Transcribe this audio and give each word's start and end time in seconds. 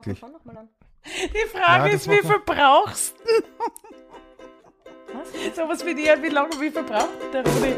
Die 0.06 0.14
Frage 0.14 1.88
Ja, 1.90 1.94
ist, 1.94 2.08
wie 2.08 2.16
machen 2.16 2.42
verbrauchst 2.46 3.14
du? 3.18 3.42
Was? 5.12 5.56
Sowas 5.56 5.84
wie 5.84 5.94
dir, 5.94 6.22
wie 6.22 6.28
lange, 6.28 6.50
wie 6.60 6.70
verbraucht 6.70 7.08
der 7.32 7.44
Rudi? 7.44 7.74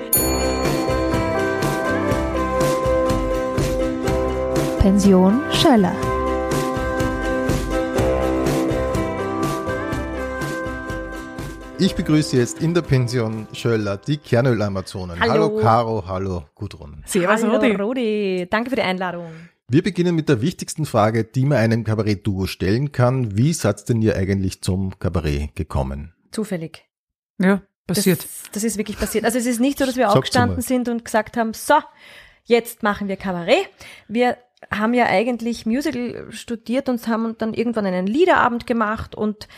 Pension 4.79 5.41
Schöller. 5.53 5.95
Ich 11.79 11.97
begrüße 11.97 12.37
jetzt 12.37 12.63
in 12.63 12.75
der 12.75 12.83
Pension 12.83 13.49
Schöller 13.53 13.97
die 13.97 14.19
Kernöl-Amazonen. 14.19 15.19
Hallo. 15.19 15.33
hallo 15.33 15.57
Caro, 15.61 16.05
hallo 16.07 16.45
Gudrun. 16.55 17.03
Servus, 17.07 17.43
Hallo 17.43 17.57
Rudi. 17.57 17.75
Rudi, 17.75 18.47
danke 18.49 18.71
für 18.71 18.77
die 18.77 18.83
Einladung. 18.83 19.27
Wir 19.73 19.83
beginnen 19.83 20.15
mit 20.15 20.29
der 20.29 20.43
wichtigsten 20.43 20.85
Frage, 20.85 21.25
die 21.25 21.47
man 21.47 21.57
einem 21.57 21.83
Kabarett-Duo 21.83 22.47
stellen 22.47 22.93
kann. 22.93 23.39
Wie 23.39 23.55
seid 23.55 23.89
denn 23.89 24.03
ihr 24.03 24.17
eigentlich 24.17 24.61
zum 24.61 24.99
Kabarett 24.99 25.57
gekommen? 25.57 26.13
Zufällig. 26.31 26.85
Ja, 27.39 27.63
passiert. 27.87 28.23
Das, 28.23 28.51
das 28.53 28.65
ist 28.65 28.77
wirklich 28.77 28.99
passiert. 28.99 29.25
Also 29.25 29.39
es 29.39 29.47
ist 29.47 29.61
nicht 29.61 29.79
so, 29.79 29.87
dass 29.87 29.97
wir 29.97 30.09
Sag's 30.09 30.17
aufgestanden 30.17 30.61
sind 30.61 30.91
und 30.91 31.07
gesagt 31.07 31.39
haben, 31.39 31.55
so, 31.55 31.77
jetzt 32.45 32.83
machen 32.83 33.09
wir 33.09 33.17
Kabarett. 33.17 33.67
Wir 34.09 34.37
haben 34.71 34.93
ja 34.93 35.07
eigentlich 35.07 35.65
Musical 35.65 36.31
studiert 36.33 36.91
und 36.91 37.09
haben 37.09 37.39
dann 37.39 37.55
irgendwann 37.55 37.87
einen 37.87 38.07
Liederabend 38.07 38.67
gemacht 38.67 39.15
und 39.15 39.49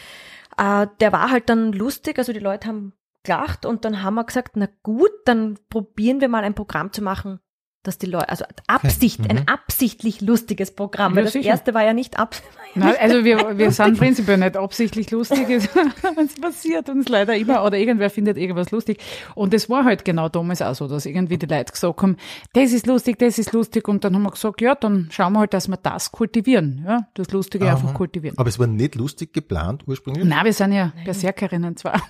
äh, 0.56 0.86
der 1.00 1.10
war 1.10 1.32
halt 1.32 1.48
dann 1.48 1.72
lustig, 1.72 2.18
also 2.18 2.32
die 2.32 2.38
Leute 2.38 2.68
haben 2.68 2.92
gelacht 3.24 3.66
und 3.66 3.84
dann 3.84 4.04
haben 4.04 4.14
wir 4.14 4.22
gesagt, 4.22 4.52
na 4.54 4.68
gut, 4.84 5.10
dann 5.24 5.58
probieren 5.70 6.20
wir 6.20 6.28
mal 6.28 6.44
ein 6.44 6.54
Programm 6.54 6.92
zu 6.92 7.02
machen, 7.02 7.40
dass 7.84 7.98
die 7.98 8.06
Leute, 8.06 8.28
also 8.28 8.44
Absicht, 8.66 9.20
Mhm. 9.20 9.26
ein 9.30 9.48
absichtlich 9.48 10.20
lustiges 10.20 10.72
Programm, 10.74 11.12
Ja, 11.12 11.16
weil 11.18 11.24
das 11.24 11.32
sicher. 11.34 11.50
erste 11.50 11.74
war 11.74 11.84
ja 11.84 11.92
nicht 11.94 12.18
ab. 12.18 12.34
Nein, 12.74 12.94
also 13.00 13.24
wir, 13.24 13.56
wir 13.58 13.70
sind 13.70 13.96
prinzipiell 13.98 14.38
nicht 14.38 14.56
absichtlich 14.56 15.10
lustig. 15.12 15.48
Es, 15.48 15.68
es 16.24 16.40
passiert 16.40 16.88
uns 16.88 17.08
leider 17.08 17.36
immer 17.36 17.64
oder 17.64 17.78
irgendwer 17.78 18.10
findet 18.10 18.36
irgendwas 18.36 18.72
lustig. 18.72 18.98
Und 19.36 19.54
es 19.54 19.70
war 19.70 19.84
halt 19.84 20.04
genau 20.04 20.28
damals 20.28 20.60
auch 20.60 20.74
so, 20.74 20.88
dass 20.88 21.06
irgendwie 21.06 21.38
die 21.38 21.46
Leute 21.46 21.70
gesagt 21.72 22.02
haben, 22.02 22.16
das 22.54 22.72
ist 22.72 22.86
lustig, 22.86 23.18
das 23.20 23.38
ist 23.38 23.52
lustig. 23.52 23.86
Und 23.86 24.02
dann 24.04 24.14
haben 24.14 24.22
wir 24.24 24.30
gesagt, 24.32 24.60
ja, 24.60 24.74
dann 24.74 25.08
schauen 25.12 25.34
wir 25.34 25.40
halt, 25.40 25.54
dass 25.54 25.68
wir 25.68 25.76
das 25.76 26.10
kultivieren. 26.10 26.84
Ja, 26.86 27.06
das 27.14 27.30
Lustige 27.30 27.70
einfach 27.70 27.94
kultivieren. 27.94 28.36
Aber 28.38 28.48
es 28.48 28.58
war 28.58 28.66
nicht 28.66 28.96
lustig 28.96 29.32
geplant 29.32 29.84
ursprünglich? 29.86 30.24
Nein, 30.24 30.44
wir 30.44 30.52
sind 30.52 30.72
ja 30.72 30.92
Berserkerinnen 31.04 31.76
zwar. 31.76 32.02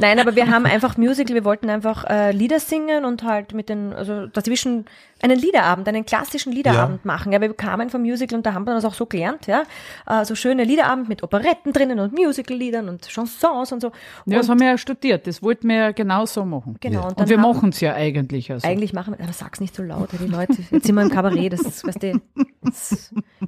Nein, 0.00 0.20
aber 0.20 0.36
wir 0.36 0.48
haben 0.50 0.66
einfach 0.66 0.96
Musical, 0.96 1.34
wir 1.34 1.44
wollten 1.44 1.68
einfach 1.68 2.04
äh, 2.04 2.30
Lieder 2.32 2.60
singen 2.60 3.04
und 3.04 3.24
halt 3.24 3.54
mit 3.54 3.68
den, 3.68 3.92
also 3.92 4.26
dazwischen 4.26 4.84
einen 5.22 5.38
Liederabend, 5.38 5.88
einen 5.88 6.04
klassischen 6.04 6.52
Liederabend 6.52 7.04
machen. 7.04 7.32
Ja, 7.32 7.40
wir 7.40 7.52
kamen 7.54 7.90
vom 7.90 8.02
Musical 8.02 8.36
und 8.36 8.46
da 8.46 8.54
haben 8.54 8.64
wir 8.64 8.74
das 8.74 8.84
auch 8.84 8.94
so 8.94 9.06
gelernt, 9.06 9.46
ja. 9.46 9.62
Äh, 10.06 10.24
so 10.24 10.34
schöne 10.34 10.64
Liederabend 10.64 11.08
mit 11.08 11.22
Operetten 11.22 11.72
drinnen 11.72 12.00
und 12.00 12.12
Musical-Liedern 12.12 12.88
und 12.88 13.06
Chansons 13.08 13.72
und 13.72 13.80
so. 13.80 13.92
Ja, 14.26 14.38
das 14.38 14.46
und 14.46 14.52
haben 14.52 14.60
wir 14.60 14.66
ja 14.68 14.78
studiert. 14.78 15.26
Das 15.26 15.42
wollten 15.42 15.68
wir 15.68 15.76
ja 15.76 15.92
genau 15.92 16.26
so 16.26 16.44
machen. 16.44 16.76
genau, 16.80 17.02
Ja. 17.02 17.08
und, 17.08 17.18
Und 17.18 17.28
wir 17.28 17.38
machen 17.38 17.70
es 17.70 17.80
ja 17.80 17.94
eigentlich. 17.94 18.50
Also. 18.50 18.66
Eigentlich 18.66 18.92
machen 18.92 19.14
wir, 19.16 19.24
aber 19.24 19.32
sag's 19.32 19.60
nicht 19.60 19.74
so 19.74 19.82
laut, 19.82 20.10
die 20.12 20.26
Leute, 20.26 20.56
jetzt 20.70 20.86
sind 20.86 20.94
wir 20.94 21.02
im 21.02 21.10
Kabarett, 21.10 21.52
das 21.52 21.60
ist, 21.60 21.86
weißt 21.86 22.02
du, 22.02 22.20
das 22.62 22.92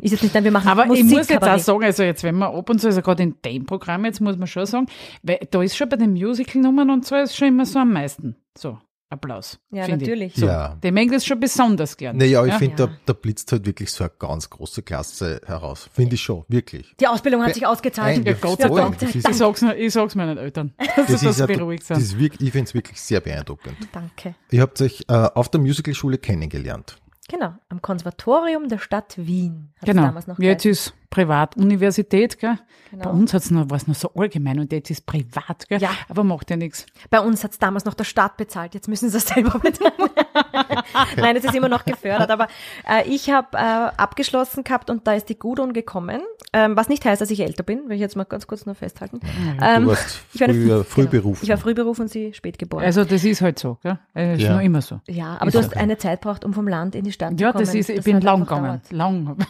ist 0.01 0.13
jetzt 0.13 0.23
nicht, 0.23 0.35
nein, 0.35 0.45
wir 0.45 0.51
machen 0.53 0.69
Aber 0.69 0.87
ich 0.95 1.05
muss 1.05 1.29
jetzt 1.29 1.43
auch 1.43 1.59
sagen, 1.59 1.85
also 1.85 2.03
jetzt, 2.03 2.23
wenn 2.23 2.37
man 2.37 2.55
ab 2.55 2.71
und 2.71 2.81
zu, 2.81 2.87
also 2.87 3.03
gerade 3.03 3.23
in 3.23 3.35
dem 3.45 3.67
Programm, 3.67 4.05
jetzt 4.05 4.21
muss 4.21 4.37
man 4.37 4.47
schon 4.47 4.67
sagen, 4.67 4.87
weil 5.23 5.41
da 5.51 5.63
ist 5.63 5.77
schon 5.77 5.89
bei 5.89 5.97
den 5.97 6.13
Musical-Nummern 6.13 6.91
und 6.91 7.05
so, 7.05 7.17
ist 7.17 7.37
schon 7.37 7.49
immer 7.49 7.67
so 7.67 7.81
am 7.81 7.93
meisten. 7.93 8.37
So, 8.57 8.79
Applaus. 9.15 9.59
Ja, 9.71 9.89
natürlich. 9.89 10.35
Ich. 10.35 10.41
So, 10.41 10.47
Ja. 10.47 10.77
Die 10.83 10.91
mengen 10.93 11.13
das 11.13 11.25
schon 11.25 11.41
besonders 11.41 11.97
gern. 11.97 12.17
Naja, 12.17 12.45
ich 12.45 12.53
Ja? 12.53 12.59
finde, 12.59 12.83
Ja. 12.83 12.87
da, 12.89 12.93
da 13.07 13.13
blitzt 13.15 13.51
halt 13.53 13.65
wirklich 13.67 13.91
so 13.91 14.05
eine 14.05 14.13
ganz 14.19 14.51
große 14.51 14.83
Klasse 14.83 15.41
heraus. 15.47 15.89
Finde 15.93 16.15
ich 16.17 16.23
schon, 16.23 16.45
wirklich. 16.49 16.95
Die 17.01 17.07
Ausbildung 17.09 17.43
hat 17.43 17.55
sich 17.55 17.67
ausgezahlt. 17.67 18.17
Nein, 18.19 18.27
Ja, 18.27 18.33
Gott 18.41 18.61
sei 18.61 18.69
Dank. 18.69 18.99
Das 18.99 19.15
Ich 19.15 19.23
sag's, 19.23 19.63
ich 19.63 19.93
sag's 19.93 20.15
meinen 20.15 20.37
Eltern, 20.39 20.73
dass 20.97 21.21
sie 21.21 21.27
das 21.27 21.39
beruhigt 21.47 21.83
das 21.89 21.99
sind. 21.99 22.07
ist 22.07 22.19
wirklich, 22.19 22.49
ich 22.49 22.53
finde 22.53 22.69
es 22.69 22.75
wirklich 22.75 23.01
sehr 23.01 23.21
beeindruckend. 23.21 23.77
Danke. 23.93 24.35
Ihr 24.51 24.61
habt 24.61 24.81
euch 24.83 25.05
äh, 25.09 25.13
auf 25.13 25.49
der 25.49 25.61
Musicalschule 25.61 26.19
kennengelernt. 26.19 26.97
Genau, 27.29 27.55
am 27.71 27.81
Konservatorium 27.81 28.69
der 28.69 28.77
Stadt 28.79 29.15
Wien. 29.17 29.71
Genau. 29.83 30.03
damals 30.03 30.27
noch 30.27 30.39
Jetzt 30.39 30.67
ist 30.67 30.93
Privatuniversität, 31.15 32.39
gell? 32.39 32.59
Genau. 32.91 33.05
Bei 33.05 33.11
uns 33.11 33.35
hat's 33.35 33.51
noch, 33.51 33.71
war's 33.71 33.87
noch 33.89 33.95
so 33.95 34.11
allgemein 34.15 34.61
und 34.61 34.73
jetzt 34.73 34.91
ist 34.91 35.05
privat, 35.07 35.69
gell? 35.69 35.81
Ja. 35.81 35.91
Aber 36.09 36.23
macht 36.25 36.51
ja 36.51 36.57
nichts. 36.57 36.87
Bei 37.11 37.21
uns 37.21 37.43
hat's 37.43 37.59
damals 37.59 37.85
noch 37.85 37.95
der 37.95 38.05
Staat 38.05 38.37
bezahlt, 38.37 38.75
jetzt 38.75 38.89
müssen 38.89 39.09
sie 39.11 39.17
es 39.17 39.27
selber 39.29 39.59
bezahlen. 39.59 39.93
Nein, 41.17 41.37
es 41.37 41.45
ist 41.45 41.55
immer 41.55 41.69
noch 41.69 41.85
gefördert, 41.85 42.31
aber 42.31 42.49
äh, 42.89 43.09
ich 43.09 43.31
habe 43.31 43.57
äh, 43.57 43.61
abgeschlossen 43.61 44.65
gehabt 44.65 44.91
und 44.91 45.07
da 45.07 45.15
ist 45.15 45.29
die 45.29 45.39
Gudrun 45.39 45.73
gekommen, 45.73 46.21
ähm, 46.53 46.77
was 46.77 46.89
nicht 46.89 47.05
heißt, 47.05 47.21
dass 47.21 47.31
ich 47.31 47.41
älter 47.41 47.63
bin, 47.63 47.89
will 47.89 47.97
ich 47.97 48.01
jetzt 48.01 48.17
mal 48.17 48.25
ganz 48.25 48.47
kurz 48.47 48.67
nur 48.67 48.75
festhalten. 48.75 49.21
Ähm, 49.61 49.85
Du 49.85 49.91
warst 49.91 50.21
ich 50.35 50.41
war 50.41 50.49
früher, 50.49 50.85
früh 50.85 51.01
genau. 51.03 51.11
berufen. 51.11 51.41
Ich 51.45 51.49
war 51.51 51.57
früh 51.59 51.75
berufen 51.75 52.03
und 52.03 52.09
sie 52.09 52.33
spät 52.33 52.59
geboren. 52.59 52.85
Also 52.85 53.05
das 53.05 53.25
ist 53.25 53.41
halt 53.41 53.59
so, 53.59 53.79
gell? 53.83 53.99
Es 54.15 54.39
ist 54.39 54.45
Ja. 54.45 54.55
noch 54.57 54.63
immer 54.63 54.83
so. 54.83 55.01
ja, 55.09 55.37
aber 55.37 55.49
ist 55.49 55.55
du 55.55 55.59
hast 55.59 55.69
okay. 55.69 55.79
eine 55.79 55.97
Zeit 55.99 56.21
braucht, 56.21 56.45
um 56.45 56.53
vom 56.53 56.69
Land 56.69 56.95
in 56.95 57.05
die 57.05 57.13
Stadt 57.13 57.41
Ja, 57.41 57.49
zu 57.49 57.53
kommen. 57.55 57.65
das 57.65 57.75
ist, 57.75 57.89
ich 57.91 58.05
bin 58.05 58.17
hat 58.17 58.25
lang 58.25 58.41
gegangen. 58.41 58.81
Lang. 58.91 59.37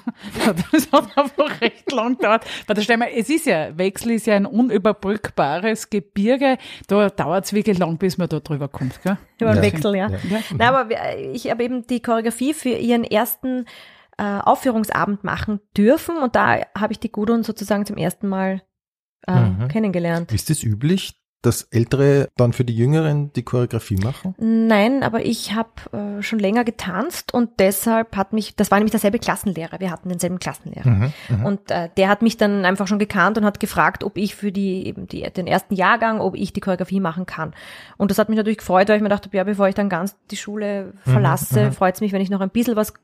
Das 0.72 0.88
hat 0.92 1.06
einfach 1.16 1.53
recht 1.60 1.90
lang 1.92 2.16
gedauert. 2.16 2.44
Weil 2.66 2.76
da 2.76 2.82
stell 2.82 2.96
mal, 2.96 3.08
es 3.14 3.28
ist 3.30 3.46
ja, 3.46 3.76
Wechsel 3.76 4.12
ist 4.12 4.26
ja 4.26 4.36
ein 4.36 4.46
unüberbrückbares 4.46 5.90
Gebirge. 5.90 6.58
Da 6.86 7.08
dauert 7.10 7.44
es 7.46 7.52
wirklich 7.52 7.78
lang, 7.78 7.98
bis 7.98 8.18
man 8.18 8.28
da 8.28 8.40
drüber 8.40 8.68
kommt, 8.68 9.02
gell? 9.02 9.16
Über 9.40 9.50
den 9.52 9.56
Ja. 9.56 9.62
Wechsel, 9.62 9.96
ja. 9.96 10.08
Ja. 10.08 10.18
Na, 10.56 10.68
aber 10.68 10.88
wir- 10.88 11.32
ich 11.32 11.50
habe 11.50 11.62
eben 11.64 11.86
die 11.86 12.00
Choreografie 12.00 12.54
für 12.54 12.70
ihren 12.70 13.04
ersten 13.04 13.66
äh, 14.16 14.22
Aufführungsabend 14.22 15.24
machen 15.24 15.60
dürfen 15.76 16.16
und 16.18 16.36
da 16.36 16.60
habe 16.78 16.92
ich 16.92 17.00
die 17.00 17.10
Gudrun 17.10 17.42
sozusagen 17.42 17.84
zum 17.84 17.96
ersten 17.96 18.28
Mal 18.28 18.62
äh, 19.26 19.32
Mhm. 19.40 19.68
kennengelernt. 19.68 20.30
Ist 20.32 20.50
es 20.50 20.62
üblich, 20.62 21.14
dass 21.44 21.62
Ältere 21.64 22.28
dann 22.36 22.52
für 22.52 22.64
die 22.64 22.76
Jüngeren 22.76 23.32
die 23.34 23.42
Choreografie 23.42 23.96
machen? 23.96 24.34
Nein, 24.38 25.02
aber 25.02 25.24
ich 25.24 25.54
habe 25.54 25.70
äh, 25.92 26.22
schon 26.22 26.38
länger 26.38 26.64
getanzt 26.64 27.34
und 27.34 27.50
deshalb 27.58 28.16
hat 28.16 28.32
mich, 28.32 28.56
das 28.56 28.70
war 28.70 28.78
nämlich 28.78 28.92
derselbe 28.92 29.18
Klassenlehrer, 29.18 29.80
wir 29.80 29.90
hatten 29.90 30.08
denselben 30.08 30.38
Klassenlehrer. 30.38 30.88
Mhm. 30.88 31.12
Mhm. 31.28 31.44
Und 31.44 31.70
äh, 31.70 31.88
der 31.96 32.08
hat 32.08 32.22
mich 32.22 32.36
dann 32.36 32.64
einfach 32.64 32.86
schon 32.86 32.98
gekannt 32.98 33.38
und 33.38 33.44
hat 33.44 33.60
gefragt, 33.60 34.04
ob 34.04 34.16
ich 34.16 34.34
für 34.34 34.52
die, 34.52 34.86
eben 34.86 35.06
die, 35.06 35.22
den 35.30 35.46
ersten 35.46 35.74
Jahrgang, 35.74 36.20
ob 36.20 36.34
ich 36.34 36.52
die 36.52 36.60
Choreografie 36.60 37.00
machen 37.00 37.26
kann. 37.26 37.54
Und 37.96 38.10
das 38.10 38.18
hat 38.18 38.28
mich 38.28 38.36
natürlich 38.36 38.58
gefreut, 38.58 38.88
weil 38.88 38.96
ich 38.96 39.02
mir 39.02 39.08
dachte, 39.08 39.28
ja, 39.32 39.44
bevor 39.44 39.68
ich 39.68 39.74
dann 39.74 39.88
ganz 39.88 40.16
die 40.30 40.36
Schule 40.36 40.94
verlasse, 41.04 41.66
mhm. 41.66 41.72
freut 41.72 41.94
es 41.96 42.00
mich, 42.00 42.12
wenn 42.12 42.20
ich 42.22 42.30
noch 42.30 42.40
ein 42.40 42.50
bisschen 42.50 42.76
was 42.76 42.94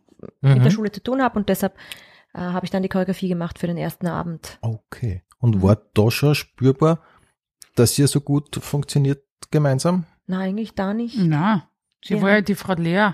mit 0.40 0.58
Mhm. 0.58 0.62
der 0.62 0.70
Schule 0.70 0.92
zu 0.92 1.02
tun 1.02 1.22
habe. 1.22 1.38
Und 1.38 1.48
deshalb 1.48 1.74
äh, 2.34 2.38
habe 2.40 2.64
ich 2.64 2.70
dann 2.70 2.82
die 2.82 2.88
Choreografie 2.88 3.28
gemacht 3.28 3.58
für 3.58 3.66
den 3.66 3.76
ersten 3.76 4.06
Abend. 4.06 4.58
Okay. 4.60 5.22
Und 5.38 5.56
Mhm. 5.56 5.62
war 5.62 5.78
da 5.94 6.10
schon 6.10 6.34
spürbar, 6.34 7.00
dass 7.76 7.98
ihr 7.98 8.08
so 8.08 8.20
gut 8.20 8.56
funktioniert 8.60 9.22
gemeinsam? 9.50 10.04
Na, 10.26 10.40
eigentlich 10.40 10.74
da 10.74 10.94
nicht. 10.94 11.18
Nein. 11.18 11.62
Sie 12.04 12.14
Ja. 12.14 12.22
war 12.22 12.30
ja 12.30 12.40
die 12.40 12.54
Frau 12.54 12.74
Lea. 12.74 13.10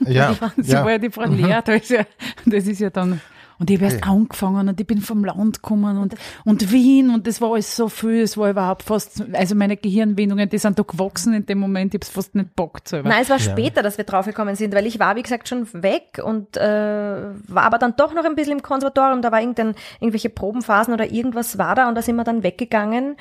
Ja. 0.00 0.34
Sie 0.56 0.72
ja. 0.72 0.84
war 0.84 0.90
ja 0.92 0.98
die 0.98 1.10
Frau 1.10 1.24
Lea. 1.24 1.60
Da 1.64 1.72
ist 1.72 1.90
ja, 1.90 2.04
das 2.46 2.66
ist 2.66 2.80
ja 2.80 2.90
dann, 2.90 3.20
und 3.60 3.70
ich 3.70 3.76
habe 3.80 3.86
erst 3.92 4.06
angefangen 4.06 4.68
und 4.68 4.80
ich 4.80 4.86
bin 4.86 5.00
vom 5.00 5.24
Land 5.24 5.62
gekommen 5.62 5.98
und, 5.98 6.14
und 6.44 6.70
Wien 6.70 7.10
und 7.10 7.26
das 7.26 7.40
war 7.40 7.52
alles 7.54 7.74
so 7.74 7.88
viel, 7.88 8.20
es 8.20 8.36
war 8.36 8.50
überhaupt 8.50 8.84
fast, 8.84 9.24
also 9.32 9.54
meine 9.56 9.76
Gehirnwindungen, 9.76 10.48
die 10.48 10.58
sind 10.58 10.78
da 10.78 10.84
gewachsen 10.84 11.32
in 11.34 11.44
dem 11.46 11.58
Moment, 11.58 11.92
ich 11.92 11.98
habe 12.00 12.04
es 12.06 12.10
fast 12.10 12.34
nicht 12.36 12.54
bockt 12.54 12.86
selber. 12.88 13.08
Nein, 13.08 13.22
es 13.22 13.30
war 13.30 13.38
Ja. 13.38 13.50
später, 13.50 13.82
dass 13.82 13.96
wir 13.98 14.04
draufgekommen 14.04 14.54
sind, 14.54 14.74
weil 14.74 14.86
ich 14.86 15.00
war, 15.00 15.16
wie 15.16 15.22
gesagt, 15.22 15.48
schon 15.48 15.66
weg 15.72 16.20
und 16.22 16.56
äh, 16.56 16.60
war 16.60 17.62
aber 17.64 17.78
dann 17.78 17.94
doch 17.96 18.14
noch 18.14 18.24
ein 18.24 18.36
bisschen 18.36 18.52
im 18.58 18.62
Konservatorium. 18.62 19.22
Da 19.22 19.32
war 19.32 19.40
irgendein, 19.40 19.74
irgendwelche 20.00 20.28
Probenphasen 20.30 20.94
oder 20.94 21.10
irgendwas 21.10 21.58
war 21.58 21.74
da 21.74 21.88
und 21.88 21.94
da 21.96 22.02
sind 22.02 22.14
wir 22.16 22.24
dann 22.24 22.42
weggegangen 22.44 23.16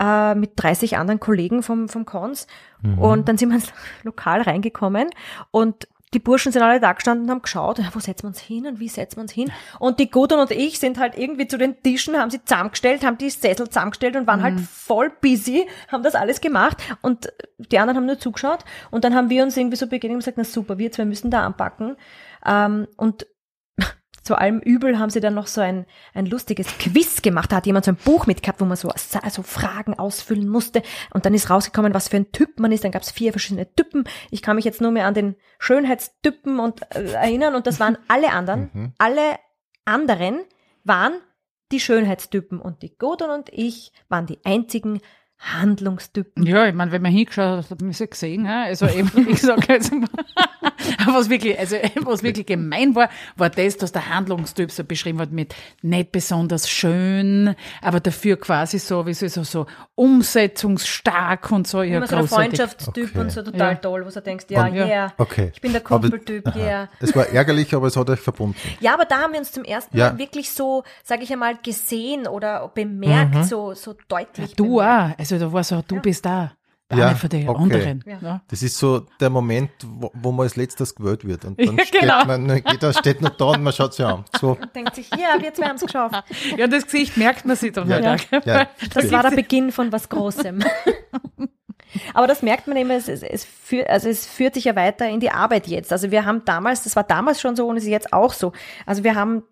äh, 0.00 0.34
mit 0.34 0.52
30 0.56 0.96
anderen 0.96 1.20
Kollegen 1.20 1.62
vom, 1.62 1.88
vom 1.88 2.06
Cons. 2.06 2.46
Und 2.96 3.28
dann 3.28 3.36
sind 3.36 3.50
wir 3.50 3.56
ins 3.56 3.72
Lokal 4.02 4.40
reingekommen. 4.40 5.10
Und 5.50 5.86
die 6.12 6.18
Burschen 6.18 6.50
sind 6.50 6.62
alle 6.62 6.80
da 6.80 6.92
gestanden 6.92 7.26
und 7.26 7.30
haben 7.30 7.42
geschaut, 7.42 7.78
ja, 7.78 7.88
wo 7.92 8.00
setzen 8.00 8.24
wir 8.24 8.28
uns 8.28 8.40
hin 8.40 8.66
und 8.66 8.80
wie 8.80 8.88
setzen 8.88 9.18
wir 9.18 9.22
uns 9.22 9.32
hin? 9.32 9.52
Und 9.78 10.00
die 10.00 10.10
Gudrun 10.10 10.40
und 10.40 10.50
ich 10.50 10.80
sind 10.80 10.98
halt 10.98 11.16
irgendwie 11.16 11.46
zu 11.46 11.56
den 11.56 11.80
Tischen, 11.82 12.16
haben 12.16 12.30
sie 12.30 12.42
zusammengestellt, 12.44 13.04
haben 13.04 13.16
die 13.16 13.30
Sessel 13.30 13.68
zusammengestellt 13.68 14.16
und 14.16 14.26
waren 14.26 14.42
halt 14.42 14.58
voll 14.58 15.12
busy, 15.20 15.68
haben 15.86 16.02
das 16.02 16.16
alles 16.16 16.40
gemacht. 16.40 16.78
Und 17.00 17.32
die 17.58 17.78
anderen 17.78 17.96
haben 17.96 18.06
nur 18.06 18.18
zugeschaut. 18.18 18.64
Und 18.90 19.04
dann 19.04 19.14
haben 19.14 19.30
wir 19.30 19.44
uns 19.44 19.56
irgendwie 19.56 19.76
so 19.76 19.86
begegnet 19.86 20.16
und 20.16 20.20
gesagt, 20.20 20.38
na 20.38 20.44
super, 20.44 20.78
wir 20.78 20.90
zwei 20.90 21.04
müssen 21.04 21.30
da 21.30 21.46
anpacken. 21.46 21.96
Ähm, 22.44 22.88
und 22.96 23.26
zu 24.22 24.36
allem 24.36 24.60
Übel 24.60 24.98
haben 24.98 25.10
sie 25.10 25.20
dann 25.20 25.34
noch 25.34 25.46
so 25.46 25.60
ein, 25.60 25.86
ein 26.14 26.26
lustiges 26.26 26.66
Quiz 26.78 27.22
gemacht. 27.22 27.50
Da 27.50 27.56
hat 27.56 27.66
jemand 27.66 27.86
so 27.86 27.92
ein 27.92 27.96
Buch 27.96 28.26
mitgehabt, 28.26 28.60
wo 28.60 28.64
man 28.64 28.76
so 28.76 28.90
also 29.22 29.42
Fragen 29.42 29.98
ausfüllen 29.98 30.48
musste. 30.48 30.82
Und 31.12 31.24
dann 31.24 31.34
ist 31.34 31.48
rausgekommen, 31.48 31.94
was 31.94 32.08
für 32.08 32.18
ein 32.18 32.30
Typ 32.32 32.60
man 32.60 32.72
ist. 32.72 32.84
Dann 32.84 32.92
gab 32.92 33.02
es 33.02 33.10
vier 33.10 33.32
verschiedene 33.32 33.72
Typen. 33.74 34.04
Ich 34.30 34.42
kann 34.42 34.56
mich 34.56 34.64
jetzt 34.64 34.80
nur 34.80 34.90
mehr 34.90 35.06
an 35.06 35.14
den 35.14 35.36
Schönheitstypen 35.58 36.60
und, 36.60 36.82
äh, 36.94 37.12
erinnern. 37.12 37.54
Und 37.54 37.66
das 37.66 37.80
waren 37.80 37.96
alle 38.08 38.30
anderen. 38.32 38.70
Mhm. 38.72 38.92
Alle 38.98 39.38
anderen 39.84 40.40
waren 40.84 41.14
die 41.72 41.80
Schönheitstypen. 41.80 42.60
Und 42.60 42.82
die 42.82 42.96
Godon 42.96 43.30
und 43.30 43.48
ich 43.50 43.92
waren 44.08 44.26
die 44.26 44.44
einzigen 44.44 45.00
Handlungstypen. 45.40 46.44
Ja, 46.46 46.66
ich 46.66 46.74
meine, 46.74 46.92
wenn 46.92 47.02
man 47.02 47.12
hingeschaut 47.12 47.64
hat, 47.64 47.70
hat 47.70 47.80
man 47.80 47.90
es 47.90 47.98
ja 47.98 48.06
gesehen. 48.06 48.44
Ja? 48.44 48.64
Also 48.64 48.86
eben, 48.86 49.10
ich 49.28 49.40
sage 49.40 49.62
jetzt 49.72 49.92
mal, 49.92 50.06
was 51.06 51.30
wirklich, 51.30 51.58
also 51.58 51.76
was 52.02 52.22
wirklich 52.22 52.46
gemein 52.46 52.94
war, 52.94 53.08
war 53.36 53.48
das, 53.50 53.76
dass 53.78 53.90
der 53.92 54.08
Handlungstyp 54.14 54.70
so 54.70 54.84
beschrieben 54.84 55.18
wird 55.18 55.32
mit 55.32 55.54
nicht 55.82 56.12
besonders 56.12 56.68
schön, 56.68 57.54
aber 57.82 58.00
dafür 58.00 58.38
quasi 58.38 58.78
so, 58.78 59.06
wie 59.06 59.14
so, 59.14 59.28
so 59.42 59.66
umsetzungsstark 59.94 61.50
und 61.52 61.66
so. 61.66 61.82
Ja, 61.82 61.96
Immer 61.98 62.06
so 62.06 62.16
ein. 62.16 62.26
Freundschaftstyp 62.28 63.10
Okay. 63.10 63.18
und 63.18 63.32
so 63.32 63.42
total 63.42 63.72
Ja. 63.72 63.74
toll, 63.76 64.04
wo 64.06 64.10
du 64.10 64.20
denkst, 64.22 64.46
ja, 64.48 64.66
Und- 64.66 64.74
ja, 64.74 64.86
Ja. 64.86 65.12
Okay. 65.18 65.50
ich 65.54 65.60
bin 65.60 65.72
der 65.72 65.80
Aber- 65.86 66.00
Kumpeltyp, 66.10 66.54
ja. 66.56 66.88
Es 67.00 67.14
war 67.14 67.26
ärgerlich, 67.28 67.74
aber 67.74 67.86
es 67.88 67.96
hat 67.96 68.08
euch 68.10 68.20
verbunden. 68.20 68.56
Ja, 68.80 68.94
aber 68.94 69.04
da 69.04 69.20
haben 69.20 69.32
wir 69.32 69.40
uns 69.40 69.52
zum 69.52 69.64
ersten 69.64 69.96
Ja. 69.96 70.10
Mal 70.12 70.18
wirklich 70.18 70.50
so, 70.50 70.84
sage 71.04 71.22
ich 71.22 71.32
einmal, 71.32 71.56
gesehen 71.62 72.26
oder 72.26 72.70
bemerkt, 72.74 73.34
Mhm. 73.34 73.42
so, 73.44 73.74
so 73.74 73.94
deutlich. 74.08 74.54
Du 74.54 74.76
bemerkt. 74.76 75.14
auch. 75.14 75.18
Also 75.18 75.29
da 75.38 75.52
war 75.52 75.64
so, 75.64 75.82
du 75.86 76.00
bist 76.00 76.24
da. 76.24 76.52
Ja, 76.92 77.06
Eine 77.06 77.16
von 77.16 77.28
den 77.28 77.48
okay. 77.48 77.62
anderen. 77.62 78.04
Ja. 78.04 78.18
Ja. 78.20 78.40
Das 78.48 78.64
ist 78.64 78.76
so 78.76 79.06
der 79.20 79.30
Moment, 79.30 79.70
wo, 79.86 80.10
wo 80.12 80.32
man 80.32 80.42
als 80.42 80.56
letztes 80.56 80.92
gewählt 80.92 81.24
wird. 81.24 81.44
Und 81.44 81.56
dann 81.64 81.76
Ja, 81.76 81.84
steht 81.84 82.00
genau. 82.00 82.24
man, 82.24 82.62
jeder 82.68 82.92
steht 82.92 83.20
noch 83.22 83.30
da 83.36 83.44
und 83.44 83.62
man 83.62 83.72
schaut 83.72 83.94
sich 83.94 84.04
an. 84.04 84.24
So, 84.40 84.58
Und 84.60 84.68
denkt 84.74 84.96
sich, 84.96 85.08
ja, 85.10 85.40
wir 85.40 85.54
zwei 85.54 85.66
haben 85.66 85.76
es 85.76 85.82
geschafft. 85.82 86.24
ja, 86.56 86.66
das 86.66 86.84
Gesicht 86.86 87.16
merkt 87.16 87.44
man 87.44 87.54
sich 87.54 87.70
dann 87.70 87.88
Ja. 87.88 88.02
halt 88.02 88.26
auch. 88.32 88.44
ja, 88.44 88.66
Das 88.92 89.08
war 89.12 89.22
der 89.22 89.30
Beginn 89.36 89.70
von 89.70 89.92
was 89.92 90.08
Großem. 90.08 90.64
Aber 92.14 92.26
das 92.26 92.42
merkt 92.42 92.66
man 92.66 92.76
immer, 92.76 92.94
es, 92.94 93.08
es, 93.08 93.22
es, 93.22 93.44
führt, 93.44 93.88
also 93.88 94.08
es 94.08 94.26
führt 94.26 94.54
sich 94.54 94.64
ja 94.64 94.76
weiter 94.76 95.08
in 95.08 95.20
die 95.20 95.30
Arbeit 95.30 95.66
jetzt. 95.66 95.92
Also 95.92 96.10
wir 96.10 96.24
haben 96.24 96.44
damals, 96.44 96.84
das 96.84 96.94
war 96.96 97.02
damals 97.04 97.40
schon 97.40 97.56
so 97.56 97.66
und 97.68 97.76
es 97.76 97.84
ist 97.84 97.88
jetzt 97.90 98.12
auch 98.12 98.32
so. 98.32 98.52
Also 98.86 99.02
wir 99.04 99.14
haben 99.14 99.42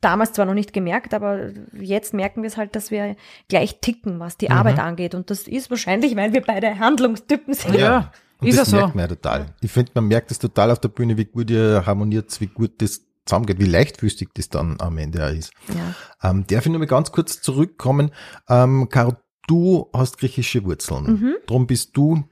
damals 0.00 0.32
zwar 0.32 0.46
noch 0.46 0.54
nicht 0.54 0.72
gemerkt, 0.72 1.14
aber 1.14 1.50
jetzt 1.72 2.14
merken 2.14 2.42
wir 2.42 2.48
es 2.48 2.56
halt, 2.56 2.76
dass 2.76 2.90
wir 2.90 3.16
gleich 3.48 3.80
ticken, 3.80 4.20
was 4.20 4.36
die 4.36 4.50
Arbeit 4.50 4.78
angeht. 4.78 5.14
Und 5.14 5.30
das 5.30 5.48
ist 5.48 5.70
wahrscheinlich, 5.70 6.14
weil 6.16 6.32
wir 6.32 6.42
beide 6.42 6.78
Handlungstypen 6.78 7.54
sind. 7.54 7.74
Ja. 7.76 8.12
Und 8.40 8.46
Ist 8.48 8.58
das 8.58 8.70
so. 8.70 8.76
merkt 8.76 8.94
man 8.94 9.02
ja 9.02 9.08
total. 9.08 9.46
Ich 9.60 9.72
finde, 9.72 9.90
man 9.94 10.06
merkt 10.06 10.30
es 10.30 10.38
total 10.38 10.70
auf 10.70 10.78
der 10.80 10.88
Bühne, 10.88 11.16
wie 11.16 11.24
gut 11.24 11.50
ihr 11.50 11.82
harmoniert, 11.84 12.40
wie 12.40 12.46
gut 12.46 12.80
das 12.80 13.00
zusammengeht, 13.26 13.58
wie 13.58 13.64
leichtfüßig 13.64 14.28
das 14.34 14.48
dann 14.48 14.76
am 14.80 14.96
Ende 14.98 15.26
auch 15.26 15.32
ist. 15.32 15.52
Ja. 15.68 16.30
Ähm, 16.30 16.44
darf 16.46 16.64
ich 16.64 16.70
nur 16.70 16.78
mal 16.78 16.86
ganz 16.86 17.10
kurz 17.10 17.40
zurückkommen? 17.42 18.12
Ähm, 18.48 18.88
Caro, 18.88 19.14
du 19.48 19.88
hast 19.92 20.18
griechische 20.18 20.64
Wurzeln. 20.64 21.34
Drum 21.46 21.66
bist 21.66 21.96
du 21.96 22.22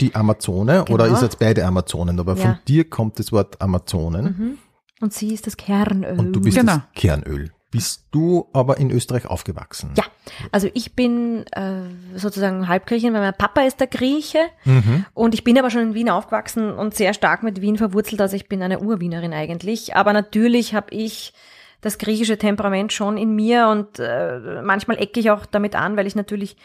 die 0.00 0.14
Amazone 0.14 0.86
oder 0.86 1.04
Genau. 1.04 1.16
ihr 1.16 1.20
seid 1.20 1.38
beide 1.38 1.64
Amazonen, 1.66 2.18
aber 2.18 2.36
von 2.36 2.50
Ja. 2.52 2.58
dir 2.66 2.88
kommt 2.88 3.18
das 3.18 3.30
Wort 3.30 3.60
Amazonen 3.60 4.58
Und 5.04 5.12
sie 5.12 5.34
ist 5.34 5.46
das 5.46 5.56
Kernöl. 5.56 6.18
und 6.18 6.32
du 6.32 6.40
bist 6.40 6.56
Genau. 6.56 6.72
das 6.76 6.82
Kernöl. 6.94 7.50
Bist 7.70 8.06
du 8.12 8.48
aber 8.52 8.78
in 8.78 8.90
Österreich 8.90 9.26
aufgewachsen? 9.26 9.90
Ja, 9.96 10.04
also 10.52 10.68
ich 10.74 10.94
bin 10.94 11.44
äh, 11.52 11.82
sozusagen 12.16 12.68
Halbgriechin, 12.68 13.12
weil 13.12 13.20
mein 13.20 13.34
Papa 13.34 13.62
ist 13.62 13.80
der 13.80 13.88
Grieche 13.88 14.38
Mhm. 14.64 15.04
und 15.12 15.34
ich 15.34 15.44
bin 15.44 15.58
aber 15.58 15.70
schon 15.70 15.82
in 15.82 15.94
Wien 15.94 16.08
aufgewachsen 16.08 16.70
und 16.72 16.94
sehr 16.94 17.12
stark 17.14 17.42
mit 17.42 17.60
Wien 17.60 17.76
verwurzelt, 17.76 18.20
also 18.22 18.34
ich 18.36 18.48
bin 18.48 18.62
eine 18.62 18.78
Urwienerin 18.80 19.32
eigentlich. 19.34 19.94
Aber 19.96 20.12
natürlich 20.12 20.74
habe 20.74 20.94
ich 20.94 21.34
das 21.82 21.98
griechische 21.98 22.38
Temperament 22.38 22.92
schon 22.94 23.18
in 23.18 23.34
mir 23.34 23.68
und 23.68 23.98
äh, 23.98 24.62
manchmal 24.62 24.96
ecke 24.98 25.20
ich 25.20 25.30
auch 25.32 25.44
damit 25.44 25.74
an, 25.76 25.96
weil 25.98 26.06
ich 26.06 26.14
natürlich 26.16 26.56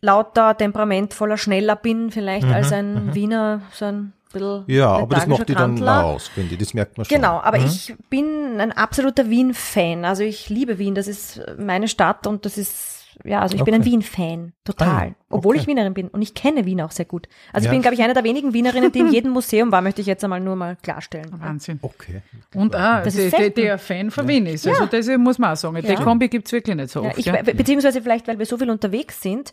lauter, 0.00 0.54
temperamentvoller, 0.56 1.38
schneller 1.38 1.76
bin 1.76 2.10
vielleicht 2.10 2.46
als 2.48 2.72
ein 2.72 3.14
Wiener, 3.14 3.62
so 3.72 3.86
ein 3.86 4.12
bisschen 4.34 4.64
Ja, 4.66 4.88
aber 4.88 5.14
das 5.16 5.26
macht 5.26 5.48
die 5.48 5.54
dann 5.54 5.82
aus, 5.88 6.28
finde 6.28 6.52
ich. 6.54 6.58
Das 6.58 6.74
merkt 6.74 6.98
man 6.98 7.06
schon. 7.06 7.16
Genau, 7.16 7.40
aber 7.40 7.58
Mhm. 7.58 7.66
ich 7.66 7.94
bin 8.10 8.60
ein 8.60 8.72
absoluter 8.72 9.30
Wien-Fan. 9.30 10.04
Also 10.04 10.22
ich 10.22 10.48
liebe 10.50 10.78
Wien, 10.78 10.94
das 10.94 11.06
ist 11.08 11.40
meine 11.58 11.88
Stadt 11.88 12.26
und 12.26 12.44
das 12.44 12.58
ist, 12.58 12.90
ja, 13.24 13.40
also 13.40 13.56
ich 13.56 13.62
bin 13.64 13.74
ein 13.74 13.80
Okay. 13.82 13.90
Wien-Fan, 13.92 14.52
total. 14.64 14.88
Ah 14.88 15.04
ja, 15.06 15.12
Obwohl 15.30 15.54
okay. 15.54 15.62
ich 15.62 15.66
Wienerin 15.68 15.94
bin 15.94 16.08
und 16.08 16.20
ich 16.20 16.34
kenne 16.34 16.66
Wien 16.66 16.80
auch 16.80 16.90
sehr 16.90 17.04
gut. 17.04 17.28
Also 17.52 17.66
Ja. 17.66 17.70
ich 17.70 17.76
bin, 17.76 17.80
glaube 17.82 17.94
ich, 17.94 18.02
eine 18.02 18.12
der 18.12 18.24
wenigen 18.24 18.52
Wienerinnen, 18.52 18.90
die 18.92 18.98
in 19.00 19.12
jedem 19.12 19.30
Museum 19.30 19.70
war, 19.70 19.80
möchte 19.82 20.00
ich 20.00 20.08
jetzt 20.08 20.24
einmal 20.24 20.40
nur 20.40 20.56
mal 20.56 20.76
klarstellen. 20.82 21.30
Wahnsinn. 21.40 21.78
Okay. 21.80 22.22
Und 22.56 22.74
auch, 22.74 23.02
Das 23.04 23.14
die, 23.14 23.22
ist 23.22 23.56
die, 23.56 23.70
ein 23.70 23.78
Fan 23.78 24.10
von 24.10 24.26
Wien 24.26 24.46
ist. 24.46 24.66
Also 24.66 24.86
das 24.86 25.06
muss 25.16 25.38
man 25.38 25.52
auch 25.52 25.56
sagen. 25.56 25.76
Die 25.80 25.86
Ja. 25.86 25.94
Kombi 26.02 26.28
gibt's 26.28 26.50
wirklich 26.52 26.74
nicht 26.76 26.90
so 26.90 27.02
Ja, 27.04 27.10
oft. 27.10 27.18
ich, 27.18 27.26
Ja, 27.26 27.40
be- 27.40 27.54
Beziehungsweise 27.54 28.02
vielleicht, 28.02 28.26
weil 28.26 28.38
wir 28.38 28.46
so 28.46 28.58
viel 28.58 28.68
unterwegs 28.70 29.20
sind, 29.22 29.52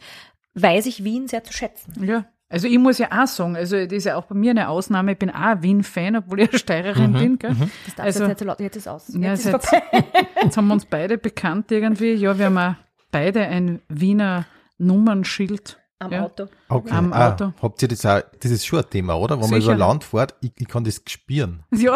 weiß 0.55 0.85
ich 0.87 1.03
Wien 1.03 1.27
sehr 1.27 1.43
zu 1.43 1.53
schätzen. 1.53 1.93
ja. 2.03 2.25
Also 2.51 2.67
ich 2.67 2.77
muss 2.77 2.97
ja 2.97 3.07
auch 3.11 3.27
sagen, 3.27 3.55
also 3.55 3.77
das 3.77 3.93
ist 3.93 4.03
ja 4.03 4.17
auch 4.17 4.25
bei 4.25 4.35
mir 4.35 4.51
eine 4.51 4.67
Ausnahme, 4.67 5.13
ich 5.13 5.17
bin 5.19 5.29
auch 5.29 5.35
ein 5.35 5.63
Wien-Fan, 5.63 6.17
obwohl 6.17 6.41
ich 6.41 6.49
eine 6.49 6.59
Steirerin 6.59 7.13
bin. 7.13 7.39
Gell? 7.39 7.55
Das 7.85 7.95
darf 7.95 8.05
Also- 8.05 8.19
jetzt 8.19 8.27
nicht 8.27 8.39
so 8.39 8.45
laut, 8.45 8.59
jetzt 8.59 8.75
ist 8.75 8.87
aus. 8.89 9.07
Ja, 9.07 9.31
Jetzt 9.31 9.45
ist 9.45 9.53
jetzt, 9.53 9.71
jetzt 10.43 10.57
haben 10.57 10.67
wir 10.67 10.73
uns 10.73 10.85
beide 10.85 11.17
bekannt 11.17 11.71
irgendwie. 11.71 12.13
Ja, 12.13 12.37
wir 12.37 12.47
haben 12.47 12.57
auch 12.57 12.75
beide 13.09 13.47
ein 13.47 13.81
Wiener 13.87 14.45
Nummernschild. 14.77 15.77
Am 15.99 16.11
ja. 16.11 16.23
Auto. 16.23 16.47
okay. 16.67 16.91
Am 16.91 17.13
ah, 17.13 17.29
Auto. 17.29 17.53
Habt 17.61 17.81
ihr 17.83 17.87
das 17.87 18.05
auch, 18.05 18.21
das 18.39 18.51
ist 18.51 18.65
schon 18.65 18.79
ein 18.79 18.89
Thema, 18.89 19.15
oder? 19.15 19.39
Wenn 19.39 19.51
man 19.51 19.61
Sicher. 19.61 19.73
über 19.73 19.85
Land 19.85 20.03
fährt, 20.03 20.33
ich, 20.41 20.51
ich 20.57 20.67
kann 20.67 20.83
das 20.83 20.99
spüren. 21.07 21.63
Ja, 21.71 21.95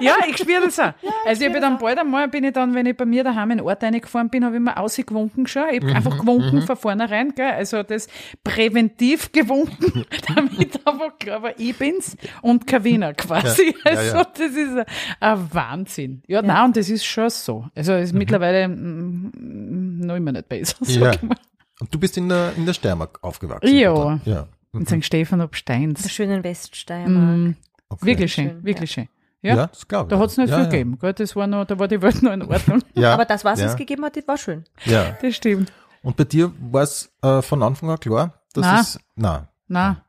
ja, 0.00 0.14
ich 0.28 0.36
spüre 0.36 0.62
das 0.64 0.78
auch. 0.78 0.92
also 1.26 1.42
ich 1.42 1.48
habe 1.48 1.60
dann 1.60 1.78
bald 1.78 1.98
einmal, 1.98 2.28
bin 2.28 2.44
ich 2.44 2.52
dann, 2.52 2.74
wenn 2.74 2.86
ich 2.86 2.96
bei 2.96 3.04
mir 3.04 3.24
daheim 3.24 3.50
in 3.52 3.58
den 3.58 3.66
Ort 3.66 3.82
reingefahren 3.82 4.28
bin, 4.30 4.44
habe 4.44 4.56
ich 4.56 4.62
mir 4.62 4.76
ausgewunken 4.76 5.46
schon. 5.46 5.64
Ich 5.72 5.82
habe 5.82 5.94
einfach 5.94 6.18
gewunken 6.18 6.62
von 6.62 6.76
vornherein, 6.76 7.32
gell? 7.34 7.50
also 7.52 7.82
das 7.82 8.08
präventiv 8.44 9.32
gewunken, 9.32 10.04
damit 10.34 10.86
einfach 10.86 11.18
klar 11.18 11.42
war, 11.42 11.52
ich 11.58 11.76
bin's 11.76 12.16
und 12.42 12.66
kein 12.66 12.84
Wiener 12.84 13.14
quasi. 13.14 13.74
Ja, 13.84 13.92
ja, 13.92 13.98
also 13.98 14.16
ja. 14.16 14.24
das 14.24 14.50
ist 14.52 14.76
ein, 14.76 14.84
ein 15.20 15.48
Wahnsinn. 15.54 16.22
Ja, 16.26 16.42
nein, 16.42 16.64
und 16.66 16.76
das 16.76 16.88
ist 16.90 17.04
schon 17.04 17.30
so. 17.30 17.66
Also 17.74 17.92
es 17.94 18.06
ist 18.10 18.12
mittlerweile 18.14 18.68
mm, 18.68 20.00
noch 20.06 20.16
immer 20.16 20.32
nicht 20.32 20.48
besser, 20.48 20.76
sag 20.80 20.96
Ja. 21.02 21.10
ich 21.12 21.22
mal. 21.22 21.36
Und 21.80 21.94
du 21.94 21.98
bist 21.98 22.16
in 22.16 22.28
der, 22.28 22.52
in 22.56 22.66
der 22.66 22.72
Steiermark 22.74 23.18
aufgewachsen? 23.22 23.76
Ja. 23.76 23.92
oder? 23.92 24.20
Ja. 24.24 24.46
In 24.74 24.86
St. 24.86 25.04
Stephan 25.04 25.40
ob 25.40 25.52
Der 25.52 25.56
Steins. 25.58 26.10
schönen 26.12 26.42
Weststeiermark. 26.44 27.36
Mm, 27.36 27.54
Okay. 27.90 28.04
wirklich 28.04 28.32
schön, 28.34 28.50
Schön, 28.50 28.64
wirklich 28.64 28.90
schön. 28.90 29.08
Ja, 29.42 29.56
Ja, 29.56 29.66
das 29.68 29.86
glaube 29.86 30.06
ich. 30.06 30.10
da 30.10 30.18
hat's 30.18 30.36
nicht 30.36 30.50
ja, 30.50 30.56
viel 30.56 30.64
ja. 30.64 30.70
gegeben. 30.70 30.98
Gell? 31.00 31.12
Das 31.12 31.36
war 31.36 31.46
noch, 31.46 31.64
da 31.64 31.78
war 31.78 31.88
die 31.88 32.02
Welt 32.02 32.22
noch 32.22 32.32
in 32.32 32.42
Ordnung. 32.42 32.82
Ja, 32.94 33.14
Aber 33.14 33.24
das, 33.24 33.44
was 33.44 33.60
ja, 33.60 33.66
es 33.66 33.76
gegeben 33.76 34.04
hat, 34.04 34.16
das 34.16 34.26
war 34.26 34.36
schön. 34.36 34.64
Ja. 34.84 35.16
Das 35.22 35.34
stimmt. 35.34 35.72
Und 36.02 36.16
bei 36.16 36.24
dir 36.24 36.52
war 36.60 36.82
es 36.82 37.12
äh, 37.22 37.42
von 37.42 37.62
Anfang 37.62 37.90
an 37.90 38.00
klar, 38.00 38.34
dass 38.54 38.64
Nein. 38.64 38.80
es, 38.80 39.00
nein. 39.16 39.48
Na, 39.66 40.04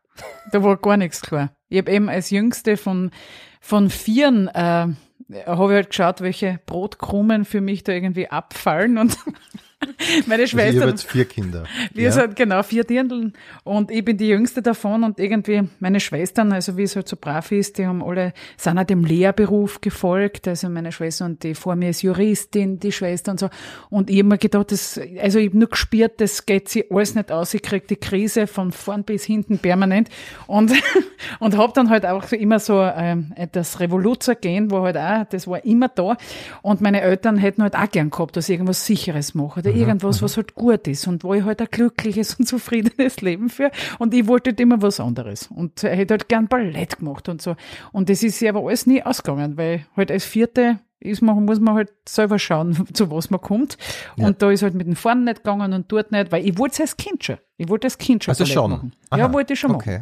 da 0.52 0.64
war 0.64 0.78
gar 0.78 0.98
nichts 0.98 1.22
klar. 1.22 1.52
Ich 1.68 1.78
habe 1.78 1.92
eben 1.92 2.10
als 2.10 2.30
Jüngste 2.30 2.78
von, 2.78 3.12
von 3.60 3.90
Vieren, 3.90 4.48
äh, 4.48 4.54
habe 4.54 4.96
ich 5.30 5.76
halt 5.76 5.90
geschaut, 5.90 6.22
welche 6.22 6.60
Brotkrumen 6.66 7.46
für 7.46 7.62
mich 7.62 7.84
da 7.84 7.92
irgendwie 7.92 8.30
abfallen 8.30 8.98
und 8.98 9.18
meine 10.28 10.44
Also 10.44 10.44
ich 10.44 10.50
Schwester. 10.52 10.82
habe 10.82 10.90
jetzt 10.92 11.04
vier 11.04 11.26
Kinder. 11.26 11.64
Wir 11.94 12.06
ja. 12.06 12.12
sind 12.12 12.36
genau 12.36 12.64
vier 12.64 12.84
Dirndln 12.84 13.34
und 13.64 13.92
ich 13.92 14.04
bin 14.04 14.18
die 14.18 14.28
jüngste 14.28 14.62
davon 14.62 15.04
und 15.04 15.20
irgendwie 15.20 15.70
meine 15.80 16.00
Schwestern, 16.02 16.52
also 16.52 16.76
wie 16.76 16.84
es 16.84 16.96
halt 16.96 17.08
so 17.08 17.16
brav 17.20 17.52
ist, 17.52 17.78
die 17.78 17.88
haben 17.88 18.04
alle, 18.04 18.34
sind 18.58 18.78
auch 18.78 18.84
dem 18.84 19.06
Lehrberuf 19.06 19.80
gefolgt, 19.80 20.48
also 20.48 20.70
meine 20.70 20.92
Schwester 20.92 21.26
und 21.26 21.44
die 21.44 21.56
vor 21.56 21.76
mir 21.76 21.92
ist 21.92 22.02
Juristin, 22.02 22.80
die 22.80 22.92
Schwester 22.92 23.32
und 23.32 23.40
so 23.40 23.50
und 23.90 24.10
ich 24.10 24.18
habe 24.20 24.28
mir 24.30 24.38
gedacht, 24.38 24.72
das, 24.72 25.00
also 25.22 25.40
ich 25.40 25.48
habe 25.48 25.58
nur 25.58 25.70
gespürt, 25.70 26.20
das 26.20 26.46
geht 26.46 26.68
sie 26.68 26.86
alles 26.92 27.16
nicht 27.16 27.32
aus, 27.32 27.54
ich 27.54 27.62
krieg 27.62 27.88
die 27.88 27.96
Krise 27.96 28.48
von 28.48 28.74
vorn 28.74 29.04
bis 29.06 29.24
hinten 29.24 29.60
permanent 29.60 30.10
und, 30.48 30.74
und 31.40 31.58
habe 31.58 31.72
dann 31.74 31.90
halt 31.90 32.06
auch 32.06 32.30
immer 32.34 32.60
so 32.60 32.82
ähm, 32.82 33.34
das 33.54 33.80
Revoluzer-Gen, 33.80 34.72
wo 34.72 34.82
halt 34.82 34.98
auch, 34.98 35.24
das 35.30 35.48
war 35.48 35.64
immer 35.64 35.88
da 35.88 36.18
und 36.62 36.82
meine 36.82 37.00
Eltern 37.00 37.38
hätten 37.38 37.64
halt 37.64 37.76
auch 37.76 37.90
gern 37.90 38.10
gehabt, 38.10 38.36
dass 38.36 38.50
ich 38.50 38.54
irgendwas 38.56 38.86
Sicheres 38.86 39.34
mache 39.36 39.69
oder 39.70 39.80
irgendwas, 39.80 40.22
was 40.22 40.38
halt 40.38 40.56
gut 40.56 40.88
ist 40.88 41.08
und 41.08 41.24
wo 41.24 41.34
ich 41.34 41.44
halt 41.44 41.62
ein 41.62 41.68
glückliches 41.70 42.36
und 42.36 42.46
zufriedenes 42.48 43.22
Leben 43.22 43.50
führe. 43.50 43.72
Und 43.98 44.14
ich 44.14 44.28
wollte 44.28 44.52
halt 44.52 44.60
immer 44.60 44.82
was 44.82 45.00
anderes. 45.00 45.48
Und 45.48 45.84
er 45.84 45.96
hätte 45.96 46.14
halt 46.16 46.30
gern 46.30 46.48
Ballett 46.48 46.98
gemacht 46.98 47.30
und 47.30 47.42
so. 47.42 47.56
Und 47.92 48.10
das 48.10 48.24
ist 48.24 48.40
ja 48.40 48.52
aber 48.52 48.66
alles 48.66 48.86
nie 48.86 49.04
ausgegangen, 49.04 49.58
weil 49.58 49.86
halt 49.96 50.12
als 50.12 50.26
Vierte 50.26 50.80
ist 51.02 51.22
man, 51.22 51.46
muss 51.46 51.60
man 51.60 51.76
halt 51.76 51.92
selber 52.08 52.40
schauen, 52.40 52.88
zu 52.94 53.10
was 53.12 53.30
man 53.30 53.40
kommt. 53.42 53.78
Und 54.18 54.42
da 54.42 54.52
ist 54.52 54.64
halt 54.64 54.74
mit 54.74 54.88
dem 54.88 54.96
Fahren 54.96 55.24
nicht 55.24 55.38
gegangen 55.44 55.74
und 55.74 55.92
dort 55.92 56.12
nicht, 56.12 56.32
weil 56.32 56.46
ich 56.46 56.58
wollte 56.58 56.74
es 56.74 56.80
als 56.82 56.98
Kind 56.98 57.24
schon. 57.24 57.38
Ich 57.58 57.68
wollte 57.68 57.88
als 57.88 57.98
Kind 57.98 58.24
schon 58.24 58.32
Also 58.32 58.46
schon? 58.46 58.72
machen. 58.72 58.94
Aha. 59.10 59.20
Ja, 59.20 59.34
wollte 59.34 59.54
ich 59.54 59.60
schon 59.60 59.72
machen. 59.74 59.82
Okay. 59.82 60.02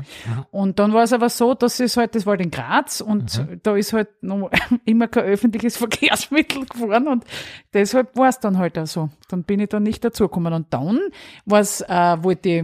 Und 0.51 0.77
dann 0.80 0.94
war 0.94 1.04
es 1.04 1.13
aber 1.13 1.30
so, 1.30 1.54
dass 1.56 1.80
es 1.80 1.98
halt, 1.98 2.13
das 2.13 2.25
war 2.25 2.32
halt 2.32 2.42
in 2.42 2.51
Graz 2.51 3.01
und 3.01 3.46
da 3.63 3.75
ist 3.75 3.94
halt 3.94 4.10
noch 4.22 4.51
immer 4.86 5.08
kein 5.08 5.24
öffentliches 5.25 5.77
Verkehrsmittel 5.77 6.66
gefahren 6.66 7.08
und 7.08 7.24
deshalb 7.74 8.16
war 8.16 8.30
es 8.30 8.39
dann 8.39 8.58
halt 8.58 8.77
auch 8.77 8.86
so. 8.88 9.10
Dann 9.27 9.44
bin 9.44 9.60
ich 9.60 9.70
dann 9.70 9.84
nicht 9.84 10.04
dazugekommen. 10.04 10.54
Und 10.54 10.68
dann 10.72 11.00
war 11.46 11.60
es, 11.60 11.82
äh, 11.82 12.18
wollte 12.24 12.50
ich 12.50 12.63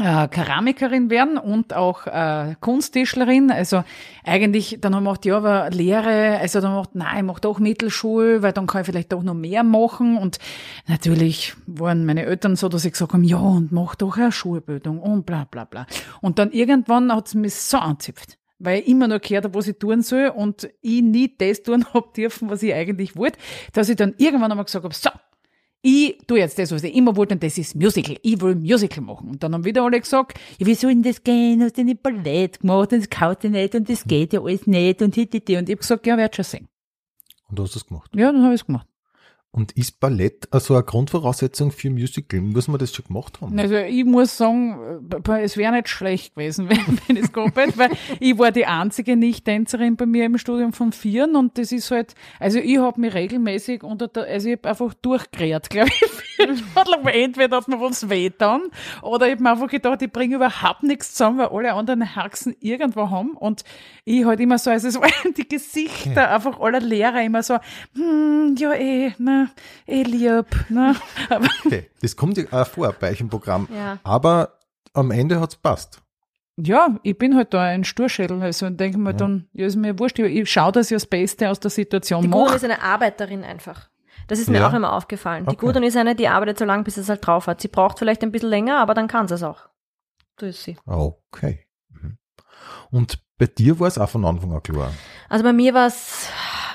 äh, 0.00 0.28
Keramikerin 0.28 1.10
werden 1.10 1.38
und 1.38 1.74
auch 1.74 2.06
äh, 2.06 2.54
Kunsttischlerin. 2.60 3.50
Also 3.50 3.84
eigentlich, 4.24 4.78
dann 4.80 4.94
haben 4.94 5.04
wir 5.04 5.10
gedacht, 5.12 5.24
ja, 5.26 5.36
aber 5.36 5.70
Lehre, 5.70 6.38
also 6.38 6.60
dann 6.60 6.70
haben 6.70 6.76
wir 6.76 6.82
gedacht, 6.82 6.94
nein, 6.94 7.16
ich 7.18 7.24
mache 7.24 7.40
doch 7.40 7.58
Mittelschule, 7.58 8.42
weil 8.42 8.52
dann 8.52 8.66
kann 8.66 8.82
ich 8.82 8.86
vielleicht 8.86 9.12
doch 9.12 9.22
noch 9.22 9.34
mehr 9.34 9.64
machen. 9.64 10.16
Und 10.16 10.38
natürlich 10.86 11.54
waren 11.66 12.06
meine 12.06 12.26
Eltern 12.26 12.56
so, 12.56 12.68
dass 12.68 12.82
sie 12.82 12.90
gesagt 12.90 13.12
haben, 13.12 13.24
ja, 13.24 13.38
und 13.38 13.72
mach 13.72 13.94
doch 13.94 14.16
eine 14.16 14.32
Schulbildung 14.32 15.00
und 15.00 15.26
bla 15.26 15.46
bla 15.50 15.64
bla. 15.64 15.86
Und 16.20 16.38
dann 16.38 16.52
irgendwann 16.52 17.14
hat 17.14 17.28
es 17.28 17.34
mich 17.34 17.54
so 17.54 17.78
angezipft. 17.78 18.38
Weil 18.60 18.80
ich 18.80 18.88
immer 18.88 19.06
noch 19.06 19.20
gehört 19.20 19.44
habe, 19.44 19.54
was 19.54 19.68
ich 19.68 19.78
tun 19.78 20.02
soll 20.02 20.32
und 20.34 20.68
ich 20.80 21.00
nie 21.00 21.32
das 21.38 21.62
tun 21.62 21.84
hab 21.94 22.14
dürfen, 22.14 22.50
was 22.50 22.62
ich 22.62 22.74
eigentlich 22.74 23.16
wollte, 23.16 23.38
dass 23.72 23.88
ich 23.88 23.94
dann 23.94 24.14
irgendwann 24.18 24.50
einmal 24.50 24.64
gesagt 24.64 24.84
habe, 24.84 24.94
so, 24.94 25.10
ich 25.80 26.18
tu 26.26 26.36
jetzt 26.36 26.58
das, 26.58 26.72
was 26.72 26.82
ich 26.82 26.94
immer 26.94 27.14
wollte, 27.14 27.34
und 27.34 27.42
das 27.42 27.56
ist 27.56 27.76
Musical. 27.76 28.16
Ich 28.22 28.40
will 28.40 28.56
Musical 28.56 29.02
machen. 29.02 29.30
Und 29.30 29.42
dann 29.42 29.54
haben 29.54 29.64
wieder 29.64 29.82
alle 29.82 30.00
gesagt, 30.00 30.38
ja, 30.58 30.66
wie 30.66 30.74
soll 30.74 30.90
denn 30.90 31.02
das 31.02 31.22
gehen? 31.22 31.62
Hast 31.62 31.78
du 31.78 31.84
nicht 31.84 32.02
Ballett 32.02 32.60
gemacht 32.60 32.92
und 32.92 33.00
das 33.00 33.10
kaut 33.10 33.44
ja 33.44 33.50
nicht 33.50 33.74
und 33.74 33.88
das 33.88 34.04
geht 34.04 34.32
ja 34.32 34.40
alles 34.40 34.66
nicht 34.66 35.02
und 35.02 35.14
hittiti. 35.14 35.56
Und 35.56 35.68
ich 35.68 35.74
hab 35.74 35.80
gesagt, 35.80 36.06
ja, 36.06 36.16
werd 36.16 36.34
schon 36.34 36.44
sehen. 36.44 36.68
Und 37.48 37.58
du 37.58 37.62
hast 37.62 37.76
das 37.76 37.86
gemacht. 37.86 38.10
Ja, 38.14 38.32
dann 38.32 38.42
habe 38.42 38.54
ich 38.54 38.60
es 38.60 38.66
gemacht. 38.66 38.87
Und 39.58 39.72
ist 39.72 39.98
Ballett 39.98 40.46
also 40.52 40.74
eine 40.74 40.84
Grundvoraussetzung 40.84 41.72
für 41.72 41.90
Musical? 41.90 42.40
Muss 42.40 42.68
man 42.68 42.78
das 42.78 42.94
schon 42.94 43.06
gemacht 43.06 43.40
haben? 43.40 43.58
Also 43.58 43.74
ich 43.74 44.04
muss 44.04 44.36
sagen, 44.36 45.10
äh, 45.26 45.42
es 45.42 45.56
wäre 45.56 45.72
nicht 45.72 45.88
schlecht 45.88 46.36
gewesen, 46.36 46.70
wenn, 46.70 47.00
wenn 47.08 47.16
es 47.16 47.32
gehabt 47.32 47.56
hätte, 47.56 47.76
weil 47.76 47.90
ich 48.20 48.38
war 48.38 48.52
die 48.52 48.66
einzige 48.66 49.16
Nicht-Tänzerin 49.16 49.96
bei 49.96 50.06
mir 50.06 50.26
im 50.26 50.38
Studium 50.38 50.72
von 50.72 50.92
Vieren 50.92 51.34
und 51.34 51.58
das 51.58 51.72
ist 51.72 51.90
halt, 51.90 52.14
also 52.38 52.60
ich 52.60 52.78
habe 52.78 53.00
mich 53.00 53.12
regelmäßig 53.14 53.82
unter 53.82 54.06
der, 54.06 54.26
also 54.28 54.48
ich 54.48 54.58
habe 54.58 54.68
einfach 54.68 54.94
durchgerät, 54.94 55.68
glaube 55.70 55.90
ich. 55.90 56.62
Entweder 57.12 57.56
hat 57.56 57.66
mir 57.66 57.80
was 57.80 58.08
weh 58.08 58.30
dann 58.30 58.62
oder 59.02 59.26
ich 59.26 59.32
habe 59.32 59.42
mir 59.42 59.50
einfach 59.50 59.66
gedacht, 59.66 60.00
ich 60.02 60.12
bringe 60.12 60.36
überhaupt 60.36 60.84
nichts 60.84 61.14
zusammen, 61.14 61.38
weil 61.38 61.48
alle 61.48 61.72
anderen 61.72 62.14
Haxen 62.14 62.54
irgendwo 62.60 63.10
haben 63.10 63.30
und 63.30 63.64
ich 64.04 64.24
halt 64.24 64.38
immer 64.38 64.58
so, 64.58 64.70
also 64.70 64.86
es 64.86 65.00
waren 65.00 65.34
die 65.36 65.48
Gesichter 65.48 66.30
einfach 66.30 66.60
aller 66.60 66.78
Lehrer 66.78 67.24
immer 67.24 67.42
so, 67.42 67.58
hm, 67.96 68.54
ja 68.56 68.72
eh, 68.74 69.12
na, 69.86 69.92
eh 69.94 70.02
lieb, 70.02 70.46
na. 70.68 70.94
Okay, 71.64 71.90
das 72.02 72.16
kommt 72.16 72.36
ja 72.38 72.44
auch 72.50 72.66
vor 72.66 72.92
bei 72.98 73.10
euch 73.10 73.20
im 73.20 73.28
Programm. 73.28 73.68
Ja. 73.74 73.98
Aber 74.02 74.58
am 74.94 75.10
Ende 75.10 75.40
hat's 75.40 75.56
passt. 75.56 76.00
Ja, 76.56 76.98
ich 77.04 77.16
bin 77.16 77.36
halt 77.36 77.54
da 77.54 77.62
ein 77.62 77.84
Sturschädel, 77.84 78.42
also 78.42 78.66
und 78.66 78.78
denke 78.80 78.98
mir 78.98 79.14
dann, 79.14 79.48
ja, 79.52 79.66
ist 79.66 79.76
mir 79.76 79.96
wurscht, 79.98 80.18
ich, 80.18 80.50
schaue, 80.50 80.72
dass 80.72 80.90
ich 80.90 80.96
das 80.96 81.06
Beste 81.06 81.50
aus 81.50 81.60
der 81.60 81.70
Situation 81.70 82.22
Die 82.22 82.28
Gudrun 82.28 82.46
mache. 82.46 82.56
ist 82.56 82.64
eine 82.64 82.82
Arbeiterin 82.82 83.44
einfach. 83.44 83.88
Das 84.26 84.40
ist 84.40 84.48
mir 84.50 84.58
Ja. 84.58 84.68
auch 84.68 84.74
immer 84.74 84.92
aufgefallen. 84.92 85.44
Die 85.44 85.50
Okay. 85.56 85.66
Gudrun 85.66 85.84
ist 85.84 85.96
eine, 85.96 86.16
die 86.16 86.26
arbeitet 86.26 86.58
so 86.58 86.64
lange, 86.64 86.82
bis 86.82 86.96
sie 86.96 87.02
es 87.02 87.08
halt 87.08 87.24
drauf 87.24 87.46
hat. 87.46 87.60
Sie 87.60 87.68
braucht 87.68 87.98
vielleicht 88.00 88.22
ein 88.24 88.32
bisschen 88.32 88.48
länger, 88.50 88.78
aber 88.80 88.94
dann 88.94 89.06
kann 89.06 89.28
sie 89.28 89.34
es 89.34 89.42
auch. 89.44 89.68
Das 90.36 90.48
ist 90.50 90.64
sie. 90.64 90.76
Okay. 90.84 91.64
Mhm. 91.90 92.18
Und 92.90 93.20
bei 93.38 93.46
dir 93.46 93.78
war 93.78 93.86
es 93.86 93.96
auch 93.96 94.08
von 94.10 94.24
Anfang 94.24 94.52
an 94.52 94.62
klar. 94.62 94.92
Also 95.28 95.44
bei 95.44 95.52
mir 95.52 95.72
war 95.74 95.86
es 95.86 96.28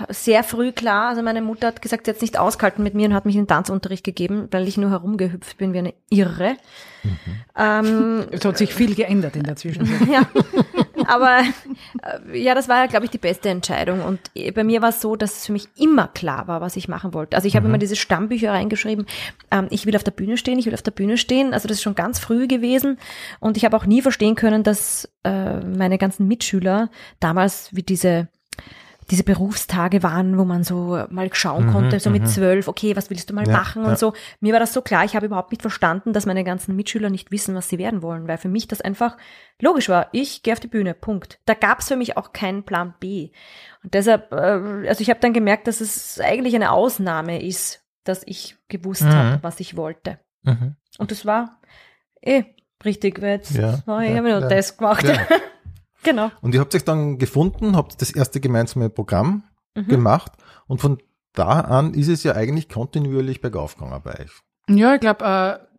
sehr 0.09 0.43
früh 0.43 0.71
klar. 0.71 1.09
Also 1.09 1.21
meine 1.21 1.41
Mutter 1.41 1.67
hat 1.67 1.81
gesagt, 1.81 2.05
sie 2.05 2.11
hat 2.11 2.17
es 2.17 2.21
nicht 2.21 2.37
ausgehalten 2.37 2.83
mit 2.83 2.93
mir 2.93 3.07
und 3.07 3.13
hat 3.13 3.25
mich 3.25 3.35
in 3.35 3.43
den 3.43 3.47
Tanzunterricht 3.47 4.03
gegeben, 4.03 4.47
weil 4.51 4.67
ich 4.67 4.77
nur 4.77 4.89
herumgehüpft 4.89 5.57
bin 5.57 5.73
wie 5.73 5.79
eine 5.79 5.93
Irre. 6.09 6.57
Ähm, 7.57 8.25
Es 8.31 8.45
hat 8.45 8.57
sich 8.57 8.73
viel 8.73 8.95
geändert 8.95 9.35
in 9.35 9.43
der 9.43 9.55
Zwischenzeit. 9.55 10.07
ja. 10.11 10.21
Aber 11.05 11.41
äh, 12.31 12.39
ja, 12.39 12.55
das 12.55 12.69
war 12.69 12.77
ja, 12.77 12.85
glaube 12.85 13.05
ich, 13.05 13.11
die 13.11 13.17
beste 13.17 13.49
Entscheidung. 13.49 14.01
Und 14.01 14.19
äh, 14.35 14.51
bei 14.51 14.63
mir 14.63 14.81
war 14.81 14.89
es 14.89 15.01
so, 15.01 15.15
dass 15.15 15.37
es 15.37 15.45
für 15.47 15.51
mich 15.51 15.67
immer 15.75 16.07
klar 16.07 16.47
war, 16.47 16.61
was 16.61 16.75
ich 16.75 16.87
machen 16.87 17.13
wollte. 17.13 17.35
Also 17.35 17.47
ich 17.47 17.55
habe 17.55 17.67
immer 17.67 17.77
diese 17.77 17.95
Stammbücher 17.95 18.51
reingeschrieben, 18.51 19.05
ähm, 19.51 19.67
ich 19.69 19.85
will 19.85 19.95
auf 19.95 20.03
der 20.03 20.11
Bühne 20.11 20.37
stehen, 20.37 20.59
ich 20.59 20.65
will 20.65 20.73
auf 20.73 20.81
der 20.81 20.91
Bühne 20.91 21.17
stehen. 21.17 21.53
Also 21.53 21.67
das 21.67 21.77
ist 21.77 21.83
schon 21.83 21.95
ganz 21.95 22.19
früh 22.19 22.47
gewesen. 22.47 22.97
Und 23.39 23.57
ich 23.57 23.65
habe 23.65 23.75
auch 23.75 23.85
nie 23.85 24.01
verstehen 24.01 24.35
können, 24.35 24.63
dass 24.63 25.09
äh, 25.23 25.59
meine 25.59 25.97
ganzen 25.97 26.27
Mitschüler 26.27 26.89
damals 27.19 27.69
wie 27.75 27.83
diese 27.83 28.29
diese 29.09 29.23
Berufstage 29.23 30.03
waren, 30.03 30.37
wo 30.37 30.45
man 30.45 30.63
so 30.63 31.03
mal 31.09 31.29
schauen 31.33 31.67
konnte, 31.71 31.99
so 31.99 32.09
mit 32.09 32.27
zwölf, 32.27 32.67
okay, 32.67 32.95
was 32.95 33.09
willst 33.09 33.29
du 33.29 33.33
mal 33.33 33.45
Ja, 33.47 33.53
machen 33.53 33.83
und 33.83 33.91
ja. 33.91 33.95
so. 33.95 34.13
Mir 34.39 34.53
war 34.53 34.59
das 34.59 34.73
so 34.73 34.81
klar, 34.81 35.03
ich 35.05 35.15
habe 35.15 35.25
überhaupt 35.25 35.51
nicht 35.51 35.61
verstanden, 35.61 36.13
dass 36.13 36.25
meine 36.25 36.43
ganzen 36.43 36.75
Mitschüler 36.75 37.09
nicht 37.09 37.31
wissen, 37.31 37.55
was 37.55 37.69
sie 37.69 37.77
werden 37.77 38.01
wollen, 38.01 38.27
weil 38.27 38.37
für 38.37 38.49
mich 38.49 38.67
das 38.67 38.81
einfach 38.81 39.17
logisch 39.61 39.89
war. 39.89 40.07
Ich 40.11 40.43
gehe 40.43 40.53
auf 40.53 40.59
die 40.59 40.67
Bühne, 40.67 40.93
Punkt. 40.93 41.39
Da 41.45 41.53
gab 41.53 41.79
es 41.79 41.87
für 41.87 41.95
mich 41.95 42.17
auch 42.17 42.33
keinen 42.33 42.63
Plan 42.63 42.93
B. 42.99 43.31
Und 43.83 43.93
deshalb, 43.93 44.31
äh, 44.31 44.87
also 44.87 45.01
ich 45.01 45.09
habe 45.09 45.19
dann 45.19 45.33
gemerkt, 45.33 45.67
dass 45.67 45.81
es 45.81 46.19
eigentlich 46.19 46.55
eine 46.55 46.71
Ausnahme 46.71 47.41
ist, 47.41 47.83
dass 48.03 48.23
ich 48.25 48.57
gewusst 48.67 49.03
Mhm. 49.03 49.13
habe, 49.13 49.39
was 49.43 49.59
ich 49.59 49.75
wollte. 49.77 50.19
Und 50.45 51.11
das 51.11 51.25
war 51.25 51.59
eh 52.21 52.43
richtig, 52.83 53.21
weil 53.21 53.31
jetzt 53.37 53.51
Ja, 53.55 53.79
oh, 53.87 53.99
ich 53.99 54.09
ja, 54.09 54.17
habe 54.17 54.29
nur 54.29 54.39
ja. 54.41 54.47
das 54.49 54.77
gemacht. 54.77 55.05
Genau. 56.03 56.31
Und 56.41 56.53
ihr 56.53 56.59
habt 56.61 56.75
euch 56.75 56.83
dann 56.83 57.17
gefunden, 57.17 57.75
habt 57.75 58.01
das 58.01 58.11
erste 58.11 58.39
gemeinsame 58.39 58.89
Programm 58.89 59.43
Mhm. 59.75 59.87
gemacht 59.87 60.31
und 60.67 60.81
von 60.81 60.99
da 61.33 61.61
an 61.61 61.95
ist 61.95 62.07
es 62.07 62.21
ja 62.23 62.33
eigentlich 62.35 62.69
kontinuierlich 62.69 63.41
bergauf 63.41 63.75
gegangen 63.75 63.99
bei 64.03 64.19
euch. 64.19 64.31
Ja, 64.69 64.93
ich 64.93 65.01
glaube, 65.01 65.25
äh, 65.25 65.72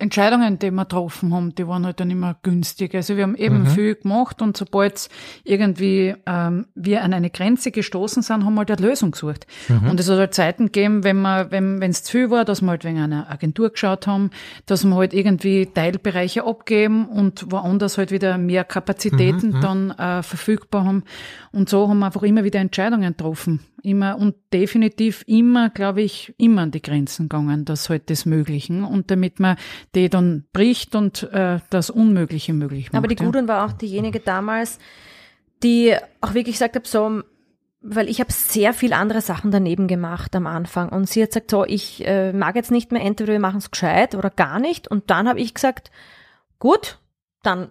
Entscheidungen, 0.00 0.60
die 0.60 0.70
wir 0.70 0.84
getroffen 0.84 1.34
haben, 1.34 1.54
die 1.56 1.66
waren 1.66 1.84
halt 1.84 1.98
dann 1.98 2.08
immer 2.10 2.36
günstig. 2.42 2.94
Also 2.94 3.16
wir 3.16 3.24
haben 3.24 3.34
eben 3.34 3.62
Mhm. 3.62 3.66
viel 3.66 3.94
gemacht 3.96 4.40
und 4.40 4.56
sobald 4.56 5.08
irgendwie 5.42 6.14
ähm, 6.24 6.66
wir 6.76 7.02
an 7.02 7.12
eine 7.12 7.30
Grenze 7.30 7.72
gestoßen 7.72 8.22
sind, 8.22 8.44
haben 8.44 8.54
wir 8.54 8.60
halt 8.60 8.70
eine 8.70 8.86
Lösung 8.86 9.10
gesucht. 9.10 9.48
Mhm. 9.68 9.90
Und 9.90 9.98
es 9.98 10.08
hat 10.08 10.18
halt 10.18 10.34
Zeiten 10.34 10.66
gegeben, 10.66 11.02
wenn 11.02 11.20
wir, 11.22 11.50
wenn 11.50 11.82
es 11.82 12.04
zu 12.04 12.12
viel 12.12 12.30
war, 12.30 12.44
dass 12.44 12.62
wir 12.62 12.68
halt 12.68 12.84
wegen 12.84 13.00
einer 13.00 13.28
Agentur 13.28 13.70
geschaut 13.70 14.06
haben, 14.06 14.30
dass 14.66 14.84
wir 14.84 14.94
halt 14.94 15.12
irgendwie 15.14 15.66
Teilbereiche 15.66 16.44
abgeben 16.44 17.08
und 17.08 17.50
woanders 17.50 17.98
halt 17.98 18.12
wieder 18.12 18.38
mehr 18.38 18.62
Kapazitäten 18.64 19.48
Mhm, 19.50 19.60
dann 19.60 19.90
äh, 19.90 20.22
verfügbar 20.22 20.84
haben. 20.84 21.02
Und 21.50 21.68
so 21.68 21.88
haben 21.88 21.98
wir 21.98 22.06
einfach 22.06 22.22
immer 22.22 22.44
wieder 22.44 22.60
Entscheidungen 22.60 23.16
getroffen. 23.16 23.60
Immer 23.82 24.18
und 24.18 24.34
definitiv 24.52 25.22
immer, 25.28 25.70
glaube 25.70 26.02
ich, 26.02 26.34
immer 26.36 26.62
an 26.62 26.72
die 26.72 26.82
Grenzen 26.82 27.28
gegangen, 27.28 27.64
das 27.64 27.88
halt 27.88 28.10
des 28.10 28.26
Möglichen. 28.26 28.82
Und 28.82 29.10
damit 29.10 29.38
man 29.38 29.56
die 29.94 30.08
dann 30.08 30.44
bricht 30.52 30.94
und 30.94 31.24
äh, 31.32 31.60
das 31.70 31.90
Unmögliche 31.90 32.52
möglich 32.52 32.92
macht. 32.92 32.98
Aber 32.98 33.08
die 33.08 33.16
ja. 33.16 33.24
Gudrun 33.24 33.48
war 33.48 33.64
auch 33.64 33.72
diejenige 33.72 34.20
damals, 34.20 34.78
die 35.62 35.96
auch 36.20 36.34
wirklich 36.34 36.56
gesagt 36.56 36.76
hat, 36.76 36.86
so, 36.86 37.22
weil 37.80 38.08
ich 38.08 38.20
habe 38.20 38.32
sehr 38.32 38.74
viel 38.74 38.92
andere 38.92 39.20
Sachen 39.20 39.50
daneben 39.50 39.86
gemacht 39.86 40.34
am 40.36 40.46
Anfang. 40.46 40.88
Und 40.88 41.08
sie 41.08 41.22
hat 41.22 41.30
gesagt, 41.30 41.50
so, 41.50 41.64
ich 41.64 42.06
äh, 42.06 42.32
mag 42.32 42.56
jetzt 42.56 42.70
nicht 42.70 42.92
mehr, 42.92 43.02
entweder 43.02 43.32
wir 43.32 43.40
machen 43.40 43.58
es 43.58 43.70
gescheit 43.70 44.14
oder 44.14 44.30
gar 44.30 44.58
nicht. 44.58 44.88
Und 44.88 45.10
dann 45.10 45.28
habe 45.28 45.40
ich 45.40 45.54
gesagt, 45.54 45.90
gut, 46.58 46.98
dann 47.42 47.70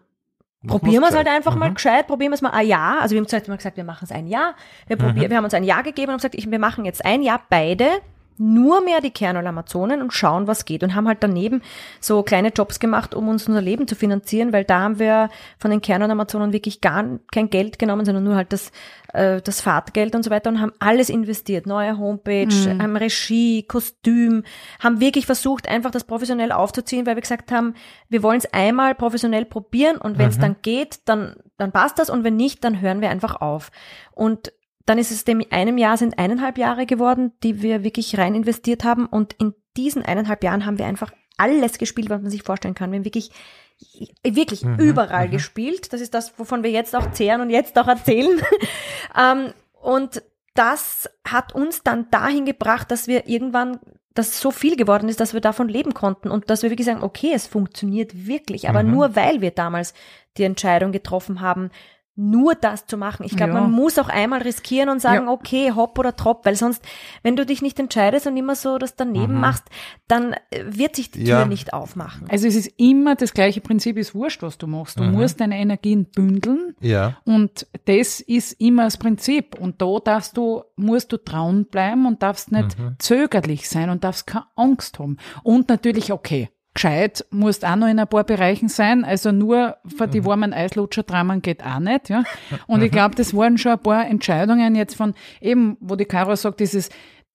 probieren 0.65 1.01
wir 1.01 1.09
es 1.09 1.15
halt 1.15 1.27
einfach 1.27 1.55
mal 1.55 1.73
gescheit, 1.73 2.07
probieren 2.07 2.31
wir 2.31 2.35
es 2.35 2.41
mal 2.41 2.51
ein 2.51 2.67
Jahr. 2.67 3.01
Also 3.01 3.13
wir 3.13 3.21
haben 3.21 3.27
zuerst 3.27 3.47
mal 3.47 3.57
gesagt, 3.57 3.77
wir 3.77 3.83
machen 3.83 4.05
es 4.05 4.11
ein 4.11 4.27
Jahr. 4.27 4.55
Wir, 4.87 4.97
probieren, 4.97 5.29
wir 5.29 5.37
haben 5.37 5.43
uns 5.43 5.53
ein 5.53 5.63
Jahr 5.63 5.83
gegeben 5.83 6.07
und 6.07 6.13
haben 6.13 6.17
gesagt, 6.17 6.35
ich, 6.35 6.49
wir 6.49 6.59
machen 6.59 6.85
jetzt 6.85 7.05
ein 7.05 7.21
Jahr 7.21 7.41
beide 7.49 8.01
nur 8.37 8.81
mehr 8.81 9.01
die 9.01 9.11
Kernöl-Amazonen 9.11 10.01
und 10.01 10.13
schauen, 10.13 10.47
was 10.47 10.65
geht. 10.65 10.83
Und 10.83 10.95
haben 10.95 11.07
halt 11.07 11.19
daneben 11.21 11.61
so 11.99 12.23
kleine 12.23 12.49
Jobs 12.49 12.79
gemacht, 12.79 13.15
um 13.15 13.27
uns 13.27 13.47
unser 13.47 13.61
Leben 13.61 13.87
zu 13.87 13.95
finanzieren, 13.95 14.53
weil 14.53 14.63
da 14.63 14.81
haben 14.81 14.99
wir 14.99 15.29
von 15.57 15.71
den 15.71 15.81
Kernöl-Amazonen 15.81 16.53
wirklich 16.53 16.81
gar 16.81 17.03
kein 17.31 17.49
Geld 17.49 17.79
genommen, 17.79 18.05
sondern 18.05 18.23
nur 18.23 18.35
halt 18.35 18.53
das, 18.53 18.71
äh, 19.13 19.41
das 19.41 19.61
Fahrtgeld 19.61 20.15
und 20.15 20.23
so 20.23 20.29
weiter 20.29 20.49
und 20.49 20.61
haben 20.61 20.73
alles 20.79 21.09
investiert. 21.09 21.65
Neue 21.65 21.97
Homepage, 21.97 22.47
haben 22.79 22.95
Regie, 22.95 23.63
Kostüm, 23.63 24.43
haben 24.79 24.99
wirklich 24.99 25.25
versucht, 25.25 25.67
einfach 25.67 25.91
das 25.91 26.03
professionell 26.03 26.51
aufzuziehen, 26.51 27.05
weil 27.05 27.15
wir 27.15 27.21
gesagt 27.21 27.51
haben, 27.51 27.73
wir 28.09 28.23
wollen 28.23 28.37
es 28.37 28.53
einmal 28.53 28.95
professionell 28.95 29.45
probieren 29.45 29.97
und 29.97 30.17
wenn 30.17 30.29
es 30.29 30.39
dann 30.39 30.57
geht, 30.61 30.99
dann, 31.05 31.35
dann 31.57 31.71
passt 31.71 31.99
das 31.99 32.09
und 32.09 32.23
wenn 32.23 32.35
nicht, 32.35 32.63
dann 32.63 32.81
hören 32.81 33.01
wir 33.01 33.09
einfach 33.09 33.41
auf. 33.41 33.71
Und 34.13 34.51
dann 34.87 34.97
ist 34.97 35.11
es 35.11 35.25
dem 35.25 35.43
einem 35.49 35.77
Jahr 35.77 35.97
sind 35.97 36.17
eineinhalb 36.17 36.57
Jahre 36.57 36.85
geworden, 36.85 37.33
die 37.43 37.61
wir 37.61 37.83
wirklich 37.83 38.17
rein 38.17 38.35
investiert 38.35 38.85
haben. 38.85 39.05
Und 39.05 39.33
in 39.33 39.53
diesen 39.75 40.03
eineinhalb 40.03 40.43
Jahren 40.43 40.65
haben 40.65 40.77
wir 40.77 40.85
einfach 40.85 41.11
alles 41.35 41.77
gespielt, 41.77 42.09
was 42.09 42.21
man 42.21 42.31
sich 42.31 42.41
vorstellen 42.41 42.73
kann. 42.73 42.91
Wir 42.91 42.99
haben 42.99 43.05
wirklich, 43.05 43.31
wirklich 44.23 44.63
überall 44.63 45.27
gespielt. 45.27 45.91
Das 45.91 45.99
ist 45.99 46.13
das, 46.13 46.39
wovon 46.39 46.63
wir 46.63 46.71
jetzt 46.71 46.95
auch 46.95 47.11
zehren 47.11 47.41
und 47.41 47.49
jetzt 47.49 47.77
auch 47.77 47.87
erzählen. 47.87 48.41
ähm, 49.17 49.53
und 49.73 50.23
das 50.53 51.09
hat 51.27 51.53
uns 51.53 51.83
dann 51.83 52.09
dahin 52.09 52.45
gebracht, 52.45 52.89
dass 52.89 53.07
wir 53.07 53.27
irgendwann, 53.27 53.81
dass 54.13 54.39
so 54.39 54.51
viel 54.51 54.77
geworden 54.77 55.09
ist, 55.09 55.19
dass 55.19 55.33
wir 55.33 55.41
davon 55.41 55.67
leben 55.67 55.93
konnten 55.93 56.31
und 56.31 56.49
dass 56.49 56.63
wir 56.63 56.69
wirklich 56.69 56.87
sagen, 56.87 57.03
okay, 57.03 57.31
es 57.35 57.45
funktioniert 57.45 58.25
wirklich, 58.25 58.69
aber 58.69 58.83
nur 58.83 59.17
weil 59.17 59.41
wir 59.41 59.51
damals 59.51 59.93
die 60.37 60.43
Entscheidung 60.43 60.93
getroffen 60.93 61.41
haben, 61.41 61.71
nur 62.19 62.55
das 62.55 62.87
zu 62.87 62.97
machen. 62.97 63.23
Ich 63.25 63.37
glaube, 63.37 63.53
Ja. 63.53 63.61
man 63.61 63.71
muss 63.71 63.97
auch 63.99 64.09
einmal 64.09 64.41
riskieren 64.41 64.89
und 64.89 64.99
sagen, 65.01 65.27
Ja. 65.27 65.31
okay, 65.31 65.71
hopp 65.75 65.97
oder 65.99 66.15
trop, 66.15 66.45
weil 66.45 66.55
sonst, 66.55 66.83
wenn 67.21 67.35
du 67.35 67.45
dich 67.45 67.61
nicht 67.61 67.79
entscheidest 67.79 68.25
und 68.25 68.35
immer 68.35 68.55
so 68.55 68.77
das 68.79 68.95
daneben 68.95 69.35
machst, 69.39 69.63
dann 70.07 70.33
äh, 70.49 70.63
wird 70.65 70.95
sich 70.95 71.11
die 71.11 71.19
Tür 71.19 71.27
Ja. 71.41 71.45
nicht 71.45 71.73
aufmachen. 71.73 72.27
Also 72.29 72.47
es 72.47 72.55
ist 72.55 72.71
immer 72.77 73.15
das 73.15 73.33
gleiche 73.33 73.61
Prinzip, 73.61 73.97
ist 73.97 74.15
wurscht, 74.15 74.41
was 74.41 74.57
du 74.57 74.65
machst. 74.67 74.99
Du 74.99 75.03
musst 75.03 75.39
deine 75.39 75.57
Energien 75.59 76.05
bündeln 76.05 76.75
Ja. 76.81 77.17
und 77.23 77.67
das 77.85 78.19
ist 78.19 78.53
immer 78.59 78.85
das 78.85 78.97
Prinzip. 78.97 79.55
Und 79.59 79.81
da 79.81 79.97
darfst 80.03 80.35
du, 80.37 80.63
musst 80.75 81.11
du 81.11 81.17
trauen 81.17 81.65
bleiben 81.65 82.05
und 82.07 82.23
darfst 82.23 82.51
nicht 82.51 82.75
zögerlich 82.99 83.69
sein 83.69 83.89
und 83.89 84.03
darfst 84.03 84.25
keine 84.27 84.45
Angst 84.55 84.97
haben. 84.99 85.17
Und 85.43 85.69
natürlich, 85.69 86.11
okay, 86.11 86.49
gescheit 86.77 87.25
musst 87.31 87.65
auch 87.65 87.75
noch 87.75 87.87
in 87.87 87.99
ein 87.99 88.07
paar 88.07 88.23
Bereichen 88.23 88.69
sein. 88.69 89.03
Also 89.03 89.31
nur 89.31 89.77
für 89.97 90.07
die 90.07 90.23
warmen 90.23 90.53
Eislutscher-Dramen 90.53 91.41
geht 91.41 91.63
auch 91.65 91.79
nicht, 91.79 92.09
ja. 92.09 92.23
Und 92.67 92.83
ich 92.83 92.91
glaube, 92.91 93.15
das 93.15 93.35
waren 93.35 93.57
schon 93.57 93.73
ein 93.73 93.79
paar 93.81 94.07
Entscheidungen 94.07 94.75
jetzt 94.75 94.95
von 94.95 95.13
eben, 95.41 95.77
wo 95.79 95.95
die 95.95 96.05
Caro 96.05 96.35
sagt, 96.35 96.59
dieses, 96.59 96.89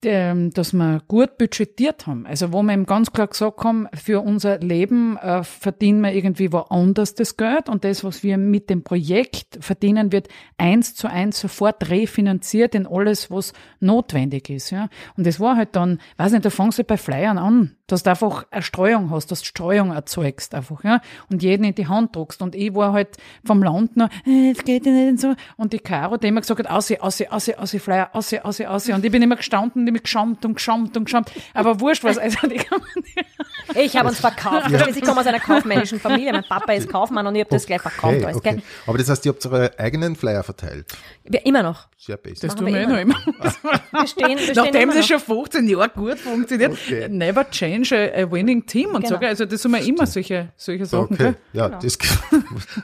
ähm, 0.04 0.50
dass 0.50 0.72
wir 0.72 1.00
gut 1.06 1.38
budgetiert 1.38 2.06
haben. 2.06 2.26
Also 2.26 2.52
wo 2.52 2.62
wir 2.62 2.72
eben 2.72 2.87
ganz 2.87 3.12
klar 3.12 3.28
gesagt 3.28 3.62
haben, 3.62 3.88
für 3.94 4.20
unser 4.20 4.58
Leben 4.58 5.16
äh, 5.16 5.44
verdienen 5.44 6.00
wir 6.00 6.12
irgendwie 6.12 6.52
woanders 6.52 7.14
das 7.14 7.37
Geld 7.37 7.68
und 7.68 7.84
das, 7.84 8.02
was 8.02 8.22
wir 8.22 8.38
mit 8.38 8.70
dem 8.70 8.82
Projekt 8.82 9.58
verdienen, 9.61 10.12
wird 10.12 10.28
eins 10.58 10.94
zu 10.94 11.08
eins 11.08 11.40
sofort 11.40 11.88
refinanziert 11.88 12.75
in 12.75 12.87
alles, 12.87 13.30
was 13.30 13.52
notwendig 13.80 14.50
ist. 14.50 14.70
Ja. 14.70 14.88
Und 15.16 15.26
das 15.26 15.38
war 15.38 15.56
halt 15.56 15.76
dann, 15.76 16.00
weiß 16.16 16.32
nicht, 16.32 16.44
da 16.44 16.50
fangst 16.50 16.78
du 16.78 16.84
bei 16.84 16.96
Flyern 16.96 17.38
an, 17.38 17.76
dass 17.92 18.02
du 18.02 18.11
einfach 18.11 18.46
eine 18.50 18.62
Streuung 18.62 19.11
hast, 19.11 19.30
dass 19.30 19.40
du 19.40 19.46
Streuung 19.46 19.92
erzeugst 19.92 20.54
einfach, 20.54 20.82
ja, 20.82 21.02
und 21.30 21.42
jeden 21.42 21.64
in 21.64 21.75
die 21.75 21.87
Hand 21.87 22.16
druckst. 22.16 22.40
Und 22.40 22.54
ich 22.54 22.75
war 22.75 22.92
halt 22.92 23.18
vom 23.44 23.62
Land 23.62 23.96
noch, 23.96 24.08
äh, 24.26 24.54
das 24.54 24.64
geht 24.64 24.87
ja 24.87 24.92
nicht 24.92 25.11
und 25.11 25.20
so. 25.20 25.34
Und 25.58 25.72
die 25.75 25.78
Caro, 25.78 26.16
die 26.16 26.28
immer 26.28 26.40
gesagt 26.40 26.61
hat, 26.61 26.70
ausseh, 26.70 26.99
ausseh, 26.99 27.28
ausseh, 27.28 27.54
ausseh, 27.56 27.78
Flyer, 27.78 28.08
ausseh, 28.14 28.40
ausseh, 28.40 28.66
ausseh. 28.66 28.94
Und 28.94 29.04
ich 29.04 29.12
bin 29.12 29.22
immer 29.22 29.37
gestanden, 29.37 29.84
die 29.84 29.92
mich 29.92 30.04
geschammt 30.04 30.44
und 30.44 30.54
geschammt 30.54 30.96
und 30.96 31.04
geschammt. 31.04 31.30
Aber 31.52 31.80
wurscht 31.80 32.02
was, 32.02 32.16
also 32.18 32.46
die 32.46 32.56
kann 32.56 32.80
man 32.80 33.04
nicht. 33.04 33.28
Ich 33.75 33.97
habe 33.97 34.09
uns 34.09 34.21
verkauft. 34.21 34.71
Ja. 34.71 34.87
Ich 34.88 35.00
komme 35.02 35.21
aus 35.21 35.26
einer 35.26 35.40
kaufmännischen 35.40 36.00
Familie. 36.00 36.33
Mein 36.33 36.45
Papa 36.45 36.73
ist 36.73 36.88
Kaufmann 36.88 37.26
und 37.26 37.35
ich 37.35 37.40
habe 37.42 37.50
das 37.50 37.66
gleich 37.66 37.81
verkauft. 37.81 38.14
Okay, 38.16 38.25
alles, 38.25 38.37
okay. 38.37 38.50
gell? 38.54 38.62
Aber 38.87 38.99
das 38.99 39.09
heißt, 39.09 39.25
ihr 39.26 39.33
habt 39.33 39.47
eure 39.47 39.78
eigenen 39.78 40.16
Flyer 40.16 40.42
verteilt. 40.42 40.87
Wir, 41.25 41.45
immer 41.47 41.62
noch. 41.62 41.88
Sehr 41.97 42.16
basic. 42.16 42.40
Das 42.40 42.57
tun 42.57 42.66
wir 42.66 42.75
wir 42.75 42.81
eh 42.81 42.87
noch 42.87 42.99
immer. 42.99 43.16
immer. 43.26 43.81
Wir 43.92 44.07
stehen, 44.07 44.28
wir 44.31 44.38
stehen 44.38 44.54
Nachdem 44.57 44.83
immer 44.83 44.95
das 44.95 45.07
schon 45.07 45.21
15 45.21 45.69
Jahre 45.69 45.88
gut 45.90 46.19
funktioniert, 46.19 46.73
Okay. 46.73 47.09
never 47.09 47.49
change 47.50 47.95
a, 47.95 48.23
a 48.23 48.31
winning 48.31 48.66
team 48.66 48.90
und 48.95 49.02
so, 49.02 49.11
Genau. 49.11 49.21
gell? 49.21 49.28
Also 49.28 49.45
das 49.45 49.62
sind 49.62 49.71
wir 49.71 49.81
immer 49.85 50.07
solche, 50.07 50.49
solche 50.57 50.87
Sachen, 50.87 51.14
Okay, 51.14 51.35
ja, 51.52 51.69
Genau. 51.69 51.81
das, 51.81 51.99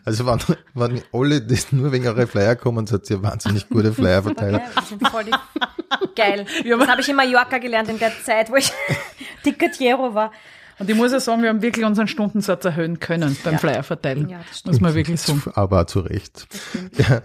also 0.05 0.27
wenn, 0.27 0.57
wenn 0.75 1.03
alle 1.13 1.41
das 1.43 1.73
nur 1.73 1.91
wegen 1.91 2.07
eurer 2.07 2.27
Flyer 2.27 2.55
kommen, 2.57 2.87
seid 2.87 3.11
ihr 3.11 3.23
wahnsinnig 3.23 3.69
gute 3.69 3.93
voll 3.93 5.25
die, 5.25 5.33
geil. 6.15 6.47
Das 6.65 6.89
habe 6.89 7.01
ich 7.01 7.09
in 7.09 7.17
Mallorca 7.17 7.59
gelernt 7.59 7.89
in 7.89 7.99
der 7.99 8.13
Zeit, 8.25 8.51
wo 8.51 8.57
ich 8.57 8.73
Ticatiero 9.43 10.15
war. 10.15 10.33
Und 10.79 10.89
ich 10.89 10.97
muss 10.97 11.13
ja 11.13 11.21
sagen, 11.21 11.43
wir 11.43 11.49
haben 11.49 11.63
wirklich 11.63 11.85
unseren 11.85 12.09
Stundensatz 12.09 12.65
erhöhen 12.65 13.01
können 13.01 13.37
beim 13.43 13.59
Flyer 13.59 13.83
verteilen. 13.83 14.29
Ja, 14.29 14.39
das 14.49 14.61
stimmt. 14.61 14.75
muss 14.75 14.81
man 14.81 14.95
wirklich 14.95 15.21
sagen. 15.21 15.43
Aber 15.55 15.87
zu 15.87 16.01
Recht. 16.01 16.47
Ja, 16.97 17.23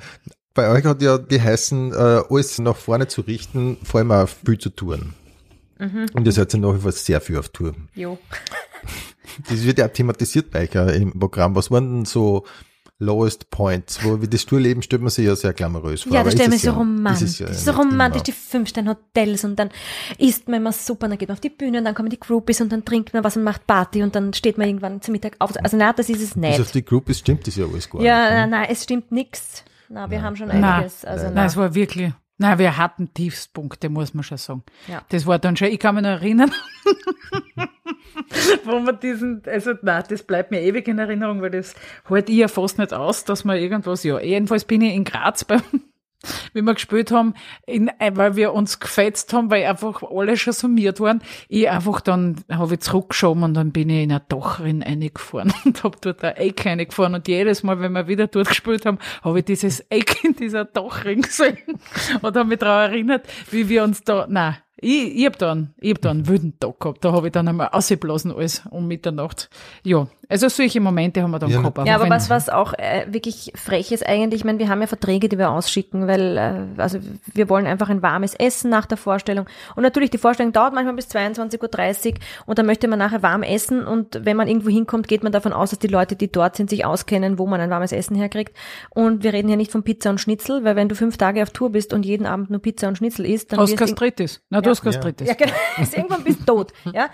bei 0.53 0.69
euch 0.69 0.85
hat 0.85 1.01
ja 1.01 1.17
geheißen, 1.17 1.93
äh, 1.93 2.23
alles 2.29 2.59
nach 2.59 2.75
vorne 2.75 3.07
zu 3.07 3.21
richten, 3.21 3.77
vor 3.83 3.99
allem 3.99 4.11
auch 4.11 4.27
viel 4.27 4.57
zu 4.57 4.69
tun. 4.69 5.13
Mhm. 5.79 6.05
Und 6.13 6.25
ihr 6.25 6.31
seid 6.31 6.53
ja 6.53 6.59
nach 6.59 6.75
wie 6.75 6.79
vor 6.79 6.91
sehr 6.91 7.21
viel 7.21 7.37
auf 7.37 7.49
Tour. 7.49 7.73
Jo. 7.93 8.17
Das 9.49 9.63
wird 9.63 9.79
ja 9.79 9.87
thematisiert 9.87 10.51
bei 10.51 10.63
euch 10.63 10.75
äh, 10.75 11.01
im 11.01 11.17
Programm. 11.17 11.55
Was 11.55 11.71
waren 11.71 11.91
denn 11.91 12.05
so 12.05 12.45
Lowest 12.99 13.49
Points? 13.49 13.99
Wo, 14.03 14.21
wie 14.21 14.27
das 14.27 14.45
Tourleben 14.45 14.81
stellt 14.81 15.01
man 15.01 15.09
sich 15.11 15.25
ja 15.25 15.35
sehr 15.35 15.51
glamourös 15.53 16.03
vor. 16.03 16.13
Ja, 16.13 16.21
ist 16.21 16.33
stellen 16.33 16.51
wir 16.51 16.55
es 16.57 16.61
so 16.61 16.69
ja- 16.69 16.73
romantisch. 16.77 17.23
ist 17.23 17.39
ja 17.39 17.47
das 17.47 17.57
ist 17.57 17.65
so 17.65 17.71
nicht 17.71 17.79
romantisch, 17.79 18.17
immer. 18.19 18.23
die 18.23 18.31
Fünf-Sterne-Hotels 18.31 19.43
und 19.43 19.55
dann 19.57 19.69
isst 20.19 20.47
man 20.47 20.61
immer 20.61 20.71
super, 20.71 21.05
und 21.05 21.09
dann 21.11 21.17
geht 21.17 21.27
man 21.29 21.35
auf 21.35 21.41
die 21.41 21.49
Bühne 21.49 21.79
und 21.79 21.85
dann 21.85 21.95
kommen 21.95 22.09
die 22.09 22.19
Groupies 22.19 22.61
und 22.61 22.71
dann 22.71 22.85
trinkt 22.85 23.13
man 23.13 23.23
was 23.23 23.35
und 23.35 23.43
macht 23.43 23.65
Party 23.67 24.03
und 24.03 24.15
dann 24.15 24.33
steht 24.33 24.57
man 24.57 24.67
irgendwann 24.67 25.01
zum 25.01 25.11
Mittag 25.13 25.35
auf. 25.39 25.51
Also 25.61 25.75
nein, 25.75 25.93
das 25.95 26.07
ist 26.09 26.21
es 26.21 26.33
Bis 26.35 26.51
auf 26.53 26.59
nicht. 26.59 26.75
die 26.75 26.85
Groupies 26.85 27.19
stimmt 27.19 27.45
das 27.47 27.55
ja 27.55 27.65
alles 27.65 27.89
gar 27.89 28.01
Ja, 28.01 28.21
nicht. 28.21 28.29
ne? 28.31 28.35
nein, 28.37 28.49
nein, 28.51 28.67
es 28.69 28.83
stimmt 28.83 29.11
nix. 29.11 29.63
Na, 29.89 30.09
wir 30.09 30.21
haben 30.21 30.35
schon 30.35 30.47
Nein, 30.47 30.63
einiges. 30.63 31.03
Also, 31.05 31.25
nein, 31.25 31.33
nein. 31.35 31.45
es 31.47 31.57
war 31.57 31.75
wirklich, 31.75 32.13
nein, 32.37 32.59
wir 32.59 32.77
hatten 32.77 33.13
Tiefspunkte, 33.13 33.89
muss 33.89 34.13
man 34.13 34.23
schon 34.23 34.37
sagen. 34.37 34.63
Ja. 34.87 35.03
Das 35.09 35.25
war 35.25 35.39
dann 35.39 35.57
schon, 35.57 35.69
ich 35.69 35.79
kann 35.79 35.95
mich 35.95 36.03
noch 36.03 36.11
erinnern, 36.11 36.51
wo 38.65 38.79
man 38.79 38.99
diesen, 38.99 39.43
also 39.45 39.73
nein, 39.81 40.03
das 40.09 40.23
bleibt 40.23 40.51
mir 40.51 40.61
ewig 40.61 40.87
in 40.87 40.99
Erinnerung, 40.99 41.41
weil 41.41 41.51
das 41.51 41.75
halt 42.09 42.29
ich 42.29 42.37
ja 42.37 42.47
fast 42.47 42.79
nicht 42.79 42.93
aus, 42.93 43.25
dass 43.25 43.43
man 43.43 43.57
irgendwas, 43.57 44.03
ja, 44.03 44.19
jedenfalls 44.19 44.65
bin 44.65 44.81
ich 44.81 44.93
in 44.93 45.03
Graz 45.03 45.43
beim, 45.45 45.61
wie 46.53 46.61
wir 46.61 46.73
gespielt 46.73 47.11
haben, 47.11 47.33
in, 47.65 47.89
äh, 47.99 48.11
weil 48.15 48.35
wir 48.35 48.53
uns 48.53 48.79
gefetzt 48.79 49.33
haben, 49.33 49.51
weil 49.51 49.65
einfach 49.65 50.03
alle 50.03 50.37
schon 50.37 50.53
summiert 50.53 50.99
waren. 50.99 51.21
Ich 51.49 51.69
einfach 51.69 52.01
dann, 52.01 52.37
habe 52.51 52.75
ich 52.75 52.81
zurückgeschoben 52.81 53.43
und 53.43 53.53
dann 53.53 53.71
bin 53.71 53.89
ich 53.89 54.03
in 54.03 54.11
eine 54.11 54.21
Dachrin 54.27 54.81
reingefahren 54.81 55.53
und 55.65 55.83
habe 55.83 55.97
dort 56.01 56.23
ein 56.23 56.35
Eck 56.35 56.65
reingefahren 56.65 57.15
und 57.15 57.27
jedes 57.27 57.63
Mal, 57.63 57.79
wenn 57.79 57.93
wir 57.93 58.07
wieder 58.07 58.27
dort 58.27 58.47
gespielt 58.47 58.85
haben, 58.85 58.99
habe 59.21 59.39
ich 59.39 59.45
dieses 59.45 59.81
Eck 59.89 60.23
in 60.23 60.35
dieser 60.35 60.65
Dachring 60.65 61.21
gesehen 61.21 61.57
und 62.21 62.35
habe 62.35 62.45
mich 62.45 62.59
daran 62.59 62.91
erinnert, 62.91 63.27
wie 63.51 63.69
wir 63.69 63.83
uns 63.83 64.03
da, 64.03 64.27
nein, 64.29 64.57
ich, 64.83 65.15
ich 65.17 65.25
hab 65.25 65.37
dann, 65.37 65.73
ich 65.79 65.91
hab 65.93 66.01
da 66.01 66.11
einen 66.11 66.27
wilden 66.27 66.59
Tag 66.59 66.79
gehabt. 66.79 67.03
Da 67.03 67.11
habe 67.11 67.27
ich 67.27 67.33
dann 67.33 67.47
einmal 67.47 67.69
ausgeblasen 67.69 68.31
alles 68.31 68.63
um 68.69 68.87
Mitternacht. 68.87 69.49
Ja, 69.83 70.07
also 70.29 70.47
solche 70.49 70.79
Momente 70.79 71.21
haben 71.21 71.31
wir 71.31 71.39
dann 71.39 71.49
Ja, 71.49 71.59
gehabt. 71.59 71.85
Ja, 71.85 71.95
aber 71.95 72.09
was, 72.09 72.29
was 72.29 72.49
auch 72.49 72.73
äh, 72.73 73.05
wirklich 73.07 73.51
frech 73.55 73.91
ist 73.91 74.05
eigentlich, 74.05 74.41
ich 74.41 74.45
meine, 74.45 74.59
wir 74.59 74.69
haben 74.69 74.81
ja 74.81 74.87
Verträge, 74.87 75.29
die 75.29 75.37
wir 75.37 75.51
ausschicken, 75.51 76.07
weil 76.07 76.37
äh, 76.37 76.81
also 76.81 76.99
wir 77.33 77.49
wollen 77.49 77.65
einfach 77.65 77.89
ein 77.89 78.01
warmes 78.01 78.33
Essen 78.33 78.69
nach 78.69 78.85
der 78.85 78.97
Vorstellung. 78.97 79.45
Und 79.75 79.83
natürlich, 79.83 80.09
die 80.09 80.17
Vorstellung 80.17 80.53
dauert 80.53 80.73
manchmal 80.73 80.95
bis 80.95 81.07
22.30 81.07 82.07
Uhr 82.07 82.13
und 82.45 82.57
dann 82.57 82.65
möchte 82.65 82.87
man 82.87 82.99
nachher 82.99 83.21
warm 83.21 83.43
essen 83.43 83.85
und 83.85 84.25
wenn 84.25 84.37
man 84.37 84.47
irgendwo 84.47 84.69
hinkommt, 84.69 85.07
geht 85.07 85.23
man 85.23 85.31
davon 85.31 85.53
aus, 85.53 85.69
dass 85.69 85.79
die 85.79 85.87
Leute, 85.87 86.15
die 86.15 86.31
dort 86.31 86.55
sind, 86.55 86.69
sich 86.69 86.85
auskennen, 86.85 87.37
wo 87.37 87.45
man 87.45 87.61
ein 87.61 87.69
warmes 87.69 87.91
Essen 87.91 88.15
herkriegt. 88.15 88.55
Und 88.89 89.23
wir 89.23 89.33
reden 89.33 89.47
hier 89.47 89.57
nicht 89.57 89.71
von 89.71 89.83
Pizza 89.83 90.09
und 90.09 90.19
Schnitzel, 90.19 90.63
weil 90.63 90.75
wenn 90.75 90.89
du 90.89 90.95
fünf 90.95 91.17
Tage 91.17 91.43
auf 91.43 91.51
Tour 91.51 91.71
bist 91.71 91.93
und 91.93 92.05
jeden 92.05 92.25
Abend 92.25 92.49
nur 92.49 92.59
Pizza 92.59 92.87
und 92.87 92.97
Schnitzel 92.97 93.25
isst, 93.25 93.51
dann 93.51 93.65
du 93.65 93.75
Gastritis. 93.75 94.41
Na, 94.49 94.61
du 94.61 94.72
hast 94.73 94.83
Gastritis. 94.83 95.27
ja, 95.27 95.33
genau. 95.33 95.53
Ist 95.81 95.95
irgendwann 95.95 96.23
bist 96.23 96.41
du 96.41 96.45
tot. 96.45 96.73
Ja? 96.91 97.09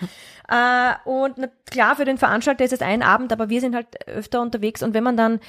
Äh, 0.47 0.95
und 1.09 1.37
na, 1.37 1.47
klar, 1.69 1.95
für 1.95 2.05
den 2.05 2.17
Veranstalter 2.17 2.63
ist 2.65 2.73
es 2.73 2.81
ein 2.81 3.03
Abend, 3.03 3.31
aber 3.31 3.49
wir 3.49 3.61
sind 3.61 3.75
halt 3.75 4.07
öfter 4.07 4.41
unterwegs 4.41 4.81
und 4.83 4.93
wenn 4.93 5.03
man 5.03 5.17
dann 5.17 5.39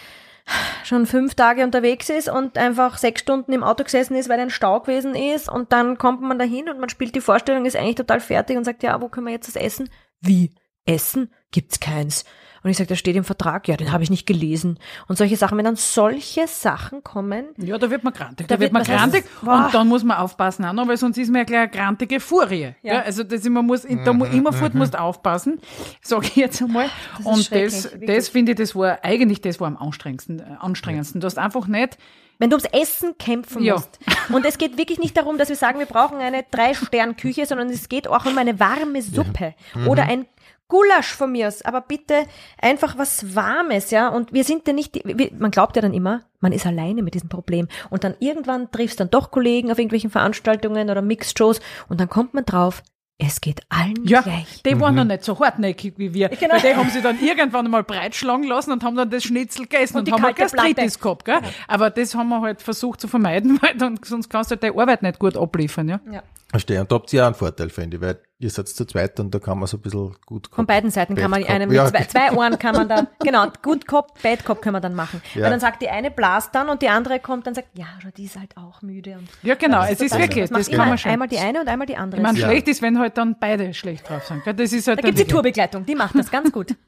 schon 0.84 1.06
fünf 1.06 1.34
Tage 1.34 1.62
unterwegs 1.62 2.08
ist 2.08 2.28
und 2.28 2.58
einfach 2.58 2.98
sechs 2.98 3.20
Stunden 3.20 3.52
im 3.52 3.62
Auto 3.62 3.84
gesessen 3.84 4.16
ist, 4.16 4.28
weil 4.28 4.40
ein 4.40 4.50
Stau 4.50 4.80
gewesen 4.80 5.14
ist 5.14 5.48
und 5.50 5.72
dann 5.72 5.98
kommt 5.98 6.22
man 6.22 6.38
dahin 6.38 6.68
und 6.68 6.80
man 6.80 6.88
spielt 6.88 7.14
die 7.14 7.20
Vorstellung, 7.20 7.64
ist 7.64 7.76
eigentlich 7.76 7.96
total 7.96 8.20
fertig 8.20 8.56
und 8.56 8.64
sagt, 8.64 8.82
ja, 8.82 9.00
wo 9.00 9.08
können 9.08 9.26
wir 9.26 9.32
jetzt 9.32 9.48
das 9.48 9.56
essen? 9.56 9.88
Wie? 10.20 10.54
Essen? 10.86 11.32
Gibt's 11.52 11.80
keins. 11.80 12.24
Und 12.62 12.70
ich 12.70 12.76
sage, 12.76 12.88
das 12.88 12.98
steht 12.98 13.16
im 13.16 13.24
Vertrag, 13.24 13.68
ja, 13.68 13.76
den 13.76 13.90
habe 13.92 14.02
ich 14.02 14.10
nicht 14.10 14.26
gelesen. 14.26 14.78
Und 15.08 15.16
solche 15.16 15.36
Sachen, 15.36 15.56
wenn 15.58 15.64
dann 15.64 15.76
solche 15.76 16.46
Sachen 16.46 17.02
kommen, 17.02 17.46
Ja, 17.56 17.78
da 17.78 17.90
wird 17.90 18.04
man 18.04 18.12
grantig. 18.12 18.48
Da 18.48 18.56
Da, 18.56 18.60
wird 18.60 18.72
man 18.72 18.82
grantig. 18.84 19.24
Boah. 19.42 19.64
Und 19.66 19.74
dann 19.74 19.88
muss 19.88 20.04
man 20.04 20.18
aufpassen 20.18 20.64
auch 20.64 20.72
noch, 20.74 20.86
weil 20.86 20.96
sonst 20.98 21.16
ist 21.18 21.28
man 21.28 21.38
ja 21.38 21.44
gleich 21.44 21.60
eine 21.60 21.70
grantige 21.70 22.20
Furie. 22.20 22.74
Ja. 22.82 22.94
Ja. 22.94 23.00
also 23.02 23.22
das, 23.24 23.44
man 23.48 23.64
muss, 23.66 23.86
da 24.04 24.12
mu- 24.12 24.24
immerfort 24.26 24.74
musst 24.74 24.94
du 24.94 25.00
aufpassen, 25.00 25.60
sage 26.02 26.26
ich 26.26 26.36
jetzt 26.36 26.60
einmal. 26.62 26.86
ist 27.18 27.26
Und 27.26 27.50
das, 27.52 27.84
wirklich. 27.92 28.06
das 28.16 28.28
finde 28.28 28.52
ich, 28.52 28.58
das 28.58 28.74
war 28.76 28.98
eigentlich 29.02 29.40
das 29.40 29.58
war 29.60 29.66
am 29.68 29.76
anstrengendsten. 29.76 30.40
äh, 30.40 30.42
anstrengendsten. 30.60 31.20
Du 31.20 31.26
hast 31.26 31.38
einfach 31.38 31.66
nicht, 31.66 31.96
Wenn 32.38 32.48
du 32.48 32.56
ums 32.56 32.68
Essen 32.72 33.18
kämpfen 33.18 33.62
Ja. 33.62 33.74
musst. 33.74 33.98
Und 34.32 34.46
es 34.46 34.56
geht 34.56 34.78
wirklich 34.78 34.98
nicht 34.98 35.14
darum, 35.16 35.36
dass 35.36 35.50
wir 35.50 35.56
sagen, 35.56 35.78
wir 35.78 35.84
brauchen 35.86 36.18
eine 36.18 36.42
Drei-Stern-Küche, 36.50 37.44
sondern 37.46 37.68
es 37.68 37.88
geht 37.90 38.08
auch 38.08 38.24
um 38.24 38.36
eine 38.38 38.58
warme 38.58 39.02
Suppe 39.02 39.54
oder 39.86 40.04
ein 40.04 40.24
Gulasch 40.70 41.12
von 41.12 41.32
mir 41.32 41.48
aus, 41.48 41.62
aber 41.62 41.82
bitte 41.82 42.24
einfach 42.58 42.96
was 42.96 43.34
Warmes, 43.34 43.90
ja. 43.90 44.08
Und 44.08 44.32
wir 44.32 44.44
sind 44.44 44.66
ja 44.66 44.72
nicht, 44.72 44.98
man 45.38 45.50
glaubt 45.50 45.76
ja 45.76 45.82
dann 45.82 45.92
immer, 45.92 46.22
man 46.40 46.52
ist 46.52 46.64
alleine 46.64 47.02
mit 47.02 47.14
diesem 47.14 47.28
Problem. 47.28 47.68
Und 47.90 48.04
dann 48.04 48.14
irgendwann 48.20 48.70
triffst 48.70 49.00
dann 49.00 49.10
doch 49.10 49.30
Kollegen 49.30 49.70
auf 49.70 49.78
irgendwelchen 49.78 50.10
Veranstaltungen 50.10 50.88
oder 50.88 51.02
Mixed-Shows 51.02 51.60
und 51.88 52.00
dann 52.00 52.08
kommt 52.08 52.32
man 52.32 52.46
drauf, 52.46 52.82
es 53.22 53.42
geht 53.42 53.60
allen 53.68 54.02
ja, 54.04 54.22
gleich. 54.22 54.62
die 54.62 54.80
waren 54.80 54.94
noch 54.94 55.04
nicht 55.04 55.24
so 55.24 55.38
hartnäckig 55.38 55.94
wie 55.98 56.14
wir. 56.14 56.30
Genau. 56.30 56.54
Weil 56.54 56.60
die 56.60 56.74
haben 56.74 56.88
sie 56.88 57.02
dann 57.02 57.20
irgendwann 57.20 57.66
einmal 57.66 57.84
breitschlagen 57.84 58.46
lassen 58.46 58.72
und 58.72 58.82
haben 58.82 58.96
dann 58.96 59.10
das 59.10 59.24
Schnitzel 59.24 59.66
gegessen 59.66 59.98
Und 59.98 60.08
und, 60.08 60.14
haben 60.14 60.22
halt 60.22 60.36
Gastritis 60.36 60.98
gehabt. 60.98 61.26
Gell? 61.26 61.40
Aber 61.68 61.90
das 61.90 62.14
haben 62.14 62.30
wir 62.30 62.40
halt 62.40 62.62
versucht 62.62 62.98
zu 63.00 63.08
vermeiden, 63.08 63.58
weil 63.62 63.74
dann, 63.76 64.00
sonst 64.02 64.30
kannst 64.30 64.50
du 64.50 64.54
halt 64.54 64.62
deine 64.62 64.80
Arbeit 64.80 65.02
nicht 65.02 65.18
gut 65.18 65.36
abliefern. 65.36 65.90
Ja? 65.90 66.00
Ja. 66.10 66.22
Verstehe. 66.48 66.80
Und 66.80 66.90
da 66.90 66.96
habt 66.96 67.12
ihr 67.12 67.18
ja 67.18 67.26
einen 67.26 67.34
Vorteil, 67.34 67.68
finde 67.68 67.98
ich, 67.98 68.02
weil 68.02 68.20
ihr 68.40 68.50
seid 68.50 68.66
zu 68.68 68.84
zweit 68.86 69.20
und 69.20 69.34
da 69.34 69.38
kann 69.38 69.58
man 69.58 69.66
so 69.68 69.76
ein 69.76 69.80
bisschen 69.82 70.16
gut 70.26 70.48
Von 70.52 70.66
beiden 70.66 70.90
Seiten 70.90 71.14
kann 71.14 71.30
man 71.30 71.40
die 71.42 71.46
Bad 71.46 71.54
eine 71.56 71.64
Cop. 71.66 71.70
mit 71.72 71.76
Ja. 71.76 71.88
zwei, 71.90 72.04
zwei 72.06 72.32
Ohren 72.36 72.58
kann 72.58 72.74
man 72.74 72.88
da, 72.88 73.06
genau, 73.22 73.46
Good 73.62 73.86
Cop, 73.86 74.20
Bad 74.22 74.44
Cop 74.44 74.62
können 74.62 74.74
wir 74.76 74.80
dann 74.80 74.94
machen. 74.94 75.22
Ja. 75.34 75.42
Weil 75.44 75.50
dann 75.50 75.60
sagt 75.60 75.82
die 75.82 75.88
eine 75.90 76.10
blast 76.10 76.54
dann 76.54 76.68
und 76.70 76.80
die 76.82 76.88
andere 76.88 77.20
kommt 77.20 77.46
dann 77.46 77.54
sagt, 77.54 77.68
ja, 77.74 77.86
die 78.16 78.24
ist 78.24 78.38
halt 78.38 78.56
auch 78.56 78.82
müde. 78.82 79.18
Und 79.18 79.28
Ja, 79.42 79.54
genau. 79.54 79.84
Es 79.84 80.00
ist 80.00 80.18
wirklich, 80.18 80.48
das 80.50 80.66
das 80.66 80.76
kann 80.76 80.88
man 80.88 80.98
schon. 80.98 81.12
einmal 81.12 81.28
die 81.28 81.38
eine 81.38 81.60
und 81.60 81.68
einmal 81.68 81.86
die 81.86 81.96
andere. 81.96 82.20
Ich 82.20 82.26
meine, 82.26 82.38
Ja. 82.38 82.46
schlecht 82.48 82.66
ist, 82.68 82.82
wenn 82.82 82.98
halt 82.98 83.16
dann 83.18 83.36
beide 83.38 83.72
schlecht 83.74 84.08
drauf 84.08 84.26
sind. 84.26 84.42
gell? 84.44 84.54
Das 84.54 84.72
ist 84.72 84.88
halt 84.88 84.98
da 84.98 85.02
dann 85.02 85.10
gibt's 85.14 85.26
die 85.26 85.32
Tourbegleitung, 85.32 85.84
die 85.86 85.94
macht 85.94 86.14
das 86.18 86.30
ganz 86.30 86.50
gut. 86.50 86.74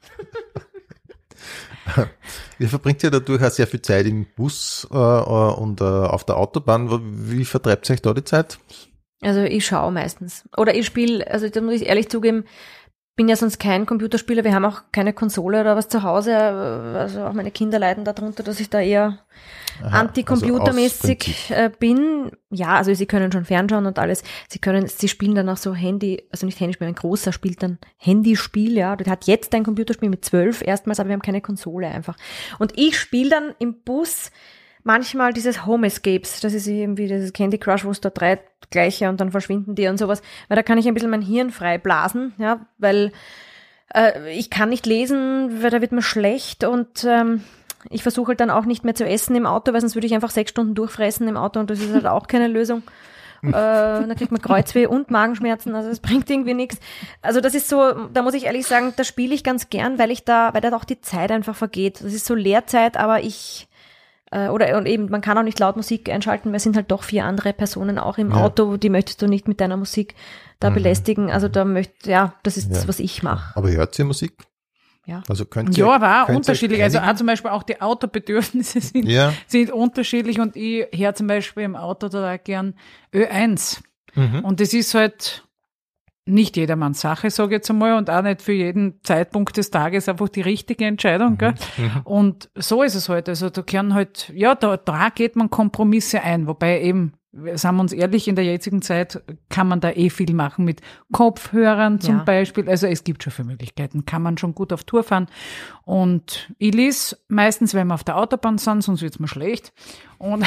Ihr 2.58 2.68
verbringt 2.68 3.02
ja 3.02 3.10
dadurch 3.10 3.42
auch 3.44 3.50
sehr 3.50 3.66
viel 3.66 3.82
Zeit 3.82 4.06
im 4.06 4.24
Bus 4.36 4.86
äh, 4.92 4.96
äh, 4.96 4.98
und 5.54 5.80
äh, 5.80 5.84
auf 5.84 6.24
der 6.24 6.36
Autobahn. 6.36 6.88
Wie 7.28 7.44
vertreibt 7.44 7.90
ihr 7.90 7.94
euch 7.94 8.02
da 8.02 8.14
die 8.14 8.24
Zeit? 8.24 8.58
Also 9.22 9.40
ich 9.42 9.64
schaue 9.64 9.92
meistens. 9.92 10.44
Oder 10.56 10.74
ich 10.74 10.85
spiele, 10.87 11.28
also 11.30 11.48
da 11.48 11.61
muss 11.61 11.74
ich 11.74 11.87
ehrlich 11.87 12.08
zugeben, 12.08 12.44
bin 13.14 13.28
ja 13.28 13.37
sonst 13.37 13.61
kein 13.61 13.85
Computerspieler, 13.85 14.42
wir 14.42 14.54
haben 14.54 14.64
auch 14.64 14.82
keine 14.90 15.12
Konsole 15.12 15.61
oder 15.61 15.76
was 15.76 15.88
zu 15.88 16.02
Hause. 16.02 16.37
Also 16.37 17.24
auch 17.24 17.35
meine 17.35 17.50
Kinder 17.50 17.78
leiden 17.78 18.04
darunter, 18.04 18.42
dass 18.42 18.58
ich 18.58 18.70
da 18.70 18.80
eher 18.80 19.18
also 19.82 19.94
anti-computermäßig 19.94 21.50
äh, 21.50 21.70
bin. 21.78 22.30
Ja, 22.50 22.76
also 22.76 22.94
sie 22.94 23.04
können 23.04 23.30
schon 23.30 23.44
fernschauen 23.44 23.85
und 23.85 23.98
alles. 23.98 24.24
Sie 24.48 24.58
können, 24.58 24.87
sie 24.87 25.08
spielen 25.08 25.35
dann 25.35 25.50
auch 25.50 25.58
so 25.58 25.74
Handy, 25.74 26.22
also 26.30 26.46
nicht 26.46 26.58
Handyspiel, 26.58 26.88
ein 26.88 26.94
großer 26.94 27.32
spielt 27.32 27.62
dann 27.62 27.78
Handyspiel, 27.98 28.72
ja. 28.72 28.96
Der 28.96 29.12
hat 29.12 29.26
jetzt 29.26 29.54
ein 29.54 29.64
Computerspiel 29.64 30.08
mit 30.08 30.24
zwölf 30.24 30.62
erstmals, 30.62 30.98
aber 30.98 31.11
wir 31.11 31.14
haben 31.14 31.22
keine 31.22 31.42
Konsole 31.42 31.88
einfach. 31.88 32.16
Und 32.58 32.72
ich 32.76 32.98
spiele 32.98 33.28
dann 33.28 33.54
im 33.58 33.82
Bus 33.82 34.30
manchmal 34.85 35.33
dieses 35.33 35.66
Home 35.66 35.87
Escapes, 35.87 36.40
das 36.40 36.55
ist 36.55 36.66
irgendwie 36.66 37.07
dieses 37.07 37.33
Candy 37.33 37.59
Crush, 37.59 37.85
wo 37.85 37.90
es 37.90 38.01
da 38.01 38.11
drei 38.11 38.40
gleiche 38.71 39.09
und 39.09 39.21
dann 39.21 39.31
verschwinden 39.31 39.75
die 39.75 39.88
und 39.88 39.99
sowas, 39.99 40.23
weil 40.49 40.57
da 40.57 40.62
kann 40.62 40.79
ich 40.79 40.87
ein 40.87 40.95
bisschen 40.95 41.11
mein 41.11 41.23
Hirn 41.23 41.51
frei 41.51 41.79
blasen, 41.79 42.33
ja, 42.38 42.66
weil 42.79 43.12
äh, 43.95 44.33
ich 44.33 44.51
kann 44.51 44.71
nicht 44.71 44.87
lesen, 44.87 45.62
weil 45.62 45.71
da 45.71 45.81
wird 45.81 45.92
mir 45.92 46.03
schlecht 46.03 46.64
und 46.64 47.05
ähm, 47.05 47.42
ich 47.90 48.03
versuche 48.03 48.29
halt 48.29 48.40
dann 48.40 48.51
auch 48.51 48.64
nicht 48.64 48.85
mehr 48.85 48.95
zu 48.95 49.05
essen 49.05 49.37
im 49.37 49.47
Auto, 49.47 49.73
weil 49.73 49.81
sonst 49.81 49.95
würde 49.95 50.07
ich 50.07 50.14
einfach 50.14 50.31
sechs 50.31 50.51
Stunden 50.51 50.75
durchfressen 50.75 51.29
im 51.29 51.37
Auto 51.37 51.61
und 51.61 51.71
das 51.71 51.81
ist 51.81 51.92
halt 51.92 52.07
auch 52.07 52.27
keine 52.27 52.49
Lösung. 52.49 52.83
äh, 53.42 53.51
dann 53.51 54.14
kriegt 54.14 54.31
man 54.31 54.40
Kreuzweh 54.40 54.87
und 54.87 55.11
Magenschmerzen, 55.11 55.75
also 55.75 55.90
es 55.90 55.99
bringt 55.99 56.31
irgendwie 56.31 56.55
nichts. 56.55 56.79
Also 57.23 57.40
das 57.40 57.55
ist 57.55 57.68
so, 57.68 57.92
da 58.12 58.23
muss 58.23 58.35
ich 58.35 58.45
ehrlich 58.45 58.66
sagen, 58.66 58.92
da 58.97 59.03
spiele 59.03 59.35
ich 59.35 59.42
ganz 59.42 59.68
gern, 59.68 59.99
weil 59.99 60.12
ich 60.12 60.25
da, 60.25 60.55
weil 60.55 60.61
da 60.61 60.75
auch 60.77 60.85
die 60.85 61.01
Zeit 61.01 61.33
einfach 61.33 61.57
vergeht. 61.57 62.01
Das 62.05 62.14
ist 62.14 62.25
so 62.25 62.37
Lehrzeit, 62.37 62.97
aber 62.97 63.21
ich 63.21 63.66
äh, 64.33 64.49
oder 64.49 64.77
und 64.77 64.87
eben, 64.87 65.09
man 65.11 65.21
kann 65.21 65.38
auch 65.38 65.42
nicht 65.45 65.59
laut 65.61 65.77
Musik 65.77 66.09
einschalten, 66.11 66.49
weil 66.51 66.57
es 66.57 66.62
sind 66.64 66.75
halt 66.77 66.90
doch 66.90 67.03
vier 67.05 67.25
andere 67.25 67.53
Personen 67.53 67.99
auch 67.99 68.18
im 68.18 68.31
Ja. 68.31 68.38
Auto, 68.38 68.77
die 68.77 68.88
möchtest 68.90 69.23
du 69.23 69.27
nicht 69.29 69.47
mit 69.47 69.61
deiner 69.61 69.77
Musik 69.77 70.14
da 70.59 70.71
Mhm. 70.71 70.75
belästigen. 70.75 71.31
Also 71.31 71.49
da 71.49 71.64
möchte, 71.64 72.11
ja, 72.11 72.35
das 72.42 72.57
ist 72.57 72.71
das, 72.71 72.83
Ja. 72.83 72.88
was 72.88 72.99
ich 72.99 73.23
mache. 73.23 73.57
Aber 73.57 73.71
hört 73.71 73.99
ihr 73.99 74.05
Musik? 74.05 74.33
Ja. 75.05 75.23
Also 75.29 75.45
könnt 75.45 75.77
ihr, 75.77 75.85
Ja, 75.87 75.92
aber 75.95 76.23
auch 76.23 76.27
könnt 76.27 76.31
ihr 76.31 76.37
unterschiedlich. 76.37 76.83
Also 76.83 76.99
auch 77.01 77.14
zum 77.16 77.27
Beispiel 77.27 77.51
auch 77.51 77.64
die 77.64 77.81
Autobedürfnisse 77.81 78.81
sind, 78.81 79.05
Ja. 79.09 79.33
sind 79.47 79.71
unterschiedlich 79.73 80.40
und 80.40 80.57
ich 80.57 80.87
höre 80.95 81.14
zum 81.14 81.27
Beispiel 81.27 81.64
im 81.64 81.77
Auto 81.77 82.09
da 82.09 82.37
gern 82.37 82.75
Ö1. 83.12 83.83
Mhm. 84.14 84.40
Und 84.45 84.61
das 84.61 84.73
ist 84.75 84.95
halt 84.95 85.45
nicht 86.24 86.56
jedermanns 86.56 87.00
Sache, 87.00 87.30
sage 87.30 87.50
ich 87.50 87.58
jetzt 87.58 87.70
einmal, 87.70 87.94
und 87.94 88.08
auch 88.08 88.22
nicht 88.22 88.42
für 88.42 88.52
jeden 88.52 89.00
Zeitpunkt 89.02 89.56
des 89.56 89.70
Tages 89.70 90.08
einfach 90.08 90.28
die 90.28 90.40
richtige 90.40 90.85
Entscheidung. 90.85 91.37
Gell? 91.37 91.54
Und 92.04 92.48
so 92.54 92.82
ist 92.82 92.94
es 92.94 93.08
halt. 93.08 93.28
Also 93.28 93.50
da 93.50 93.62
können 93.62 93.94
halt, 93.94 94.30
ja, 94.35 94.54
da, 94.54 94.76
da 94.76 95.08
geht 95.08 95.37
man 95.37 95.50
Kompromisse 95.50 96.22
ein, 96.22 96.46
wobei 96.46 96.80
eben, 96.82 97.14
sagen 97.55 97.77
wir 97.77 97.81
uns 97.81 97.92
ehrlich, 97.92 98.29
in 98.29 98.37
der 98.37 98.45
jetzigen 98.45 98.83
Zeit 98.83 99.23
kann 99.49 99.66
man 99.66 99.81
da 99.81 99.90
eh 99.90 100.11
viel 100.11 100.35
machen 100.35 100.64
mit 100.66 100.81
Kopfhörern 101.12 102.01
zum 102.01 102.18
Ja. 102.18 102.25
Beispiel. 102.25 102.68
Also 102.68 102.87
es 102.87 103.05
gibt 103.05 103.23
schon 103.23 103.33
viele 103.33 103.49
Möglichkeiten, 103.49 104.05
kann 104.05 104.21
man 104.23 104.37
schon 104.37 104.55
gut 104.55 104.73
auf 104.73 104.85
Tour 104.85 105.03
fahren. 105.03 105.27
Und 105.85 106.51
ich 106.59 106.75
lese 106.75 107.16
meistens, 107.29 107.73
wenn 107.75 107.87
wir 107.87 107.95
auf 107.95 108.05
der 108.05 108.18
Autobahn 108.18 108.59
sind, 108.59 108.83
sonst 108.83 109.01
wird's 109.01 109.18
mir 109.18 109.29
schlecht. 109.29 109.73
Und 110.18 110.45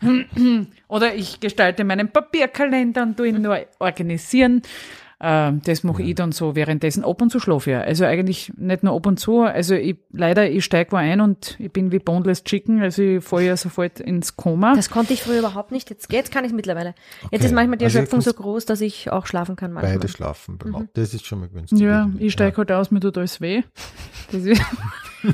oder 0.88 1.14
ich 1.14 1.40
gestalte 1.40 1.84
meinen 1.84 2.08
Papierkalender 2.10 3.02
und 3.02 3.16
tu 3.16 3.24
ihn 3.24 3.42
nur 3.42 3.58
organisieren. 3.80 4.62
Äh, 5.18 5.52
das 5.64 5.82
mache 5.82 6.02
ich 6.02 6.14
dann 6.14 6.32
so 6.32 6.54
währenddessen 6.54 7.02
ab 7.04 7.22
und 7.22 7.30
zu 7.30 7.40
schlafe 7.40 7.70
ich. 7.70 7.76
Also 7.76 8.04
eigentlich 8.04 8.52
nicht 8.56 8.82
nur 8.82 8.94
ab 8.94 9.06
und 9.06 9.18
zu. 9.18 9.40
Also 9.40 9.74
ich, 9.74 9.96
leider, 10.12 10.50
ich 10.50 10.64
steige 10.64 10.92
wo 10.92 10.96
ein 10.96 11.22
und 11.22 11.56
ich 11.58 11.72
bin 11.72 11.90
wie 11.90 11.98
Boneless 11.98 12.44
Chicken, 12.44 12.82
also 12.82 13.00
ich 13.02 13.24
falle 13.24 13.46
ja 13.46 13.56
sofort 13.56 13.98
ins 14.00 14.36
Koma. 14.36 14.74
Das 14.74 14.90
konnte 14.90 15.14
ich 15.14 15.22
früher 15.22 15.38
überhaupt 15.38 15.72
nicht. 15.72 15.88
Jetzt, 15.88 16.12
jetzt 16.12 16.30
kann 16.32 16.44
ich 16.44 16.50
es 16.50 16.54
mittlerweile. 16.54 16.94
Jetzt 17.30 17.32
Okay. 17.32 17.46
ist 17.46 17.52
manchmal 17.54 17.78
die 17.78 17.86
Also 17.86 17.98
Erschöpfung 17.98 18.20
so 18.20 18.30
find's- 18.32 18.42
groß, 18.42 18.66
dass 18.66 18.80
ich 18.82 19.10
auch 19.10 19.26
schlafen 19.26 19.56
kann 19.56 19.72
manchmal. 19.72 19.94
Beide 19.94 20.08
schlafen 20.08 20.58
beim 20.58 20.74
Auto. 20.74 20.86
Das 20.92 21.14
ist 21.14 21.24
schon 21.26 21.40
mal 21.40 21.48
günstig. 21.48 21.78
ja, 21.80 22.10
ich 22.18 22.32
steige 22.34 22.56
halt 22.58 22.70
aus, 22.72 22.90
mir 22.90 23.00
tut 23.00 23.16
alles 23.16 23.40
weh. 23.40 23.62
Das 24.32 24.42
ist, 24.44 24.60
Das 25.22 25.32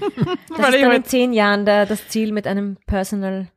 ist 0.58 0.58
dann 0.58 0.74
in 0.74 0.86
halt, 0.86 1.06
zehn 1.08 1.32
Jahren 1.32 1.64
der, 1.66 1.86
das 1.86 2.06
Ziel 2.08 2.32
mit 2.32 2.46
einem 2.46 2.76
Personal 2.86 3.48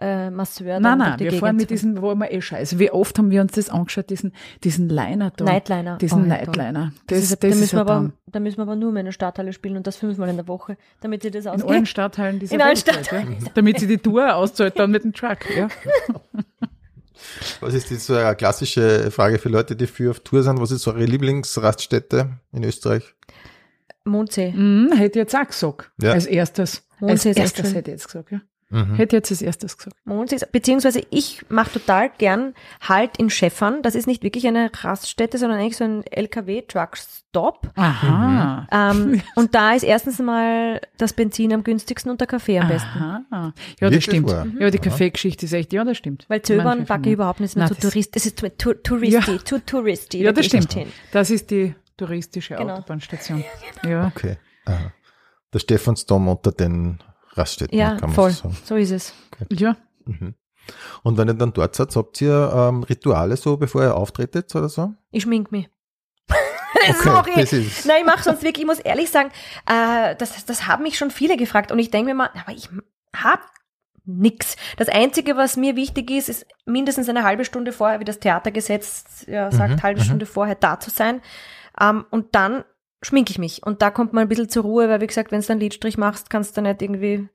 äh, 0.00 0.30
Masseur. 0.30 0.80
nein, 0.80 0.98
nein, 0.98 1.18
wir 1.18 1.26
Gegend 1.26 1.40
fahren 1.40 1.56
mit 1.56 1.70
diesem, 1.70 2.00
wo 2.00 2.14
wir 2.14 2.30
eh 2.32 2.40
scheiße. 2.40 2.78
Wie 2.78 2.90
oft 2.90 3.18
haben 3.18 3.30
wir 3.30 3.40
uns 3.42 3.52
das 3.52 3.68
angeschaut, 3.68 4.08
diesen, 4.10 4.32
diesen 4.64 4.88
Liner 4.88 5.30
da. 5.36 5.44
Nightliner. 5.44 5.98
Diesen 5.98 6.22
Oh. 6.22 6.26
Nightliner. 6.26 6.92
Das, 7.06 7.18
Das, 7.18 7.18
ist, 7.18 7.30
das 7.32 7.38
da, 7.40 7.46
müssen 7.48 7.62
ist 7.62 7.72
wir 7.74 7.80
aber, 7.80 8.10
da 8.26 8.40
müssen 8.40 8.56
wir 8.58 8.62
aber 8.62 8.76
nur 8.76 8.92
meine 8.92 9.12
Stadthalle 9.12 9.52
spielen 9.52 9.76
und 9.76 9.86
das 9.86 9.96
fünfmal 9.96 10.28
in 10.30 10.36
der 10.36 10.48
Woche, 10.48 10.76
damit 11.00 11.22
sie 11.22 11.30
das 11.30 11.44
In 11.44 11.50
ausgeht. 11.52 11.70
allen 11.70 11.86
Stadtteilen 11.86 12.38
dieser 12.38 12.54
In 12.54 12.60
allen 12.60 12.68
halt, 12.68 12.78
Stadtteilen. 12.78 13.32
Ja. 13.40 13.48
Damit 13.54 13.78
sie 13.80 13.86
die 13.86 13.98
Tour 13.98 14.34
auszahlt 14.34 14.78
dann 14.78 14.90
mit 14.90 15.04
dem 15.04 15.12
Truck. 15.12 15.38
Ja. 15.56 15.68
Was 17.60 17.74
ist 17.74 17.90
die 17.90 17.96
so 17.96 18.14
eine 18.14 18.34
klassische 18.34 19.10
Frage 19.10 19.38
für 19.38 19.48
Leute, 19.50 19.76
die 19.76 19.86
viel 19.86 20.08
auf 20.10 20.20
Tour 20.20 20.42
sind? 20.42 20.60
Was 20.60 20.70
ist 20.70 20.82
so 20.82 20.92
eure 20.92 21.04
Lieblingsraststätte 21.04 22.38
in 22.52 22.64
Österreich? 22.64 23.14
Mondsee. 24.04 24.52
Mhm, 24.52 24.92
hätte 24.92 25.18
ich 25.18 25.24
jetzt 25.24 25.36
auch 25.36 25.46
gesagt. 25.46 25.90
Ja. 26.00 26.12
Als 26.12 26.24
erstes. 26.26 26.82
Als 26.92 27.00
Mondsee 27.00 27.30
ist 27.30 27.36
echt 27.36 27.58
erstes 27.58 27.74
hätte 27.74 27.90
ich 27.90 27.96
jetzt 27.96 28.06
gesagt, 28.06 28.30
ja. 28.32 28.40
Mhm. 28.72 28.94
Hätte 28.94 29.16
jetzt 29.16 29.30
als 29.32 29.42
erstes 29.42 29.76
gesagt. 29.76 29.96
Beziehungsweise 30.52 31.02
ich 31.10 31.44
mache 31.48 31.72
total 31.72 32.08
gern 32.18 32.54
Halt 32.80 33.16
in 33.18 33.28
Schäffern. 33.28 33.82
Das 33.82 33.96
ist 33.96 34.06
nicht 34.06 34.22
wirklich 34.22 34.46
eine 34.46 34.70
Raststätte, 34.72 35.38
sondern 35.38 35.58
eigentlich 35.58 35.76
so 35.76 35.82
ein 35.84 36.04
LKW-Truck-Stop. 36.06 37.70
Aha. 37.76 38.66
Ähm, 38.70 39.22
und 39.34 39.54
da 39.54 39.72
ist 39.72 39.82
erstens 39.82 40.18
mal 40.20 40.80
das 40.98 41.12
Benzin 41.12 41.52
am 41.52 41.64
günstigsten 41.64 42.10
und 42.10 42.20
der 42.20 42.28
Kaffee 42.28 42.58
am 42.60 42.68
besten. 42.68 42.88
Aha. 42.88 43.52
Ja, 43.80 43.90
das 43.90 44.04
stimmt. 44.04 44.28
wahr? 44.30 44.46
Ja, 44.58 44.70
die 44.70 44.78
Kaffeegeschichte 44.78 45.46
ist 45.46 45.52
echt, 45.52 45.72
ja, 45.72 45.84
das 45.84 45.96
stimmt. 45.96 46.26
Weil 46.28 46.42
Zöbern 46.42 46.86
finden- 46.86 47.04
ich 47.08 47.12
überhaupt 47.14 47.40
nicht 47.40 47.56
mehr 47.56 47.68
das- 47.68 47.78
Tourist. 47.78 48.14
Es 48.16 48.26
ist 48.26 48.38
zu, 48.38 48.56
to, 48.56 48.74
touristy, 48.74 49.32
Ja. 49.32 49.44
zu 49.44 49.58
touristy. 49.64 50.18
Ja, 50.18 50.32
da 50.32 50.36
das 50.40 50.46
stimmt. 50.46 50.76
Das 51.12 51.30
ist 51.30 51.50
die 51.50 51.74
touristische 51.96 52.54
Genau. 52.54 52.74
Autobahnstation. 52.74 53.44
Ja. 53.84 54.06
Okay. 54.06 54.36
Aha. 54.66 54.92
Der 55.52 55.58
Stephansdom 55.58 56.28
unter 56.28 56.52
den 56.52 56.98
Raststätten, 57.34 57.76
Ja, 57.78 57.90
kann 57.92 58.00
man 58.10 58.12
voll. 58.12 58.30
so 58.30 58.42
sagen. 58.48 58.56
So 58.64 58.76
ist 58.76 58.90
es. 58.90 59.14
Ja. 59.50 59.76
Mhm. 60.04 60.34
Und 61.02 61.16
wenn 61.18 61.28
ihr 61.28 61.34
dann 61.34 61.52
dort 61.52 61.74
seid, 61.74 61.94
habt 61.96 62.20
ihr 62.20 62.52
ähm, 62.54 62.82
Rituale 62.84 63.36
so, 63.36 63.56
bevor 63.56 63.82
ihr 63.82 63.94
auftretet 63.96 64.54
oder 64.54 64.68
so? 64.68 64.92
Ich 65.10 65.22
schmink 65.24 65.50
mich. 65.50 65.68
das 66.28 67.00
Okay, 67.00 67.08
mache 67.10 67.30
ich. 67.30 67.36
das 67.36 67.52
ist- 67.52 67.86
Nein, 67.86 67.98
ich 68.00 68.06
mache 68.06 68.22
sonst 68.22 68.42
wirklich, 68.42 68.62
ich 68.62 68.66
muss 68.66 68.78
ehrlich 68.78 69.10
sagen, 69.10 69.30
äh, 69.66 70.14
das, 70.16 70.44
das 70.44 70.66
haben 70.66 70.82
mich 70.82 70.96
schon 70.98 71.10
viele 71.10 71.36
gefragt 71.36 71.72
und 71.72 71.78
ich 71.78 71.90
denke 71.90 72.10
mir 72.10 72.14
mal, 72.14 72.30
aber 72.44 72.52
ich 72.56 72.68
hab 73.16 73.40
nix. 74.04 74.56
Das 74.76 74.88
Einzige, 74.88 75.36
was 75.36 75.56
mir 75.56 75.76
wichtig 75.76 76.10
ist, 76.10 76.28
ist 76.28 76.46
mindestens 76.66 77.08
eine 77.08 77.22
halbe 77.24 77.44
Stunde 77.44 77.72
vorher, 77.72 78.00
wie 78.00 78.04
das 78.04 78.18
Theatergesetz 78.20 79.24
ja, 79.28 79.50
sagt, 79.50 79.74
Mhm, 79.76 79.82
halbe 79.82 80.00
mhm. 80.00 80.04
Stunde 80.04 80.26
vorher 80.26 80.54
da 80.56 80.78
zu 80.80 80.90
sein. 80.90 81.20
Ähm, 81.80 82.04
und 82.10 82.34
dann 82.34 82.64
schminke 83.02 83.30
ich 83.30 83.38
mich. 83.38 83.62
Und 83.64 83.82
da 83.82 83.90
kommt 83.90 84.12
man 84.12 84.22
ein 84.22 84.28
bisschen 84.28 84.48
zur 84.48 84.62
Ruhe, 84.64 84.88
weil 84.88 85.00
wie 85.00 85.06
gesagt, 85.06 85.32
wenn 85.32 85.40
du 85.40 85.48
einen 85.50 85.60
Lidstrich 85.60 85.96
machst, 85.96 86.28
kannst 86.30 86.56
du 86.56 86.60
nicht 86.62 86.82
irgendwie, 86.82 87.28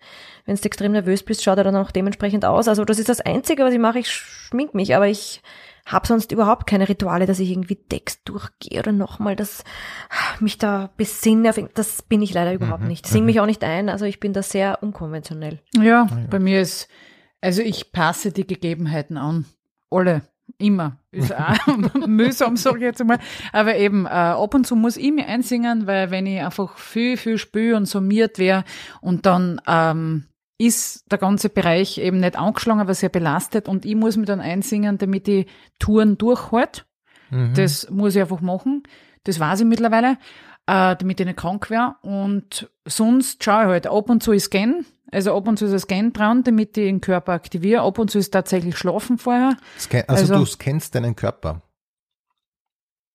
wenn 0.45 0.55
du 0.55 0.61
extrem 0.63 0.91
nervös 0.91 1.23
bist, 1.23 1.43
schaut 1.43 1.57
er 1.57 1.63
dann 1.63 1.75
auch 1.75 1.91
dementsprechend 1.91 2.45
aus. 2.45 2.67
Also 2.67 2.85
das 2.85 2.99
ist 2.99 3.09
das 3.09 3.21
Einzige, 3.21 3.63
was 3.63 3.73
ich 3.73 3.79
mache, 3.79 3.99
ich 3.99 4.09
schmink 4.11 4.73
mich, 4.75 4.95
aber 4.95 5.07
ich 5.07 5.41
habe 5.87 6.07
sonst 6.07 6.31
überhaupt 6.31 6.65
keine 6.65 6.89
Rituale, 6.89 7.25
dass 7.27 7.39
ich 7.39 7.51
irgendwie 7.51 7.75
Text 7.75 8.21
durchgehe 8.25 8.79
oder 8.79 8.91
nochmal 8.91 9.35
das 9.35 9.63
mich 10.39 10.57
da 10.57 10.89
besinne. 10.97 11.51
Das 11.75 12.01
bin 12.01 12.21
ich 12.23 12.33
leider 12.33 12.53
überhaupt 12.53 12.81
Mhm, 12.81 12.87
nicht. 12.87 13.05
Sing 13.07 13.25
mich 13.25 13.39
auch 13.39 13.45
nicht 13.45 13.63
ein, 13.63 13.89
also 13.89 14.05
ich 14.05 14.19
bin 14.19 14.33
da 14.33 14.41
sehr 14.41 14.81
unkonventionell. 14.81 15.59
Ja, 15.75 16.07
bei 16.29 16.39
mir 16.39 16.61
ist, 16.61 16.87
also 17.41 17.61
ich 17.61 17.91
passe 17.91 18.31
die 18.31 18.47
Gegebenheiten 18.47 19.17
an. 19.17 19.45
Alle. 19.91 20.23
Immer. 20.57 20.97
Ist 21.11 21.35
auch 21.35 22.07
mühsam, 22.07 22.57
sage 22.57 22.77
ich 22.77 22.83
jetzt 22.83 23.01
einmal. 23.01 23.19
Aber 23.51 23.75
eben, 23.75 24.05
äh, 24.05 24.09
ab 24.09 24.53
und 24.53 24.65
zu 24.65 24.75
muss 24.75 24.97
ich 24.97 25.11
mir 25.11 25.27
einsingen, 25.27 25.87
weil 25.87 26.11
wenn 26.11 26.25
ich 26.25 26.41
einfach 26.41 26.77
viel, 26.77 27.17
viel 27.17 27.37
spüre 27.37 27.77
und 27.77 27.85
summiert 27.85 28.39
wäre 28.39 28.63
und 29.01 29.25
dann 29.25 29.59
ähm, 29.67 30.25
ist 30.57 31.11
der 31.11 31.17
ganze 31.17 31.49
Bereich 31.49 31.97
eben 31.97 32.19
nicht 32.19 32.37
angeschlagen, 32.37 32.79
aber 32.79 32.93
sehr 32.93 33.09
belastet 33.09 33.67
und 33.67 33.85
ich 33.85 33.95
muss 33.95 34.15
mich 34.15 34.27
dann 34.27 34.39
einsingen, 34.39 34.97
damit 34.97 35.27
die 35.27 35.47
Touren 35.79 36.17
durchhalte. 36.17 36.83
Mhm. 37.29 37.53
Das 37.55 37.89
muss 37.89 38.15
ich 38.15 38.21
einfach 38.21 38.41
machen. 38.41 38.83
Das 39.23 39.39
weiß 39.39 39.61
ich 39.61 39.65
mittlerweile, 39.65 40.17
äh, 40.67 40.95
damit 40.95 41.19
ich 41.19 41.25
nicht 41.25 41.37
krank 41.37 41.69
wäre. 41.69 41.95
Und 42.01 42.69
sonst 42.85 43.43
schaue 43.43 43.63
ich 43.63 43.69
halt, 43.69 43.87
ab 43.87 44.09
und 44.09 44.23
zu 44.23 44.31
ist 44.31 44.45
Scan. 44.45 44.85
Also 45.11 45.35
ab 45.35 45.47
und 45.47 45.57
zu 45.57 45.65
ist 45.65 45.73
ein 45.73 45.79
Scan 45.79 46.11
dran, 46.13 46.43
damit 46.43 46.69
ich 46.69 46.83
den 46.83 47.01
Körper 47.01 47.33
aktiviere. 47.33 47.81
Ab 47.81 47.99
und 47.99 48.09
zu 48.09 48.17
ist 48.19 48.31
tatsächlich 48.31 48.77
Schlafen 48.77 49.17
vorher. 49.17 49.55
Scan 49.79 50.03
also, 50.07 50.33
also- 50.33 50.35
du 50.39 50.45
scannst 50.45 50.95
deinen 50.95 51.15
Körper. 51.15 51.61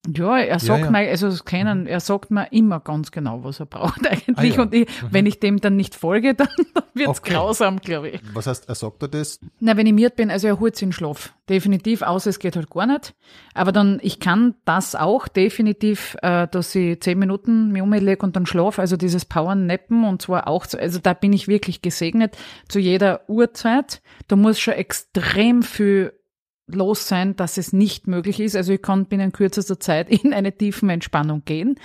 Ja, 0.08 0.38
er 0.38 0.58
sagt 0.58 0.84
ja. 0.84 0.90
mir, 0.90 1.10
also 1.10 1.28
das 1.28 1.44
Kennen, 1.44 1.86
er 1.86 2.00
sagt 2.00 2.30
mir 2.30 2.50
immer 2.52 2.80
ganz 2.80 3.10
genau, 3.10 3.44
was 3.44 3.60
er 3.60 3.66
braucht 3.66 4.06
eigentlich. 4.10 4.54
Ah, 4.54 4.56
ja. 4.56 4.62
Und 4.62 4.72
ich, 4.72 4.88
wenn 5.10 5.26
ich 5.26 5.40
dem 5.40 5.60
dann 5.60 5.76
nicht 5.76 5.94
folge, 5.94 6.34
dann 6.36 6.48
wird's 6.94 7.20
Okay. 7.20 7.34
grausam, 7.34 7.80
glaube 7.80 8.08
ich. 8.08 8.20
Was 8.32 8.46
heißt, 8.46 8.66
er 8.68 8.74
sagt 8.76 9.02
dir 9.02 9.08
das? 9.08 9.40
Na, 9.58 9.76
wenn 9.76 9.86
ich 9.86 9.92
miert 9.92 10.16
bin, 10.16 10.30
also 10.30 10.46
er 10.46 10.58
holt 10.58 10.76
sich 10.76 10.86
in 10.86 10.92
Schlaf. 10.92 11.34
Definitiv, 11.50 12.00
außer 12.00 12.30
es 12.30 12.38
geht 12.38 12.56
halt 12.56 12.70
gar 12.70 12.86
nicht. 12.86 13.14
Aber 13.52 13.72
dann, 13.72 13.98
ich 14.02 14.20
kann 14.20 14.54
das 14.64 14.94
auch 14.94 15.28
definitiv, 15.28 16.16
äh, 16.22 16.48
dass 16.48 16.74
ich 16.74 16.98
zehn 17.02 17.18
Minuten 17.18 17.70
mir 17.70 17.82
umlege 17.82 18.24
und 18.24 18.36
dann 18.36 18.46
schlaf, 18.46 18.78
also 18.78 18.96
dieses 18.96 19.26
Powernappen 19.26 20.04
und 20.04 20.22
zwar 20.22 20.48
auch, 20.48 20.66
zu, 20.66 20.78
also 20.80 20.98
da 20.98 21.12
bin 21.12 21.34
ich 21.34 21.46
wirklich 21.46 21.82
gesegnet 21.82 22.38
zu 22.68 22.78
jeder 22.78 23.28
Uhrzeit. 23.28 24.00
Da 24.28 24.36
muss 24.36 24.58
schon 24.58 24.74
extrem 24.74 25.62
viel 25.62 26.14
los 26.74 27.08
sein, 27.08 27.36
dass 27.36 27.58
es 27.58 27.72
nicht 27.72 28.06
möglich 28.06 28.40
ist. 28.40 28.56
Also 28.56 28.72
ich 28.72 28.82
kann 28.82 29.06
binnen 29.06 29.32
kürzester 29.32 29.78
Zeit 29.80 30.08
in 30.24 30.32
eine 30.32 30.52
tiefen 30.52 30.90
Entspannung 30.90 31.42
gehen. 31.44 31.76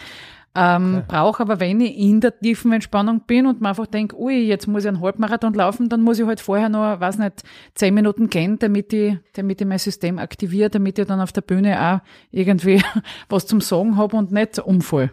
Ähm, 0.56 0.96
Okay. 0.96 1.06
Brauche 1.10 1.44
aber, 1.44 1.60
wenn 1.60 1.82
ich 1.82 1.98
in 1.98 2.22
der 2.22 2.40
tiefen 2.40 2.72
Entspannung 2.72 3.22
bin 3.28 3.46
und 3.46 3.60
mir 3.60 3.70
einfach 3.70 3.88
denke, 3.88 4.18
ui, 4.18 4.48
jetzt 4.48 4.68
muss 4.68 4.84
ich 4.84 4.88
einen 4.88 5.02
Halbmarathon 5.02 5.54
laufen, 5.54 5.90
dann 5.90 6.02
muss 6.02 6.18
ich 6.18 6.26
halt 6.26 6.40
vorher 6.40 6.70
noch, 6.70 7.00
weiß 7.00 7.18
nicht, 7.18 7.44
zehn 7.74 7.94
Minuten 7.94 8.30
gehen, 8.30 8.58
damit 8.58 8.94
ich, 8.94 9.18
damit 9.34 9.60
ich 9.60 9.68
mein 9.68 9.80
System 9.80 10.18
aktiviere, 10.18 10.70
damit 10.70 10.98
ich 10.98 11.08
dann 11.08 11.20
auf 11.20 11.34
der 11.34 11.42
Bühne 11.42 11.82
auch 11.82 12.00
irgendwie 12.32 12.82
was 13.30 13.46
zum 13.48 13.60
Sagen 13.60 13.98
habe 13.98 14.16
und 14.16 14.32
nicht 14.32 14.58
umfall. 14.60 15.12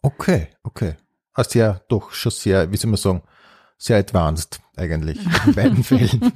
Okay, 0.00 0.48
okay. 0.62 0.94
Also 1.34 1.58
ja, 1.58 1.80
doch 1.88 2.12
schon 2.12 2.32
sehr, 2.32 2.72
wie 2.72 2.76
soll 2.78 2.90
man 2.90 2.96
sagen, 2.96 3.22
sehr 3.76 3.98
advanced 3.98 4.60
eigentlich 4.76 5.18
in 5.46 5.54
beiden 5.54 5.84
Fällen. 5.84 6.32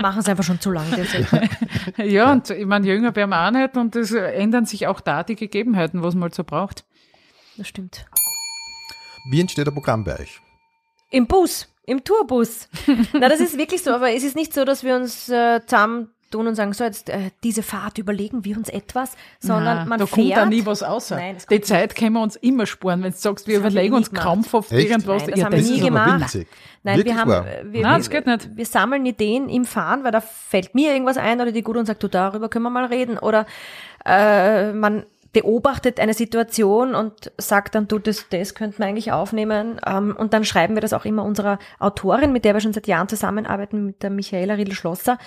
Wir 0.00 0.08
machen 0.08 0.20
es 0.20 0.28
einfach 0.28 0.44
schon 0.44 0.58
zu 0.58 0.70
lange. 0.70 1.06
ja, 1.98 2.32
und 2.32 2.48
ich 2.48 2.64
meine, 2.64 2.86
jünger 2.86 3.14
werden 3.14 3.28
wir 3.28 3.46
auch 3.46 3.50
nicht 3.50 3.76
und 3.76 3.94
es 3.96 4.12
ändern 4.12 4.64
sich 4.64 4.86
auch 4.86 4.98
da 5.02 5.22
die 5.22 5.36
Gegebenheiten, 5.36 6.02
was 6.02 6.14
man 6.14 6.22
halt 6.22 6.34
so 6.34 6.42
braucht. 6.42 6.86
Das 7.58 7.68
stimmt. 7.68 8.06
Wie 9.30 9.42
entsteht 9.42 9.68
ein 9.68 9.74
Programm 9.74 10.04
bei 10.04 10.18
euch? 10.18 10.40
Im 11.10 11.26
Bus, 11.26 11.68
im 11.84 12.02
Tourbus. 12.02 12.70
Na, 13.12 13.28
das 13.28 13.40
ist 13.40 13.58
wirklich 13.58 13.82
so, 13.82 13.90
aber 13.90 14.10
es 14.10 14.22
ist 14.22 14.36
nicht 14.36 14.54
so, 14.54 14.64
dass 14.64 14.84
wir 14.84 14.96
uns 14.96 15.28
äh, 15.28 15.60
zusammen 15.66 16.08
tun 16.30 16.46
und 16.46 16.54
sagen, 16.54 16.72
so 16.72 16.84
jetzt 16.84 17.10
äh, 17.10 17.30
diese 17.42 17.62
Fahrt 17.62 17.98
überlegen 17.98 18.44
wir 18.44 18.56
uns 18.56 18.68
etwas, 18.68 19.12
sondern 19.40 19.78
Nein, 19.78 19.88
man 19.88 19.98
da 19.98 20.06
fährt. 20.06 20.16
kommt 20.16 20.36
da 20.36 20.46
nie 20.46 20.64
was 20.66 20.82
außer. 20.82 21.16
Nein, 21.16 21.36
die 21.50 21.60
Zeit 21.60 21.94
können 21.96 22.12
wir 22.14 22.22
uns 22.22 22.36
immer 22.36 22.66
sparen, 22.66 23.02
wenn 23.02 23.10
du 23.12 23.16
sagst, 23.16 23.46
wir 23.46 23.60
Das 23.60 23.72
überlegen 23.72 23.94
uns 23.94 24.10
gemacht. 24.10 24.24
krampfhaft 24.24 24.72
Echt? 24.72 24.88
irgendwas. 24.90 25.22
Nein, 25.26 25.30
das 25.34 25.44
haben 25.44 25.52
wir 25.54 25.62
nie 25.62 25.80
gemacht. 25.80 26.20
winzig. 26.20 26.48
Nein, 26.82 26.96
Wirklich 26.96 27.14
wir 27.14 27.20
haben, 27.20 27.30
wahr. 27.30 27.46
äh, 27.46 27.64
wir, 27.72 27.82
Nein, 27.82 27.98
das 27.98 28.08
geht 28.10 28.26
nicht. 28.26 28.56
wir 28.56 28.64
sammeln 28.66 29.04
Ideen 29.04 29.48
im 29.48 29.64
Fahren, 29.66 30.02
weil 30.04 30.12
da 30.12 30.20
fällt 30.20 30.74
mir 30.74 30.92
irgendwas 30.92 31.18
ein 31.18 31.40
oder 31.40 31.52
die 31.52 31.62
gut 31.62 31.76
und 31.76 31.84
sagt, 31.86 32.02
du, 32.02 32.08
darüber 32.08 32.48
können 32.48 32.62
wir 32.64 32.70
mal 32.70 32.86
reden. 32.86 33.18
Oder 33.18 33.44
äh, 34.06 34.72
man 34.72 35.04
beobachtet 35.32 36.00
eine 36.00 36.14
Situation 36.14 36.94
und 36.94 37.30
sagt 37.38 37.76
dann, 37.76 37.86
du, 37.86 37.98
das, 38.00 38.26
das 38.30 38.54
könnten 38.54 38.78
wir 38.78 38.86
eigentlich 38.86 39.12
aufnehmen. 39.12 39.80
Ähm, 39.86 40.16
und 40.18 40.34
dann 40.34 40.44
schreiben 40.44 40.74
wir 40.74 40.80
das 40.80 40.92
auch 40.92 41.04
immer 41.04 41.24
unserer 41.24 41.58
Autorin, 41.78 42.32
mit 42.32 42.44
der 42.44 42.54
wir 42.54 42.60
schon 42.60 42.72
seit 42.72 42.88
Jahren 42.88 43.08
zusammenarbeiten, 43.08 43.86
mit 43.86 44.02
der 44.02 44.10
Michaela 44.10 44.54
Riedl-Schlosser, 44.54 45.18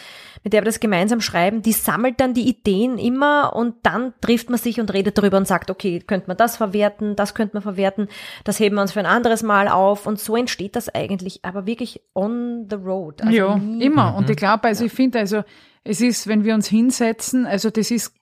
mit 0.43 0.51
der 0.51 0.61
wir 0.61 0.65
das 0.65 0.81
gemeinsam 0.81 1.21
schreiben. 1.21 1.61
Die 1.61 1.71
sammelt 1.71 2.19
dann 2.19 2.33
die 2.33 2.49
Ideen 2.49 2.97
immer 2.97 3.55
und 3.55 3.75
dann 3.83 4.13
trifft 4.19 4.49
man 4.49 4.59
sich 4.59 4.81
und 4.81 4.91
redet 4.91 5.17
darüber 5.17 5.37
und 5.37 5.47
sagt, 5.47 5.71
okay, 5.71 5.99
könnte 5.99 6.27
man 6.27 6.35
das 6.35 6.57
verwerten, 6.57 7.15
das 7.15 7.33
könnte 7.33 7.55
man 7.55 7.63
verwerten, 7.63 8.09
das 8.43 8.59
heben 8.59 8.75
wir 8.75 8.81
uns 8.81 8.91
für 8.91 8.99
ein 8.99 9.05
anderes 9.05 9.41
Mal 9.41 9.69
auf. 9.69 10.05
Und 10.05 10.19
so 10.19 10.35
entsteht 10.35 10.75
das 10.75 10.93
eigentlich, 10.93 11.45
aber 11.45 11.65
wirklich 11.65 12.01
on 12.13 12.67
the 12.69 12.75
road. 12.75 13.21
Also 13.21 13.33
ja, 13.33 13.55
immer. 13.79 14.15
Und 14.15 14.29
ich 14.29 14.35
glaube, 14.35 14.67
also 14.67 14.83
ich 14.83 14.91
finde, 14.91 15.19
also 15.19 15.43
es 15.85 15.99
ist, 15.99 16.27
wenn 16.27 16.45
wir 16.45 16.53
uns 16.53 16.67
hinsetzen, 16.67 17.45
also 17.45 17.69
das 17.69 17.91
ist 17.91 18.15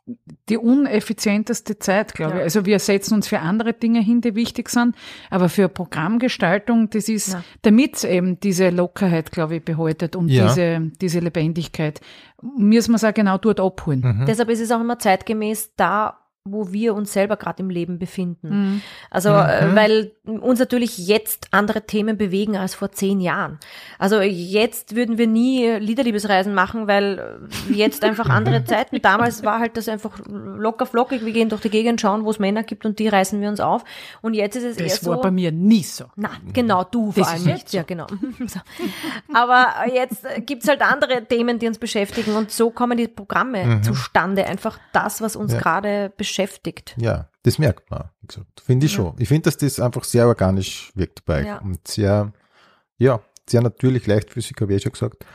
die 0.50 0.58
uneffizienteste 0.58 1.78
Zeit, 1.80 2.13
glaube 2.15 2.34
Ja. 2.34 2.38
ich. 2.39 2.43
Also 2.43 2.65
wir 2.65 2.80
setzen 2.80 3.13
uns 3.13 3.28
für 3.28 3.39
andere 3.39 3.74
Dinge 3.74 4.02
hin, 4.02 4.21
die 4.21 4.34
wichtig 4.36 4.69
sind, 4.69 4.95
aber 5.30 5.47
für 5.47 5.69
Programmgestaltung, 5.69 6.89
das 6.89 7.08
ist, 7.08 7.34
Ja. 7.34 7.43
damit 7.62 8.04
eben 8.04 8.39
diese 8.39 8.69
Lockerheit, 8.69 9.32
glaube 9.32 9.58
ich, 9.58 9.63
behaltet 9.65 10.15
und 10.15 10.30
Ja. 10.30 10.47
diese, 10.47 10.91
diese 11.02 11.19
Lebendigkeit, 11.19 12.02
müssen 12.41 12.91
wir 12.91 12.95
es 12.95 13.04
auch 13.04 13.13
genau 13.13 13.38
dort 13.38 13.60
abholen. 13.60 14.02
Mhm. 14.02 14.26
Deshalb 14.26 14.50
ist 14.50 14.60
es 14.60 14.71
auch 14.71 14.82
immer 14.82 14.97
zeitgemäß 15.00 15.76
da, 15.76 16.17
wo 16.43 16.74
wir 16.74 16.95
uns 16.95 17.13
selber 17.13 17.38
gerade 17.38 17.62
im 17.62 17.69
Leben 17.69 18.00
befinden. 18.00 18.50
Mhm. 18.50 18.82
Also, 19.12 19.30
äh, 19.30 19.76
weil 19.76 20.12
uns 20.39 20.60
natürlich 20.60 20.98
jetzt 20.98 21.48
andere 21.52 21.86
Themen 21.86 22.17
bewegen 22.17 22.56
als 22.58 22.76
vor 22.76 22.91
zehn 22.91 23.20
Jahren. 23.20 23.60
Also 24.00 24.22
jetzt 24.22 24.96
würden 24.96 25.17
wir 25.17 25.28
nie 25.28 25.67
Liederliebesreisen 25.67 26.54
machen, 26.54 26.88
weil 26.88 27.50
äh, 27.70 27.74
jetzt 27.74 28.04
einfach 28.04 28.30
andere 28.30 28.63
Zeiten. 28.65 29.02
Damals 29.02 29.44
war 29.44 29.60
halt 29.60 29.78
das 29.78 29.88
einfach 29.89 30.20
locker 30.28 30.86
flockig. 30.86 31.26
Wir 31.26 31.34
gehen 31.34 31.50
durch 31.50 31.62
die 31.62 31.70
Gegend, 31.70 32.00
schauen, 32.02 32.24
wo 32.26 32.30
es 32.32 32.39
Männer 32.39 32.63
gibt 32.63 32.86
und 32.86 33.00
die 33.00 33.08
reißen 33.08 33.41
wir 33.41 33.50
uns 33.50 33.60
auf. 33.60 33.84
Und 34.22 34.34
jetzt 34.36 34.56
ist 34.56 34.63
es 34.63 34.78
eher 34.78 34.86
Das 34.88 35.02
so. 35.02 35.12
war 35.12 35.22
bei 35.22 35.32
mir 35.32 35.52
nie 35.52 35.84
so. 35.84 36.06
Na, 36.15 36.30
genau, 36.54 36.84
du 36.84 37.12
vor 37.12 37.24
Das 37.24 37.34
allem 37.34 37.39
ist 37.41 37.46
nicht. 37.46 37.70
so. 37.70 37.78
Ja, 37.78 37.84
genau. 37.84 38.08
So. 38.48 38.60
Aber 39.34 39.67
jetzt 39.94 40.26
äh, 40.26 40.41
gibt's 40.41 40.67
halt 40.67 40.82
andere 40.82 41.26
Themen, 41.26 41.60
die 41.60 41.67
uns 41.67 41.78
beschäftigen 41.80 42.36
und 42.36 42.52
so 42.52 42.70
kommen 42.70 42.98
die 42.98 43.08
Programme 43.08 43.82
zustande. 43.82 44.46
Einfach 44.46 44.78
das, 44.94 45.22
was 45.22 45.36
uns 45.36 45.54
Ja. 45.54 45.60
gerade 45.60 46.12
beschäftigt. 46.15 46.96
Ja, 46.98 47.28
das 47.44 47.58
merkt 47.60 47.89
man. 47.89 48.11
Gesagt. 48.34 48.62
Finde 48.65 48.86
ich 48.86 48.91
schon. 48.94 49.13
Ich 49.20 49.28
finde, 49.28 49.44
dass 49.44 49.58
das 49.58 49.80
einfach 49.80 50.04
sehr 50.04 50.28
organisch 50.28 50.91
wirkt 50.96 51.26
bei. 51.26 51.46
Ja. 51.46 51.58
Und 51.60 51.88
sehr, 51.88 52.32
ja, 52.98 53.20
sehr 53.50 53.62
natürlich, 53.62 54.08
leichtfüßig, 54.08 54.56
habe 54.62 54.74
ich 54.74 54.80
eh 54.80 54.84
schon 54.84 54.91
gesagt. 54.94 55.26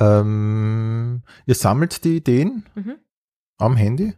Ähm, 0.00 1.22
ihr 1.46 1.54
sammelt 1.54 2.04
die 2.04 2.16
Ideen 2.16 2.64
Mhm. 2.74 2.96
am 3.58 3.76
Handy. 3.76 4.14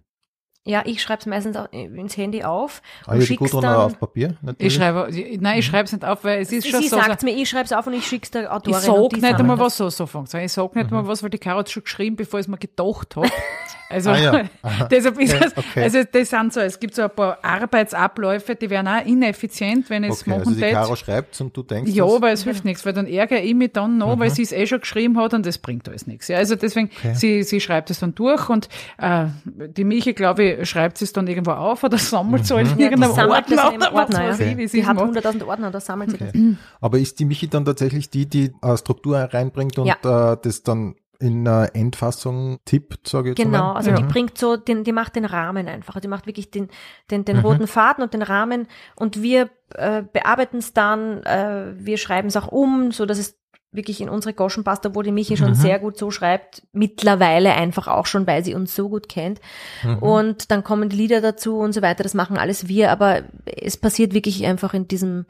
Ja, 0.67 0.83
ich 0.87 1.03
schreibe 1.03 1.21
es 1.21 1.27
meistens 1.27 1.59
ins 1.73 2.17
Handy 2.17 2.43
auf 2.43 2.81
Ah, 3.05 3.13
und 3.13 3.21
ja, 3.21 3.27
schick's 3.27 3.39
Gudrun 3.41 3.63
dann. 3.65 3.77
auch 3.77 3.85
auf 3.85 3.99
Papier, 4.01 4.39
natürlich. 4.41 4.73
Ich 4.73 4.75
schreibe, 4.79 5.11
nein, 5.43 5.59
ich 5.59 5.67
schreibe 5.67 5.85
es 5.85 5.93
nicht 5.93 6.07
auf, 6.07 6.25
weil 6.25 6.41
es 6.41 6.51
ist 6.53 6.67
schon 6.67 6.81
Sie 6.81 6.89
so. 6.89 6.97
sagt 6.97 7.23
mir, 7.23 7.37
ich 7.37 7.47
schreibe 7.51 7.65
es 7.67 7.73
auf 7.73 7.87
und 7.87 7.93
ich 7.93 8.07
schick's 8.07 8.31
der 8.31 8.45
Ich 8.45 8.49
Autorin. 8.49 8.81
sag 8.81 8.95
und 8.95 9.13
die 9.15 9.21
nicht 9.21 9.35
einmal, 9.35 9.59
was 9.59 9.77
so 9.77 9.91
so 9.91 10.07
funktioniert. 10.07 10.47
Ich 10.47 10.53
sag 10.55 10.75
nicht 10.75 10.91
Mhm. 10.91 10.97
einmal 10.97 11.09
was, 11.09 11.23
weil 11.23 11.29
die 11.29 11.37
Caro 11.39 11.59
hat 11.59 11.71
schon 11.71 11.83
geschrieben, 11.83 12.17
bevor 12.17 12.41
ich 12.41 12.45
es 12.45 12.49
mir 12.49 12.57
gedacht 12.57 13.15
habe. 13.17 13.29
Also, 13.89 14.11
Ah 14.11 14.17
ja. 14.19 14.43
Deshalb 14.91 15.21
ist 15.21 15.35
Okay, 15.35 15.45
es, 15.47 15.57
okay. 15.57 15.83
also 15.83 15.99
das 16.11 16.31
sind 16.31 16.53
so, 16.53 16.61
es 16.61 16.81
gibt 16.81 16.95
so 16.95 17.03
ein 17.03 17.11
paar 17.11 17.39
Arbeitsabläufe, 17.43 18.55
die 18.57 18.71
wären 18.71 18.89
auch 18.89 19.05
ineffizient, 19.05 19.91
wenn 19.91 20.05
ich 20.05 20.11
es 20.11 20.21
Okay, 20.23 20.31
machen 20.31 20.41
also 20.41 20.51
die 20.53 20.61
tät. 20.61 20.73
Caro 20.73 20.97
schreibt 20.97 21.41
und 21.41 21.57
du 21.57 21.63
denkst 21.63 21.91
Ja, 21.93 22.05
das? 22.05 22.15
aber 22.17 22.31
es 22.33 22.43
hilft 22.45 22.65
nichts, 22.65 22.85
weil 22.87 22.93
dann 22.95 23.07
ärgere 23.07 23.41
ich 23.43 23.55
mich 23.55 23.73
dann 23.73 23.99
noch, 23.99 24.17
Mhm. 24.17 24.21
weil 24.21 24.31
sie 24.31 24.43
es 24.43 24.53
eh 24.53 24.67
schon 24.67 24.81
geschrieben 24.81 25.19
hat 25.19 25.35
und 25.35 25.45
das 25.47 25.59
bringt 25.59 25.89
alles 25.89 26.07
nichts. 26.07 26.29
Ja, 26.29 26.39
also 26.39 26.57
deswegen, 26.57 26.91
sie, 27.15 27.43
sie 27.43 27.61
schreibt 27.61 27.91
es 27.91 28.01
dann 28.01 28.15
durch 28.15 28.49
und 28.49 28.69
äh, 28.99 29.27
die 29.45 29.85
Michi, 29.85 30.13
glaube 30.15 30.45
ich, 30.45 30.69
schreibt 30.69 31.01
es 31.03 31.13
dann 31.13 31.27
irgendwo 31.27 31.53
auf 31.53 31.85
oder 31.85 31.99
sammelt 31.99 32.45
es 32.45 32.51
halt 32.51 32.67
in 32.69 32.75
Mhm. 32.75 32.81
Ja, 32.81 32.85
irgendeinem 32.87 33.15
das 33.17 33.27
Ordner 33.65 33.93
Ordner, 33.95 34.19
weiß 34.29 34.39
ja. 34.41 34.47
ich, 34.47 34.57
wie 34.57 34.67
sie 34.69 34.87
hat 34.87 34.97
macht. 34.97 35.07
100.000 35.17 35.47
Ordner, 35.47 35.71
da 35.71 35.81
sammelt 35.81 36.11
sie 36.11 36.17
das. 36.19 36.33
Aber 36.81 36.99
ist 36.99 37.19
die 37.21 37.25
Michi 37.27 37.49
dann 37.49 37.65
tatsächlich 37.65 38.11
die, 38.11 38.27
die 38.27 38.53
äh, 38.63 38.77
Struktur 38.77 39.19
reinbringt 39.19 39.79
und 39.79 39.89
äh, 39.89 39.93
das 40.03 40.63
dann 40.65 40.95
in 41.21 41.47
äh, 41.47 41.67
Endfassung 41.75 42.59
tippt, 42.65 43.09
sage 43.09 43.31
ich 43.31 43.39
jetzt 43.39 43.45
Genau, 43.45 43.59
mal? 43.73 43.77
also 43.77 43.91
Ja. 43.91 43.97
die 43.97 44.03
bringt 44.05 44.37
so, 44.39 44.57
den, 44.57 44.85
die 44.85 44.93
macht 44.93 45.17
den 45.17 45.25
Rahmen 45.25 45.69
einfach. 45.69 46.01
Die 46.01 46.09
macht 46.09 46.27
wirklich 46.27 46.51
den, 46.51 46.69
den, 47.11 47.21
Mhm. 47.21 47.25
den 47.25 47.39
roten 47.39 47.67
Faden 47.67 48.03
und 48.03 48.13
den 48.15 48.23
Rahmen 48.23 48.67
und 48.97 49.23
wir 49.23 49.51
äh, 49.75 50.03
bearbeiten 50.03 50.59
es 50.59 50.73
dann, 50.73 51.23
äh, 51.25 51.73
wir 51.77 51.97
schreiben 51.99 52.29
es 52.29 52.37
auch 52.37 52.49
um, 52.49 52.93
so 52.93 53.07
dass 53.07 53.19
es 53.19 53.39
wirklich 53.73 54.01
in 54.01 54.09
unsere 54.09 54.35
Goschen 54.35 54.63
passt, 54.63 54.87
obwohl 54.87 55.03
die 55.03 55.11
Michi 55.11 55.33
Mhm. 55.33 55.37
schon 55.39 55.55
sehr 55.57 55.81
gut 55.81 55.99
so 55.99 56.13
schreibt, 56.13 56.63
mittlerweile 56.73 57.55
einfach 57.55 57.89
auch 57.89 58.07
schon, 58.07 58.25
weil 58.25 58.45
sie 58.45 58.55
uns 58.55 58.73
so 58.75 58.89
gut 58.89 59.09
kennt. 59.09 59.41
Mhm. 59.83 59.99
Und 59.99 60.51
dann 60.53 60.63
kommen 60.63 60.89
die 60.91 60.97
Lieder 60.97 61.21
dazu 61.21 61.59
und 61.59 61.73
so 61.73 61.83
weiter, 61.83 62.05
das 62.05 62.15
machen 62.15 62.39
alles 62.39 62.69
wir, 62.69 62.93
aber 62.93 63.23
es 63.47 63.77
passiert 63.77 64.15
wirklich 64.15 64.47
einfach 64.47 64.75
in 64.75 64.87
diesem 64.87 65.27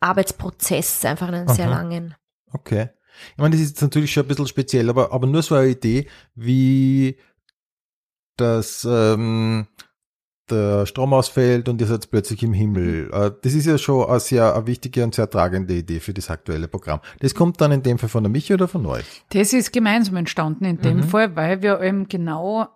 Arbeitsprozess, 0.00 1.04
einfach 1.04 1.28
einen 1.28 1.48
sehr 1.48 1.68
langen. 1.68 2.14
Okay. 2.52 2.90
Ich 3.32 3.38
meine, 3.38 3.52
das 3.54 3.60
ist 3.62 3.70
jetzt 3.70 3.82
natürlich 3.82 4.12
schon 4.12 4.24
ein 4.24 4.28
bisschen 4.28 4.46
speziell, 4.46 4.88
aber, 4.90 5.12
aber 5.12 5.26
nur 5.26 5.42
so 5.42 5.54
eine 5.54 5.68
Idee, 5.68 6.06
wie 6.34 7.16
das 8.36 8.86
ähm, 8.88 9.66
der 10.50 10.86
Strom 10.86 11.12
ausfällt 11.12 11.68
und 11.68 11.80
ihr 11.80 11.86
seid 11.88 12.08
plötzlich 12.10 12.42
im 12.42 12.52
Himmel. 12.52 13.10
Äh, 13.12 13.32
Das 13.42 13.54
ist 13.54 13.66
ja 13.66 13.78
schon 13.78 14.08
eine 14.08 14.20
sehr 14.20 14.54
eine 14.54 14.66
wichtige 14.66 15.02
und 15.02 15.14
sehr 15.14 15.28
tragende 15.28 15.74
Idee 15.74 15.98
für 16.00 16.14
das 16.14 16.30
aktuelle 16.30 16.68
Programm. 16.68 17.00
Das 17.20 17.34
kommt 17.34 17.60
dann 17.60 17.72
in 17.72 17.82
dem 17.82 17.98
Fall 17.98 18.08
von 18.08 18.22
der 18.22 18.30
Michi 18.30 18.54
oder 18.54 18.68
von 18.68 18.86
euch? 18.86 19.24
Das 19.30 19.52
ist 19.52 19.72
gemeinsam 19.72 20.16
entstanden 20.16 20.64
in 20.64 20.80
dem 20.80 20.98
Mhm. 20.98 21.02
Fall, 21.04 21.34
weil 21.34 21.62
wir 21.62 21.80
eben 21.80 22.08
genau 22.08 22.68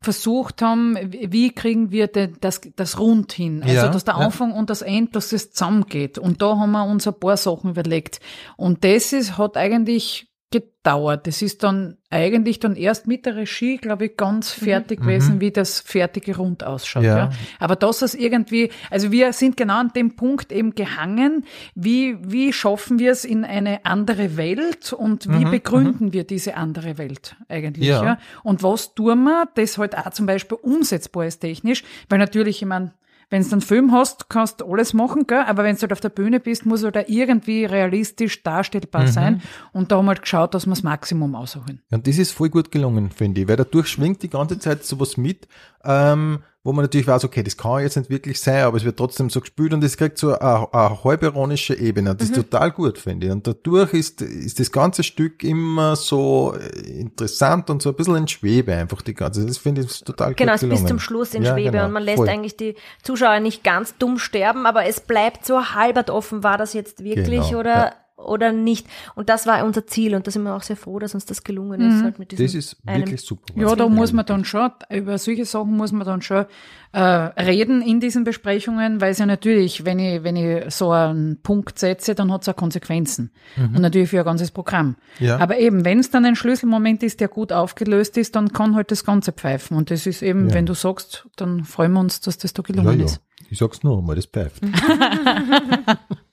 versucht 0.00 0.62
haben, 0.62 0.96
wie 1.10 1.52
kriegen 1.52 1.90
wir 1.90 2.06
denn 2.06 2.36
das, 2.40 2.60
das 2.76 2.98
rund 2.98 3.32
hin? 3.32 3.62
Also, 3.62 3.74
Ja, 3.74 3.88
dass 3.88 4.04
der 4.04 4.14
ja. 4.14 4.20
Anfang 4.20 4.52
und 4.52 4.70
das 4.70 4.82
Ende, 4.82 5.12
dass 5.12 5.32
es 5.32 5.50
zusammengeht. 5.50 6.18
Und 6.18 6.42
da 6.42 6.56
haben 6.58 6.72
wir 6.72 6.84
uns 6.84 7.06
ein 7.06 7.18
paar 7.18 7.36
Sachen 7.36 7.70
überlegt. 7.70 8.20
Und 8.56 8.84
das 8.84 9.12
ist, 9.12 9.38
hat 9.38 9.56
eigentlich 9.56 10.28
gedauert. 10.50 11.26
Das 11.26 11.42
ist 11.42 11.64
dann 11.64 11.96
eigentlich 12.08 12.60
dann 12.60 12.76
erst 12.76 13.08
mit 13.08 13.26
der 13.26 13.34
Regie, 13.34 13.78
glaube 13.78 14.06
ich, 14.06 14.16
ganz 14.16 14.52
fertig 14.52 15.00
gewesen, 15.00 15.40
wie 15.40 15.50
das 15.50 15.80
fertige 15.80 16.36
Rund 16.36 16.62
ausschaut. 16.62 17.02
Ja. 17.02 17.16
Ja. 17.18 17.30
Aber 17.58 17.74
dass 17.74 18.02
es 18.02 18.14
irgendwie, 18.14 18.70
also 18.88 19.10
wir 19.10 19.32
sind 19.32 19.56
genau 19.56 19.78
an 19.78 19.92
dem 19.94 20.14
Punkt 20.14 20.52
eben 20.52 20.76
gehangen, 20.76 21.44
wie, 21.74 22.16
wie 22.22 22.52
schaffen 22.52 23.00
wir 23.00 23.10
es 23.10 23.24
in 23.24 23.44
eine 23.44 23.84
andere 23.84 24.36
Welt 24.36 24.92
und 24.92 25.28
wie 25.28 25.44
begründen 25.44 26.12
wir 26.12 26.22
diese 26.24 26.56
andere 26.56 26.96
Welt 26.96 27.34
eigentlich, 27.48 27.88
Ja. 27.88 28.04
ja. 28.04 28.18
Und 28.44 28.62
was 28.62 28.94
tun 28.94 29.24
wir, 29.24 29.48
das 29.56 29.78
halt 29.78 29.98
auch 29.98 30.10
zum 30.10 30.26
Beispiel 30.26 30.58
umsetzbar 30.62 31.26
ist 31.26 31.40
technisch, 31.40 31.82
weil 32.08 32.18
natürlich, 32.20 32.62
ich 32.62 32.68
meine, 32.68 32.92
wenn 33.28 33.42
du 33.42 33.52
einen 33.52 33.60
Film 33.60 33.92
hast, 33.92 34.28
kannst 34.28 34.60
du 34.60 34.66
alles 34.66 34.94
machen, 34.94 35.26
gell? 35.26 35.44
aber 35.46 35.64
wenn 35.64 35.74
du 35.74 35.82
halt 35.82 35.92
auf 35.92 36.00
der 36.00 36.10
Bühne 36.10 36.38
bist, 36.38 36.64
muss 36.64 36.82
er 36.82 36.92
da 36.92 37.02
irgendwie 37.06 37.64
realistisch 37.64 38.42
darstellbar 38.42 39.08
sein. 39.08 39.42
Und 39.72 39.90
da 39.90 39.96
haben 39.96 40.04
wir 40.04 40.10
halt 40.10 40.22
geschaut, 40.22 40.54
dass 40.54 40.66
wir 40.66 40.70
das 40.70 40.82
Maximum 40.84 41.34
ausholen. 41.34 41.82
Ja, 41.90 41.98
und 41.98 42.06
das 42.06 42.18
ist 42.18 42.32
voll 42.32 42.50
gut 42.50 42.70
gelungen, 42.70 43.10
finde 43.10 43.40
ich, 43.40 43.48
weil 43.48 43.56
dadurch 43.56 43.88
schwingt 43.88 44.22
die 44.22 44.30
ganze 44.30 44.58
Zeit 44.58 44.84
sowas 44.84 45.16
mit, 45.16 45.48
ähm, 45.84 46.40
wo 46.66 46.72
man 46.72 46.84
natürlich 46.84 47.06
weiß, 47.06 47.22
okay, 47.24 47.44
das 47.44 47.56
kann 47.56 47.80
jetzt 47.80 47.96
nicht 47.96 48.10
wirklich 48.10 48.40
sein, 48.40 48.64
aber 48.64 48.76
es 48.76 48.84
wird 48.84 48.96
trotzdem 48.96 49.30
so 49.30 49.40
gespielt 49.40 49.72
und 49.72 49.84
es 49.84 49.96
kriegt 49.96 50.18
so 50.18 50.36
eine, 50.36 50.72
eine 50.74 51.04
halbironische 51.04 51.74
Ebene. 51.78 52.16
Das 52.16 52.28
ist 52.28 52.34
total 52.34 52.72
gut, 52.72 52.98
finde 52.98 53.28
ich. 53.28 53.32
Und 53.32 53.46
dadurch 53.46 53.92
ist, 53.94 54.20
ist 54.20 54.58
das 54.58 54.72
ganze 54.72 55.04
Stück 55.04 55.44
immer 55.44 55.94
so 55.94 56.54
äh, 56.58 56.80
interessant 57.00 57.70
und 57.70 57.82
so 57.82 57.90
ein 57.90 57.94
bisschen 57.94 58.16
in 58.16 58.26
Schwebe 58.26 58.74
einfach 58.74 59.00
die 59.02 59.14
ganze. 59.14 59.46
Das 59.46 59.58
finde 59.58 59.82
ich 59.82 60.02
total 60.02 60.34
Genau, 60.34 60.52
gut 60.52 60.54
es 60.56 60.60
gelungen. 60.62 60.82
bis 60.82 60.88
zum 60.88 60.98
Schluss 60.98 61.34
in 61.34 61.44
Ja, 61.44 61.52
Schwebe 61.54 61.70
genau, 61.70 61.84
und 61.84 61.92
man 61.92 62.02
lässt 62.02 62.16
voll. 62.16 62.28
eigentlich 62.28 62.56
die 62.56 62.74
Zuschauer 63.04 63.38
nicht 63.38 63.62
ganz 63.62 63.96
dumm 63.98 64.18
sterben, 64.18 64.66
aber 64.66 64.86
es 64.86 65.00
bleibt 65.00 65.46
so 65.46 65.66
halbert 65.74 66.10
offen, 66.10 66.42
war 66.42 66.58
das 66.58 66.72
jetzt 66.72 67.04
wirklich 67.04 67.26
Genau, 67.48 67.60
oder 67.60 67.74
ja. 67.76 67.92
Oder 68.16 68.50
nicht. 68.52 68.86
Und 69.14 69.28
das 69.28 69.46
war 69.46 69.64
unser 69.64 69.86
Ziel 69.86 70.14
und 70.14 70.26
da 70.26 70.30
sind 70.30 70.42
wir 70.42 70.54
auch 70.54 70.62
sehr 70.62 70.76
froh, 70.76 70.98
dass 70.98 71.14
uns 71.14 71.26
das 71.26 71.44
gelungen 71.44 71.80
ist. 71.80 72.02
Halt 72.02 72.18
mit 72.18 72.32
diesem 72.32 72.46
Das 72.46 72.54
ist 72.54 72.76
wirklich 72.86 73.20
super. 73.20 73.52
Ja, 73.54 73.76
da 73.76 73.88
muss 73.88 74.12
man 74.12 74.24
dann 74.26 74.44
schon, 74.44 74.70
über 74.90 75.18
solche 75.18 75.44
Sachen 75.44 75.76
muss 75.76 75.92
man 75.92 76.06
dann 76.06 76.22
schon 76.22 76.46
äh, 76.92 76.98
reden 77.00 77.82
in 77.82 78.00
diesen 78.00 78.24
Besprechungen, 78.24 79.00
weil 79.02 79.12
es 79.12 79.18
ja 79.18 79.26
natürlich, 79.26 79.84
wenn 79.84 79.98
ich, 79.98 80.22
wenn 80.24 80.36
ich 80.36 80.72
so 80.74 80.90
einen 80.92 81.42
Punkt 81.42 81.78
setze, 81.78 82.14
dann 82.14 82.32
hat 82.32 82.42
es 82.42 82.48
auch 82.48 82.56
Konsequenzen. 82.56 83.30
Und 83.58 83.80
natürlich 83.80 84.08
für 84.10 84.18
ein 84.20 84.24
ganzes 84.24 84.50
Programm. 84.50 84.96
Ja. 85.20 85.38
Aber 85.38 85.58
eben, 85.58 85.84
wenn 85.84 85.98
es 85.98 86.10
dann 86.10 86.24
ein 86.24 86.36
Schlüsselmoment 86.36 87.02
ist, 87.02 87.20
der 87.20 87.28
gut 87.28 87.52
aufgelöst 87.52 88.16
ist, 88.16 88.34
dann 88.34 88.52
kann 88.52 88.74
halt 88.74 88.90
das 88.90 89.04
Ganze 89.04 89.32
pfeifen. 89.32 89.76
Und 89.76 89.90
das 89.90 90.06
ist 90.06 90.22
eben, 90.22 90.48
Ja. 90.48 90.54
wenn 90.54 90.64
du 90.66 90.72
sagst, 90.74 91.26
dann 91.36 91.64
freuen 91.64 91.92
wir 91.92 92.00
uns, 92.00 92.20
dass 92.20 92.38
das 92.38 92.54
da 92.54 92.62
Ja, 92.66 92.74
gelungen 92.74 93.00
ja. 93.00 93.04
ist. 93.04 93.20
Ich 93.50 93.58
sag's 93.58 93.82
nur 93.82 93.98
einmal, 93.98 94.16
das 94.16 94.26
pfeift. 94.26 94.62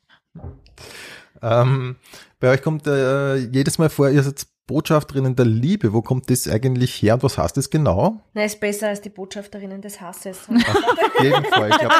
ähm, 1.43 1.97
bei 2.39 2.49
euch 2.49 2.61
kommt 2.61 2.87
äh, 2.87 3.35
jedes 3.35 3.77
Mal 3.77 3.89
vor, 3.89 4.09
ihr 4.09 4.23
seid 4.23 4.47
Botschafterinnen 4.65 5.35
der 5.35 5.45
Liebe. 5.45 5.91
Wo 5.91 6.01
kommt 6.01 6.29
das 6.29 6.47
eigentlich 6.47 7.01
her 7.01 7.15
und 7.15 7.23
was 7.23 7.37
heißt 7.37 7.57
das 7.57 7.69
genau? 7.69 8.21
Na, 8.33 8.45
ist 8.45 8.61
besser 8.61 8.87
als 8.87 9.01
die 9.01 9.09
Botschafterinnen 9.09 9.81
des 9.81 9.99
Hasses. 9.99 10.47
Auf 10.49 11.21
jeden 11.21 11.43
Fall. 11.45 11.69
Ich 11.69 11.77
glaub, 11.79 11.91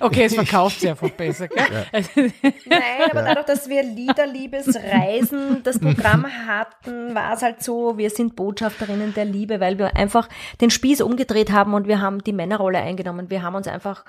Okay, 0.00 0.24
es 0.24 0.34
verkauft 0.34 0.80
sich 0.80 0.90
einfach 0.90 1.10
besser, 1.10 1.46
gell? 1.46 1.86
Nein, 2.66 3.10
aber 3.10 3.22
dadurch, 3.22 3.46
dass 3.46 3.68
wir 3.68 3.84
Liederliebesreisen 3.84 5.62
das 5.62 5.78
Programm 5.78 6.26
hatten, 6.26 7.14
war 7.14 7.34
es 7.34 7.42
halt 7.42 7.62
so, 7.62 7.96
wir 7.98 8.10
sind 8.10 8.34
Botschafterinnen 8.34 9.14
der 9.14 9.24
Liebe, 9.24 9.60
weil 9.60 9.78
wir 9.78 9.96
einfach 9.96 10.28
den 10.60 10.70
Spieß 10.70 11.02
umgedreht 11.02 11.52
haben 11.52 11.72
und 11.72 11.86
wir 11.86 12.00
haben 12.00 12.24
die 12.24 12.32
Männerrolle 12.32 12.78
eingenommen. 12.78 13.30
Wir 13.30 13.42
haben 13.42 13.54
uns 13.54 13.68
einfach 13.68 14.04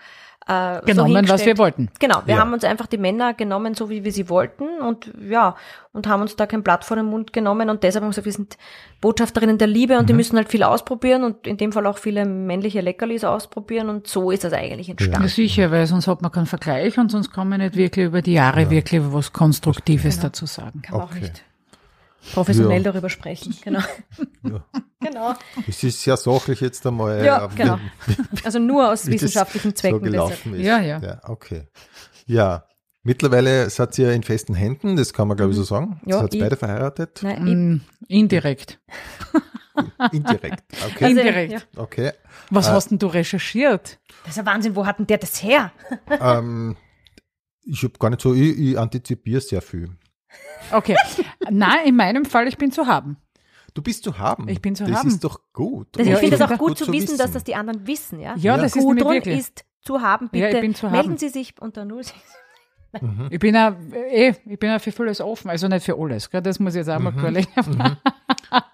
äh, 0.47 0.75
so 0.82 0.86
Genommen, 0.86 1.13
was 1.13 1.19
hingestellt. 1.21 1.45
wir 1.45 1.58
wollten. 1.58 1.89
Genau, 1.99 2.21
wir 2.25 2.36
Ja. 2.36 2.41
haben 2.41 2.53
uns 2.53 2.63
einfach 2.63 2.88
die 2.88 2.97
Männer 2.97 3.34
genommen, 3.34 3.75
so 3.75 3.89
wie 3.89 4.03
wir 4.03 4.12
sie 4.12 4.29
wollten 4.29 4.67
und 4.82 5.12
ja, 5.29 5.56
und 5.93 6.08
haben 6.08 6.21
uns 6.21 6.36
da 6.36 6.45
kein 6.45 6.63
Blatt 6.63 6.84
vor 6.84 6.97
den 6.97 7.06
Mund 7.06 7.34
genommen 7.34 7.69
und 7.69 7.84
deshalb 7.84 8.03
haben 8.03 8.10
wir 8.10 8.12
gesagt, 8.12 8.25
wir 8.25 8.34
sind 8.34 8.58
Botschafterinnen 8.99 9.58
der 9.58 9.67
Liebe 9.67 9.97
und 9.99 10.10
die 10.10 10.13
müssen 10.13 10.36
halt 10.38 10.49
viel 10.49 10.63
ausprobieren 10.63 11.23
und 11.23 11.45
in 11.47 11.58
dem 11.58 11.71
Fall 11.71 11.86
auch 11.88 11.97
viele 11.97 12.25
männliche 12.25 12.82
Leckerlis 12.82 13.23
ausprobieren 13.23 13.89
und 13.89 14.08
so 14.08 14.32
ist 14.32 14.43
das 14.43 14.53
eigentlich 14.53 14.88
Ja, 14.88 14.91
entstanden. 14.91 15.27
sicher, 15.27 15.71
weil 15.71 15.86
sonst 15.88 16.08
hat 16.08 16.21
man 16.21 16.32
keinen 16.32 16.45
Vergleich 16.45 16.97
und 16.97 17.12
sonst 17.12 17.32
kann 17.32 17.47
man 17.49 17.60
nicht 17.60 17.75
wirklich 17.75 18.06
über 18.08 18.21
die 18.21 18.34
Jahre 18.34 18.69
wirklich 18.69 19.01
was 19.06 19.32
Konstruktives 19.34 20.19
dazu 20.19 20.45
sagen. 20.45 20.82
Kann 20.82 20.97
man 20.97 21.08
auch 21.08 21.12
Okay. 21.12 21.21
nicht 21.21 21.43
professionell 22.34 22.78
Ja. 22.84 22.92
darüber 22.92 23.10
sprechen. 23.10 23.56
Genau. 23.64 23.82
Ja. 24.44 24.64
genau. 25.00 25.34
Es 25.68 25.84
ist 25.84 26.02
sehr 26.02 26.18
sachlich 26.18 26.60
jetzt 26.62 26.86
einmal. 26.86 27.24
Ja, 27.26 27.46
äh, 27.46 27.50
genau. 27.56 27.80
Also 28.44 28.60
nur 28.60 28.92
aus 28.92 29.08
wissenschaftlichen 29.08 29.74
Zwecken. 29.76 30.00
so 30.00 30.04
gelaufen 30.04 30.54
ist. 30.56 30.62
Ja, 30.66 30.80
ja. 30.82 31.00
ja. 31.00 31.22
Okay. 31.24 31.68
Ja, 32.26 32.66
mittlerweile 33.04 33.70
seid 33.70 33.98
ihr 34.00 34.12
in 34.12 34.24
festen 34.24 34.54
Händen, 34.54 34.98
das 34.98 35.14
kann 35.14 35.28
man 35.30 35.38
glaube 35.38 35.52
ich 35.52 35.58
so 35.58 35.64
sagen. 35.64 36.02
Ja, 36.06 36.20
seid 36.20 36.34
ich- 36.34 36.42
beide 36.42 36.58
verheiratet? 36.58 37.22
Nein, 37.24 37.48
ich- 37.48 37.54
Mm, 37.54 37.82
Indirekt. 38.10 38.80
Indirekt. 40.12 40.64
Okay. 40.86 41.06
Also, 41.06 41.20
Indirekt. 41.20 41.52
ja. 41.54 41.60
okay. 41.78 42.12
Was 42.50 42.70
hast 42.70 42.92
denn 42.92 43.00
du 43.00 43.08
recherchiert? 43.08 44.00
Das 44.24 44.34
ist 44.34 44.40
ein 44.40 44.46
Wahnsinn, 44.46 44.76
wo 44.76 44.86
hat 44.86 45.00
denn 45.00 45.08
der 45.08 45.18
das 45.18 45.42
her? 45.42 45.72
ähm, 46.20 46.76
ich 47.66 47.82
habe 47.84 47.94
gar 47.98 48.10
nicht 48.10 48.22
so, 48.22 48.34
ich, 48.34 48.58
ich 48.60 48.78
antizipiere 48.78 49.42
sehr 49.42 49.62
viel. 49.62 49.90
Okay. 50.72 50.96
Nein, 51.50 51.86
in 51.86 51.96
meinem 51.96 52.26
Fall, 52.26 52.48
ich 52.48 52.58
bin 52.58 52.72
zu 52.72 52.88
haben. 52.88 53.17
Du 53.74 53.82
bist 53.82 54.04
zu 54.04 54.17
haben. 54.19 54.48
Ich 54.48 54.62
bin 54.62 54.76
zu 54.76 54.86
das 54.86 55.00
haben. 55.00 55.08
ist 55.10 55.24
doch 55.24 55.39
gut. 55.52 55.88
Das, 55.93 56.06
ich 56.06 56.15
finde 56.17 56.38
das 56.38 56.52
auch 56.52 56.58
gut, 56.58 56.78
zu 56.78 56.91
wissen, 56.91 57.17
dass 57.17 57.32
das 57.32 57.43
die 57.43 57.56
anderen 57.56 57.86
wissen. 57.88 58.19
Ja, 58.19 58.36
Ja, 58.36 58.56
Ja. 58.56 58.58
das 58.58 58.76
ist 58.76 58.84
nämlich 58.86 59.04
wirklich. 59.04 59.39
ist 59.39 59.65
zu 59.82 60.02
haben. 60.02 60.30
Bitte 60.30 60.50
Ja, 60.50 60.56
ich 60.56 60.62
bin 60.62 60.76
zu 60.76 60.88
melden 60.89 61.10
haben. 61.12 61.17
Sie 61.17 61.30
sich 61.30 61.56
unter 61.60 61.84
null. 61.86 62.02
Ich 63.32 63.39
bin 63.39 63.56
ja, 63.56 63.76
eh, 64.12 64.34
ich 64.46 64.60
bin 64.60 64.69
ja 64.69 64.78
für 64.78 64.91
vieles 64.91 65.19
offen, 65.19 65.50
also 65.50 65.67
nicht 65.67 65.84
für 65.84 65.98
alles, 65.98 66.30
gell? 66.30 66.43
das 66.43 66.60
muss 66.60 66.76
ich 66.76 66.80
jetzt 66.80 66.89
auch 66.89 67.00
mal 67.00 67.12
klarlegen. 67.12 67.52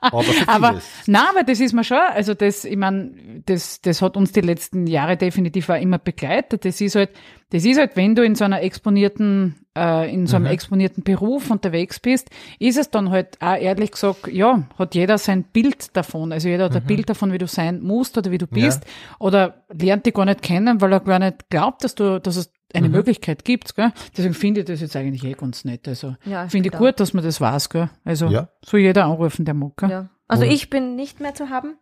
Aber 0.02 0.24
Aber, 0.48 0.82
nein, 1.08 1.24
aber 1.30 1.44
das 1.44 1.60
ist 1.60 1.74
mir 1.74 1.84
schon, 1.84 1.98
also 1.98 2.34
das, 2.34 2.66
ich 2.66 2.78
meine, 2.78 3.12
das, 3.46 3.82
das 3.82 4.02
hat 4.02 4.18
uns 4.18 4.32
die 4.32 4.42
letzten 4.42 4.88
Jahre 4.88 5.18
definitiv 5.18 5.70
auch 5.70 5.80
immer 5.82 5.98
begleitet. 6.00 6.66
Das 6.66 6.82
ist 6.82 6.96
halt, 6.96 7.12
das 7.52 7.66
ist 7.66 7.78
halt, 7.80 7.96
wenn 7.96 8.16
du 8.16 8.24
in 8.24 8.36
so 8.36 8.46
einer 8.46 8.62
exponierten, 8.62 9.66
äh, 9.78 10.14
in 10.14 10.28
so 10.28 10.36
einem 10.36 10.46
exponierten 10.48 11.04
Beruf 11.04 11.50
unterwegs 11.50 12.00
bist, 12.00 12.30
ist 12.60 12.78
es 12.78 12.90
dann 12.92 13.10
halt 13.10 13.42
auch 13.42 13.56
ehrlich 13.56 13.92
gesagt, 13.92 14.28
ja, 14.28 14.64
hat 14.78 14.96
jeder 14.96 15.18
sein 15.18 15.44
Bild 15.44 15.96
davon. 15.96 16.32
Also 16.32 16.48
jeder 16.50 16.66
hat 16.66 16.76
ein 16.76 16.84
Bild 16.88 17.10
davon, 17.10 17.32
wie 17.34 17.38
du 17.38 17.48
sein 17.48 17.82
musst 17.82 18.18
oder 18.18 18.32
wie 18.32 18.38
du 18.38 18.46
bist. 18.48 18.84
Oder 19.20 19.64
lernt 19.74 20.06
dich 20.06 20.14
gar 20.14 20.26
nicht 20.26 20.42
kennen, 20.42 20.82
weil 20.82 20.94
er 20.94 21.00
gar 21.00 21.20
nicht 21.20 21.50
glaubt, 21.50 21.84
dass 21.84 21.96
du, 21.96 22.20
dass 22.20 22.36
es 22.36 22.52
eine 22.74 22.90
Möglichkeit 22.90 23.46
gibt, 23.46 23.76
gell? 23.76 23.92
Deswegen 24.16 24.34
finde 24.34 24.62
ich 24.62 24.68
das 24.68 24.82
jetzt 24.82 24.96
eigentlich 24.96 25.24
eh 25.24 25.34
ganz 25.34 25.66
nett. 25.66 25.88
Also, 25.88 26.16
Ja, 26.26 26.48
finde 26.48 26.70
ich 26.70 26.76
gut, 26.76 27.00
dass 27.00 27.14
man 27.14 27.24
das 27.24 27.42
weiß, 27.42 27.70
gell? 27.70 27.90
Also, 28.04 28.28
Ja. 28.28 28.50
soll 28.64 28.82
jeder 28.82 29.06
anrufen, 29.06 29.46
der 29.46 29.54
mag, 29.54 29.76
gell? 29.78 29.90
Ja. 29.90 30.10
Also 30.28 30.44
ich 30.44 30.70
bin 30.70 30.96
nicht 30.96 31.20
mehr 31.20 31.34
zu 31.34 31.50
haben. 31.50 31.78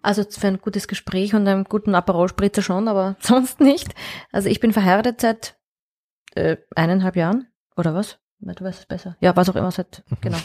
Also 0.00 0.22
für 0.22 0.46
ein 0.46 0.58
gutes 0.60 0.86
Gespräch 0.86 1.34
und 1.34 1.48
einen 1.48 1.64
guten 1.64 1.96
Aperol-Spritzer 1.96 2.62
schon, 2.62 2.86
aber 2.86 3.16
sonst 3.20 3.60
nicht. 3.60 3.92
Also 4.30 4.48
ich 4.48 4.60
bin 4.60 4.72
verheiratet 4.72 5.20
seit 5.20 5.58
äh, 6.36 6.56
eineinhalb 6.76 7.16
Jahren. 7.16 7.48
Oder 7.76 7.92
was? 7.94 8.18
Na, 8.38 8.52
Du 8.52 8.64
weißt 8.64 8.80
es 8.80 8.86
besser. 8.86 9.16
Ja, 9.20 9.34
was 9.34 9.48
auch 9.48 9.56
immer 9.56 9.70
seit, 9.70 10.02
genau. 10.20 10.36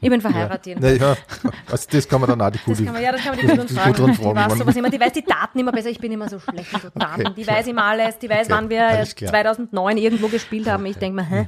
Ich 0.00 0.10
bin 0.10 0.20
verheiratet. 0.20 0.66
jedenfalls. 0.66 0.98
Ja, 1.00 1.16
also 1.70 1.86
das 1.90 2.06
kann 2.08 2.20
man 2.20 2.28
dann 2.30 2.40
auch 2.42 2.50
die 2.50 2.58
Das 2.58 2.64
Gute. 2.66 2.84
kann 2.84 2.92
man, 2.92 3.02
ja, 3.02 3.10
das 3.12 3.22
kann 3.22 3.36
man 3.36 3.46
die 3.58 3.66
Die 3.68 3.74
fragen. 3.74 3.92
Gudrun 3.92 4.10
Die 4.10 4.16
fragen, 4.16 4.36
weiß 4.36 4.58
sowas 4.58 4.76
immer, 4.76 4.90
die 4.90 5.00
weiß 5.00 5.12
die 5.12 5.24
Daten 5.24 5.58
immer 5.58 5.72
besser. 5.72 5.88
Ich 5.88 5.98
bin 5.98 6.12
immer 6.12 6.28
so 6.28 6.38
schlecht 6.38 6.72
mit 6.72 6.82
so 6.82 6.88
Daten. 6.94 7.26
Okay, 7.26 7.34
die 7.36 7.42
klar. 7.44 7.56
weiß 7.56 7.66
immer 7.68 7.84
alles, 7.84 8.18
die 8.18 8.28
weiß, 8.28 8.46
Okay, 8.48 8.54
wann 8.54 8.68
wir 8.70 8.86
alles 8.86 9.14
klar. 9.14 9.30
2009 9.30 9.96
irgendwo 9.96 10.28
gespielt 10.28 10.68
haben. 10.68 10.84
Ich 10.86 10.98
denke 10.98 11.16
mir, 11.16 11.28
hä, 11.28 11.46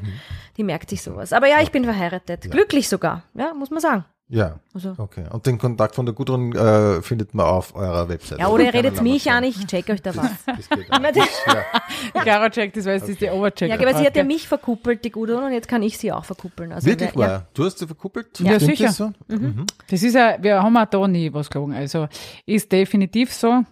die 0.56 0.64
merkt 0.64 0.88
sich 0.88 1.02
sowas. 1.02 1.32
Aber 1.34 1.48
ja, 1.48 1.60
ich 1.60 1.70
bin 1.70 1.84
verheiratet. 1.84 2.50
Glücklich 2.50 2.88
sogar, 2.88 3.24
ja, 3.34 3.52
muss 3.52 3.70
man 3.70 3.80
sagen. 3.80 4.04
Ja, 4.28 4.58
Also. 4.72 4.94
okay. 4.96 5.24
Und 5.30 5.44
den 5.46 5.58
Kontakt 5.58 5.94
von 5.94 6.06
der 6.06 6.14
Gudrun 6.14 6.54
äh, 6.56 7.02
findet 7.02 7.34
man 7.34 7.44
auf 7.46 7.74
eurer 7.76 8.08
Website. 8.08 8.38
Ja, 8.38 8.48
oder 8.48 8.64
ihr 8.64 8.72
redet 8.74 9.02
mich 9.02 9.30
an, 9.30 9.44
ich 9.44 9.66
check 9.66 9.88
euch 9.90 10.00
da 10.00 10.16
was. 10.16 10.30
Das 10.46 10.68
geht 10.70 10.90
auch. 10.90 11.00
ja. 12.14 12.22
Caro 12.24 12.48
checkt, 12.48 12.76
das 12.76 12.86
weiß, 12.86 13.02
das 13.02 13.10
ist 13.10 13.20
die 13.20 13.28
Overcheck. 13.28 13.68
Ja, 13.68 13.76
aber 13.78 13.94
sie 13.94 14.06
hat 14.06 14.16
ja 14.16 14.24
mich 14.24 14.48
verkuppelt, 14.48 15.04
die 15.04 15.10
Gudrun, 15.10 15.44
und 15.44 15.52
jetzt 15.52 15.68
kann 15.68 15.82
ich 15.82 15.98
sie 15.98 16.10
auch 16.10 16.24
verkuppeln. 16.24 16.72
Also, 16.72 16.86
Wirklich 16.86 17.10
wer- 17.14 17.28
wahr? 17.28 17.46
Du 17.52 17.64
hast 17.66 17.78
sie 17.78 17.86
verkuppelt? 17.86 18.40
Ja, 18.40 18.54
Stimmt 18.54 18.76
sicher. 18.78 18.86
Das 18.86 18.96
so? 18.96 19.12
Mhm. 19.28 19.66
Das 19.90 20.02
ist 20.02 20.14
ja, 20.14 20.36
wir 20.40 20.62
haben 20.62 20.76
auch 20.76 20.86
da 20.86 21.06
nie 21.06 21.32
was 21.32 21.50
gelogen. 21.50 21.74
Also, 21.74 22.08
ist 22.46 22.72
definitiv 22.72 23.32
so. 23.32 23.62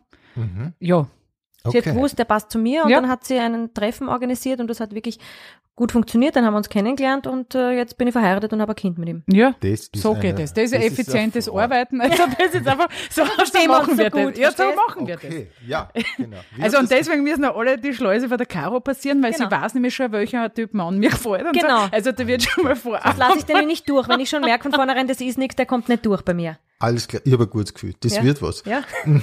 Ja. 0.81 1.07
Sie 1.65 1.79
hat 1.79 1.87
Okay. 1.87 1.93
gewusst, 1.95 2.19
der 2.19 2.25
passt 2.25 2.51
zu 2.51 2.59
mir 2.59 2.85
und 2.85 2.91
Ja. 2.91 3.01
dann 3.01 3.09
hat 3.11 3.25
sie 3.25 3.39
einen 3.39 3.73
Treffen 3.75 4.09
organisiert 4.09 4.61
und 4.61 4.69
das 4.69 4.81
hat 4.81 4.95
wirklich 4.95 5.19
gut 5.75 5.91
funktioniert. 5.93 6.37
Dann 6.37 6.45
haben 6.45 6.53
wir 6.55 6.59
uns 6.59 6.69
kennengelernt 6.69 7.27
und 7.27 7.55
äh, 7.55 7.71
jetzt 7.73 7.97
bin 7.97 8.07
ich 8.09 8.13
verheiratet 8.13 8.53
und 8.53 8.61
habe 8.61 8.73
ein 8.73 8.77
Kind 8.77 8.99
mit 8.99 9.09
ihm. 9.09 9.23
Ja. 9.27 9.55
Das 9.61 9.71
ist 9.71 9.97
so 9.97 10.13
eine- 10.13 10.21
geht 10.21 10.39
es. 10.39 10.53
Das 10.53 10.65
ist 10.65 10.75
ein 10.75 10.81
das 10.81 10.87
ist 10.93 10.99
effizientes 10.99 11.47
hervorragend. 11.47 11.73
Arbeiten. 11.73 12.01
Also, 12.03 12.23
das 12.39 12.55
ist 12.55 12.69
einfach, 12.69 12.89
so, 13.11 13.25
so 13.25 13.31
verstehen 13.31 13.63
wir 13.63 13.69
machen 13.69 13.93
so 13.97 13.99
wir 14.03 14.11
gut, 14.11 14.33
das. 14.33 14.39
Ja, 14.39 14.51
so 14.53 14.65
machen 14.75 15.07
wir 15.07 15.15
das. 15.17 15.25
Okay, 15.25 15.51
ja, 15.67 15.89
genau. 16.17 16.37
Wie 16.57 16.63
Also 16.63 16.79
und 16.79 16.91
deswegen 16.91 17.23
müssen 17.23 17.45
auch 17.45 17.57
alle 17.57 17.79
die 17.79 17.95
Schleuse 17.95 18.29
von 18.29 18.37
der 18.39 18.47
Caro 18.47 18.81
passieren, 18.81 19.23
weil 19.23 19.33
Genau. 19.33 19.49
sie 19.49 19.51
weiß 19.63 19.75
nämlich 19.75 19.95
schon, 19.95 20.13
welcher 20.13 20.53
Typ 20.53 20.75
Mann 20.75 20.99
mir 20.99 21.11
gefällt. 21.11 21.47
Und 21.47 21.53
Genau. 21.59 21.85
So. 21.87 21.93
Also 21.93 22.13
da 22.13 22.27
wird 22.27 22.43
schon 22.43 22.65
mal 22.65 22.77
vor. 22.77 23.01
Das 23.03 23.17
lasse 23.17 23.39
ich 23.39 23.45
dann 23.45 23.67
nicht 23.67 23.89
durch. 23.89 24.09
Wenn 24.09 24.21
ich 24.21 24.29
schon 24.29 24.43
merke 24.43 24.65
von 24.65 24.73
vornherein, 24.73 25.07
das 25.09 25.21
ist 25.21 25.39
nichts, 25.39 25.57
der 25.57 25.67
kommt 25.67 25.89
nicht 25.89 26.05
durch 26.05 26.23
bei 26.23 26.35
mir. 26.35 26.59
Alles 26.81 27.07
klar, 27.09 27.23
ich 27.25 27.33
habe 27.33 27.45
ein 27.45 27.51
gutes 27.51 27.73
Gefühl. 27.73 27.95
Das 28.01 28.17
Ja. 28.17 28.25
wird 28.25 28.43
was. 28.43 28.63
Ja. 28.67 28.83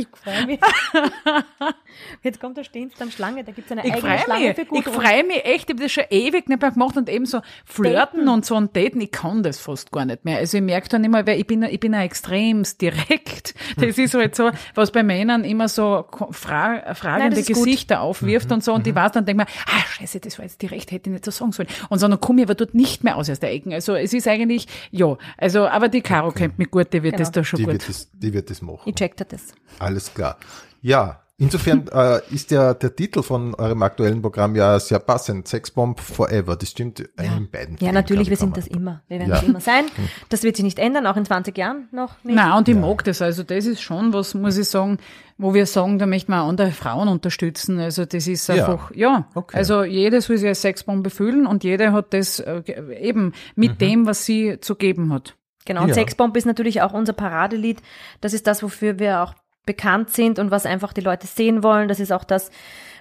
Ich 0.00 0.06
freue 0.12 0.46
mich. 0.46 0.60
Jetzt 2.22 2.40
kommt 2.40 2.56
der 2.56 2.64
Stehens 2.64 2.92
am 3.00 3.10
Schlange, 3.10 3.42
da 3.44 3.52
gibt 3.52 3.70
es 3.70 3.72
eine 3.76 3.86
Ich 3.86 3.92
eigene 3.94 4.18
Schlange 4.18 4.46
mich. 4.46 4.54
für 4.54 4.62
Ich 4.62 4.68
Gudrun. 4.68 4.94
freue 4.94 5.24
mich 5.24 5.44
echt. 5.44 5.64
Ich 5.68 5.74
habe 5.74 5.82
das 5.82 5.92
schon 5.92 6.04
ewig 6.10 6.48
nicht 6.48 6.60
mehr 6.60 6.70
gemacht 6.70 6.96
und 6.96 7.08
eben 7.08 7.26
so 7.26 7.40
flirten 7.64 8.20
Daten. 8.20 8.28
und 8.28 8.44
so 8.46 8.54
ein 8.56 8.72
Daten, 8.72 9.00
ich 9.00 9.10
kann 9.10 9.42
das 9.42 9.58
fast 9.58 9.90
gar 9.90 10.04
nicht 10.04 10.24
mehr. 10.24 10.38
Also 10.38 10.56
ich 10.58 10.62
merke 10.62 10.88
dann 10.88 11.02
immer, 11.04 11.26
weil 11.26 11.38
ich 11.40 11.46
bin, 11.46 11.62
ich 11.62 11.80
bin 11.80 11.92
ja 11.92 12.02
extremst 12.02 12.80
direkt. 12.80 13.54
Das 13.76 13.98
ist 13.98 14.14
halt 14.14 14.34
so, 14.36 14.50
was 14.74 14.90
bei 14.92 15.02
Männern 15.02 15.44
immer 15.44 15.68
so 15.68 16.04
fra 16.30 16.94
fragende 16.94 17.30
das 17.36 17.40
ist 17.48 17.54
gut. 17.54 17.64
Gesichter 17.64 18.00
aufwirft 18.00 18.52
und 18.52 18.62
so 18.62 18.72
und 18.74 18.86
ich 18.86 18.94
weiß 18.94 19.12
dann, 19.12 19.24
denke 19.24 19.42
mir, 19.44 19.48
ah, 19.66 19.80
scheiße, 19.88 20.20
das 20.20 20.38
war 20.38 20.44
jetzt 20.44 20.60
direkt, 20.62 20.90
hätte 20.92 21.10
ich 21.10 21.14
nicht 21.14 21.24
so 21.24 21.30
sagen 21.30 21.52
sollen. 21.52 21.68
Und 21.88 21.98
so, 21.98 22.08
dann 22.08 22.20
komme 22.20 22.40
ich 22.42 22.46
aber 22.46 22.54
dort 22.54 22.74
nicht 22.74 23.04
mehr 23.04 23.16
aus 23.16 23.28
aus 23.30 23.40
der 23.40 23.52
Ecken. 23.52 23.72
Also 23.72 23.94
es 23.94 24.12
ist 24.12 24.28
eigentlich, 24.28 24.66
ja, 24.90 25.16
also, 25.36 25.66
aber 25.66 25.88
die 25.88 26.00
Caro 26.02 26.30
kennt 26.32 26.58
mich 26.58 26.70
gut, 26.70 26.92
die 26.92 27.02
wird 27.02 27.08
Genau. 27.16 27.18
das 27.24 27.32
da 27.32 27.42
schon 27.42 27.58
Die 27.58 27.64
gut. 27.64 27.72
wird, 27.74 27.88
das, 27.88 28.08
die 28.12 28.32
wird 28.32 28.50
das 28.50 28.62
machen. 28.62 28.82
Ich 28.84 28.94
checkte 28.94 29.24
das. 29.24 29.52
Alles 29.88 30.12
klar. 30.12 30.36
Ja, 30.82 31.20
insofern 31.38 31.88
äh, 31.88 32.20
ist 32.30 32.50
ja 32.50 32.74
der 32.74 32.94
Titel 32.94 33.22
von 33.22 33.54
eurem 33.54 33.82
aktuellen 33.82 34.20
Programm 34.20 34.54
ja 34.54 34.78
sehr 34.78 34.98
passend. 34.98 35.48
Sexbomb 35.48 35.98
Forever. 36.00 36.56
Das 36.56 36.70
stimmt 36.70 37.08
eigentlich 37.16 37.36
in 37.38 37.50
beiden 37.50 37.74
Ja, 37.74 37.78
Fällen, 37.78 37.94
natürlich, 37.94 38.28
wir 38.30 38.36
sind 38.36 38.56
das 38.56 38.66
immer. 38.66 39.02
Wir 39.08 39.18
werden 39.18 39.30
Ja. 39.30 39.36
das 39.36 39.44
immer 39.44 39.60
sein. 39.60 39.84
Das 40.28 40.42
wird 40.42 40.56
sich 40.56 40.64
nicht 40.64 40.78
ändern, 40.78 41.06
auch 41.06 41.16
in 41.16 41.24
20 41.24 41.56
Jahren 41.56 41.88
noch 41.90 42.22
nicht. 42.22 42.36
Nein, 42.36 42.52
und 42.52 42.68
ich 42.68 42.76
mag 42.76 43.02
das. 43.04 43.22
Also 43.22 43.42
das 43.44 43.64
ist 43.66 43.80
schon 43.80 44.12
was, 44.12 44.34
muss 44.34 44.56
ich 44.58 44.68
sagen, 44.68 44.98
wo 45.38 45.54
wir 45.54 45.66
sagen, 45.66 45.98
da 45.98 46.06
möchten 46.06 46.32
wir 46.32 46.42
andere 46.42 46.70
Frauen 46.72 47.08
unterstützen. 47.08 47.78
Also 47.80 48.04
das 48.04 48.26
ist 48.26 48.46
Ja. 48.48 48.54
einfach, 48.66 48.90
ja. 48.94 49.28
Okay. 49.34 49.56
Also 49.56 49.84
jede 49.84 50.20
soll 50.20 50.36
sich 50.38 50.48
als 50.48 50.60
Sexbombe 50.62 51.08
fühlen 51.10 51.46
und 51.46 51.64
jede 51.64 51.92
hat 51.92 52.12
das 52.12 52.40
äh, 52.40 52.62
eben 53.00 53.32
mit 53.56 53.72
Mhm. 53.72 53.78
dem, 53.78 54.06
was 54.06 54.24
sie 54.26 54.58
zu 54.60 54.74
geben 54.74 55.12
hat. 55.12 55.34
Genau, 55.64 55.82
und 55.82 55.88
Ja. 55.88 55.94
Sexbomb 55.94 56.36
ist 56.36 56.46
natürlich 56.46 56.82
auch 56.82 56.92
unser 56.94 57.12
Paradelied. 57.12 57.82
Das 58.20 58.32
ist 58.32 58.46
das, 58.46 58.62
wofür 58.62 58.98
wir 58.98 59.22
auch 59.22 59.34
bekannt 59.68 60.10
sind 60.10 60.38
und 60.38 60.50
was 60.50 60.64
einfach 60.64 60.94
die 60.94 61.02
Leute 61.02 61.26
sehen 61.26 61.62
wollen. 61.62 61.88
Das 61.88 62.00
ist 62.00 62.10
auch 62.10 62.24
das, 62.24 62.50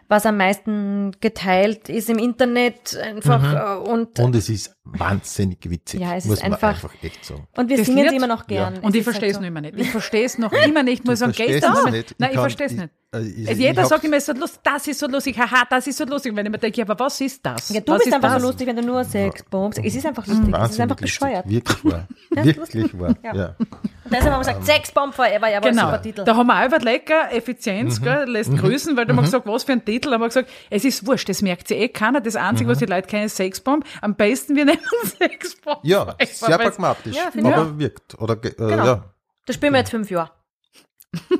was 0.09 0.25
am 0.25 0.37
meisten 0.37 1.13
geteilt 1.21 1.87
ist 1.89 2.09
im 2.09 2.19
Internet 2.19 2.97
einfach 2.97 3.53
äh, 3.53 3.89
und, 3.89 4.19
Und 4.19 4.35
es 4.35 4.49
ist 4.49 4.76
wahnsinnig 4.93 5.57
witzig, 5.69 5.99
Ja, 6.01 6.15
es 6.15 6.23
ist 6.25 6.29
muss 6.29 6.41
man 6.43 6.53
einfach- 6.53 6.69
einfach 6.83 6.93
echt 7.03 7.25
sagen. 7.25 7.47
und 7.55 7.69
wir 7.69 7.77
Das 7.77 7.85
singen 7.85 7.99
Lied- 8.01 8.09
sie 8.11 8.15
immer 8.17 8.27
noch 8.27 8.47
gern. 8.47 8.75
Ja. 8.75 8.81
Und 8.81 8.95
ich 8.95 9.01
ist 9.01 9.07
halt 9.07 9.15
verstehe 9.15 9.29
es 9.29 9.35
so. 9.35 9.41
noch 9.41 9.47
immer 9.47 9.61
nicht. 9.61 9.79
Ich 9.79 9.89
verstehe 9.91 10.25
es 10.25 10.37
noch 10.37 10.51
immer 10.53 10.83
nicht. 10.83 10.97
Ich 11.01 11.05
muss 11.05 11.19
sagen, 11.19 11.31
gestern, 11.33 11.73
es 11.85 11.91
nicht? 11.91 12.11
Ich 12.11 12.15
nein, 12.19 12.29
ich 12.29 12.35
kann- 12.35 12.43
verstehe 12.43 12.65
es 12.67 12.71
ich- 12.73 12.77
nicht. 12.79 12.89
äh, 13.13 13.19
ich- 13.21 13.57
Jeder 13.57 13.71
ich 13.71 13.77
hab's- 13.79 13.89
sagt 13.89 14.03
immer, 14.03 14.17
es 14.17 14.27
ist 14.27 14.35
so 14.35 14.39
lustig, 14.41 14.59
das 14.63 14.87
ist 14.87 14.99
so 14.99 15.07
lustig, 15.07 15.37
haha, 15.37 15.63
das 15.69 15.87
ist 15.87 15.97
so 15.97 16.05
lustig. 16.05 16.35
Wenn 16.35 16.45
ich 16.45 16.51
mir 16.51 16.57
denke, 16.57 16.81
aber 16.81 16.99
was 16.99 17.21
ist 17.21 17.45
das? 17.45 17.69
Ja, 17.69 17.81
du 17.81 17.91
was 17.91 17.97
bist 17.99 18.07
ist 18.07 18.13
einfach 18.13 18.33
das? 18.33 18.41
so 18.41 18.47
lustig, 18.47 18.67
wenn 18.67 18.75
du 18.75 18.81
nur 18.83 19.03
Sex 19.03 19.43
bombst. 19.49 19.79
Es 19.83 19.95
ist 19.95 20.05
einfach 20.05 20.25
lustig. 20.27 20.53
Es 20.53 20.71
ist 20.71 20.79
einfach 20.79 20.95
bescheuert. 20.97 21.49
Wirklich 21.49 21.83
wahr. 21.85 22.07
Wirklich 22.31 22.99
wahr. 22.99 23.15
Ja. 23.23 23.35
Ja. 23.35 23.55
Und 23.59 24.13
deshalb 24.13 24.31
haben 24.33 24.45
wir 24.45 24.53
gesagt, 24.53 24.65
Sexbomb 24.65 25.13
forever, 25.13 25.49
ja, 25.51 25.59
Genau, 25.59 25.85
super 25.87 26.01
Titel. 26.01 26.23
da 26.23 26.35
haben 26.35 26.47
wir 26.47 26.61
auch 26.61 26.65
über 26.67 26.79
lecker 26.79 27.29
Effizienz, 27.33 28.01
gell, 28.01 28.23
lässt 28.29 28.55
grüßen, 28.57 28.95
weil 28.95 29.05
da 29.05 29.09
haben 29.11 29.17
wir 29.17 29.23
gesagt, 29.23 29.45
was 29.45 29.63
für 29.65 29.73
ein 29.73 29.83
Titel, 29.83 30.11
haben 30.13 30.21
wir 30.21 30.27
gesagt, 30.27 30.49
es 30.69 30.85
ist 30.85 31.05
wurscht, 31.05 31.27
das 31.27 31.41
merkt 31.41 31.67
sich 31.67 31.77
eh 31.77 31.89
keiner, 31.89 32.21
das 32.21 32.37
Einzige, 32.37 32.69
was 32.69 32.77
die 32.79 32.85
Leute 32.85 33.07
kennen, 33.07 33.25
ist 33.25 33.35
Sexbomb, 33.35 33.83
am 34.01 34.15
besten 34.15 34.55
wir 34.55 34.63
nehmen 34.63 34.76
Sexbomb. 35.05 35.79
Ja, 35.83 36.15
Ich 36.19 36.37
sehr 36.37 36.57
pragmatisch, 36.57 37.15
Ja, 37.15 37.29
aber 37.43 37.77
wirkt. 37.79 38.19
Oder, 38.19 38.33
äh, 38.43 38.49
Genau. 38.51 38.85
ja. 38.85 39.13
Das 39.45 39.55
spielen 39.55 39.73
wir 39.73 39.79
jetzt 39.79 39.91
fünf 39.91 40.09
Jahre. 40.11 40.31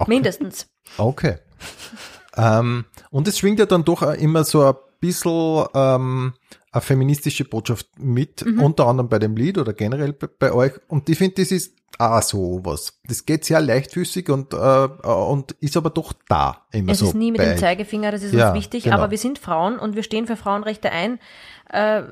Mindestens. 0.07 0.67
Okay. 0.97 1.38
ähm, 2.35 2.85
und 3.11 3.27
es 3.27 3.38
schwingt 3.39 3.59
ja 3.59 3.65
dann 3.65 3.83
doch 3.83 4.01
immer 4.13 4.43
so 4.43 4.63
ein 4.65 4.75
bisschen 4.99 5.65
ähm, 5.73 6.33
eine 6.71 6.81
feministische 6.81 7.45
Botschaft 7.45 7.88
mit, 7.97 8.45
Mhm. 8.45 8.61
unter 8.61 8.88
anderem 8.88 9.09
bei 9.09 9.19
dem 9.19 9.35
Lied 9.35 9.57
oder 9.57 9.73
generell 9.73 10.13
bei, 10.13 10.27
bei 10.27 10.51
euch. 10.53 10.73
Und 10.88 11.09
ich 11.09 11.17
finde, 11.17 11.35
das 11.41 11.51
ist 11.51 11.75
auch 11.99 12.21
so 12.21 12.59
was. 12.63 12.99
Das 13.05 13.25
geht 13.25 13.43
sehr 13.45 13.59
leichtfüßig 13.59 14.29
und, 14.29 14.53
äh, 14.53 14.57
und 14.57 15.53
ist 15.53 15.75
aber 15.77 15.89
doch 15.89 16.13
da 16.29 16.65
immer 16.71 16.91
Es 16.91 16.99
so. 16.99 17.07
ist 17.07 17.15
nie 17.15 17.31
mit 17.31 17.41
dem. 17.41 17.57
Zeigefinger, 17.57 18.11
das 18.11 18.21
ist 18.23 18.33
Ja, 18.33 18.49
uns 18.49 18.57
wichtig, 18.57 18.83
genau. 18.83 18.97
aber 18.97 19.09
wir 19.09 19.17
sind 19.17 19.39
Frauen 19.39 19.79
und 19.79 19.95
wir 19.95 20.03
stehen 20.03 20.27
für 20.27 20.35
Frauenrechte 20.38 20.91
ein. 20.91 21.19
Äh, 21.70 22.03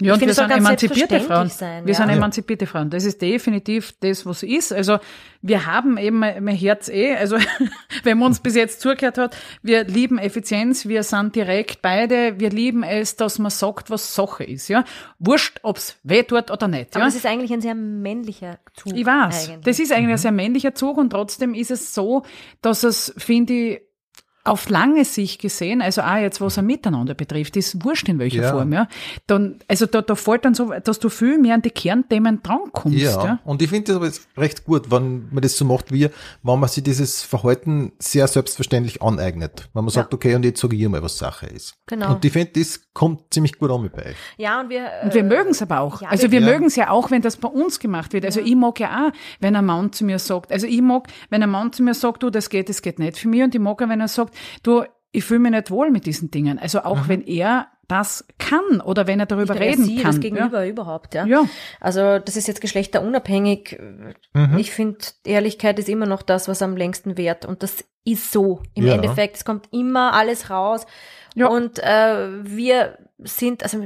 Ja, 0.00 0.14
und 0.14 0.20
wir 0.20 0.28
es 0.28 0.36
sind 0.36 0.50
emanzipierte 0.50 1.20
Frauen. 1.20 1.48
sein, 1.50 1.84
wir 1.84 1.92
ja. 1.92 1.98
sind 1.98 2.08
emanzipierte 2.08 2.66
Frauen. 2.66 2.90
Das 2.90 3.04
ist 3.04 3.20
definitiv 3.20 3.92
das, 4.00 4.24
was 4.24 4.42
ist. 4.42 4.72
Also 4.72 4.98
wir 5.42 5.66
haben 5.66 5.98
eben 5.98 6.20
mein 6.20 6.48
Herz 6.54 6.88
eh, 6.88 7.14
also 7.16 7.36
wenn 8.04 8.18
man 8.18 8.28
uns 8.28 8.40
bis 8.40 8.54
jetzt 8.54 8.80
zugehört 8.80 9.18
hat, 9.18 9.36
wir 9.62 9.84
lieben 9.84 10.18
Effizienz, 10.18 10.86
wir 10.86 11.02
sind 11.02 11.34
direkt 11.34 11.82
beide, 11.82 12.38
wir 12.38 12.50
lieben 12.50 12.82
es, 12.82 13.16
dass 13.16 13.38
man 13.38 13.50
sagt, 13.50 13.90
was 13.90 14.14
Sache 14.14 14.44
ist. 14.44 14.68
Ja, 14.68 14.84
Wurscht, 15.18 15.58
ob's 15.62 15.98
weh 16.02 16.22
tut 16.22 16.50
oder 16.50 16.68
nicht. 16.68 16.94
aber 16.94 17.00
Ja? 17.00 17.06
das 17.06 17.16
ist 17.16 17.26
eigentlich 17.26 17.52
ein 17.52 17.60
sehr 17.60 17.74
männlicher 17.74 18.58
Zug. 18.74 18.96
Ich 18.96 19.04
weiß. 19.04 19.48
Eigentlich. 19.50 19.64
Das 19.64 19.78
ist 19.80 19.92
eigentlich 19.92 20.12
ein 20.12 20.18
sehr 20.18 20.32
männlicher 20.32 20.74
Zug 20.74 20.96
und 20.96 21.10
trotzdem 21.10 21.52
ist 21.52 21.70
es 21.70 21.92
so, 21.94 22.22
dass 22.62 22.84
es, 22.84 23.12
finde 23.18 23.52
ich, 23.52 23.80
auf 24.46 24.68
lange 24.68 25.04
Sicht 25.06 25.40
gesehen, 25.40 25.80
also 25.80 26.02
auch 26.02 26.16
jetzt, 26.16 26.40
was 26.40 26.58
ein 26.58 26.66
Miteinander 26.66 27.14
betrifft, 27.14 27.56
ist 27.56 27.82
wurscht 27.84 28.08
in 28.10 28.18
welcher 28.18 28.42
Ja. 28.42 28.50
Form, 28.52 28.72
ja. 28.74 28.88
Dann, 29.26 29.58
also 29.68 29.86
da, 29.86 30.02
da 30.02 30.14
fällt 30.14 30.44
dann 30.44 30.54
so, 30.54 30.72
dass 30.84 30.98
du 30.98 31.08
viel 31.08 31.38
mehr 31.38 31.54
an 31.54 31.62
die 31.62 31.70
Kernthemen 31.70 32.42
drankommst, 32.42 32.98
Ja, 32.98 33.24
ja. 33.24 33.38
und 33.44 33.62
ich 33.62 33.70
finde 33.70 33.84
das 33.86 33.96
aber 33.96 34.06
jetzt 34.06 34.28
recht 34.36 34.64
gut, 34.66 34.90
wenn 34.90 35.28
man 35.32 35.40
das 35.40 35.56
so 35.56 35.64
macht 35.64 35.92
wie, 35.92 36.08
wenn 36.42 36.58
man 36.60 36.68
sich 36.68 36.82
dieses 36.84 37.22
Verhalten 37.22 37.92
sehr 37.98 38.28
selbstverständlich 38.28 39.00
aneignet. 39.02 39.68
Wenn 39.72 39.84
man 39.84 39.90
sagt, 39.92 40.12
okay, 40.12 40.34
und 40.34 40.44
jetzt 40.44 40.60
sage 40.60 40.76
ich 40.76 40.88
mal, 40.88 41.02
was 41.02 41.16
Sache 41.16 41.46
ist. 41.46 41.74
Genau. 41.86 42.12
Und 42.14 42.24
ich 42.24 42.32
finde, 42.32 42.52
das 42.60 42.80
kommt 42.92 43.32
ziemlich 43.32 43.58
gut 43.58 43.70
an 43.70 43.82
mit 43.82 43.92
bei 43.94 44.06
euch. 44.10 44.16
Ja, 44.36 44.60
und 44.60 44.68
wir, 44.68 44.88
Und 45.04 45.14
wir 45.14 45.22
äh, 45.22 45.24
mögen 45.24 45.50
es 45.50 45.62
aber 45.62 45.80
auch. 45.80 46.02
ja, 46.02 46.08
also 46.08 46.30
wir- 46.30 46.40
Ja. 46.40 46.46
mögen 46.46 46.66
es 46.66 46.76
ja 46.76 46.90
auch, 46.90 47.10
wenn 47.10 47.22
das 47.22 47.38
bei 47.38 47.48
uns 47.48 47.78
gemacht 47.80 48.12
wird. 48.12 48.24
Also 48.26 48.40
ich 48.40 48.54
mag 48.54 48.78
ja 48.78 49.06
auch, 49.08 49.12
wenn 49.40 49.56
ein 49.56 49.64
Mann 49.64 49.92
zu 49.92 50.04
mir 50.04 50.18
sagt, 50.18 50.52
also 50.52 50.66
ich 50.66 50.82
mag, 50.82 51.08
wenn 51.30 51.42
ein 51.42 51.50
Mann 51.50 51.72
zu 51.72 51.82
mir 51.82 51.94
sagt, 51.94 52.22
du, 52.22 52.28
das 52.30 52.50
geht, 52.50 52.68
das 52.68 52.82
geht 52.82 52.98
nicht 52.98 53.16
für 53.18 53.28
mich. 53.28 53.42
Und 53.42 53.54
ich 53.54 53.60
mag 53.60 53.80
auch, 53.82 53.88
wenn 53.88 54.00
er 54.00 54.08
sagt, 54.08 54.33
du, 54.62 54.84
ich 55.12 55.24
fühle 55.24 55.40
mich 55.40 55.52
nicht 55.52 55.70
wohl 55.70 55.90
mit 55.90 56.06
diesen 56.06 56.30
Dingen. 56.30 56.58
Also 56.58 56.80
auch 56.82 57.08
wenn 57.08 57.22
er 57.22 57.68
das 57.86 58.26
kann 58.38 58.80
oder 58.80 59.06
wenn 59.06 59.20
er 59.20 59.26
darüber 59.26 59.54
nicht 59.54 59.60
nur 59.60 59.66
er, 59.68 59.72
reden 59.72 59.84
sie, 59.84 59.96
kann. 59.96 60.06
das 60.12 60.20
Gegenüber 60.20 60.66
überhaupt, 60.66 61.14
ja. 61.14 61.26
Ja. 61.26 61.44
Also 61.80 62.18
das 62.18 62.36
ist 62.36 62.48
jetzt 62.48 62.60
geschlechterunabhängig. 62.60 63.78
Mhm. 64.32 64.58
Ich 64.58 64.70
finde, 64.70 64.98
Ehrlichkeit 65.24 65.78
ist 65.78 65.88
immer 65.88 66.06
noch 66.06 66.22
das, 66.22 66.48
was 66.48 66.62
am 66.62 66.76
längsten 66.76 67.16
währt. 67.18 67.44
Und 67.44 67.62
das 67.62 67.84
ist 68.04 68.32
so. 68.32 68.62
Im 68.74 68.86
Ja. 68.86 68.94
Endeffekt, 68.94 69.36
es 69.36 69.44
kommt 69.44 69.68
immer 69.72 70.14
alles 70.14 70.50
raus. 70.50 70.86
Ja. 71.34 71.48
Und 71.48 71.78
äh, 71.80 72.44
wir 72.44 72.98
sind, 73.18 73.62
also 73.62 73.78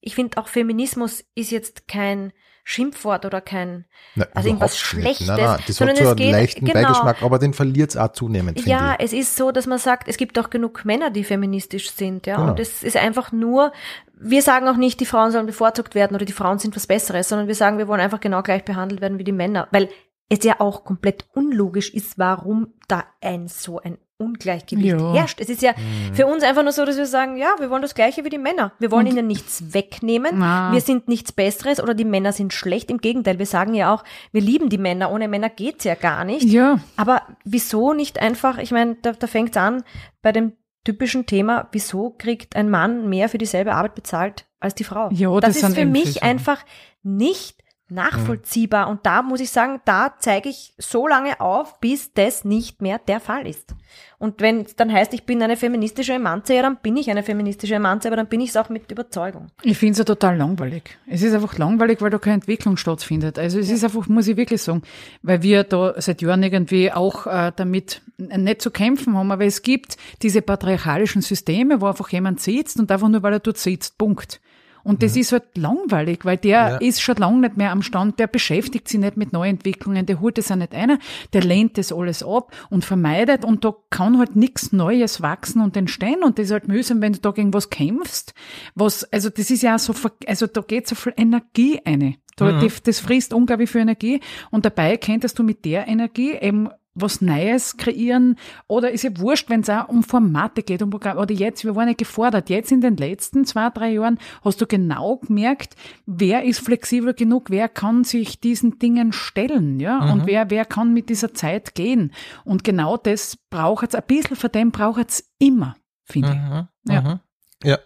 ich 0.00 0.14
finde 0.14 0.38
auch 0.38 0.48
Feminismus 0.48 1.24
ist 1.34 1.50
jetzt 1.50 1.88
kein 1.88 2.32
Schimpfwort 2.66 3.26
oder 3.26 3.42
kein, 3.42 3.84
Nein, 4.14 4.28
also 4.32 4.48
irgendwas. 4.48 4.78
Schlechtes. 4.78 5.26
Nein, 5.26 5.36
nein, 5.36 5.60
das 5.66 5.76
sondern 5.76 5.96
hat 5.96 6.02
so 6.02 6.04
es 6.04 6.10
einen 6.12 6.16
geht, 6.16 6.32
leichten 6.32 6.64
genau, 6.64 6.80
Beigeschmack, 6.80 7.22
aber 7.22 7.38
den 7.38 7.52
verliert 7.52 7.90
es 7.90 7.96
auch 7.98 8.12
zunehmend, 8.12 8.64
Ja, 8.64 8.96
es 8.98 9.12
ist 9.12 9.36
so, 9.36 9.52
dass 9.52 9.66
man 9.66 9.78
sagt, 9.78 10.08
es 10.08 10.16
gibt 10.16 10.38
auch 10.38 10.48
genug 10.48 10.86
Männer, 10.86 11.10
die 11.10 11.24
feministisch 11.24 11.90
sind, 11.90 12.26
ja. 12.26 12.36
Genau. 12.36 12.50
Und 12.50 12.60
es 12.60 12.82
ist 12.82 12.96
einfach 12.96 13.32
nur, 13.32 13.72
wir 14.18 14.40
sagen 14.40 14.66
auch 14.66 14.76
nicht, 14.76 14.98
die 15.00 15.06
Frauen 15.06 15.30
sollen 15.30 15.46
bevorzugt 15.46 15.94
werden 15.94 16.14
oder 16.14 16.24
die 16.24 16.32
Frauen 16.32 16.58
sind 16.58 16.74
was 16.74 16.86
Besseres, 16.86 17.28
sondern 17.28 17.48
wir 17.48 17.54
sagen, 17.54 17.76
wir 17.76 17.86
wollen 17.86 18.00
einfach 18.00 18.20
genau 18.20 18.42
gleich 18.42 18.64
behandelt 18.64 19.02
werden 19.02 19.18
wie 19.18 19.24
die 19.24 19.32
Männer, 19.32 19.68
weil 19.70 19.90
es 20.30 20.42
ja 20.42 20.58
auch 20.58 20.84
komplett 20.84 21.26
unlogisch 21.34 21.92
ist, 21.92 22.18
warum 22.18 22.72
da 22.88 23.04
ein 23.20 23.48
so 23.48 23.78
ein 23.78 23.98
Ungleichgewicht 24.18 24.86
Ja. 24.86 25.12
herrscht. 25.12 25.40
Es 25.40 25.48
ist 25.48 25.60
ja 25.60 25.72
Mhm. 25.72 26.14
für 26.14 26.26
uns 26.26 26.44
einfach 26.44 26.62
nur 26.62 26.70
so, 26.72 26.84
dass 26.84 26.96
wir 26.96 27.06
sagen, 27.06 27.36
ja, 27.36 27.48
wir 27.58 27.68
wollen 27.68 27.82
das 27.82 27.94
Gleiche 27.96 28.24
wie 28.24 28.28
die 28.28 28.38
Männer. 28.38 28.72
Wir 28.78 28.90
wollen 28.92 29.06
ihnen 29.06 29.26
nichts 29.26 29.74
wegnehmen. 29.74 30.38
Na. 30.38 30.72
Wir 30.72 30.80
sind 30.80 31.08
nichts 31.08 31.32
Besseres 31.32 31.82
oder 31.82 31.94
die 31.94 32.04
Männer 32.04 32.32
sind 32.32 32.52
schlecht. 32.52 32.90
Im 32.90 32.98
Gegenteil, 32.98 33.38
wir 33.40 33.46
sagen 33.46 33.74
ja 33.74 33.92
auch, 33.92 34.04
wir 34.30 34.40
lieben 34.40 34.68
die 34.68 34.78
Männer. 34.78 35.10
Ohne 35.10 35.26
Männer 35.26 35.48
geht's 35.50 35.82
ja 35.84 35.96
gar 35.96 36.24
nicht. 36.24 36.44
Ja. 36.44 36.78
Aber 36.96 37.22
wieso 37.44 37.92
nicht 37.92 38.20
einfach, 38.20 38.58
ich 38.58 38.70
meine, 38.70 38.96
da, 39.02 39.12
da 39.12 39.26
fängt 39.26 39.50
es 39.50 39.56
an 39.56 39.82
bei 40.22 40.30
dem 40.30 40.52
typischen 40.84 41.26
Thema, 41.26 41.68
wieso 41.72 42.10
kriegt 42.10 42.54
ein 42.54 42.70
Mann 42.70 43.08
mehr 43.08 43.28
für 43.28 43.38
dieselbe 43.38 43.74
Arbeit 43.74 43.94
bezahlt 43.96 44.44
als 44.60 44.74
die 44.76 44.84
Frau? 44.84 45.08
Ja, 45.10 45.40
das, 45.40 45.58
das 45.60 45.70
ist 45.70 45.74
für 45.76 45.86
mich 45.86 46.22
einfach 46.22 46.64
nicht 47.02 47.63
nachvollziehbar. 47.88 48.88
Und 48.88 49.04
da 49.04 49.22
muss 49.22 49.40
ich 49.40 49.50
sagen, 49.50 49.80
da 49.84 50.14
zeige 50.18 50.48
ich 50.48 50.74
so 50.78 51.06
lange 51.06 51.40
auf, 51.40 51.80
bis 51.80 52.12
das 52.12 52.44
nicht 52.44 52.80
mehr 52.80 52.98
der 52.98 53.20
Fall 53.20 53.46
ist. 53.46 53.74
Und 54.18 54.40
wenn 54.40 54.62
es 54.62 54.74
dann 54.74 54.92
heißt, 54.92 55.12
ich 55.12 55.24
bin 55.24 55.42
eine 55.42 55.56
feministische 55.56 56.14
Emanze, 56.14 56.54
ja, 56.54 56.62
dann 56.62 56.78
bin 56.82 56.96
ich 56.96 57.10
eine 57.10 57.22
feministische 57.22 57.74
Emanze, 57.74 58.08
aber 58.08 58.16
dann 58.16 58.26
bin 58.26 58.40
ich 58.40 58.50
es 58.50 58.56
auch 58.56 58.68
mit 58.70 58.90
Überzeugung. 58.90 59.48
Ich 59.62 59.76
finde 59.76 59.92
es 59.92 59.98
ja 59.98 60.04
total 60.04 60.36
langweilig. 60.36 60.98
Es 61.06 61.22
ist 61.22 61.34
einfach 61.34 61.58
langweilig, 61.58 62.00
weil 62.00 62.10
da 62.10 62.18
keine 62.18 62.36
Entwicklung 62.36 62.76
stattfindet. 62.76 63.38
Also 63.38 63.58
es 63.58 63.70
ist 63.70 63.84
einfach, 63.84 64.08
muss 64.08 64.28
ich 64.28 64.36
wirklich 64.36 64.62
sagen, 64.62 64.82
weil 65.22 65.42
wir 65.42 65.64
da 65.64 65.94
seit 66.00 66.22
Jahren 66.22 66.42
irgendwie 66.42 66.90
auch 66.90 67.26
äh, 67.26 67.52
damit 67.54 68.00
nicht 68.16 68.62
zu 68.62 68.70
kämpfen 68.70 69.16
haben, 69.16 69.30
aber 69.30 69.44
es 69.44 69.62
gibt 69.62 69.96
diese 70.22 70.40
patriarchalischen 70.40 71.20
Systeme, 71.20 71.80
wo 71.80 71.86
einfach 71.86 72.08
jemand 72.10 72.40
sitzt 72.40 72.78
und 72.78 72.90
einfach 72.90 73.08
nur, 73.08 73.22
weil 73.22 73.34
er 73.34 73.40
dort 73.40 73.58
sitzt, 73.58 73.98
Punkt. 73.98 74.40
Und 74.84 75.02
das 75.02 75.16
ist 75.16 75.32
halt 75.32 75.56
langweilig, 75.56 76.20
weil 76.24 76.36
der 76.36 76.50
Ja. 76.52 76.76
ist 76.76 77.00
schon 77.02 77.16
lange 77.16 77.40
nicht 77.40 77.56
mehr 77.56 77.72
am 77.72 77.82
Stand, 77.82 78.18
der 78.18 78.26
beschäftigt 78.26 78.86
sich 78.88 79.00
nicht 79.00 79.16
mit 79.16 79.32
Neuentwicklungen, 79.32 80.06
der 80.06 80.20
holt 80.20 80.38
es 80.38 80.50
auch 80.52 80.56
nicht 80.56 80.74
ein, 80.74 80.98
der 81.32 81.42
lehnt 81.42 81.78
das 81.78 81.92
alles 81.92 82.22
ab 82.22 82.52
und 82.70 82.84
vermeidet 82.84 83.44
und 83.44 83.64
da 83.64 83.74
kann 83.90 84.18
halt 84.18 84.36
nichts 84.36 84.72
Neues 84.72 85.22
wachsen 85.22 85.62
und 85.62 85.76
entstehen 85.76 86.22
und 86.22 86.38
das 86.38 86.46
ist 86.46 86.52
halt 86.52 86.68
mühsam, 86.68 87.00
wenn 87.00 87.14
du 87.14 87.20
da 87.20 87.30
gegen 87.32 87.52
was 87.54 87.70
kämpfst, 87.70 88.34
was, 88.74 89.04
also 89.12 89.30
das 89.30 89.50
ist 89.50 89.62
ja 89.62 89.74
auch 89.74 89.78
so, 89.78 89.94
also 90.26 90.46
da 90.46 90.60
geht 90.60 90.86
so 90.86 90.94
viel 90.94 91.14
Energie 91.16 91.80
eine. 91.84 92.16
Da, 92.36 92.58
die, 92.58 92.68
das 92.82 92.98
frisst 92.98 93.32
unglaublich 93.32 93.70
viel 93.70 93.82
Energie 93.82 94.20
und 94.50 94.64
dabei 94.64 94.96
könntest 94.96 95.38
du 95.38 95.44
mit 95.44 95.64
der 95.64 95.86
Energie 95.86 96.32
eben 96.32 96.68
was 96.94 97.20
Neues 97.20 97.76
kreieren 97.76 98.36
oder 98.68 98.90
ist 98.92 99.02
ja 99.02 99.10
wurscht, 99.18 99.50
wenn 99.50 99.60
es 99.60 99.70
auch 99.70 99.88
um 99.88 100.02
Formate 100.02 100.62
geht, 100.62 100.80
um 100.82 100.90
Programme. 100.90 101.20
Oder 101.20 101.34
jetzt, 101.34 101.64
wir 101.64 101.74
waren 101.74 101.88
ja 101.88 101.94
gefordert. 101.94 102.50
Jetzt 102.50 102.70
in 102.72 102.80
den 102.80 102.96
letzten 102.96 103.44
zwei, 103.44 103.70
drei 103.70 103.92
Jahren 103.92 104.18
hast 104.44 104.60
du 104.60 104.66
genau 104.66 105.16
gemerkt, 105.16 105.74
wer 106.06 106.44
ist 106.44 106.60
flexibel 106.60 107.12
genug, 107.14 107.50
wer 107.50 107.68
kann 107.68 108.04
sich 108.04 108.40
diesen 108.40 108.78
Dingen 108.78 109.12
stellen, 109.12 109.80
ja, 109.80 110.12
und 110.12 110.26
wer, 110.26 110.50
wer 110.50 110.64
kann 110.64 110.92
mit 110.92 111.08
dieser 111.08 111.34
Zeit 111.34 111.74
gehen. 111.74 112.12
Und 112.44 112.64
genau 112.64 112.96
das 112.96 113.36
braucht 113.50 113.88
es, 113.88 113.94
ein 113.94 114.04
bisschen 114.06 114.36
von 114.36 114.52
dem 114.52 114.70
braucht 114.70 115.10
es 115.10 115.32
immer, 115.38 115.76
finde 116.04 116.28
ich. 116.30 116.36
Mhm, 116.36 116.92
Ja. 116.92 117.00
mhm. 117.02 117.20
Ja. 117.64 117.78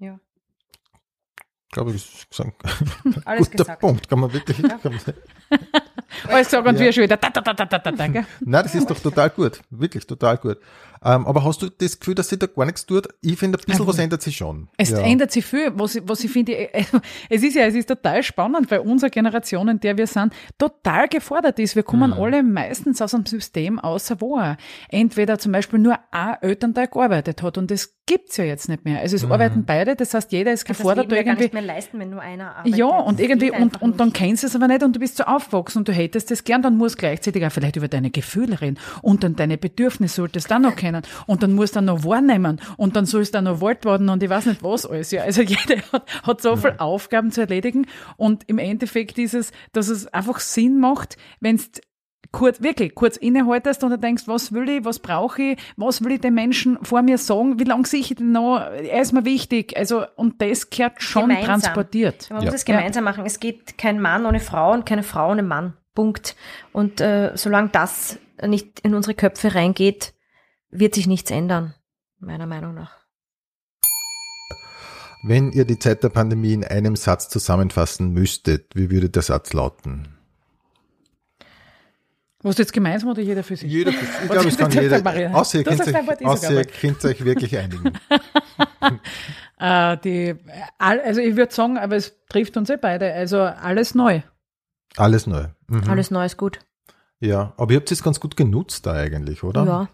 Ich 0.00 1.57
glaube, 1.70 1.92
ist 1.92 2.30
gesagt. 2.30 2.62
Alles 3.24 3.46
guter 3.50 3.64
gesagt. 3.64 3.80
Punkt, 3.80 4.08
kann 4.08 4.20
man 4.20 4.32
wirklich. 4.32 4.56
Kann 4.56 4.80
man, 4.84 5.00
Alles 6.28 6.48
gesagt 6.48 6.66
und 6.66 6.74
Ja. 6.74 6.80
wir 6.80 6.92
schon 6.92 7.02
wieder, 7.04 7.16
da, 7.16 7.30
da, 7.30 7.40
da, 7.40 7.52
da, 7.54 7.64
da, 7.66 7.78
da, 7.78 8.06
nein, 8.06 8.26
das 8.40 8.74
ist 8.74 8.88
doch 8.90 8.98
total 8.98 9.30
gut. 9.30 9.60
Wirklich 9.70 10.06
total 10.06 10.38
gut. 10.38 10.58
Ähm, 11.04 11.26
aber 11.26 11.44
hast 11.44 11.62
du 11.62 11.68
das 11.70 11.98
Gefühl, 11.98 12.14
dass 12.14 12.28
sich 12.28 12.38
da 12.38 12.46
gar 12.46 12.64
nichts 12.66 12.86
tut? 12.86 13.08
Ich 13.20 13.38
finde, 13.38 13.58
ein 13.58 13.64
bisschen 13.64 13.86
was 13.86 13.98
ändert 13.98 14.22
sich 14.22 14.36
schon. 14.36 14.68
Es 14.76 14.90
ja. 14.90 14.98
ändert 15.00 15.30
sich 15.32 15.44
viel, 15.44 15.70
was, 15.74 15.94
ich- 15.96 16.02
was 16.06 16.22
ich 16.24 16.30
finde, 16.30 16.56
es 17.30 17.42
ist 17.42 17.54
ja, 17.54 17.66
es 17.66 17.74
ist 17.74 17.88
total 17.88 18.22
spannend, 18.22 18.70
weil 18.70 18.80
unsere 18.80 19.10
Generation, 19.10 19.68
in 19.68 19.80
der 19.80 19.96
wir 19.96 20.06
sind, 20.06 20.32
total 20.58 21.08
gefordert 21.08 21.58
ist. 21.58 21.76
Wir 21.76 21.82
kommen 21.82 22.10
Mhm. 22.10 22.20
alle 22.22 22.42
meistens 22.42 23.00
aus 23.02 23.14
einem 23.14 23.26
System, 23.26 23.78
außer 23.78 24.20
wo 24.20 24.38
er 24.38 24.56
entweder 24.88 25.38
zum 25.38 25.52
Beispiel 25.52 25.78
nur 25.78 25.98
ein 26.10 26.36
Elternteil 26.40 26.88
gearbeitet 26.88 27.42
hat 27.42 27.58
und 27.58 27.70
das 27.70 27.94
gibt's 28.06 28.38
ja 28.38 28.44
jetzt 28.44 28.70
nicht 28.70 28.86
mehr. 28.86 29.00
Also 29.00 29.16
es 29.16 29.24
Mhm. 29.26 29.32
arbeiten 29.32 29.64
beide, 29.66 29.94
das 29.94 30.14
heißt, 30.14 30.32
jeder 30.32 30.52
ist 30.52 30.64
Kannst 30.64 30.80
das 30.80 30.84
gefordert, 30.84 31.06
Leben 31.10 31.16
ja 31.16 31.22
gar 31.22 31.26
irgendwie 31.32 31.44
nicht 31.44 31.52
mehr 31.52 31.62
leisten, 31.62 31.98
wenn 31.98 32.08
nur 32.10 32.22
einer 32.22 32.56
arbeitet. 32.56 32.76
ja, 32.78 32.86
und 32.86 33.18
Das 33.20 33.26
irgendwie, 33.26 33.50
und, 33.50 33.82
und 33.82 34.00
dann 34.00 34.12
kennst 34.14 34.42
du 34.42 34.46
es 34.46 34.56
aber 34.56 34.66
nicht 34.66 34.82
und 34.82 34.96
du 34.96 35.00
bist 35.00 35.18
so 35.18 35.24
aufgewachsen 35.24 35.78
und 35.78 35.88
du 35.88 35.92
hättest 35.92 36.30
es 36.30 36.44
gern, 36.44 36.62
dann 36.62 36.78
musst 36.78 36.96
gleichzeitig 36.96 37.44
auch 37.44 37.52
vielleicht 37.52 37.76
über 37.76 37.88
deine 37.88 38.10
Gefühle 38.10 38.60
reden 38.62 38.78
und 39.02 39.24
dann 39.24 39.36
deine 39.36 39.58
Bedürfnisse 39.58 40.14
solltest 40.16 40.46
du 40.46 40.54
dann 40.54 40.62
noch 40.62 40.74
kennen. 40.76 40.87
Können. 40.92 41.02
Und 41.26 41.42
dann 41.42 41.54
musst 41.54 41.74
du 41.74 41.78
dann 41.78 41.86
noch 41.86 42.04
wahrnehmen 42.04 42.60
und 42.76 42.96
dann 42.96 43.06
sollst 43.06 43.34
du 43.34 43.38
dann 43.38 43.44
noch 43.44 43.60
Wort 43.60 43.84
werden 43.84 44.08
und 44.08 44.22
ich 44.22 44.30
weiß 44.30 44.46
nicht 44.46 44.62
was 44.62 44.86
alles. 44.86 45.10
Ja, 45.10 45.22
also 45.22 45.42
jeder 45.42 45.82
hat, 45.92 46.04
hat 46.22 46.42
so 46.42 46.56
viele 46.56 46.80
Aufgaben 46.80 47.30
zu 47.30 47.42
erledigen 47.42 47.86
und 48.16 48.44
im 48.48 48.58
Endeffekt 48.58 49.18
ist 49.18 49.34
es, 49.34 49.52
dass 49.72 49.88
es 49.88 50.06
einfach 50.08 50.40
Sinn 50.40 50.80
macht, 50.80 51.16
wenn 51.40 51.58
kurz, 52.32 52.62
wirklich 52.62 52.94
kurz 52.94 53.16
innehaltest 53.16 53.82
und 53.84 53.90
du 53.90 53.98
denkst, 53.98 54.24
was 54.26 54.52
will 54.52 54.68
ich, 54.68 54.84
was 54.84 54.98
brauche 54.98 55.42
ich, 55.42 55.58
was 55.76 56.04
will 56.04 56.12
ich 56.12 56.20
den 56.20 56.34
Menschen 56.34 56.78
vor 56.82 57.02
mir 57.02 57.18
sagen, 57.18 57.58
wie 57.58 57.64
lange 57.64 57.86
sehe 57.86 58.00
ich 58.00 58.14
den 58.14 58.32
noch, 58.32 58.58
er 58.58 59.00
ist 59.00 59.12
mir 59.12 59.24
wichtig. 59.24 59.76
Also, 59.76 60.04
und 60.16 60.40
das 60.42 60.70
gehört 60.70 61.02
schon 61.02 61.28
Gemeinsam. 61.28 61.60
transportiert. 61.60 62.30
Man 62.30 62.44
muss 62.44 62.54
es 62.54 62.64
gemeinsam 62.64 63.04
machen. 63.04 63.24
Es 63.24 63.40
geht 63.40 63.78
kein 63.78 64.00
Mann 64.00 64.26
ohne 64.26 64.40
Frau 64.40 64.72
und 64.72 64.86
keine 64.86 65.02
Frau 65.02 65.30
ohne 65.30 65.42
Mann. 65.42 65.74
Punkt. 65.94 66.36
Und 66.72 67.00
äh, 67.00 67.32
solange 67.34 67.70
das 67.70 68.18
nicht 68.46 68.80
in 68.80 68.94
unsere 68.94 69.14
Köpfe 69.14 69.54
reingeht, 69.54 70.14
wird 70.70 70.94
sich 70.94 71.06
nichts 71.06 71.30
ändern, 71.30 71.74
meiner 72.18 72.46
Meinung 72.46 72.74
nach. 72.74 72.96
Wenn 75.24 75.50
ihr 75.50 75.64
die 75.64 75.78
Zeit 75.78 76.04
der 76.04 76.10
Pandemie 76.10 76.52
in 76.52 76.64
einem 76.64 76.94
Satz 76.94 77.28
zusammenfassen 77.28 78.12
müsstet, 78.12 78.74
wie 78.74 78.90
würde 78.90 79.10
der 79.10 79.22
Satz 79.22 79.52
lauten? 79.52 80.16
Was 82.42 82.54
du 82.54 82.62
jetzt 82.62 82.72
gemeinsam 82.72 83.10
oder 83.10 83.20
jeder 83.20 83.42
für 83.42 83.56
sich? 83.56 83.70
Jeder, 83.70 83.90
ich 83.90 84.30
glaube, 84.30 84.48
es 84.48 84.56
kann 84.56 84.70
jeder, 84.70 85.02
Maria. 85.02 85.32
außer 85.34 85.58
ihr 85.58 85.64
könnt 85.64 85.80
euch, 85.80 85.94
einfach 85.94 86.16
die 86.16 86.24
außer 86.24 86.50
ihr 86.52 86.64
sogar. 86.64 86.80
könnt 86.80 87.04
euch 87.04 87.24
wirklich 87.24 87.56
einigen. 87.56 87.92
Äh, 89.60 89.96
die, 90.04 90.36
also 90.78 91.20
ich 91.20 91.34
würde 91.34 91.52
sagen, 91.52 91.78
aber 91.78 91.96
es 91.96 92.14
trifft 92.28 92.56
uns 92.56 92.70
eh 92.70 92.76
beide. 92.76 93.12
Also 93.12 93.40
alles 93.40 93.92
neu. 93.92 94.22
Alles 94.96 95.26
neu. 95.26 95.46
Mhm. 95.66 95.90
Alles 95.90 96.12
neu 96.12 96.24
ist 96.24 96.36
gut. 96.36 96.60
Ja, 97.20 97.52
aber 97.56 97.72
ihr 97.72 97.78
habt 97.80 97.90
es 97.90 98.02
ganz 98.02 98.20
gut 98.20 98.36
genutzt 98.36 98.86
da 98.86 98.92
eigentlich, 98.92 99.42
oder? 99.42 99.64
Ja. 99.64 99.88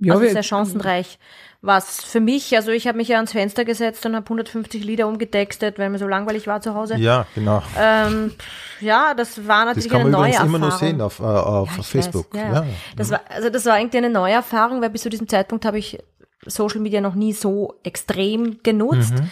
Ja, 0.00 0.14
also 0.14 0.26
sehr 0.26 0.42
chancenreich. 0.42 1.18
Was 1.62 2.04
für 2.04 2.20
mich, 2.20 2.54
also 2.56 2.72
ich 2.72 2.88
habe 2.88 2.98
mich 2.98 3.08
ja 3.08 3.16
ans 3.16 3.32
Fenster 3.32 3.64
gesetzt 3.64 4.04
und 4.06 4.14
habe 4.16 4.24
150 4.24 4.84
Lieder 4.84 5.06
umgetextet, 5.06 5.78
weil 5.78 5.88
mir 5.88 5.98
so 5.98 6.08
langweilig 6.08 6.46
war 6.48 6.60
zu 6.60 6.74
Hause. 6.74 6.96
Ja, 6.96 7.26
genau. 7.34 7.62
Ähm, 7.80 8.32
ja, 8.80 9.14
das 9.14 9.46
war 9.46 9.66
Das 9.66 9.76
natürlich 9.76 9.90
kann 9.92 10.02
man 10.02 10.14
eine 10.14 10.16
neue 10.16 10.20
übrigens 10.30 10.34
Erfahrung. 10.40 10.54
immer 10.56 10.66
noch 10.66 10.78
sehen 10.78 11.00
auf, 11.00 11.20
äh, 11.20 11.22
auf 11.22 11.76
Ja, 11.76 11.82
Facebook. 11.84 12.34
Weiß, 12.34 12.40
ja. 12.42 12.52
Ja. 12.52 12.66
Das 12.96 13.10
war, 13.10 13.20
also 13.28 13.50
das 13.50 13.64
war 13.66 13.78
irgendwie 13.78 13.98
eine 13.98 14.10
neue 14.10 14.32
Erfahrung, 14.34 14.82
weil 14.82 14.90
bis 14.90 15.02
zu 15.02 15.10
diesem 15.10 15.28
Zeitpunkt 15.28 15.64
habe 15.64 15.78
ich 15.78 15.98
Social 16.44 16.80
Media 16.80 17.00
noch 17.00 17.14
nie 17.14 17.32
so 17.32 17.74
extrem 17.84 18.58
genutzt. 18.62 19.14
Mhm. 19.14 19.30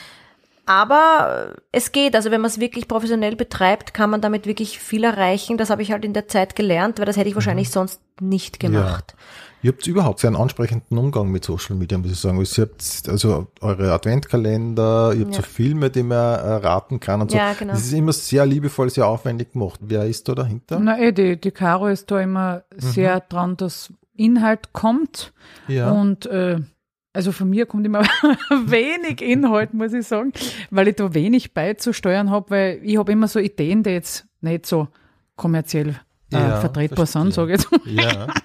Aber 0.66 1.54
äh, 1.56 1.60
es 1.72 1.92
geht, 1.92 2.14
also 2.14 2.30
wenn 2.30 2.40
man 2.40 2.48
es 2.50 2.60
wirklich 2.60 2.86
professionell 2.88 3.36
betreibt, 3.36 3.94
kann 3.94 4.10
man 4.10 4.20
damit 4.20 4.46
wirklich 4.46 4.78
viel 4.78 5.04
erreichen. 5.04 5.58
Das 5.58 5.70
habe 5.70 5.82
ich 5.82 5.90
halt 5.92 6.04
in 6.04 6.12
der 6.12 6.28
Zeit 6.28 6.54
gelernt, 6.56 6.98
weil 6.98 7.06
das 7.06 7.16
hätte 7.16 7.28
ich 7.28 7.34
wahrscheinlich 7.34 7.68
Mhm. 7.68 7.72
sonst 7.72 8.00
nicht 8.20 8.60
gemacht. 8.60 9.14
Ihr 9.64 9.70
habt 9.72 9.86
überhaupt 9.86 10.18
sehr 10.20 10.28
einen 10.28 10.36
ansprechenden 10.36 10.98
Umgang 10.98 11.28
mit 11.30 11.44
Social 11.44 11.76
Media, 11.76 11.96
muss 11.96 12.10
ich 12.10 12.18
sagen. 12.18 12.40
Ihr 12.40 12.62
habt 12.62 13.08
also 13.08 13.46
eure 13.60 13.92
Adventkalender, 13.92 15.12
ihr 15.14 15.24
habt 15.24 15.34
Ja. 15.34 15.40
so 15.40 15.42
Filme, 15.42 15.90
die 15.90 16.02
man 16.02 16.16
erraten 16.40 16.98
kann 17.00 17.20
und 17.22 17.30
so. 17.30 17.36
Ja, 17.36 17.52
genau. 17.52 17.72
Das 17.72 17.82
ist 17.82 17.92
immer 17.92 18.12
sehr 18.12 18.44
liebevoll, 18.46 18.90
sehr 18.90 19.06
aufwendig 19.06 19.52
gemacht. 19.52 19.78
Wer 19.82 20.04
ist 20.06 20.28
da 20.28 20.34
dahinter? 20.34 20.78
Na 20.80 20.98
eh, 20.98 21.12
die, 21.12 21.40
die 21.40 21.50
Caro 21.52 21.86
ist 21.88 22.10
da 22.10 22.20
immer 22.20 22.62
sehr 22.76 23.20
dran, 23.20 23.56
dass 23.56 23.92
Inhalt 24.16 24.72
kommt. 24.72 25.32
Ja. 25.68 25.90
Und 25.92 26.26
äh, 26.26 26.58
also 27.12 27.32
von 27.32 27.50
mir 27.50 27.66
kommt 27.66 27.86
immer 27.86 28.02
wenig 28.66 29.20
Inhalt, 29.20 29.74
muss 29.74 29.92
ich 29.92 30.06
sagen, 30.06 30.32
weil 30.70 30.88
ich 30.88 30.96
da 30.96 31.12
wenig 31.14 31.54
beizusteuern 31.54 32.30
habe, 32.30 32.50
weil 32.50 32.80
ich 32.82 32.96
habe 32.96 33.12
immer 33.12 33.28
so 33.28 33.38
Ideen, 33.38 33.82
die 33.82 33.90
jetzt 33.90 34.26
nicht 34.40 34.66
so 34.66 34.88
kommerziell 35.36 35.90
äh, 36.32 36.36
Ja, 36.36 36.60
vertretbar 36.60 37.06
sind, 37.06 37.34
verstehe. 37.34 37.58
sage 37.58 37.78
ich 37.84 37.86
jetzt. 37.96 38.04
ja. 38.04 38.26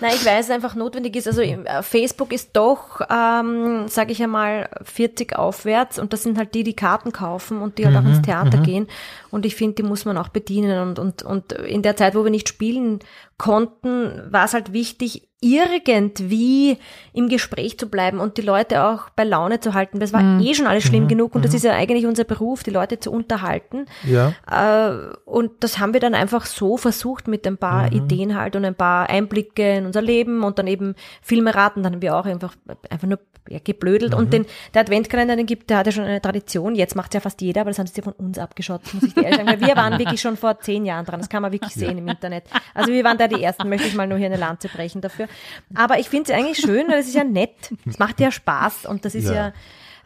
Nein, 0.00 0.12
ich 0.16 0.26
weiß, 0.26 0.46
es 0.46 0.50
einfach 0.50 0.74
notwendig 0.74 1.14
ist. 1.14 1.28
Also 1.28 1.40
äh, 1.40 1.82
Facebook 1.82 2.32
ist 2.32 2.50
doch, 2.54 3.00
ähm, 3.08 3.86
sage 3.86 4.10
ich 4.12 4.22
einmal, 4.22 4.68
40 4.82 5.36
aufwärts 5.36 6.00
und 6.00 6.12
das 6.12 6.24
sind 6.24 6.36
halt 6.36 6.52
die, 6.54 6.64
die 6.64 6.74
Karten 6.74 7.12
kaufen 7.12 7.58
und 7.62 7.78
die 7.78 7.86
halt 7.86 7.96
auch 7.96 8.04
ins 8.04 8.20
Theater 8.22 8.58
gehen. 8.58 8.88
Und 9.30 9.46
ich 9.46 9.54
finde, 9.54 9.76
die 9.76 9.82
muss 9.84 10.04
man 10.04 10.18
auch 10.18 10.28
bedienen. 10.28 10.80
Und, 10.88 10.98
und, 10.98 11.22
und 11.22 11.52
in 11.52 11.82
der 11.82 11.96
Zeit, 11.96 12.16
wo 12.16 12.24
wir 12.24 12.30
nicht 12.32 12.48
spielen 12.48 12.98
konnten, 13.38 14.20
war 14.30 14.44
es 14.46 14.52
halt 14.54 14.72
wichtig, 14.72 15.28
irgendwie 15.44 16.78
im 17.12 17.28
Gespräch 17.28 17.78
zu 17.78 17.88
bleiben 17.88 18.18
und 18.18 18.38
die 18.38 18.42
Leute 18.42 18.84
auch 18.84 19.10
bei 19.10 19.24
Laune 19.24 19.60
zu 19.60 19.74
halten. 19.74 20.00
Das 20.00 20.12
war 20.12 20.40
eh 20.40 20.54
schon 20.54 20.66
alles 20.66 20.84
schlimm 20.84 21.06
genug 21.06 21.34
und 21.34 21.44
das 21.44 21.54
ist 21.54 21.64
ja 21.64 21.72
eigentlich 21.72 22.06
unser 22.06 22.24
Beruf, 22.24 22.62
die 22.62 22.70
Leute 22.70 22.98
zu 22.98 23.12
unterhalten. 23.12 23.86
ja. 24.04 24.32
Äh, 24.50 25.14
und 25.24 25.50
das 25.60 25.78
haben 25.78 25.92
wir 25.92 26.00
dann 26.00 26.14
einfach 26.14 26.46
so 26.46 26.76
versucht 26.76 27.28
mit 27.28 27.46
ein 27.46 27.58
paar 27.58 27.92
Ideen 27.92 28.36
halt 28.36 28.56
und 28.56 28.64
ein 28.64 28.74
paar 28.74 29.08
Einblicke 29.08 29.76
in 29.76 29.86
unser 29.86 30.02
Leben 30.02 30.42
und 30.42 30.58
dann 30.58 30.66
eben 30.66 30.94
Filme 31.22 31.54
raten. 31.54 31.82
Dann 31.82 31.94
haben 31.94 32.02
wir 32.02 32.16
auch 32.16 32.24
einfach, 32.24 32.54
einfach 32.88 33.08
nur 33.08 33.18
ja, 33.48 33.58
geblödelt. 33.62 34.14
Und 34.14 34.32
den, 34.32 34.46
der 34.72 34.82
Adventkalender, 34.82 35.36
den 35.36 35.46
gibt, 35.46 35.68
der 35.70 35.78
hat 35.78 35.86
ja 35.86 35.92
schon 35.92 36.04
eine 36.04 36.20
Tradition. 36.20 36.74
Jetzt 36.74 36.96
macht 36.96 37.14
ja 37.14 37.20
fast 37.20 37.40
jeder, 37.40 37.62
aber 37.62 37.70
das 37.70 37.78
haben 37.78 37.86
sie 37.86 37.96
ja 37.96 38.02
von 38.02 38.14
uns 38.14 38.38
abgeschaut, 38.38 38.80
muss 38.94 39.02
ich 39.02 39.14
dir 39.14 39.24
ehrlich 39.24 39.36
sagen. 39.36 39.48
Weil 39.48 39.60
wir 39.60 39.76
waren 39.76 39.98
wirklich 39.98 40.20
schon 40.20 40.36
vor 40.36 40.58
zehn 40.60 40.84
Jahren 40.84 41.04
dran. 41.04 41.20
Das 41.20 41.28
kann 41.28 41.42
man 41.42 41.52
wirklich 41.52 41.74
sehen 41.74 41.98
im 41.98 42.08
Internet. 42.08 42.44
Also 42.72 42.92
wir 42.92 43.04
waren 43.04 43.18
da 43.18 43.28
die 43.28 43.42
Ersten, 43.42 43.68
möchte 43.68 43.88
ich 43.88 43.94
mal 43.94 44.06
nur 44.06 44.18
hier 44.18 44.26
eine 44.26 44.36
Lanze 44.36 44.68
brechen 44.68 45.00
dafür. 45.00 45.28
Aber 45.74 45.98
ich 45.98 46.08
finde 46.08 46.32
es 46.32 46.38
eigentlich 46.38 46.58
schön, 46.58 46.88
weil 46.88 46.98
es 46.98 47.08
ist 47.08 47.14
ja 47.14 47.24
nett. 47.24 47.72
Es 47.86 47.98
macht 47.98 48.20
ja 48.20 48.30
Spaß 48.30 48.86
und 48.86 49.04
das 49.04 49.14
ist 49.14 49.26
Ja. 49.26 49.34
ja, 49.34 49.52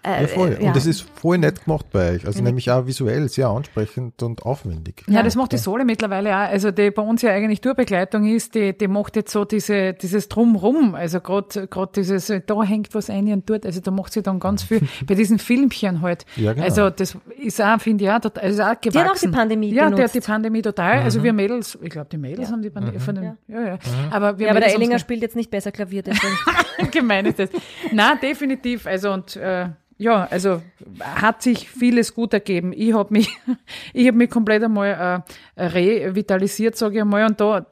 äh, 0.04 0.22
Ja, 0.22 0.28
voll. 0.28 0.48
äh, 0.58 0.62
ja. 0.62 0.68
Und 0.68 0.76
das 0.76 0.86
ist 0.86 1.00
voll 1.02 1.38
nett 1.38 1.64
gemacht 1.64 1.86
bei 1.92 2.12
euch. 2.14 2.26
Also 2.26 2.42
nämlich 2.42 2.70
auch 2.70 2.86
visuell 2.86 3.28
sehr 3.28 3.48
ansprechend 3.48 4.22
und 4.22 4.42
aufwendig. 4.44 5.02
Ja, 5.08 5.22
das 5.22 5.34
macht 5.36 5.52
die 5.52 5.58
Sole 5.58 5.84
mittlerweile 5.84 6.30
auch. 6.34 6.50
Also 6.50 6.70
die 6.70 6.90
bei 6.90 7.02
uns 7.02 7.22
ja 7.22 7.30
eigentlich 7.32 7.60
Tourbegleitung 7.60 8.24
ist, 8.26 8.54
die, 8.54 8.76
die 8.76 8.88
macht 8.88 9.16
jetzt 9.16 9.32
so 9.32 9.44
diese, 9.44 9.92
dieses 9.94 10.28
Drumrum. 10.28 10.94
Also 10.94 11.20
gerade 11.20 11.66
gerade 11.68 11.92
dieses, 11.96 12.32
da 12.46 12.62
hängt 12.62 12.94
was 12.94 13.10
ein 13.10 13.32
und 13.32 13.48
dort. 13.48 13.66
Also 13.66 13.80
da 13.80 13.90
macht 13.90 14.12
sie 14.12 14.22
dann 14.22 14.40
ganz 14.40 14.62
viel 14.62 14.80
bei 15.06 15.14
diesen 15.14 15.38
Filmchen 15.38 16.00
halt. 16.02 16.24
Ja, 16.36 16.52
genau. 16.52 16.64
Also 16.64 16.90
das 16.90 17.16
ist 17.38 17.60
auch, 17.62 17.80
finde 17.80 18.04
ich 18.04 18.10
auch, 18.10 18.20
total- 18.20 18.44
also 18.44 18.62
auch 18.62 18.80
gewachsen. 18.80 19.00
hat 19.04 19.10
auch 19.10 19.20
die 19.20 19.28
Pandemie 19.28 19.68
Ja, 19.70 19.74
der 19.74 19.84
hat 19.86 19.96
genutzt. 19.96 20.14
die 20.14 20.20
Pandemie 20.20 20.62
total. 20.62 21.02
Also 21.02 21.22
wir 21.22 21.32
Mädels, 21.32 21.78
ich 21.82 21.90
glaube 21.90 22.08
die 22.10 22.18
Mädels 22.18 22.50
haben 22.50 22.62
die 22.62 22.70
Pandemie 22.70 22.98
von 22.98 23.14
den, 23.14 23.36
ja, 23.48 23.60
ja. 23.66 23.78
Aber 24.10 24.38
wir 24.38 24.46
ja, 24.46 24.50
aber 24.52 24.60
der 24.60 24.74
Ellinger 24.74 24.98
spielt 24.98 25.22
jetzt 25.22 25.36
nicht 25.36 25.50
besser 25.50 25.70
Klavier. 25.72 26.02
Gemein 26.92 27.26
ist 27.26 27.38
das. 27.38 27.50
Na, 27.92 28.14
definitiv. 28.16 28.86
Also 28.86 29.12
und 29.12 29.36
äh, 29.36 29.66
ja, 29.98 30.28
also 30.30 30.62
hat 31.00 31.42
sich 31.42 31.68
vieles 31.68 32.14
gut 32.14 32.32
ergeben. 32.32 32.72
Ich 32.74 32.94
habe 32.94 33.12
mich, 33.12 33.36
ich 33.92 34.06
habe 34.06 34.16
mich 34.16 34.30
komplett 34.30 34.62
einmal 34.62 35.24
äh, 35.56 35.64
revitalisiert, 35.64 36.76
sage 36.76 36.96
ich 36.96 37.00
einmal. 37.00 37.26
Und 37.26 37.40
da, 37.40 37.66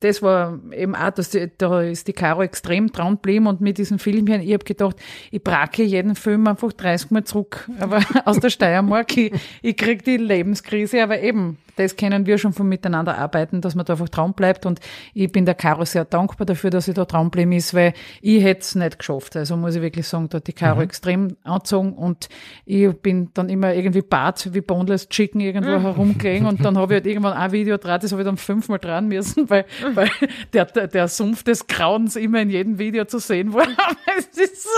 das 0.00 0.22
war 0.22 0.60
eben 0.72 0.94
auch, 0.94 1.10
dass 1.10 1.30
die, 1.30 1.50
da 1.58 1.82
ist 1.82 2.08
die 2.08 2.12
Caro 2.12 2.42
extrem 2.42 2.92
dran 2.92 3.14
geblieben 3.14 3.46
und 3.46 3.60
mit 3.60 3.78
diesen 3.78 3.98
Filmchen, 3.98 4.40
ich 4.40 4.52
habe 4.52 4.64
gedacht, 4.64 4.96
ich 5.30 5.42
bracke 5.42 5.82
jeden 5.82 6.14
Film 6.14 6.46
einfach 6.46 6.72
30 6.72 7.10
Mal 7.10 7.24
zurück. 7.24 7.68
Aber 7.80 8.00
aus 8.24 8.40
der 8.40 8.50
Steiermark, 8.50 9.16
ich, 9.16 9.32
ich 9.62 9.76
krieg 9.76 10.04
die 10.04 10.16
Lebenskrise, 10.16 11.02
aber 11.02 11.20
eben, 11.20 11.58
das 11.76 11.96
kennen 11.96 12.26
wir 12.26 12.38
schon 12.38 12.52
von 12.52 12.68
miteinander 12.68 13.16
arbeiten, 13.16 13.60
dass 13.60 13.74
man 13.74 13.84
da 13.84 13.94
einfach 13.94 14.08
dran 14.08 14.32
bleibt. 14.32 14.66
Und 14.66 14.80
ich 15.14 15.30
bin 15.30 15.44
der 15.44 15.54
Caro 15.54 15.84
sehr 15.84 16.04
dankbar 16.04 16.44
dafür, 16.44 16.70
dass 16.70 16.86
sie 16.86 16.94
da 16.94 17.04
dran 17.04 17.26
geblieben 17.26 17.52
ist, 17.52 17.72
weil 17.72 17.94
ich 18.20 18.42
hätte 18.42 18.60
es 18.62 18.74
nicht 18.74 18.98
geschafft. 18.98 19.36
Also 19.36 19.56
muss 19.56 19.76
ich 19.76 19.82
wirklich 19.82 20.06
sagen, 20.06 20.28
da 20.28 20.38
hat 20.38 20.46
die 20.46 20.52
Caro 20.52 20.80
extrem 20.82 21.36
angezogen 21.44 21.92
und 21.92 22.28
ich 22.64 22.92
bin 22.94 23.30
dann 23.34 23.48
immer 23.48 23.74
irgendwie 23.74 24.02
Bart 24.02 24.52
wie 24.52 24.60
Boneless 24.60 25.08
Chicken 25.08 25.40
irgendwo 25.40 25.80
herumgelegen 25.80 26.46
und 26.46 26.64
dann 26.64 26.76
habe 26.76 26.94
ich 26.94 26.98
halt 26.98 27.06
irgendwann 27.06 27.32
ein 27.34 27.52
Video 27.52 27.76
dran, 27.76 28.00
das 28.00 28.12
habe 28.12 28.22
ich 28.22 28.26
dann 28.26 28.36
fünfmal 28.36 28.78
dran 28.78 29.08
müssen, 29.08 29.48
weil, 29.50 29.57
weil 29.94 30.10
der, 30.52 30.64
der, 30.66 30.86
der 30.88 31.08
Sumpf 31.08 31.42
des 31.42 31.66
Grauens 31.66 32.16
immer 32.16 32.40
in 32.42 32.50
jedem 32.50 32.78
Video 32.78 33.04
zu 33.04 33.18
sehen 33.18 33.52
war. 33.52 33.62
Aber 33.76 34.18
es 34.18 34.26
ist 34.38 34.62
so, 34.64 34.70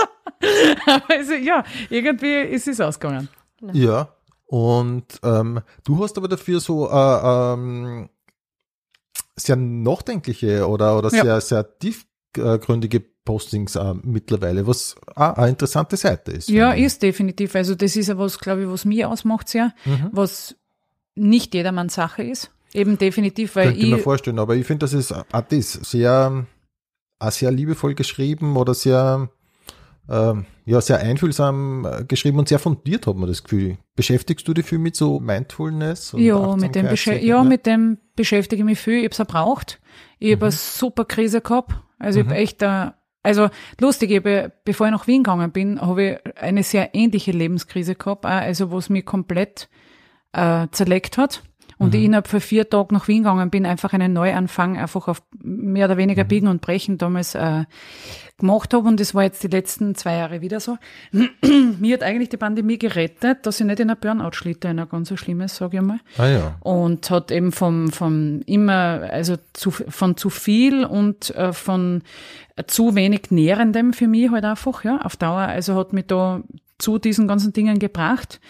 also 1.09 1.33
ja, 1.33 1.63
irgendwie 1.89 2.41
ist 2.41 2.67
es 2.67 2.79
ausgegangen. 2.81 3.29
Ja. 3.73 4.09
Und 4.47 5.05
ähm, 5.23 5.61
du 5.85 6.03
hast 6.03 6.17
aber 6.17 6.27
dafür 6.27 6.59
so 6.59 6.89
äh, 6.89 6.93
ähm, 7.53 8.09
sehr 9.35 9.55
nachdenkliche 9.55 10.67
oder, 10.67 10.97
oder 10.97 11.09
Ja. 11.13 11.23
sehr, 11.23 11.41
sehr 11.41 11.79
tiefgründige 11.79 12.99
Postings 13.23 13.75
äh, 13.75 13.93
mittlerweile, 14.03 14.65
was 14.67 14.95
auch 15.15 15.37
eine 15.37 15.49
interessante 15.49 15.95
Seite 15.95 16.31
ist. 16.31 16.49
Ja, 16.49 16.71
ist 16.73 17.01
definitiv. 17.03 17.55
Also 17.55 17.75
das 17.75 17.95
ist 17.95 18.07
ja 18.07 18.17
was, 18.17 18.39
glaube 18.39 18.63
ich, 18.63 18.67
was 18.67 18.83
mir 18.83 19.09
ausmacht 19.09 19.47
sehr, 19.47 19.73
Mhm. 19.85 20.09
was 20.11 20.55
nicht 21.15 21.53
jedermanns 21.53 21.93
Sache 21.95 22.23
ist. 22.23 22.51
Eben 22.73 22.97
definitiv, 22.97 23.55
weil 23.55 23.67
Könnte 23.69 23.79
ich 23.81 23.91
mir 23.91 23.97
vorstellen, 23.97 24.39
aber 24.39 24.55
ich 24.55 24.65
finde, 24.65 24.85
das 24.85 24.93
ist 24.93 25.11
auch 25.11 25.25
das 25.49 25.73
sehr, 25.73 26.45
auch 27.19 27.31
sehr 27.31 27.51
liebevoll 27.51 27.95
geschrieben 27.95 28.55
oder 28.55 28.73
sehr, 28.73 29.29
ähm, 30.09 30.45
ja, 30.65 30.79
sehr 30.81 30.99
einfühlsam 30.99 31.85
äh, 31.85 32.03
geschrieben 32.05 32.39
und 32.39 32.47
sehr 32.47 32.59
fundiert, 32.59 33.07
hat 33.07 33.15
man 33.15 33.27
das 33.27 33.43
Gefühl. 33.43 33.77
Beschäftigst 33.95 34.47
du 34.47 34.53
dich 34.53 34.65
viel 34.65 34.79
mit 34.79 34.95
so 34.95 35.19
Mindfulness? 35.19 36.13
Ja, 36.17 36.55
mit 36.55 36.75
dem, 36.75 36.87
ja, 37.21 37.43
mit 37.43 37.65
dem 37.65 37.97
beschäftige 38.15 38.61
ich 38.61 38.65
mich 38.65 38.79
viel. 38.79 38.99
Ich 38.99 39.05
habe 39.05 39.23
es 39.23 39.27
braucht. 39.27 39.79
Ich 40.19 40.29
Mhm. 40.29 40.35
habe 40.35 40.45
eine 40.45 40.51
super 40.51 41.05
Krise 41.05 41.41
gehabt. 41.41 41.73
Also 41.99 42.19
ich 42.21 42.25
habe 42.25 42.35
echt 42.35 42.61
da, 42.61 42.95
also 43.21 43.49
lustig, 43.79 44.11
ich 44.11 44.23
ja, 44.25 44.49
bevor 44.63 44.87
ich 44.87 44.91
nach 44.91 45.07
Wien 45.07 45.23
gegangen 45.23 45.51
bin, 45.51 45.79
habe 45.81 46.03
ich 46.03 46.37
eine 46.41 46.63
sehr 46.63 46.95
ähnliche 46.95 47.31
Lebenskrise 47.31 47.95
gehabt, 47.95 48.25
also 48.25 48.71
was 48.71 48.89
mich 48.89 49.05
komplett 49.05 49.69
äh, 50.33 50.67
zerlegt 50.71 51.17
hat. 51.17 51.43
Und 51.81 51.95
ich 51.95 52.03
innerhalb 52.03 52.27
von 52.27 52.39
vier 52.39 52.69
Tagen 52.69 52.93
nach 52.93 53.07
Wien 53.07 53.23
gegangen 53.23 53.49
bin, 53.49 53.65
einfach 53.65 53.93
einen 53.93 54.13
Neuanfang, 54.13 54.77
einfach 54.77 55.07
auf 55.07 55.21
mehr 55.41 55.85
oder 55.85 55.97
weniger 55.97 56.23
Biegen 56.23 56.47
und 56.47 56.61
Brechen 56.61 56.97
damals 56.97 57.35
äh, 57.35 57.65
gemacht 58.37 58.73
habe 58.73 58.87
und 58.87 58.99
das 58.99 59.15
war 59.15 59.23
jetzt 59.23 59.41
die 59.43 59.47
letzten 59.47 59.95
zwei 59.95 60.17
Jahre 60.17 60.41
wieder 60.41 60.59
so. 60.59 60.77
Mir 61.79 61.93
hat 61.93 62.03
eigentlich 62.03 62.29
die 62.29 62.37
Pandemie 62.37 62.77
gerettet, 62.77 63.45
dass 63.45 63.59
ich 63.59 63.65
nicht 63.65 63.79
in 63.79 63.89
ein 63.89 63.97
Burnout 63.99 64.33
schlitte, 64.33 64.67
in 64.67 64.79
ein 64.79 64.89
ganz 64.89 65.09
so 65.09 65.17
schlimmes, 65.17 65.55
sage 65.55 65.77
ich 65.77 65.83
mal. 65.83 65.99
Ah 66.17 66.27
ja. 66.27 66.55
Und 66.59 67.09
hat 67.09 67.31
eben 67.31 67.51
vom, 67.51 67.91
vom 67.91 68.41
immer, 68.45 69.07
also 69.11 69.37
zu, 69.53 69.71
von 69.71 70.17
zu 70.17 70.29
viel 70.29 70.85
und 70.85 71.33
äh, 71.35 71.53
von 71.53 72.03
zu 72.67 72.95
wenig 72.95 73.31
Nährendem 73.31 73.93
für 73.93 74.07
mich 74.07 74.29
halt 74.29 74.43
einfach, 74.43 74.83
ja, 74.83 74.99
auf 75.01 75.15
Dauer. 75.15 75.41
Also 75.41 75.75
hat 75.75 75.93
mich 75.93 76.05
da 76.07 76.41
zu 76.77 76.97
diesen 76.97 77.27
ganzen 77.27 77.53
Dingen 77.53 77.79
gebracht, 77.79 78.41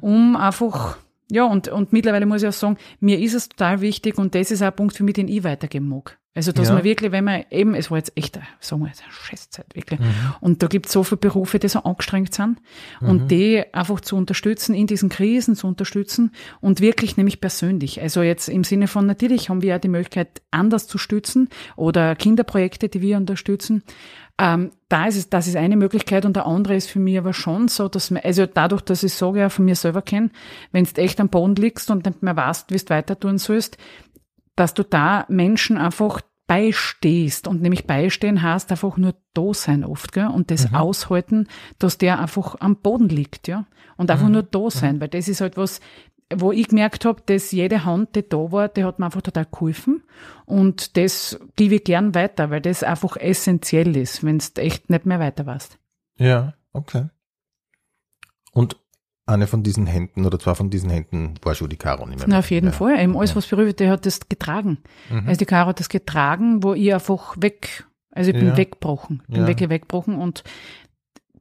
um 0.00 0.36
einfach, 0.36 0.98
ja, 1.30 1.44
und, 1.44 1.68
und 1.68 1.92
mittlerweile 1.92 2.26
muss 2.26 2.42
ich 2.42 2.48
auch 2.48 2.52
sagen, 2.52 2.76
mir 3.00 3.18
ist 3.18 3.34
es 3.34 3.48
total 3.48 3.80
wichtig 3.80 4.18
und 4.18 4.34
das 4.34 4.50
ist 4.50 4.62
auch 4.62 4.66
ein 4.68 4.76
Punkt 4.76 4.96
für 4.96 5.04
mich, 5.04 5.14
den 5.14 5.28
ich 5.28 5.44
weitergeben 5.44 5.88
mag. 5.88 6.18
Also, 6.34 6.52
dass 6.52 6.68
Ja. 6.68 6.74
man 6.74 6.84
wirklich, 6.84 7.10
wenn 7.10 7.24
man 7.24 7.44
eben, 7.50 7.74
es 7.74 7.90
war 7.90 7.98
jetzt 7.98 8.12
echt, 8.14 8.36
eine, 8.36 8.46
sagen 8.60 8.82
wir 8.82 8.86
jetzt, 8.88 9.02
eine 9.02 9.10
Scheißzeit, 9.10 9.66
wirklich. 9.74 9.98
Und 10.40 10.62
da 10.62 10.68
gibt 10.68 10.86
es 10.86 10.92
so 10.92 11.02
viele 11.02 11.16
Berufe, 11.18 11.58
die 11.58 11.66
so 11.66 11.80
angestrengt 11.80 12.32
sind. 12.32 12.60
Und 13.00 13.28
die 13.32 13.64
einfach 13.74 14.00
zu 14.00 14.14
unterstützen, 14.14 14.72
in 14.72 14.86
diesen 14.86 15.08
Krisen 15.08 15.56
zu 15.56 15.66
unterstützen 15.66 16.30
und 16.60 16.80
wirklich 16.80 17.16
nämlich 17.16 17.40
persönlich. 17.40 18.00
Also 18.00 18.22
jetzt 18.22 18.48
im 18.48 18.62
Sinne 18.62 18.86
von, 18.86 19.04
natürlich 19.04 19.48
haben 19.48 19.62
wir 19.62 19.70
ja 19.70 19.78
die 19.80 19.88
Möglichkeit, 19.88 20.40
anders 20.52 20.86
zu 20.86 20.96
stützen 20.96 21.48
oder 21.74 22.14
Kinderprojekte, 22.14 22.88
die 22.88 23.00
wir 23.00 23.16
unterstützen. 23.16 23.82
Ähm, 24.40 24.70
da 24.88 25.06
ist 25.06 25.16
es, 25.16 25.28
das 25.28 25.48
ist 25.48 25.56
eine 25.56 25.76
Möglichkeit 25.76 26.24
und 26.24 26.36
der 26.36 26.46
andere 26.46 26.76
ist 26.76 26.88
für 26.88 27.00
mich 27.00 27.18
aber 27.18 27.32
schon 27.32 27.66
so, 27.68 27.88
dass 27.88 28.10
man, 28.10 28.22
also 28.22 28.46
dadurch, 28.46 28.82
dass 28.82 29.02
ich 29.02 29.12
sage, 29.12 29.40
ja 29.40 29.48
von 29.48 29.64
mir 29.64 29.74
selber 29.74 30.00
kenne, 30.00 30.30
wenn 30.70 30.84
du 30.84 31.00
echt 31.00 31.20
am 31.20 31.28
Boden 31.28 31.56
liegst 31.56 31.90
und 31.90 32.06
nicht 32.06 32.22
mehr 32.22 32.36
weißt, 32.36 32.70
wie 32.70 32.78
du 32.78 32.88
weiter 32.88 33.18
tun 33.18 33.38
sollst, 33.38 33.78
dass 34.54 34.74
du 34.74 34.84
da 34.84 35.24
Menschen 35.28 35.76
einfach 35.76 36.20
beistehst. 36.48 37.46
Und 37.46 37.62
nämlich 37.62 37.86
beistehen 37.86 38.42
heißt 38.42 38.72
einfach 38.72 38.96
nur 38.96 39.14
da 39.34 39.54
sein 39.54 39.84
oft, 39.84 40.12
gell? 40.12 40.28
Und 40.28 40.50
das 40.50 40.72
aushalten, 40.72 41.46
dass 41.78 41.98
der 41.98 42.18
einfach 42.18 42.56
am 42.58 42.76
Boden 42.76 43.08
liegt, 43.08 43.46
ja. 43.46 43.66
Und 43.96 44.10
einfach 44.10 44.28
nur 44.28 44.42
da 44.42 44.70
sein, 44.70 45.00
weil 45.00 45.08
das 45.08 45.28
ist 45.28 45.40
halt 45.40 45.56
was, 45.56 45.80
wo 46.34 46.52
ich 46.52 46.68
gemerkt 46.68 47.04
habe, 47.04 47.22
dass 47.26 47.52
jede 47.52 47.84
Hand, 47.84 48.14
die 48.14 48.28
da 48.28 48.52
war, 48.52 48.68
die 48.68 48.84
hat 48.84 48.98
mir 48.98 49.06
einfach 49.06 49.22
total 49.22 49.46
geholfen. 49.50 50.02
Und 50.44 50.96
das 50.96 51.38
gebe 51.56 51.76
ich 51.76 51.84
gern 51.84 52.14
weiter, 52.14 52.50
weil 52.50 52.60
das 52.60 52.82
einfach 52.82 53.16
essentiell 53.16 53.96
ist, 53.96 54.24
wenn 54.24 54.38
du 54.38 54.60
echt 54.60 54.90
nicht 54.90 55.06
mehr 55.06 55.20
weiter 55.20 55.46
weißt. 55.46 55.78
Ja, 56.16 56.54
okay. 56.72 57.06
Und 58.52 58.76
eine 59.26 59.46
von 59.46 59.62
diesen 59.62 59.86
Händen 59.86 60.24
oder 60.24 60.38
zwei 60.38 60.54
von 60.54 60.70
diesen 60.70 60.90
Händen 60.90 61.34
war 61.42 61.54
schon 61.54 61.68
die 61.68 61.76
Caro 61.76 62.06
nicht 62.06 62.18
mehr. 62.18 62.28
Na, 62.28 62.38
auf 62.38 62.50
jeden 62.50 62.66
ja. 62.66 62.72
Fall. 62.72 62.98
Eben 62.98 63.16
alles, 63.16 63.36
was 63.36 63.46
berührt, 63.46 63.78
der 63.80 63.90
hat 63.90 64.06
das 64.06 64.28
getragen. 64.28 64.78
Mhm. 65.10 65.28
Also 65.28 65.38
die 65.38 65.44
Caro 65.46 65.68
hat 65.68 65.80
das 65.80 65.88
getragen, 65.90 66.62
wo 66.62 66.72
ich 66.74 66.92
einfach 66.92 67.36
weg, 67.38 67.86
also 68.10 68.30
ich 68.30 68.36
bin 68.36 68.48
Ja. 68.48 68.56
weggebrochen, 68.56 69.22
bin 69.28 69.42
Ja. 69.42 69.46
wirklich 69.46 69.68
weggebrochen 69.68 70.16
und 70.16 70.44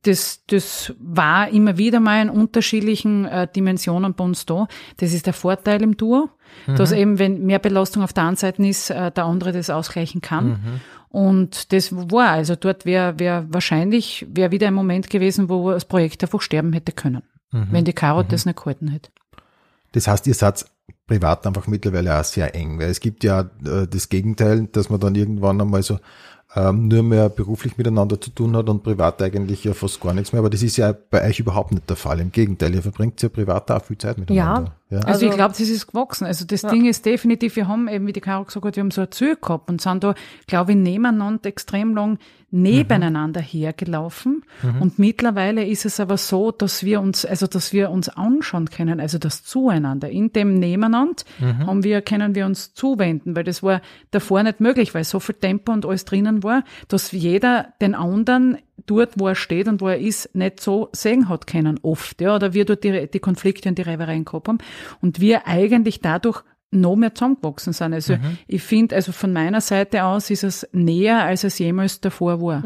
das, 0.07 0.43
das 0.47 0.93
war 0.99 1.49
immer 1.49 1.77
wieder 1.77 1.99
mal 1.99 2.21
in 2.21 2.29
unterschiedlichen 2.29 3.25
äh, 3.25 3.47
Dimensionen 3.53 4.13
bei 4.13 4.23
uns 4.23 4.45
da. 4.45 4.67
Das 4.97 5.13
ist 5.13 5.25
der 5.25 5.33
Vorteil 5.33 5.81
im 5.83 5.97
Duo, 5.97 6.29
dass 6.65 6.91
Mhm. 6.91 6.97
eben, 6.97 7.19
wenn 7.19 7.45
mehr 7.45 7.59
Belastung 7.59 8.03
auf 8.03 8.13
der 8.13 8.23
einen 8.25 8.35
Seite 8.37 8.65
ist, 8.65 8.89
äh, 8.89 9.11
der 9.11 9.25
andere 9.25 9.51
das 9.51 9.69
ausgleichen 9.69 10.21
kann. 10.21 10.47
Mhm. 10.47 10.57
Und 11.09 11.71
das 11.73 11.93
war, 11.93 12.29
also 12.31 12.55
dort 12.55 12.85
wäre 12.85 13.19
wär 13.19 13.45
wahrscheinlich, 13.49 14.25
wäre 14.29 14.51
wieder 14.51 14.67
ein 14.67 14.73
Moment 14.73 15.09
gewesen, 15.09 15.49
wo 15.49 15.71
das 15.71 15.85
Projekt 15.85 16.23
einfach 16.23 16.41
sterben 16.41 16.73
hätte 16.73 16.91
können, 16.91 17.23
Mhm. 17.51 17.67
wenn 17.71 17.85
die 17.85 17.93
Caro 17.93 18.23
das 18.23 18.45
nicht 18.45 18.57
gehalten 18.57 18.89
hätte. 18.89 19.09
Das 19.93 20.07
heißt, 20.07 20.27
ihr 20.27 20.33
seid 20.33 20.65
privat 21.07 21.47
einfach 21.47 21.67
mittlerweile 21.67 22.19
auch 22.19 22.23
sehr 22.23 22.53
eng, 22.55 22.79
weil 22.79 22.89
es 22.89 22.99
gibt 22.99 23.23
ja 23.23 23.41
äh, 23.65 23.87
das 23.89 24.09
Gegenteil, 24.09 24.67
dass 24.67 24.89
man 24.89 24.99
dann 24.99 25.15
irgendwann 25.15 25.61
einmal 25.61 25.81
so 25.81 25.99
ähm, 26.57 26.87
nur 26.87 27.03
mehr 27.03 27.29
beruflich 27.29 27.77
miteinander 27.77 28.19
zu 28.19 28.31
tun 28.31 28.55
hat 28.57 28.67
und 28.67 28.81
privat 28.81 29.21
eigentlich 29.21 29.63
ja 29.63 29.73
fast 29.73 30.01
gar 30.01 30.13
nichts 30.13 30.33
mehr. 30.33 30.39
Aber 30.39 30.49
das 30.49 30.63
ist 30.63 30.77
ja 30.77 30.91
bei 31.11 31.23
euch 31.27 31.39
überhaupt 31.39 31.71
nicht 31.71 31.87
der 31.87 31.95
Fall. 31.97 32.19
Im 32.19 32.31
Gegenteil, 32.31 32.73
ihr 32.73 32.81
verbringt 32.81 33.21
ja 33.21 33.29
privat 33.29 33.69
auch 33.69 33.83
viel 33.83 33.97
Zeit 33.97 34.17
miteinander. 34.17 34.73
Ja. 34.89 34.97
Also, 34.99 35.07
Also- 35.07 35.25
ich 35.27 35.31
glaube, 35.33 35.51
das 35.57 35.59
ist 35.69 35.87
gewachsen. 35.87 36.25
Also 36.25 36.45
das 36.45 36.63
Ja. 36.63 36.69
Ding 36.69 36.85
ist 36.85 37.05
definitiv, 37.05 37.55
wir 37.57 37.67
haben 37.67 37.87
eben, 37.87 38.07
wie 38.07 38.13
die 38.13 38.21
Caro 38.21 38.45
gesagt 38.45 38.65
hat, 38.65 38.75
wir 38.75 38.81
haben 38.81 38.91
so 38.91 39.01
ein 39.01 39.11
Ziel 39.11 39.35
gehabt 39.35 39.69
und 39.69 39.81
sind 39.81 40.03
da, 40.03 40.15
glaube 40.47 40.71
ich, 40.71 40.77
nebeneinander 40.77 41.45
extrem 41.47 41.93
lang 41.95 42.17
nebeneinander 42.49 43.41
hergelaufen. 43.41 44.43
Und 44.79 44.99
mittlerweile 44.99 45.65
ist 45.65 45.85
es 45.85 45.99
aber 45.99 46.17
so, 46.17 46.51
dass 46.51 46.83
wir 46.83 47.01
uns, 47.01 47.25
also 47.25 47.45
dass 47.45 47.73
wir 47.73 47.91
uns 47.91 48.07
anschauen 48.09 48.69
können, 48.69 48.99
also 48.99 49.17
das 49.17 49.43
Zueinander. 49.43 50.09
In 50.09 50.31
dem 50.31 50.53
Nebeneinander 50.53 51.23
haben 51.41 51.83
wir, 51.83 52.01
können 52.01 52.35
wir 52.35 52.45
uns 52.45 52.73
zuwenden, 52.73 53.35
weil 53.35 53.43
das 53.43 53.63
war 53.63 53.81
davor 54.11 54.43
nicht 54.43 54.61
möglich, 54.61 54.93
weil 54.95 55.03
so 55.03 55.19
viel 55.19 55.35
Tempo 55.35 55.73
und 55.73 55.85
alles 55.85 56.05
drinnen 56.05 56.43
war, 56.43 56.63
dass 56.87 57.11
jeder 57.11 57.73
den 57.81 57.95
anderen 57.95 58.57
dort, 58.85 59.19
wo 59.19 59.27
er 59.27 59.35
steht 59.35 59.67
und 59.67 59.81
wo 59.81 59.89
er 59.89 59.99
ist, 59.99 60.33
nicht 60.33 60.61
so 60.61 60.89
sehen 60.93 61.27
hat 61.27 61.47
können, 61.47 61.79
oft, 61.81 62.21
ja, 62.21 62.35
oder 62.35 62.53
wir 62.53 62.63
dort 62.63 62.83
die, 62.83 63.09
die 63.11 63.19
Konflikte 63.19 63.67
und 63.67 63.77
die 63.77 63.81
Reibereien 63.81 64.23
gehabt 64.23 64.47
haben 64.47 64.59
und 65.01 65.19
wir 65.19 65.47
eigentlich 65.47 65.99
dadurch 65.99 66.43
noch 66.71 66.95
mehr 66.95 67.15
zusammengewachsen 67.15 67.73
sind. 67.73 67.93
Also 67.93 68.15
ich 68.47 68.61
finde, 68.61 68.95
also 68.95 69.11
von 69.11 69.31
meiner 69.31 69.61
Seite 69.61 70.03
aus 70.03 70.29
ist 70.29 70.43
es 70.43 70.67
näher, 70.71 71.23
als 71.23 71.43
es 71.43 71.59
jemals 71.59 72.01
davor 72.01 72.41
war. 72.41 72.63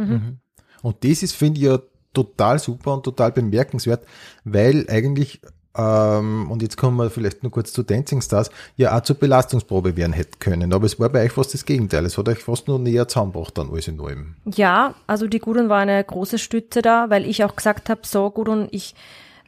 Und 0.82 1.04
das 1.04 1.24
ist, 1.24 1.36
finde 1.36 1.60
ich, 1.60 1.66
ja 1.68 1.80
total 2.14 2.60
super 2.60 2.94
und 2.94 3.04
total 3.04 3.32
bemerkenswert, 3.32 4.06
weil 4.44 4.86
eigentlich, 4.90 5.42
ähm, 5.78 6.52
und 6.52 6.62
jetzt 6.62 6.76
kommen 6.76 6.98
wir 6.98 7.10
vielleicht 7.10 7.44
nur 7.44 7.52
kurz 7.52 7.72
zu 7.72 7.84
Dancing 7.84 8.22
Stars, 8.22 8.50
ja 8.76 8.98
auch 8.98 9.02
zur 9.02 9.16
Belastungsprobe 9.16 9.96
werden 9.96 10.14
hätte 10.14 10.38
können. 10.40 10.74
Aber 10.74 10.86
es 10.86 11.00
war 11.00 11.10
bei 11.10 11.24
euch 11.24 11.32
fast 11.32 11.54
das 11.54 11.66
Gegenteil. 11.66 12.06
Es 12.06 12.18
hat 12.18 12.28
euch 12.28 12.40
fast 12.40 12.68
nur 12.68 12.80
näher 12.80 13.08
zusammengebracht 13.08 13.58
dann 13.58 13.70
alles 13.70 13.88
in 13.88 14.02
allem. 14.02 14.36
Ja, 14.46 14.96
also 15.08 15.28
die 15.28 15.40
Gudrun 15.40 15.70
war 15.70 15.80
eine 15.80 16.04
große 16.04 16.38
Stütze 16.38 16.82
da, 16.82 17.10
weil 17.10 17.26
ich 17.26 17.44
auch 17.44 17.56
gesagt 17.56 17.90
habe, 17.90 18.02
so 18.04 18.30
Gudrun, 18.30 18.68
ich, 18.72 18.96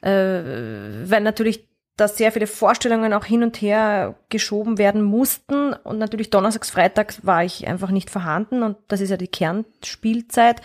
äh, 0.01 0.09
weil 0.09 1.21
natürlich 1.21 1.67
da 1.95 2.07
sehr 2.07 2.31
viele 2.31 2.47
Vorstellungen 2.47 3.13
auch 3.13 3.25
hin 3.25 3.43
und 3.43 3.61
her 3.61 4.15
geschoben 4.29 4.77
werden 4.77 5.03
mussten 5.03 5.73
und 5.73 5.99
natürlich 5.99 6.29
donnerstags, 6.29 6.71
freitags 6.71 7.25
war 7.25 7.43
ich 7.43 7.67
einfach 7.67 7.91
nicht 7.91 8.09
vorhanden 8.09 8.63
und 8.63 8.77
das 8.87 9.01
ist 9.01 9.11
ja 9.11 9.17
die 9.17 9.27
Kernspielzeit. 9.27 10.61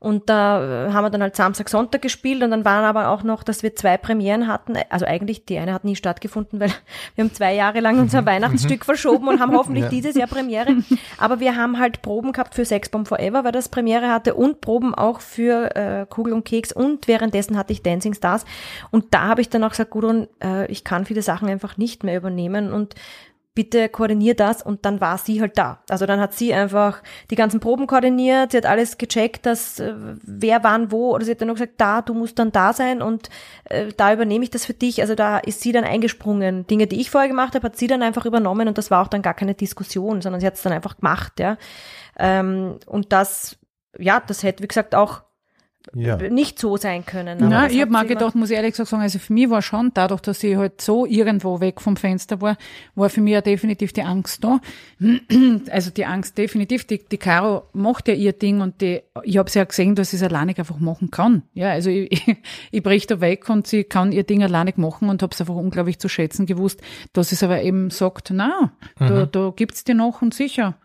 Und 0.00 0.30
da 0.30 0.86
äh, 0.86 0.92
haben 0.92 1.04
wir 1.04 1.10
dann 1.10 1.22
halt 1.22 1.34
Samstag, 1.34 1.68
Sonntag 1.68 2.02
gespielt 2.02 2.42
und 2.44 2.52
dann 2.52 2.64
waren 2.64 2.84
aber 2.84 3.08
auch 3.08 3.24
noch, 3.24 3.42
dass 3.42 3.64
wir 3.64 3.74
zwei 3.74 3.96
Premieren 3.96 4.46
hatten. 4.46 4.74
Also 4.90 5.06
eigentlich, 5.06 5.44
die 5.44 5.58
eine 5.58 5.72
hat 5.74 5.82
nie 5.84 5.96
stattgefunden, 5.96 6.60
weil 6.60 6.70
wir 7.16 7.24
haben 7.24 7.34
zwei 7.34 7.52
Jahre 7.54 7.80
lang 7.80 7.98
unser 7.98 8.24
Weihnachtsstück 8.24 8.84
verschoben 8.84 9.26
und 9.26 9.40
haben 9.40 9.52
hoffentlich 9.56 9.84
Ja. 9.84 9.90
dieses 9.90 10.14
Jahr 10.14 10.28
Premiere. 10.28 10.76
Aber 11.18 11.40
wir 11.40 11.56
haben 11.56 11.80
halt 11.80 12.00
Proben 12.02 12.32
gehabt 12.32 12.54
für 12.54 12.64
Sex 12.64 12.88
Bomb 12.90 13.08
Forever, 13.08 13.42
weil 13.42 13.50
das 13.52 13.68
Premiere 13.68 14.10
hatte 14.12 14.34
und 14.34 14.60
Proben 14.60 14.94
auch 14.94 15.20
für 15.20 15.74
äh, 15.74 16.06
Kugel 16.08 16.32
und 16.32 16.44
Keks 16.44 16.72
und 16.72 17.08
währenddessen 17.08 17.56
hatte 17.56 17.72
ich 17.72 17.82
Dancing 17.82 18.14
Stars. 18.14 18.44
Und 18.92 19.06
da 19.14 19.22
habe 19.22 19.40
ich 19.40 19.48
dann 19.48 19.64
auch 19.64 19.70
gesagt, 19.70 19.90
Gudrun, 19.90 20.28
äh, 20.42 20.70
ich 20.70 20.84
kann 20.84 21.06
viele 21.06 21.22
Sachen 21.22 21.48
einfach 21.48 21.76
nicht 21.76 22.04
mehr 22.04 22.16
übernehmen 22.16 22.72
und 22.72 22.94
bitte 23.58 23.88
koordinier 23.88 24.36
das 24.36 24.62
und 24.62 24.84
dann 24.84 25.00
war 25.00 25.18
sie 25.18 25.40
halt 25.40 25.58
da. 25.58 25.80
Also 25.90 26.06
dann 26.06 26.20
hat 26.20 26.32
sie 26.32 26.54
einfach 26.54 27.02
die 27.28 27.34
ganzen 27.34 27.58
Proben 27.58 27.88
koordiniert, 27.88 28.52
sie 28.52 28.58
hat 28.58 28.66
alles 28.66 28.98
gecheckt, 28.98 29.46
dass 29.46 29.80
äh, 29.80 29.94
wer 30.22 30.62
wann 30.62 30.92
wo 30.92 31.12
oder 31.12 31.24
sie 31.24 31.32
hat 31.32 31.40
dann 31.40 31.48
nur 31.48 31.56
gesagt, 31.56 31.72
da, 31.78 32.00
du 32.00 32.14
musst 32.14 32.38
dann 32.38 32.52
da 32.52 32.72
sein 32.72 33.02
und 33.02 33.30
äh, 33.64 33.88
da 33.96 34.12
übernehme 34.12 34.44
ich 34.44 34.50
das 34.50 34.64
für 34.64 34.74
dich. 34.74 35.00
Also 35.00 35.16
da 35.16 35.38
ist 35.38 35.60
sie 35.60 35.72
dann 35.72 35.82
eingesprungen. 35.82 36.68
Dinge, 36.68 36.86
die 36.86 37.00
ich 37.00 37.10
vorher 37.10 37.26
gemacht 37.26 37.56
habe, 37.56 37.64
hat 37.64 37.76
sie 37.76 37.88
dann 37.88 38.04
einfach 38.04 38.26
übernommen 38.26 38.68
und 38.68 38.78
das 38.78 38.92
war 38.92 39.02
auch 39.02 39.08
dann 39.08 39.22
gar 39.22 39.34
keine 39.34 39.54
Diskussion, 39.54 40.22
sondern 40.22 40.40
sie 40.40 40.46
hat 40.46 40.54
es 40.54 40.62
dann 40.62 40.72
einfach 40.72 40.98
gemacht, 40.98 41.40
ja. 41.40 41.56
Ähm, 42.16 42.78
und 42.86 43.12
das, 43.12 43.58
ja, 43.98 44.22
das 44.24 44.44
hätte, 44.44 44.62
wie 44.62 44.68
gesagt, 44.68 44.94
auch 44.94 45.22
Ja. 45.94 46.16
nicht 46.16 46.58
so 46.58 46.76
sein 46.76 47.04
können. 47.04 47.38
aber 47.38 47.48
Na, 47.48 47.64
das 47.64 47.72
ich 47.72 47.80
habe 47.80 47.90
mal 47.90 48.06
gedacht, 48.06 48.34
muss 48.34 48.50
ich 48.50 48.56
ehrlich 48.56 48.72
gesagt 48.72 48.90
sagen, 48.90 49.02
also 49.02 49.18
für 49.18 49.32
mich 49.32 49.50
war 49.50 49.62
schon, 49.62 49.90
dadurch, 49.94 50.20
dass 50.20 50.42
ich 50.42 50.56
halt 50.56 50.80
so 50.80 51.06
irgendwo 51.06 51.60
weg 51.60 51.80
vom 51.80 51.96
Fenster 51.96 52.40
war, 52.40 52.56
war 52.94 53.10
für 53.10 53.20
mich 53.20 53.32
ja 53.32 53.40
definitiv 53.40 53.92
die 53.92 54.02
Angst 54.02 54.44
da. 54.44 54.60
Also 55.70 55.90
die 55.90 56.04
Angst 56.04 56.38
definitiv. 56.38 56.86
Die, 56.86 56.98
die 56.98 57.18
Caro 57.18 57.64
macht 57.72 58.08
ja 58.08 58.14
ihr 58.14 58.32
Ding 58.32 58.60
und 58.60 58.80
die, 58.80 59.02
ich 59.22 59.38
habe 59.38 59.50
sie 59.50 59.58
ja 59.58 59.64
gesehen, 59.64 59.94
dass 59.94 60.10
sie 60.10 60.16
es 60.16 60.22
alleinig 60.22 60.58
einfach 60.58 60.78
machen 60.78 61.10
kann. 61.10 61.42
Ja, 61.54 61.70
also 61.70 61.90
ich, 61.90 62.10
ich, 62.28 62.36
ich 62.70 62.82
brich 62.82 63.06
da 63.06 63.20
weg 63.20 63.48
und 63.48 63.66
sie 63.66 63.84
kann 63.84 64.12
ihr 64.12 64.24
Ding 64.24 64.42
alleinig 64.42 64.76
machen 64.76 65.08
und 65.08 65.22
habe 65.22 65.32
es 65.32 65.40
einfach 65.40 65.54
unglaublich 65.54 65.98
zu 65.98 66.08
schätzen 66.08 66.46
gewusst, 66.46 66.80
dass 67.12 67.32
es 67.32 67.42
aber 67.42 67.62
eben 67.62 67.90
sagt, 67.90 68.30
na, 68.32 68.72
da, 68.98 69.26
da 69.26 69.52
gibt's 69.54 69.84
dir 69.84 69.94
noch 69.94 70.22
und 70.22 70.34
sicher. 70.34 70.76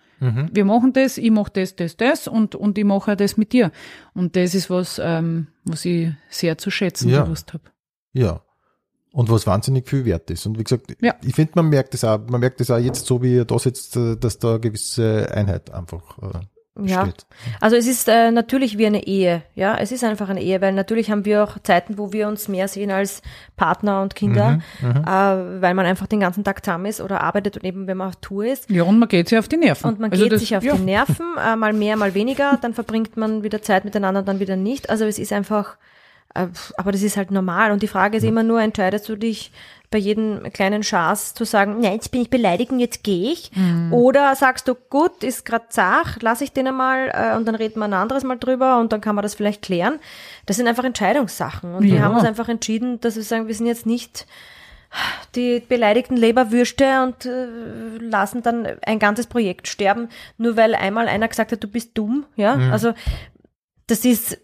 Wir 0.54 0.66
machen 0.66 0.94
das, 0.94 1.18
ich 1.18 1.32
mache 1.32 1.52
das, 1.54 1.76
das, 1.76 1.98
das 1.98 2.28
und, 2.28 2.56
und 2.56 2.78
ich 2.78 2.86
mache 2.86 3.16
das 3.16 3.38
mit 3.38 3.52
dir. 3.54 3.72
Und 4.14 4.36
das 4.36 4.56
ist 4.56 4.70
was, 4.70 5.00
ähm, 5.04 5.48
was 5.66 5.86
ich 5.86 6.10
sehr 6.30 6.58
zu 6.58 6.72
schätzen 6.72 7.10
Ja. 7.10 7.24
gewusst 7.24 7.54
habe. 7.54 7.64
Ja. 8.14 8.42
Und 9.12 9.30
was 9.30 9.46
wahnsinnig 9.46 9.88
viel 9.88 10.06
wert 10.06 10.32
ist. 10.32 10.46
Und 10.48 10.58
wie 10.58 10.64
gesagt, 10.64 10.96
Ja. 11.02 11.14
ich 11.24 11.36
finde, 11.36 11.52
man 11.56 11.70
merkt 11.70 11.94
es 11.94 12.04
auch, 12.04 12.20
man 12.28 12.40
merkt 12.40 12.62
es 12.62 12.72
auch 12.72 12.78
jetzt 12.80 13.06
so, 13.06 13.22
wie 13.22 13.36
ihr 13.36 13.46
da 13.46 13.60
sitzt, 13.60 13.96
äh, 13.96 14.16
dass 14.18 14.40
da 14.40 14.52
eine 14.52 14.60
gewisse 14.60 15.30
Einheit 15.32 15.72
einfach 15.72 16.18
äh, 16.20 16.40
Ja, 16.82 17.04
steht. 17.04 17.28
also 17.62 17.76
es 17.76 17.86
ist 17.86 18.08
äh, 18.10 18.32
natürlich 18.32 18.80
wie 18.80 18.88
eine 18.88 19.06
Ehe, 19.06 19.44
ja, 19.54 19.78
es 19.78 19.92
ist 19.92 20.04
einfach 20.04 20.28
eine 20.30 20.42
Ehe, 20.42 20.60
weil 20.60 20.72
natürlich 20.74 21.12
haben 21.12 21.24
wir 21.24 21.44
auch 21.44 21.60
Zeiten, 21.62 22.00
wo 22.00 22.12
wir 22.12 22.28
uns 22.28 22.48
mehr 22.48 22.68
sehen 22.68 22.90
als 22.90 23.22
Partner 23.56 24.02
und 24.02 24.16
Kinder, 24.16 24.60
Mhm, 24.82 25.04
äh, 25.06 25.62
weil 25.62 25.76
man 25.76 25.86
einfach 25.86 26.08
den 26.08 26.20
ganzen 26.20 26.44
Tag 26.44 26.66
zusammen 26.66 26.88
ist 26.88 27.00
oder 27.00 27.22
arbeitet 27.22 27.58
und 27.58 27.64
eben 27.64 27.86
wenn 27.86 27.98
man 27.98 28.08
auf 28.08 28.16
Tour 28.16 28.46
ist. 28.46 28.72
Ja, 28.72 28.84
und 28.84 28.98
man 28.98 29.08
geht 29.08 29.30
sich 29.30 29.38
auf 29.38 29.48
die 29.48 29.58
Nerven. 29.58 29.88
Und 29.88 30.00
man 30.00 30.12
Also 30.12 30.24
geht 30.24 30.32
das- 30.34 30.40
sich 30.40 30.58
auf 30.58 30.64
ja. 30.64 30.74
die 30.76 30.82
Nerven, 30.82 31.26
äh, 31.46 31.56
mal 31.56 31.74
mehr, 31.74 31.96
mal 31.96 32.16
weniger, 32.16 32.58
dann 32.60 32.74
verbringt 32.74 33.18
man 33.18 33.44
wieder 33.44 33.62
Zeit 33.62 33.86
miteinander, 33.86 34.24
dann 34.24 34.40
wieder 34.40 34.56
nicht. 34.56 34.90
Also 34.90 35.06
es 35.06 35.20
ist 35.20 35.32
einfach, 35.32 35.78
äh, 36.34 36.48
aber 36.78 36.92
das 36.92 37.04
ist 37.04 37.18
halt 37.18 37.30
normal. 37.30 37.72
Und 37.72 37.84
die 37.84 37.88
Frage 37.88 38.18
ist 38.18 38.24
immer 38.24 38.42
nur, 38.42 38.60
entscheidest 38.62 39.08
du 39.10 39.16
dich 39.16 39.52
bei 39.94 40.00
jedem 40.00 40.52
kleinen 40.52 40.84
Schaß 40.84 41.34
zu 41.36 41.46
sagen, 41.46 41.80
nein, 41.80 41.94
jetzt 41.94 42.10
bin 42.12 42.22
ich 42.22 42.30
beleidigt 42.30 42.72
und 42.72 42.80
jetzt 42.80 43.04
gehe 43.04 43.32
ich? 43.32 43.52
Oder 43.92 44.36
sagst 44.36 44.68
du, 44.68 44.74
gut, 44.76 45.24
ist 45.24 45.46
grad 45.46 45.72
zach, 45.72 46.18
lass 46.22 46.42
ich 46.42 46.52
den 46.52 46.68
einmal 46.68 47.10
äh, 47.14 47.38
und 47.38 47.46
dann 47.46 47.56
reden 47.56 47.80
wir 47.80 47.86
ein 47.86 47.94
anderes 47.94 48.24
Mal 48.24 48.38
drüber 48.38 48.80
und 48.80 48.92
dann 48.92 49.00
kann 49.02 49.16
man 49.16 49.24
das 49.24 49.36
vielleicht 49.36 49.62
klären. 49.62 50.00
Das 50.48 50.58
sind 50.58 50.68
einfach 50.68 50.84
Entscheidungssachen. 50.84 51.76
Und 51.76 51.84
wir 51.84 51.98
Ja. 51.98 52.02
haben 52.02 52.16
uns 52.16 52.26
einfach 52.26 52.50
entschieden, 52.50 53.00
dass 53.00 53.16
wir 53.16 53.24
sagen, 53.24 53.48
wir 53.48 53.56
sind 53.56 53.68
jetzt 53.68 53.86
nicht 53.86 54.26
die 55.36 55.60
beleidigten 55.60 56.18
Leberwürste 56.18 57.04
und 57.04 57.26
äh, 57.26 57.46
lassen 58.00 58.44
dann 58.44 58.68
ein 58.86 59.00
ganzes 59.00 59.28
Projekt 59.28 59.68
sterben, 59.68 60.10
nur 60.38 60.58
weil 60.58 60.76
einmal 60.76 61.08
einer 61.08 61.28
gesagt 61.28 61.52
hat, 61.52 61.64
du 61.64 61.68
bist 61.68 61.92
dumm, 61.98 62.26
ja? 62.36 62.56
Also 62.72 62.94
das 63.88 64.06
ist 64.06 64.38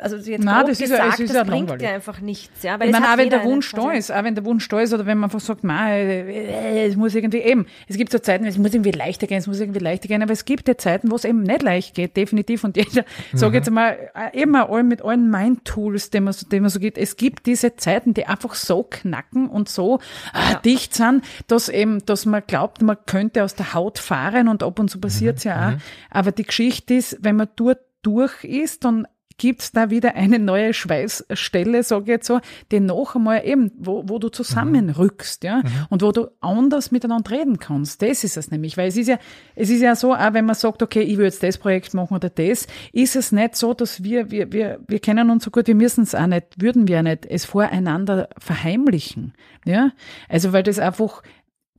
also 0.00 0.16
jetzt 0.16 0.44
Nein, 0.44 0.66
das 0.66 0.80
ist 0.80 0.90
ja- 0.90 0.96
gesagt, 0.96 1.14
es 1.14 1.20
ist 1.20 1.28
das 1.30 1.36
ja 1.36 1.42
bringt 1.44 1.68
langweilig. 1.68 1.86
dir 1.88 1.94
einfach 1.94 2.20
nichts, 2.20 2.62
ja? 2.64 2.78
Weil 2.80 2.88
Ich 2.88 2.92
meine, 2.92 3.12
auch 3.12 3.16
wenn 3.16 3.30
der 3.30 3.44
Wunsch 3.44 3.70
da 3.72 3.92
ist, 3.92 4.10
auch 4.10 4.24
wenn 4.24 4.34
der 4.34 4.44
Wunsch 4.44 4.68
da 4.68 4.80
ist 4.80 4.92
oder 4.92 5.06
wenn 5.06 5.18
man 5.18 5.28
einfach 5.30 5.40
sagt, 5.40 5.62
man, 5.62 5.88
es 5.88 6.96
muss 6.96 7.14
irgendwie 7.14 7.38
eben, 7.38 7.66
es 7.88 7.96
gibt 7.96 8.10
so 8.12 8.18
Zeiten, 8.18 8.44
es 8.44 8.58
muss 8.58 8.74
irgendwie 8.74 8.90
leichter 8.90 9.26
gehen, 9.26 9.38
es 9.38 9.46
muss 9.46 9.60
irgendwie 9.60 9.78
leichter 9.78 10.08
gehen, 10.08 10.22
aber 10.22 10.32
es 10.32 10.44
gibt 10.44 10.66
ja 10.68 10.76
Zeiten, 10.76 11.10
wo 11.10 11.14
es 11.14 11.24
eben 11.24 11.42
nicht 11.42 11.62
leicht 11.62 11.94
geht, 11.94 12.16
definitiv. 12.16 12.64
Und 12.64 12.76
jeder, 12.76 13.04
sag 13.32 13.54
jetzt 13.54 13.70
mal, 13.70 13.96
äh, 14.14 14.40
eben 14.40 14.56
auch 14.56 14.82
mit 14.82 15.02
allen 15.02 15.30
Mind-Tools, 15.30 16.10
die 16.10 16.20
man, 16.20 16.32
so- 16.32 16.46
die 16.48 16.60
man 16.60 16.68
so 16.70 16.80
gibt, 16.80 16.98
es 16.98 17.16
gibt 17.16 17.46
diese 17.46 17.76
Zeiten, 17.76 18.14
die 18.14 18.26
einfach 18.26 18.54
so 18.54 18.82
knacken 18.82 19.48
und 19.48 19.68
so 19.68 20.00
äh, 20.34 20.56
dicht 20.64 20.94
sind, 20.94 21.24
dass 21.46 21.68
eben, 21.68 22.04
dass 22.06 22.26
man 22.26 22.42
glaubt, 22.46 22.82
man 22.82 22.96
könnte 23.06 23.44
aus 23.44 23.54
der 23.54 23.74
Haut 23.74 23.98
fahren 23.98 24.48
und 24.48 24.62
ab 24.62 24.78
und 24.80 24.90
zu 24.90 25.00
passiert's 25.00 25.44
ja 25.44 25.68
auch. 25.68 25.72
Aber 26.10 26.32
die 26.32 26.42
Geschichte 26.44 26.94
ist, 26.94 27.18
wenn 27.20 27.36
man 27.36 27.48
dort 27.56 27.78
durch 28.02 28.44
ist, 28.44 28.84
dann 28.84 29.06
gibt's 29.38 29.72
da 29.72 29.90
wieder 29.90 30.14
eine 30.14 30.38
neue 30.38 30.72
Schweißstelle, 30.72 31.82
sage 31.82 32.04
ich 32.04 32.08
jetzt 32.08 32.26
so, 32.26 32.40
die 32.70 32.80
noch 32.80 33.16
einmal 33.16 33.46
eben, 33.46 33.70
wo, 33.76 34.04
wo 34.06 34.18
du 34.18 34.28
zusammenrückst, 34.28 35.44
ja, 35.44 35.62
und 35.90 36.02
wo 36.02 36.12
du 36.12 36.28
anders 36.40 36.90
miteinander 36.90 37.30
reden 37.30 37.58
kannst. 37.58 38.02
Das 38.02 38.24
ist 38.24 38.36
es 38.36 38.50
nämlich, 38.50 38.76
weil 38.76 38.88
es 38.88 38.96
ist 38.96 39.08
ja, 39.08 39.18
es 39.54 39.70
ist 39.70 39.82
ja 39.82 39.94
so, 39.94 40.14
auch 40.14 40.32
wenn 40.32 40.46
man 40.46 40.54
sagt, 40.54 40.82
okay, 40.82 41.02
ich 41.02 41.18
will 41.18 41.26
jetzt 41.26 41.42
das 41.42 41.58
Projekt 41.58 41.92
machen 41.94 42.14
oder 42.14 42.30
das, 42.30 42.66
ist 42.92 43.16
es 43.16 43.32
nicht 43.32 43.56
so, 43.56 43.74
dass 43.74 44.02
wir, 44.02 44.30
wir, 44.30 44.52
wir, 44.52 44.80
wir 44.86 45.00
kennen 45.00 45.30
uns 45.30 45.44
so 45.44 45.50
gut, 45.50 45.66
wir 45.66 45.74
müssen 45.74 46.02
es 46.02 46.14
auch 46.14 46.26
nicht, 46.26 46.46
würden 46.60 46.88
wir 46.88 47.02
nicht 47.02 47.26
es 47.26 47.44
voreinander 47.44 48.28
verheimlichen, 48.38 49.34
ja, 49.64 49.90
also 50.28 50.52
weil 50.52 50.62
das 50.62 50.78
einfach, 50.78 51.22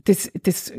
das, 0.03 0.31
das 0.43 0.71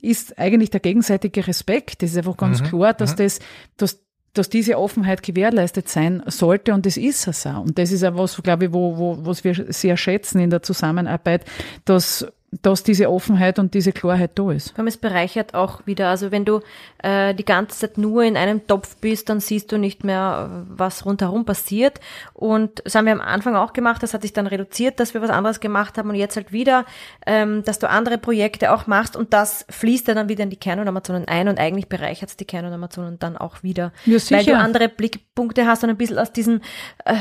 ist 0.00 0.38
eigentlich 0.38 0.70
der 0.70 0.80
gegenseitige 0.80 1.46
Respekt. 1.46 2.02
Das 2.02 2.10
ist 2.10 2.16
einfach 2.16 2.36
ganz 2.36 2.62
klar, 2.62 2.94
dass 2.94 3.14
das, 3.14 3.38
dass, 3.76 4.02
dass 4.34 4.48
diese 4.48 4.78
Offenheit 4.78 5.22
gewährleistet 5.22 5.88
sein 5.88 6.22
sollte 6.26 6.72
und 6.72 6.86
das 6.86 6.96
ist 6.96 7.26
es 7.26 7.46
auch. 7.46 7.60
Und 7.60 7.78
das 7.78 7.92
ist 7.92 8.04
auch 8.04 8.16
was, 8.16 8.42
glaube 8.42 8.66
ich, 8.66 8.72
wo, 8.72 8.96
wo, 8.96 9.18
was 9.26 9.44
wir 9.44 9.72
sehr 9.72 9.96
schätzen 9.96 10.40
in 10.40 10.50
der 10.50 10.62
Zusammenarbeit, 10.62 11.44
dass, 11.84 12.26
dass 12.60 12.82
diese 12.82 13.10
Offenheit 13.10 13.58
und 13.58 13.72
diese 13.72 13.92
Klarheit 13.92 14.32
da 14.34 14.52
ist. 14.52 14.74
Es 14.86 14.96
bereichert 14.98 15.54
auch 15.54 15.86
wieder. 15.86 16.10
Also 16.10 16.30
wenn 16.30 16.44
du 16.44 16.60
äh, 17.02 17.34
die 17.34 17.46
ganze 17.46 17.78
Zeit 17.78 17.96
nur 17.96 18.24
in 18.24 18.36
einem 18.36 18.66
Topf 18.66 18.96
bist, 18.96 19.30
dann 19.30 19.40
siehst 19.40 19.72
du 19.72 19.78
nicht 19.78 20.04
mehr, 20.04 20.64
was 20.68 21.06
rundherum 21.06 21.46
passiert. 21.46 21.98
Und 22.34 22.82
das 22.84 22.94
haben 22.94 23.06
wir 23.06 23.12
am 23.12 23.22
Anfang 23.22 23.56
auch 23.56 23.72
gemacht. 23.72 24.02
Das 24.02 24.12
hat 24.12 24.20
sich 24.20 24.34
dann 24.34 24.46
reduziert, 24.46 25.00
dass 25.00 25.14
wir 25.14 25.22
was 25.22 25.30
anderes 25.30 25.60
gemacht 25.60 25.96
haben 25.96 26.10
und 26.10 26.14
jetzt 26.14 26.36
halt 26.36 26.52
wieder, 26.52 26.84
ähm, 27.26 27.64
dass 27.64 27.78
du 27.78 27.88
andere 27.88 28.18
Projekte 28.18 28.72
auch 28.72 28.86
machst 28.86 29.16
und 29.16 29.32
das 29.32 29.64
fließt 29.70 30.08
ja 30.08 30.14
dann 30.14 30.28
wieder 30.28 30.44
in 30.44 30.50
die 30.50 30.56
Kern- 30.56 30.78
und 30.78 30.88
Amazonen 30.88 31.26
ein 31.28 31.48
und 31.48 31.58
eigentlich 31.58 31.88
bereichert 31.88 32.28
es 32.28 32.36
die 32.36 32.44
Kern- 32.44 32.66
und 32.66 32.72
Amazonen 32.74 33.18
dann 33.18 33.38
auch 33.38 33.62
wieder. 33.62 33.92
Ja, 34.04 34.14
Weil 34.14 34.20
sicher. 34.20 34.52
du 34.52 34.58
andere 34.58 34.90
Blickpunkte 34.90 35.66
hast 35.66 35.84
und 35.84 35.90
ein 35.90 35.96
bisschen 35.96 36.18
aus 36.18 36.32
diesen, 36.32 36.60
äh, 37.06 37.14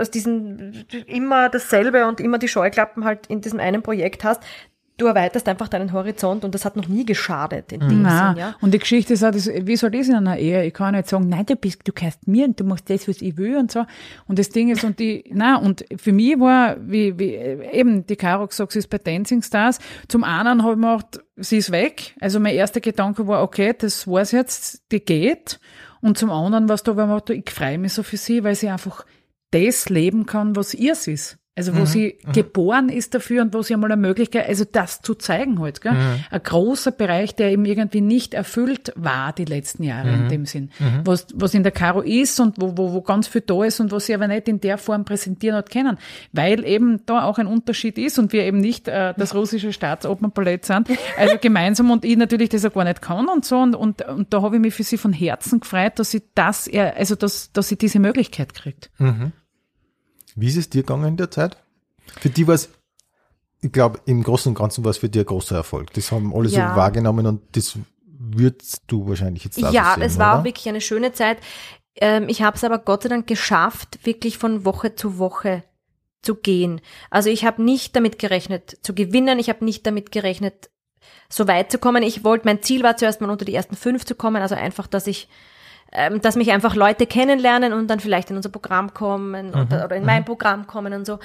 aus 0.00 0.10
diesen 0.10 0.86
immer 1.06 1.50
dasselbe 1.50 2.06
und 2.06 2.18
immer 2.20 2.38
die 2.38 2.48
Scheuklappen 2.48 3.04
halt 3.04 3.26
in 3.26 3.42
diesem 3.42 3.60
einen 3.60 3.82
Projekt 3.82 4.24
hast. 4.24 4.42
Du 5.00 5.06
erweiterst 5.06 5.48
einfach 5.48 5.68
deinen 5.68 5.92
Horizont 5.94 6.44
und 6.44 6.54
das 6.54 6.66
hat 6.66 6.76
noch 6.76 6.86
nie 6.86 7.06
geschadet 7.06 7.72
in 7.72 7.80
dem 7.80 8.02
Nein. 8.02 8.34
Sinn, 8.34 8.40
ja. 8.42 8.54
Und 8.60 8.74
die 8.74 8.78
Geschichte 8.78 9.14
ist 9.14 9.24
auch, 9.24 9.30
das, 9.30 9.48
wie 9.48 9.76
soll 9.76 9.90
das 9.90 10.08
in 10.08 10.14
einer 10.14 10.36
Ehe? 10.36 10.62
Ich 10.66 10.74
kann 10.74 10.94
nicht 10.94 11.08
sagen, 11.08 11.30
nein, 11.30 11.46
du 11.46 11.56
bist, 11.56 11.80
du 11.88 11.92
kannst 11.92 12.28
mir 12.28 12.44
und 12.44 12.60
du 12.60 12.64
machst 12.64 12.90
das, 12.90 13.08
was 13.08 13.22
ich 13.22 13.38
will 13.38 13.56
und 13.56 13.72
so. 13.72 13.86
Und 14.26 14.38
das 14.38 14.50
Ding 14.50 14.68
ist, 14.68 14.84
und 14.84 14.98
die, 14.98 15.24
nein, 15.32 15.56
und 15.56 15.86
für 15.96 16.12
mich 16.12 16.38
war, 16.38 16.76
wie, 16.86 17.18
wie, 17.18 17.34
eben, 17.34 18.06
die 18.06 18.16
Caro 18.16 18.46
gesagt, 18.46 18.72
sie 18.72 18.80
ist 18.80 18.90
bei 18.90 18.98
Dancing 18.98 19.40
Stars. 19.40 19.78
Zum 20.06 20.22
einen 20.22 20.62
habe 20.62 20.72
ich 20.72 20.78
mir 20.78 20.96
gedacht, 20.98 21.20
sie 21.36 21.56
ist 21.56 21.70
weg. 21.70 22.14
Also 22.20 22.38
mein 22.38 22.54
erster 22.54 22.80
Gedanke 22.80 23.26
war, 23.26 23.42
okay, 23.42 23.74
das 23.78 24.06
war's 24.06 24.32
jetzt, 24.32 24.82
die 24.92 25.00
geht. 25.00 25.60
Und 26.02 26.18
zum 26.18 26.30
anderen 26.30 26.68
war 26.68 26.74
es 26.74 26.82
da, 26.82 26.94
weil 26.94 27.22
ich 27.36 27.50
freue 27.50 27.78
mich 27.78 27.94
so 27.94 28.02
für 28.02 28.18
sie, 28.18 28.44
weil 28.44 28.54
sie 28.54 28.68
einfach 28.68 29.06
das 29.50 29.88
leben 29.88 30.26
kann, 30.26 30.56
was 30.56 30.74
ihr 30.74 30.92
ist. 30.92 31.39
Also 31.60 31.76
wo 31.76 31.84
sie 31.84 32.16
geboren 32.32 32.88
ist 32.88 33.14
dafür 33.14 33.42
und 33.42 33.52
wo 33.52 33.60
sie 33.62 33.74
einmal 33.74 33.92
eine 33.92 34.00
Möglichkeit, 34.00 34.48
also 34.48 34.64
das 34.70 35.02
zu 35.02 35.14
zeigen 35.14 35.60
halt. 35.60 35.80
Gell? 35.82 35.92
Ein 36.30 36.42
großer 36.42 36.90
Bereich, 36.92 37.34
der 37.34 37.50
eben 37.52 37.64
irgendwie 37.66 38.00
nicht 38.00 38.32
erfüllt 38.34 38.92
war 38.96 39.32
die 39.32 39.44
letzten 39.44 39.82
Jahre 39.82 40.08
in 40.10 40.28
dem 40.28 40.46
Sinn. 40.46 40.70
Was, 41.04 41.26
was 41.34 41.54
in 41.54 41.62
der 41.62 41.72
Caro 41.72 42.00
ist 42.00 42.40
und 42.40 42.56
wo, 42.60 42.76
wo, 42.76 42.92
wo 42.92 43.02
ganz 43.02 43.28
viel 43.28 43.42
da 43.42 43.62
ist 43.64 43.78
und 43.80 43.92
was 43.92 44.06
sie 44.06 44.14
aber 44.14 44.26
nicht 44.28 44.48
in 44.48 44.60
der 44.60 44.78
Form 44.78 45.04
präsentieren 45.04 45.56
hat 45.56 45.70
können. 45.70 45.98
Weil 46.32 46.64
eben 46.64 47.04
da 47.06 47.24
auch 47.24 47.38
ein 47.38 47.46
Unterschied 47.46 47.98
ist 47.98 48.18
und 48.18 48.32
wir 48.32 48.44
eben 48.44 48.58
nicht 48.58 48.88
äh, 48.88 49.12
das 49.16 49.34
russische 49.34 49.72
Staatsopernballett 49.72 50.64
sind. 50.64 50.88
Also 51.18 51.36
gemeinsam 51.40 51.90
und 51.90 52.04
ich 52.04 52.16
natürlich 52.16 52.48
das 52.48 52.64
auch 52.64 52.72
gar 52.72 52.84
nicht 52.84 53.02
kann 53.02 53.28
und 53.28 53.44
so. 53.44 53.58
Und, 53.58 53.74
und, 53.76 54.02
und 54.02 54.32
da 54.32 54.42
habe 54.42 54.56
ich 54.56 54.62
mich 54.62 54.74
für 54.74 54.82
sie 54.84 54.96
von 54.96 55.12
Herzen 55.12 55.60
gefreut, 55.60 55.98
dass 55.98 56.10
sie 56.10 56.22
das, 56.34 56.66
eher- 56.66 56.96
also 56.96 57.14
dass, 57.16 57.52
dass 57.52 57.68
sie 57.68 57.76
diese 57.76 57.98
Möglichkeit 57.98 58.54
kriegt. 58.54 58.90
Wie 60.40 60.48
ist 60.48 60.56
es 60.56 60.68
dir 60.70 60.82
gegangen 60.82 61.04
in 61.08 61.16
der 61.16 61.30
Zeit? 61.30 61.56
Für 62.18 62.30
die 62.30 62.46
war 62.46 62.54
es, 62.54 62.70
ich 63.60 63.72
glaube, 63.72 64.00
im 64.06 64.22
Großen 64.22 64.50
und 64.50 64.58
Ganzen 64.58 64.84
war 64.84 64.90
es 64.90 64.98
für 64.98 65.08
dich 65.08 65.20
ein 65.22 65.26
großer 65.26 65.56
Erfolg. 65.56 65.92
Das 65.92 66.10
haben 66.12 66.34
alle 66.34 66.48
Ja. 66.48 66.70
so 66.70 66.76
wahrgenommen 66.76 67.26
und 67.26 67.42
das 67.56 67.78
würdest 68.06 68.82
du 68.86 69.08
wahrscheinlich 69.08 69.44
jetzt 69.44 69.62
auch 69.64 69.72
Ja, 69.72 69.94
sehen, 69.94 70.02
es 70.02 70.18
war 70.18 70.36
oder? 70.36 70.44
wirklich 70.44 70.68
eine 70.68 70.80
schöne 70.80 71.12
Zeit. 71.12 71.38
Ähm, 71.96 72.28
ich 72.28 72.42
habe 72.42 72.56
es 72.56 72.64
aber 72.64 72.78
Gott 72.78 73.02
sei 73.02 73.08
Dank 73.08 73.26
geschafft, 73.26 73.98
wirklich 74.04 74.38
von 74.38 74.64
Woche 74.64 74.94
zu 74.94 75.18
Woche 75.18 75.64
zu 76.22 76.34
gehen. 76.34 76.80
Also 77.10 77.30
ich 77.30 77.44
habe 77.44 77.62
nicht 77.62 77.96
damit 77.96 78.18
gerechnet 78.18 78.78
zu 78.82 78.94
gewinnen, 78.94 79.38
ich 79.38 79.48
habe 79.48 79.64
nicht 79.64 79.86
damit 79.86 80.12
gerechnet, 80.12 80.70
so 81.28 81.48
weit 81.48 81.70
zu 81.72 81.78
kommen. 81.78 82.02
Ich 82.02 82.24
wollte, 82.24 82.46
mein 82.46 82.62
Ziel 82.62 82.82
war 82.82 82.96
zuerst 82.96 83.20
mal 83.20 83.30
unter 83.30 83.44
die 83.44 83.54
ersten 83.54 83.76
fünf 83.76 84.04
zu 84.04 84.14
kommen, 84.14 84.42
also 84.42 84.54
einfach, 84.54 84.86
dass 84.86 85.06
ich 85.06 85.28
ähm, 85.92 86.20
dass 86.20 86.36
mich 86.36 86.52
einfach 86.52 86.76
Leute 86.76 87.06
kennenlernen 87.06 87.72
und 87.72 87.88
dann 87.88 87.98
vielleicht 87.98 88.30
in 88.30 88.36
unser 88.36 88.48
Programm 88.48 88.94
kommen 88.94 89.50
oder, 89.50 89.84
oder 89.84 89.96
in 89.96 90.04
mein 90.04 90.24
Programm 90.24 90.66
kommen 90.66 90.92
und 90.92 91.04
so. 91.04 91.18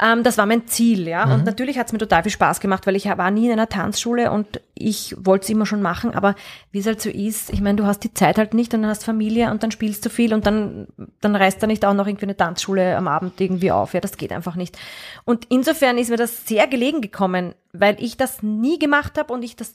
Ähm, 0.00 0.24
das 0.24 0.38
war 0.38 0.46
mein 0.46 0.66
Ziel, 0.66 1.06
ja. 1.06 1.32
Und 1.32 1.44
natürlich 1.44 1.78
hat 1.78 1.86
es 1.86 1.92
mir 1.92 1.98
total 1.98 2.22
viel 2.22 2.32
Spaß 2.32 2.58
gemacht, 2.60 2.86
weil 2.86 2.96
ich 2.96 3.06
war 3.06 3.30
nie 3.30 3.46
in 3.46 3.52
einer 3.52 3.68
Tanzschule 3.68 4.32
und 4.32 4.60
ich 4.74 5.14
wollte 5.18 5.44
es 5.44 5.50
immer 5.50 5.66
schon 5.66 5.82
machen, 5.82 6.14
aber 6.14 6.34
wie 6.72 6.80
es 6.80 6.86
halt 6.86 7.00
so 7.00 7.10
ist, 7.10 7.50
ich 7.50 7.60
meine, 7.60 7.76
du 7.76 7.86
hast 7.86 8.00
die 8.00 8.12
Zeit 8.12 8.38
halt 8.38 8.54
nicht 8.54 8.74
und 8.74 8.82
dann 8.82 8.90
hast 8.90 9.04
Familie 9.04 9.50
und 9.50 9.62
dann 9.62 9.70
spielst 9.70 10.04
du 10.04 10.10
viel 10.10 10.34
und 10.34 10.46
dann, 10.46 10.88
dann 11.20 11.36
reißt 11.36 11.62
da 11.62 11.66
nicht 11.66 11.84
auch 11.84 11.94
noch 11.94 12.06
irgendwie 12.06 12.26
eine 12.26 12.36
Tanzschule 12.36 12.96
am 12.96 13.06
Abend 13.08 13.40
irgendwie 13.40 13.70
auf. 13.70 13.94
Ja, 13.94 14.00
das 14.00 14.16
geht 14.16 14.32
einfach 14.32 14.56
nicht. 14.56 14.76
Und 15.24 15.46
insofern 15.48 15.98
ist 15.98 16.10
mir 16.10 16.16
das 16.16 16.46
sehr 16.46 16.66
gelegen 16.66 17.00
gekommen, 17.00 17.54
weil 17.72 17.96
ich 18.02 18.16
das 18.16 18.42
nie 18.42 18.78
gemacht 18.78 19.16
habe 19.18 19.32
und 19.32 19.44
ich 19.44 19.54
das 19.54 19.74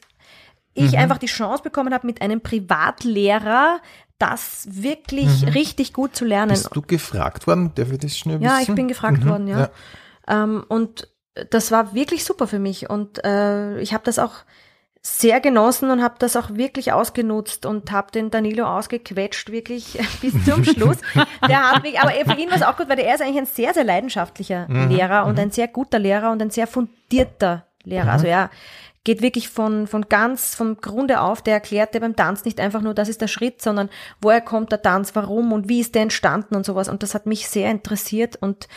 ich 0.76 0.98
einfach 0.98 1.20
die 1.20 1.28
Chance 1.28 1.62
bekommen 1.62 1.94
habe, 1.94 2.08
mit 2.08 2.22
einem 2.22 2.41
Privatlehrer 2.41 3.80
das 4.30 4.67
wirklich 4.69 5.53
richtig 5.53 5.93
gut 5.93 6.15
zu 6.15 6.26
lernen. 6.26 6.49
Bist 6.51 6.69
du 6.74 6.82
gefragt 6.82 7.47
worden? 7.47 7.71
Darf 7.76 7.91
ich 7.91 7.99
das 7.99 8.17
schnell 8.17 8.41
Ja, 8.41 8.57
wissen? 8.59 8.69
ich 8.71 8.76
bin 8.76 8.88
gefragt 8.88 9.24
Mhm, 9.24 9.30
worden, 9.30 9.47
ja. 9.47 9.69
Ähm, 10.28 10.63
und 10.67 11.07
das 11.49 11.71
war 11.71 11.93
wirklich 11.95 12.24
super 12.26 12.47
für 12.47 12.59
mich 12.59 12.89
und 12.89 13.24
äh, 13.26 13.80
ich 13.80 13.93
habe 13.93 14.03
das 14.05 14.19
auch 14.19 14.34
sehr 15.05 15.41
genossen 15.41 15.89
und 15.91 16.01
habe 16.01 16.15
das 16.19 16.38
auch 16.38 16.51
wirklich 16.51 16.93
ausgenutzt 16.93 17.65
und 17.65 17.91
habe 17.91 18.11
den 18.11 18.32
Danilo 18.32 18.65
ausgequetscht, 18.65 19.51
wirklich 19.51 19.99
bis 20.21 20.34
zum 20.45 20.63
Schluss. 20.74 20.97
Der 21.47 21.71
hat 21.71 21.84
mich, 21.84 21.99
aber 21.99 22.11
für 22.11 22.39
ihn 22.39 22.49
war 22.49 22.55
es 22.57 22.63
auch 22.63 22.78
gut, 22.78 22.88
weil 22.88 22.99
er 22.99 23.15
ist 23.15 23.21
eigentlich 23.21 23.39
ein 23.39 23.45
sehr, 23.45 23.74
sehr 23.74 23.84
leidenschaftlicher 23.84 24.67
Lehrer 24.88 25.26
und 25.26 25.38
ein 25.39 25.51
sehr 25.51 25.67
guter 25.67 25.99
Lehrer 25.99 26.32
und 26.32 26.41
ein 26.41 26.51
sehr 26.51 26.67
fundierter 26.67 27.65
Lehrer. 27.84 28.13
Also 28.13 28.28
er 28.28 28.49
geht 29.04 29.22
wirklich 29.22 29.49
von, 29.49 29.88
von 29.88 30.08
ganz 30.08 30.56
vom 30.56 30.78
Grunde 30.78 31.20
auf, 31.22 31.41
der 31.41 31.56
erklärt 31.56 31.93
dir 31.93 31.99
beim 31.99 32.16
Tanz 32.16 32.45
nicht 32.45 32.60
einfach 32.60 32.82
nur, 32.82 32.93
das 32.93 33.10
ist 33.10 33.22
der 33.22 33.28
Schritt, 33.28 33.62
sondern 33.62 33.89
woher 34.22 34.41
kommt 34.41 34.72
der 34.72 34.82
Tanz, 34.82 35.16
warum 35.16 35.51
und 35.51 35.68
wie 35.68 35.82
ist 35.82 35.95
der 35.95 36.04
entstanden 36.04 36.56
und 36.56 36.66
sowas. 36.66 36.88
Und 36.88 37.04
das 37.04 37.14
hat 37.14 37.26
mich 37.26 37.49
sehr 37.49 37.70
interessiert 37.70 38.38
und 38.38 38.68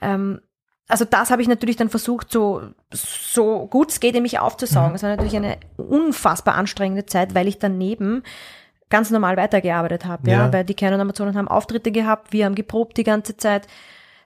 ähm, 0.00 0.40
also 0.88 1.04
das 1.04 1.30
habe 1.30 1.40
ich 1.40 1.48
natürlich 1.48 1.76
dann 1.76 1.88
versucht, 1.88 2.30
so, 2.30 2.62
so 2.92 3.66
gut 3.66 3.90
es 3.90 4.00
geht, 4.00 4.14
in 4.14 4.22
mich 4.22 4.40
aufzusaugen. 4.40 4.94
Es 4.94 5.02
war 5.02 5.10
natürlich 5.10 5.36
eine 5.36 5.56
unfassbar 5.76 6.54
anstrengende 6.54 7.06
Zeit, 7.06 7.34
weil 7.34 7.48
ich 7.48 7.58
daneben 7.58 8.22
ganz 8.90 9.10
normal 9.10 9.36
weitergearbeitet 9.38 10.04
habe, 10.04 10.30
ja, 10.30 10.46
Ja. 10.46 10.52
weil 10.52 10.64
die 10.64 10.74
Canon 10.74 11.00
Amazonen 11.00 11.36
haben 11.36 11.48
Auftritte 11.48 11.92
gehabt, 11.92 12.32
wir 12.32 12.44
haben 12.44 12.54
geprobt 12.54 12.98
die 12.98 13.04
ganze 13.04 13.36
Zeit. 13.38 13.66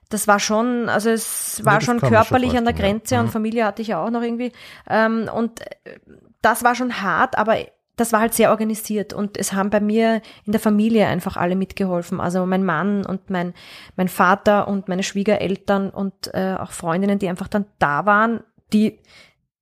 Das 0.09 0.27
war 0.27 0.39
schon, 0.39 0.89
also 0.89 1.09
es 1.09 1.63
war 1.65 1.75
das 1.75 1.85
schon 1.85 1.97
man 1.97 1.99
schon 2.01 2.09
körperlich 2.09 2.57
an 2.57 2.65
der 2.65 2.73
vorstellen, 2.73 2.87
ja. 2.87 2.93
Grenze 2.93 3.19
und 3.19 3.25
Mhm. 3.25 3.31
Familie 3.31 3.65
hatte 3.65 3.81
ich 3.81 3.89
ja 3.89 4.03
auch 4.03 4.09
noch 4.09 4.21
irgendwie. 4.21 4.51
Ähm, 4.89 5.29
und 5.33 5.61
äh, 5.61 5.99
das 6.41 6.63
war 6.63 6.75
schon 6.75 7.01
hart, 7.01 7.37
aber 7.37 7.57
das 7.97 8.13
war 8.13 8.19
halt 8.19 8.33
sehr 8.35 8.51
organisiert 8.51 9.11
und 9.11 9.37
es 9.37 9.53
haben 9.53 9.71
bei 9.71 9.79
mir 9.79 10.21
in 10.45 10.51
der 10.51 10.61
Familie 10.61 11.07
einfach 11.07 11.35
alle 11.35 11.55
mitgeholfen. 11.55 12.21
Also 12.21 12.45
mein 12.45 12.63
Mann 12.63 13.05
und 13.05 13.31
mein, 13.31 13.55
mein 13.95 14.07
Vater 14.07 14.67
und 14.67 14.87
meine 14.87 15.01
Schwiegereltern 15.01 15.89
und 15.89 16.33
äh, 16.33 16.55
auch 16.59 16.71
Freundinnen, 16.71 17.17
die 17.17 17.27
einfach 17.27 17.47
dann 17.47 17.65
da 17.79 18.05
waren, 18.05 18.41
die, 18.71 18.99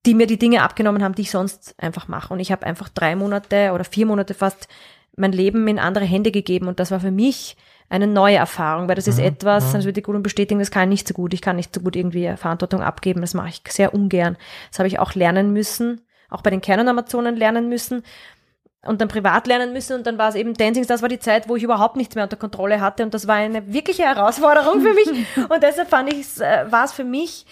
die 0.04 0.14
mir 0.14 0.26
die 0.26 0.38
Dinge 0.38 0.62
abgenommen 0.62 1.02
haben, 1.02 1.14
die 1.14 1.22
ich 1.22 1.30
sonst 1.30 1.74
einfach 1.78 2.08
mache. 2.08 2.32
Und 2.34 2.40
ich 2.40 2.52
habe 2.52 2.66
einfach 2.66 2.90
drei 2.90 3.16
Monate 3.16 3.72
oder 3.72 3.84
vier 3.84 4.04
Monate 4.04 4.34
fast 4.34 4.68
mein 5.16 5.32
Leben 5.32 5.66
in 5.66 5.78
andere 5.78 6.04
Hände 6.04 6.30
gegeben 6.30 6.68
und 6.68 6.78
das 6.78 6.90
war 6.90 7.00
für 7.00 7.10
mich 7.10 7.56
eine 7.88 8.06
neue 8.06 8.36
Erfahrung, 8.36 8.88
weil 8.88 8.96
das 8.96 9.06
ist 9.06 9.20
etwas, 9.20 9.72
das 9.72 9.84
würde 9.84 10.00
ich 10.00 10.04
gut 10.04 10.16
und 10.16 10.22
bestätigen, 10.22 10.58
das 10.58 10.70
kann 10.70 10.84
ich 10.84 11.00
nicht 11.00 11.08
so 11.08 11.14
gut. 11.14 11.32
Ich 11.34 11.40
kann 11.40 11.56
nicht 11.56 11.74
so 11.74 11.80
gut 11.80 11.94
irgendwie 11.94 12.36
Verantwortung 12.36 12.82
abgeben, 12.82 13.20
das 13.20 13.34
mache 13.34 13.48
ich 13.48 13.62
sehr 13.68 13.94
ungern. 13.94 14.36
Das 14.70 14.80
habe 14.80 14.88
ich 14.88 14.98
auch 14.98 15.14
lernen 15.14 15.52
müssen, 15.52 16.00
auch 16.28 16.42
bei 16.42 16.50
den 16.50 16.60
Canon-Amazonen 16.60 17.36
lernen 17.36 17.68
müssen 17.68 18.02
und 18.82 19.00
dann 19.00 19.08
privat 19.08 19.46
lernen 19.46 19.72
müssen. 19.72 19.96
Und 19.96 20.06
dann 20.06 20.18
war 20.18 20.28
es 20.28 20.34
eben 20.34 20.54
Dancing, 20.54 20.86
das 20.86 21.02
war 21.02 21.08
die 21.08 21.18
Zeit, 21.18 21.48
wo 21.48 21.56
ich 21.56 21.62
überhaupt 21.62 21.96
nichts 21.96 22.14
mehr 22.14 22.24
unter 22.24 22.36
Kontrolle 22.36 22.80
hatte. 22.80 23.02
Und 23.02 23.14
das 23.14 23.26
war 23.26 23.36
eine 23.36 23.72
wirkliche 23.72 24.02
Herausforderung 24.02 24.80
für 24.80 24.94
mich. 24.94 25.08
Und 25.48 25.62
deshalb 25.62 25.88
fand 25.88 26.12
ich, 26.12 26.40
äh, 26.40 26.70
war 26.70 26.84
es 26.84 26.92
für 26.92 27.04
mich 27.04 27.46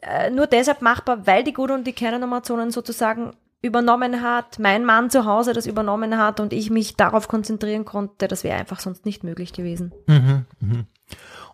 äh, 0.00 0.30
nur 0.30 0.46
deshalb 0.46 0.82
machbar, 0.82 1.26
weil 1.26 1.44
die 1.44 1.52
Guru 1.52 1.74
und 1.74 1.86
die 1.86 1.92
Canon-Amazonen 1.92 2.70
sozusagen 2.70 3.32
übernommen 3.66 4.22
hat, 4.22 4.58
mein 4.58 4.84
Mann 4.84 5.10
zu 5.10 5.24
Hause 5.24 5.52
das 5.52 5.66
übernommen 5.66 6.16
hat 6.16 6.40
und 6.40 6.52
ich 6.52 6.70
mich 6.70 6.96
darauf 6.96 7.28
konzentrieren 7.28 7.84
konnte, 7.84 8.28
das 8.28 8.44
wäre 8.44 8.58
einfach 8.58 8.80
sonst 8.80 9.04
nicht 9.04 9.24
möglich 9.24 9.52
gewesen. 9.52 9.92
Mhm, 10.06 10.46
mhm. 10.60 10.86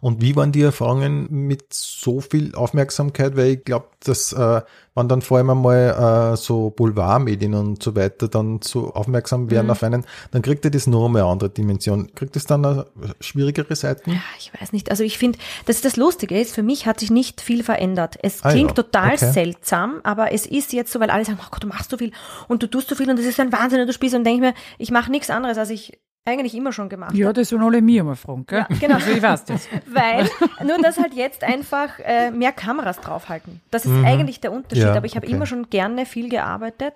Und 0.02 0.20
wie 0.20 0.34
waren 0.34 0.50
die 0.50 0.62
Erfahrungen 0.62 1.28
mit 1.30 1.72
so 1.72 2.20
viel 2.20 2.56
Aufmerksamkeit? 2.56 3.36
Weil 3.36 3.50
ich 3.50 3.64
glaube, 3.64 3.86
dass 4.00 4.32
äh, 4.32 4.62
wenn 4.96 5.08
dann 5.08 5.22
vor 5.22 5.38
allem 5.38 5.50
einmal 5.50 6.32
äh, 6.32 6.36
so 6.36 6.70
Boulevardmedien 6.70 7.54
und 7.54 7.80
so 7.80 7.94
weiter 7.94 8.26
dann 8.26 8.58
so 8.62 8.92
aufmerksam 8.94 9.48
werden 9.48 9.70
auf 9.70 9.84
einen, 9.84 10.04
dann 10.32 10.42
kriegt 10.42 10.64
er 10.64 10.72
das 10.72 10.88
nur 10.88 11.08
eine 11.08 11.22
andere 11.24 11.50
Dimension. 11.50 12.12
Kriegt 12.16 12.34
es 12.34 12.46
dann 12.46 12.84
schwierigere 13.20 13.76
Seiten? 13.76 14.10
Ja, 14.10 14.22
ich 14.38 14.50
weiß 14.60 14.72
nicht. 14.72 14.90
Also 14.90 15.04
ich 15.04 15.18
finde, 15.18 15.38
das 15.66 15.76
ist 15.76 15.84
das 15.84 15.96
Lustige 15.96 16.36
ist, 16.36 16.52
für 16.52 16.64
mich 16.64 16.84
hat 16.86 16.98
sich 16.98 17.12
nicht 17.12 17.40
viel 17.40 17.62
verändert. 17.62 18.18
Es 18.22 18.42
Ah 18.42 18.50
klingt 18.50 18.70
ja, 18.70 18.82
total 18.82 19.14
okay. 19.14 19.30
seltsam, 19.30 20.00
aber 20.02 20.32
es 20.32 20.46
ist 20.46 20.72
jetzt 20.72 20.90
so, 20.90 20.98
weil 20.98 21.10
alle 21.10 21.24
sagen, 21.24 21.38
oh 21.40 21.46
Gott, 21.48 21.62
du 21.62 21.68
machst 21.68 21.90
so 21.90 21.96
viel 21.96 22.10
und 22.48 22.60
du 22.60 22.66
tust 22.66 22.88
so 22.88 22.96
viel 22.96 23.08
und 23.08 23.20
das 23.20 23.26
ist 23.26 23.38
ein 23.38 23.52
Wahnsinn 23.52 23.80
und 23.80 23.86
du 23.86 23.92
spielst 23.92 24.16
und 24.16 24.24
denke 24.24 24.44
ich 24.44 24.52
mir, 24.52 24.60
ich 24.78 24.90
mache 24.90 25.12
nichts 25.12 25.30
anderes, 25.30 25.58
als 25.58 25.70
ich 25.70 25.96
eigentlich 26.24 26.54
immer 26.54 26.72
schon 26.72 26.88
gemacht 26.88 27.14
Ja, 27.14 27.32
das 27.32 27.48
sollen 27.48 27.62
alle 27.62 27.82
mir 27.82 28.04
mal 28.04 28.14
fragen, 28.14 28.46
gell? 28.46 28.64
Ja, 28.68 28.76
genau. 28.78 28.94
Also 28.94 29.10
ich 29.10 29.22
weiß 29.22 29.44
das. 29.46 29.68
Weil, 29.86 30.28
nur 30.64 30.78
dass 30.78 30.98
halt 30.98 31.14
jetzt 31.14 31.42
einfach 31.42 31.98
äh, 31.98 32.30
mehr 32.30 32.52
Kameras 32.52 33.00
draufhalten. 33.00 33.60
Das 33.70 33.84
ist 33.84 34.04
eigentlich 34.04 34.40
der 34.40 34.52
Unterschied. 34.52 34.84
Ja, 34.84 34.94
aber 34.94 35.06
ich 35.06 35.16
habe 35.16 35.26
okay. 35.26 35.34
immer 35.34 35.46
schon 35.46 35.68
gerne 35.70 36.06
viel 36.06 36.28
gearbeitet. 36.28 36.94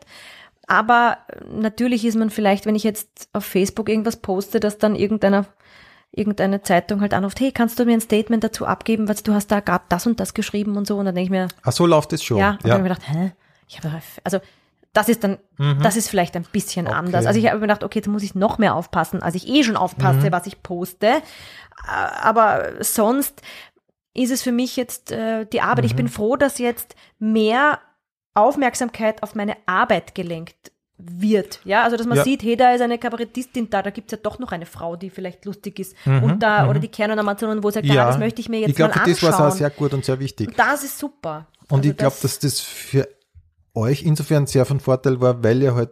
Aber 0.69 1.19
äh, 1.29 1.41
natürlich 1.51 2.05
ist 2.05 2.17
man 2.17 2.31
vielleicht, 2.31 2.67
wenn 2.67 2.75
ich 2.75 2.85
jetzt 2.85 3.29
auf 3.33 3.45
Facebook 3.45 3.89
irgendwas 3.89 4.17
poste, 4.17 4.61
dass 4.61 4.79
dann 4.79 4.95
irgendeiner 4.95 5.47
irgendeine 6.13 6.63
Zeitung 6.63 7.03
halt 7.03 7.13
anruft, 7.13 7.41
hey, 7.41 7.53
kannst 7.53 7.79
du 7.79 7.85
mir 7.85 7.93
ein 7.93 8.01
Statement 8.01 8.43
dazu 8.43 8.65
abgeben, 8.65 9.07
weil 9.07 9.17
du 9.23 9.35
hast 9.35 9.49
da 9.49 9.61
gerade 9.61 9.85
das 9.91 10.07
und 10.07 10.19
das 10.19 10.33
geschrieben 10.33 10.79
und 10.79 10.87
so. 10.87 10.97
Und 10.97 11.05
dann 11.05 11.15
denke 11.15 11.27
ich 11.27 11.31
mir, 11.31 11.49
Ach 11.63 11.73
so 11.73 11.85
läuft 11.85 12.13
es 12.15 12.23
schon. 12.23 12.39
ja, 12.39 12.53
und 12.53 12.65
dann 12.65 12.73
habe 12.73 12.79
ich 12.81 12.89
mir 12.89 12.95
gedacht, 12.95 13.13
hä? 13.13 13.33
Ich 13.69 13.79
habe 13.79 14.01
also 14.25 14.41
das 14.97 15.09
ist 15.09 15.23
dann, 15.25 15.39
das 15.83 15.97
ist 15.97 16.09
vielleicht 16.09 16.37
ein 16.37 16.47
bisschen 16.51 16.87
anders. 16.87 17.27
Also 17.27 17.39
ich 17.39 17.47
habe 17.47 17.57
mir 17.57 17.63
gedacht, 17.67 17.85
okay, 17.85 17.99
jetzt 17.99 18.09
muss 18.09 18.23
ich 18.23 18.35
noch 18.35 18.59
mehr 18.59 18.75
aufpassen, 18.75 19.23
als 19.23 19.35
ich 19.35 19.47
eh 19.47 19.63
schon 19.63 19.77
aufpasse, 19.77 20.33
was 20.33 20.47
ich 20.47 20.63
poste. 20.63 21.07
Äh, 21.07 21.21
Aber 22.23 22.73
sonst 22.81 23.43
ist 24.15 24.31
es 24.33 24.43
für 24.43 24.53
mich 24.53 24.77
jetzt 24.77 25.13
äh, 25.13 25.45
die 25.47 25.61
Arbeit. 25.61 25.85
Ich 25.85 25.95
bin 25.97 26.09
froh, 26.09 26.37
dass 26.37 26.59
jetzt 26.59 26.95
mehr 27.19 27.79
Aufmerksamkeit 28.35 29.23
auf 29.23 29.35
meine 29.35 29.57
Arbeit 29.67 30.15
gelenkt 30.15 30.73
wird. 30.99 31.61
Ja, 31.65 31.83
also 31.85 31.97
dass 31.99 32.07
man 32.07 32.17
Ja. 32.17 32.25
sieht, 32.25 32.43
hey, 32.43 32.57
da 32.57 32.73
ist 32.73 32.81
eine 32.81 32.97
Kabarettistin 32.99 33.69
da, 33.69 33.83
da 33.83 33.91
gibt's 33.91 34.13
ja 34.13 34.19
doch 34.23 34.39
noch 34.39 34.53
eine 34.53 34.65
Frau, 34.65 34.97
die 34.97 35.11
vielleicht 35.11 35.45
lustig 35.45 35.79
ist. 35.79 35.95
und 36.07 36.43
da, 36.43 36.69
oder 36.71 36.79
die 36.79 36.89
Canon 36.89 37.19
Amazonen, 37.19 37.63
wo 37.63 37.71
sagt, 37.71 37.85
ja, 37.87 38.07
das 38.07 38.19
möchte 38.19 38.41
ich 38.41 38.49
mir 38.49 38.61
jetzt 38.61 38.71
ich 38.71 38.77
glaube, 38.77 38.95
mal 38.97 39.05
für 39.05 39.11
das 39.11 39.23
war 39.23 39.29
anschauen. 39.33 39.49
es 39.49 39.53
auch 39.55 39.59
sehr 39.59 39.71
gut 39.71 39.93
und 39.93 40.05
sehr 40.07 40.19
wichtig. 40.19 40.57
das 40.57 40.85
ist 40.85 40.99
super. 40.99 41.47
Und 41.69 41.79
Also 41.81 41.91
ich 41.91 41.97
glaube, 41.99 42.17
dass 42.23 42.39
das 42.39 42.61
für 42.61 43.07
euch 43.77 44.03
insofern 44.03 44.47
sehr 44.47 44.65
von 44.65 44.81
Vorteil 44.81 45.21
war, 45.21 45.45
weil 45.45 45.63
ihr 45.63 45.75
halt 45.75 45.91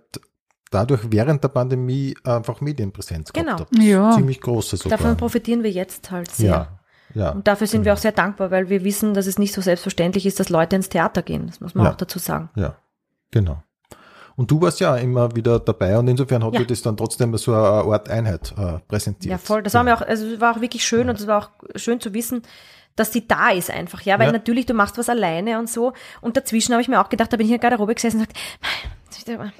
dadurch 0.71 1.03
während 1.11 1.45
der 1.45 1.49
Pandemie 1.49 2.17
einfach 2.25 2.61
Medienpräsenz 2.61 3.33
Genau. 3.33 3.57
gehabt 3.57 3.71
habt. 3.73 3.83
Ja. 3.83 4.13
Ziemlich 4.13 4.41
große 4.41 4.77
sogar. 4.77 4.99
Davon 4.99 5.17
profitieren 5.17 5.63
wir 5.63 5.71
jetzt 5.71 6.11
halt 6.11 6.31
sehr. 6.31 6.51
ja, 6.51 6.79
ja. 7.15 7.31
Und 7.31 7.47
dafür 7.47 7.67
sind 7.69 7.85
wir 7.85 7.93
auch 7.93 7.99
sehr 7.99 8.13
dankbar, 8.13 8.51
weil 8.51 8.69
wir 8.71 8.83
wissen, 8.83 9.15
dass 9.15 9.27
es 9.27 9.39
nicht 9.39 9.53
so 9.55 9.61
selbstverständlich 9.61 10.27
ist, 10.27 10.41
dass 10.41 10.49
Leute 10.49 10.75
ins 10.75 10.89
Theater 10.89 11.23
gehen. 11.23 11.47
Das 11.47 11.61
muss 11.61 11.75
man 11.77 11.85
Ja. 11.87 11.93
auch 11.93 11.97
dazu 11.97 12.19
sagen. 12.19 12.51
Ja, 12.57 12.77
genau. 13.31 13.63
Und 14.37 14.51
du 14.51 14.61
warst 14.61 14.81
ja 14.81 14.97
immer 14.97 15.37
wieder 15.37 15.61
dabei 15.61 15.97
und 15.97 16.09
insofern 16.09 16.43
hat 16.43 16.55
Ja. 16.55 16.61
dir 16.61 16.67
das 16.67 16.83
dann 16.83 16.97
trotzdem 16.97 17.37
so 17.37 17.53
eine 17.55 17.63
Art 17.93 18.09
Einheit 18.09 18.53
äh, 18.59 18.79
präsentiert. 18.89 19.31
Ja, 19.31 19.39
voll. 19.39 19.63
Das 19.63 19.75
war 19.75 19.85
mir 19.85 19.95
auch, 19.97 20.03
also 20.03 20.27
es 20.27 20.41
war 20.41 20.57
auch 20.57 20.61
wirklich 20.61 20.85
schön 20.85 21.09
und 21.09 21.21
es 21.21 21.29
war 21.29 21.39
auch 21.45 21.51
schön 21.77 22.01
zu 22.01 22.13
wissen, 22.15 22.43
dass 22.97 23.13
sie 23.13 23.27
da 23.27 23.51
ist 23.51 23.71
einfach, 23.71 24.03
ja, 24.03 24.19
weil 24.19 24.27
Ja. 24.27 24.33
natürlich 24.33 24.67
du 24.67 24.75
machst 24.75 24.99
was 24.99 25.09
alleine 25.09 25.59
und 25.59 25.69
so. 25.69 25.93
Und 26.21 26.37
dazwischen 26.37 26.73
habe 26.73 26.83
ich 26.83 26.89
mir 26.89 27.01
auch 27.01 27.09
gedacht, 27.09 27.33
da 27.33 27.37
bin 27.37 27.47
ich 27.47 27.53
in 27.53 27.59
der 27.61 27.71
Garderobe 27.71 27.95
gesessen 27.95 28.21
und 28.21 28.29
gesagt, 28.29 29.53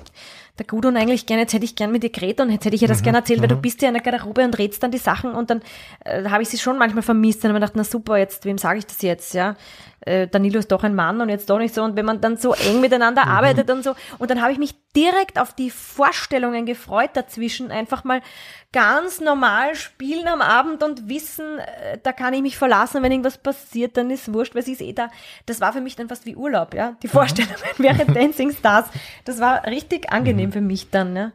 der 0.59 0.67
Gudrun 0.67 0.97
eigentlich 0.97 1.27
gerne, 1.27 1.43
jetzt 1.43 1.53
hätte 1.53 1.65
ich 1.65 1.75
gern 1.75 1.91
mit 1.91 2.05
dir 2.05 2.11
geredet 2.11 2.41
und 2.41 2.51
jetzt 2.51 2.65
hätte 2.65 2.77
ich 2.77 2.83
ihr 2.83 2.87
das 2.89 3.01
Mhm, 3.01 3.05
gerne 3.05 3.19
erzählt, 3.19 3.41
weil 3.41 3.49
du 3.49 3.57
bist 3.57 3.83
ja 3.83 3.89
in 3.89 3.95
der 3.95 4.03
Garderobe 4.05 4.45
und 4.45 4.57
redst 4.57 4.83
dann 4.85 4.93
die 4.93 4.99
Sachen 4.99 5.33
und 5.33 5.51
dann 5.51 5.63
äh, 6.05 6.29
habe 6.29 6.43
ich 6.45 6.49
sie 6.49 6.59
schon 6.59 6.79
manchmal 6.79 7.03
vermisst 7.03 7.39
und 7.39 7.49
habe 7.49 7.55
mir 7.55 7.61
gedacht, 7.61 7.73
na 7.77 7.83
super, 7.83 8.19
jetzt, 8.19 8.45
wem 8.45 8.57
sage 8.59 8.79
ich 8.79 8.87
das 8.87 9.03
jetzt, 9.03 9.35
ja? 9.35 9.57
Äh, 10.07 10.29
Danilo 10.29 10.59
ist 10.59 10.71
doch 10.71 10.83
ein 10.85 10.95
Mann 10.95 11.21
und 11.21 11.29
jetzt 11.29 11.49
doch 11.51 11.59
nicht 11.59 11.75
so 11.75 11.83
und 11.83 11.97
wenn 11.97 12.05
man 12.05 12.21
dann 12.21 12.37
so 12.37 12.53
eng 12.55 12.81
miteinander 12.81 13.25
Mhm. 13.25 13.31
arbeitet 13.31 13.71
und 13.71 13.83
so 13.83 13.95
und 14.19 14.31
dann 14.31 14.43
habe 14.43 14.53
ich 14.53 14.59
mich 14.59 14.75
direkt 14.95 15.39
auf 15.39 15.55
die 15.55 15.71
Vorstellungen 15.71 16.67
gefreut 16.67 17.11
dazwischen, 17.15 17.71
einfach 17.71 18.05
mal 18.05 18.21
ganz 18.73 19.21
normal 19.21 19.75
spielen 19.77 20.27
am 20.29 20.41
Abend 20.41 20.83
und 20.83 21.09
wissen, 21.09 21.59
äh, 21.59 21.99
da 22.03 22.13
kann 22.13 22.35
ich 22.35 22.43
mich 22.43 22.57
verlassen, 22.57 23.03
wenn 23.03 23.13
irgendwas 23.13 23.39
passiert, 23.39 23.97
dann 23.97 24.11
ist 24.11 24.33
wurscht, 24.33 24.55
weil 24.55 24.63
sie 24.63 24.73
ist 24.73 24.83
eh 24.83 24.93
da. 24.93 25.09
Das 25.47 25.61
war 25.61 25.73
für 25.73 25.81
mich 25.81 25.97
dann 25.97 26.09
fast 26.09 26.27
wie 26.27 26.37
Urlaub, 26.37 26.75
ja. 26.75 26.97
Die 27.03 27.09
Vorstellungen 27.09 27.55
während 27.79 28.15
Dancing 28.17 28.53
Stars, 28.53 28.87
das 29.25 29.41
war 29.41 29.65
richtig 29.67 30.13
angenehm 30.13 30.53
für 30.53 30.61
mich 30.61 30.91
dann, 30.91 31.13
ne? 31.13 31.33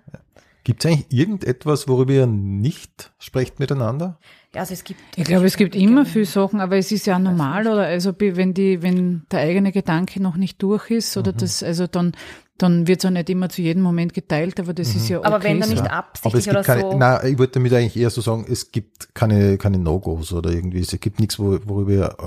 Gibt 0.64 0.84
es 0.84 0.92
eigentlich 0.92 1.08
irgendetwas, 1.10 1.88
worüber 1.88 2.14
ihr 2.14 2.28
nicht 2.28 3.12
sprecht 3.18 3.60
miteinander? 3.60 4.20
Ja, 4.54 4.62
also 4.62 4.74
es 4.74 4.84
gibt. 4.84 5.00
Ich 5.16 5.26
glaube, 5.26 5.46
es 5.46 5.58
gibt 5.58 5.76
immer 5.76 6.06
viele 6.06 6.26
Sachen, 6.26 6.60
aber 6.60 6.78
es 6.78 6.92
ist 6.92 7.06
ja 7.06 7.20
normal, 7.20 7.68
oder? 7.68 7.84
Also, 7.84 8.14
wenn 8.18 8.54
die, 8.54 8.82
wenn 8.82 9.24
der 9.32 9.42
eigene 9.42 9.72
Gedanke 9.72 10.22
noch 10.22 10.36
nicht 10.36 10.62
durch 10.62 10.90
ist, 10.90 11.16
oder 11.18 11.34
das, 11.34 11.64
also 11.64 11.88
dann, 11.88 12.14
dann 12.58 12.88
wird 12.88 13.00
es 13.00 13.06
auch 13.06 13.12
nicht 13.12 13.30
immer 13.30 13.50
zu 13.50 13.62
jedem 13.62 13.84
Moment 13.84 14.14
geteilt, 14.14 14.60
aber 14.60 14.74
das 14.74 14.96
ist 14.96 15.08
ja 15.08 15.20
okay. 15.20 15.28
Aber 15.28 15.44
wenn 15.44 15.60
dann 15.60 15.70
nicht 15.70 15.82
Aber 15.82 16.10
es 16.14 16.24
absichtlich 16.24 16.44
gibt 16.46 16.56
oder 16.56 16.64
keine, 16.64 16.82
so. 16.82 16.98
na, 16.98 17.24
ich 17.24 17.38
wollte 17.38 17.54
damit 17.54 17.74
eigentlich 17.74 17.96
eher 17.96 18.10
so 18.10 18.22
sagen, 18.22 18.46
es 18.50 18.72
gibt 18.72 19.14
keine, 19.14 19.58
keine 19.58 19.78
No-Gos 19.78 20.34
oder 20.34 20.52
irgendwie, 20.52 20.80
es 20.80 21.00
gibt 21.00 21.20
nichts, 21.20 21.40
wo, 21.40 21.60
worüber 21.66 21.92
ihr 21.92 22.18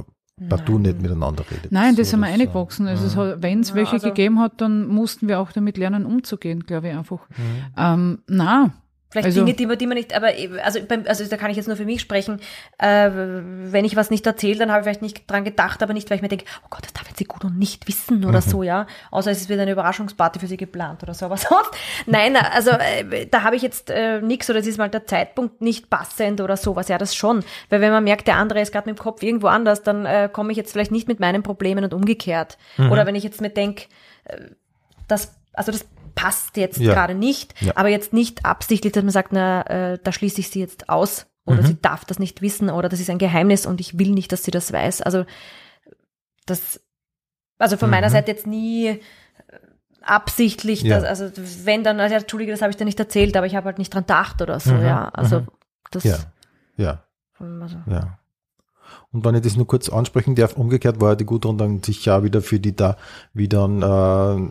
partout 0.48 0.78
nicht 0.78 1.00
miteinander 1.00 1.44
redet. 1.50 1.72
Nein, 1.72 1.96
das 1.96 2.08
So, 2.08 2.12
sind 2.12 2.20
wir 2.20 2.26
eingewachsen. 2.28 2.86
Also 2.86 3.06
es 3.06 3.16
hat- 3.16 3.42
wenn 3.42 3.60
es 3.60 3.70
Ja, 3.70 3.74
welche 3.76 3.92
also- 3.94 4.08
gegeben 4.08 4.38
hat, 4.40 4.60
dann 4.60 4.86
mussten 4.86 5.28
wir 5.28 5.38
auch 5.40 5.52
damit 5.52 5.76
lernen, 5.78 6.06
umzugehen, 6.06 6.60
glaube 6.64 6.88
ich 6.88 6.94
einfach. 6.96 7.20
Mhm. 7.30 7.34
Ähm, 7.76 8.18
na, 8.28 8.70
Vielleicht 9.12 9.26
also- 9.26 9.44
Dinge, 9.44 9.54
die 9.54 9.66
man, 9.66 9.76
die 9.76 9.86
man 9.86 9.98
nicht, 9.98 10.14
aber 10.14 10.28
also, 10.64 10.80
beim, 10.88 11.04
also 11.06 11.22
da 11.26 11.36
kann 11.36 11.50
ich 11.50 11.58
jetzt 11.58 11.66
nur 11.66 11.76
für 11.76 11.84
mich 11.84 12.00
sprechen. 12.00 12.40
Äh, 12.78 13.10
wenn 13.12 13.84
ich 13.84 13.94
was 13.94 14.08
nicht 14.08 14.26
erzähle, 14.26 14.58
dann 14.60 14.70
habe 14.70 14.80
ich 14.80 14.84
vielleicht 14.84 15.02
nicht 15.02 15.30
dran 15.30 15.44
gedacht, 15.44 15.82
aber 15.82 15.92
nicht, 15.92 16.08
weil 16.08 16.16
ich 16.16 16.22
mir 16.22 16.28
denke, 16.28 16.46
oh 16.64 16.68
Gott, 16.70 16.82
das 16.82 16.94
darf 16.94 17.06
jetzt 17.08 17.18
sie 17.18 17.26
gut 17.26 17.44
und 17.44 17.58
nicht 17.58 17.86
wissen 17.86 18.24
oder 18.24 18.40
so, 18.40 18.62
ja. 18.62 18.86
Außer 19.10 19.30
es 19.30 19.50
wird 19.50 19.60
eine 19.60 19.72
Überraschungsparty 19.72 20.38
für 20.38 20.46
sie 20.46 20.56
geplant 20.56 21.02
oder 21.02 21.12
so. 21.12 21.26
Aber 21.26 21.36
sonst, 21.36 21.72
nein, 22.06 22.36
also 22.36 22.70
äh, 22.70 23.26
da 23.26 23.42
habe 23.42 23.54
ich 23.54 23.60
jetzt 23.60 23.90
äh, 23.90 24.22
nichts 24.22 24.48
oder 24.48 24.60
es 24.60 24.66
ist 24.66 24.78
mal 24.78 24.88
der 24.88 25.06
Zeitpunkt 25.06 25.60
nicht 25.60 25.90
passend 25.90 26.40
oder 26.40 26.56
sowas. 26.56 26.88
Ja, 26.88 26.96
das 26.96 27.14
schon. 27.14 27.44
Weil 27.68 27.82
wenn 27.82 27.92
man 27.92 28.04
merkt, 28.04 28.26
der 28.28 28.36
andere 28.36 28.62
ist 28.62 28.72
gerade 28.72 28.88
mit 28.88 28.98
dem 28.98 29.02
Kopf 29.02 29.22
irgendwo 29.22 29.48
anders, 29.48 29.82
dann 29.82 30.06
äh, 30.06 30.30
komme 30.32 30.52
ich 30.52 30.56
jetzt 30.56 30.72
vielleicht 30.72 30.90
nicht 30.90 31.06
mit 31.06 31.20
meinen 31.20 31.42
Problemen 31.42 31.84
und 31.84 31.92
umgekehrt. 31.92 32.56
Oder 32.78 33.04
wenn 33.04 33.14
ich 33.14 33.24
jetzt 33.24 33.42
mir 33.42 33.50
denke, 33.50 33.84
äh, 34.24 34.38
das, 35.06 35.34
also 35.52 35.70
das 35.70 35.84
passt 36.14 36.56
jetzt 36.56 36.78
Ja. 36.78 36.92
gerade 36.94 37.14
nicht, 37.14 37.54
Ja. 37.60 37.72
aber 37.76 37.88
jetzt 37.88 38.12
nicht 38.12 38.44
absichtlich, 38.44 38.92
dass 38.92 39.02
man 39.02 39.12
sagt, 39.12 39.32
na, 39.32 39.62
äh, 39.62 39.98
da 40.02 40.12
schließe 40.12 40.40
ich 40.40 40.50
sie 40.50 40.60
jetzt 40.60 40.88
aus 40.88 41.26
oder 41.44 41.62
sie 41.64 41.80
darf 41.80 42.04
das 42.04 42.18
nicht 42.20 42.40
wissen 42.42 42.70
oder 42.70 42.88
das 42.88 43.00
ist 43.00 43.10
ein 43.10 43.18
Geheimnis 43.18 43.66
und 43.66 43.80
ich 43.80 43.98
will 43.98 44.10
nicht, 44.10 44.30
dass 44.32 44.44
sie 44.44 44.50
das 44.52 44.72
weiß. 44.72 45.02
Also 45.02 45.24
das, 46.46 46.80
also 47.58 47.76
von 47.76 47.90
meiner 47.90 48.10
Seite 48.10 48.30
jetzt 48.30 48.46
nie 48.46 48.86
äh, 48.88 48.98
absichtlich, 50.02 50.82
Ja. 50.82 51.00
dass, 51.00 51.20
also 51.22 51.32
wenn 51.64 51.84
dann, 51.84 51.98
also, 52.00 52.14
entschuldige, 52.14 52.52
das 52.52 52.62
habe 52.62 52.70
ich 52.70 52.76
dir 52.76 52.84
nicht 52.84 52.98
erzählt, 53.00 53.36
aber 53.36 53.46
ich 53.46 53.56
habe 53.56 53.66
halt 53.66 53.78
nicht 53.78 53.92
dran 53.92 54.02
gedacht 54.04 54.40
oder 54.42 54.60
so, 54.60 54.72
Mhm, 54.74 54.84
ja. 54.84 55.08
Also 55.08 55.46
das, 55.90 56.04
Ja, 56.04 56.18
ja, 56.76 57.02
also, 57.38 57.76
ja. 57.86 58.18
Und 59.12 59.24
wenn 59.26 59.34
ich 59.34 59.42
das 59.42 59.56
nur 59.56 59.66
kurz 59.66 59.88
ansprechen 59.90 60.34
darf, 60.34 60.56
umgekehrt 60.56 61.00
war 61.00 61.10
ja 61.10 61.14
die 61.16 61.26
Gudrun 61.26 61.58
dann 61.58 61.82
sicher 61.82 62.16
auch 62.18 62.22
wieder 62.22 62.40
für 62.40 62.58
die 62.58 62.74
da, 62.74 62.96
wie 63.34 63.46
dann 63.48 63.82
äh, 63.82 64.50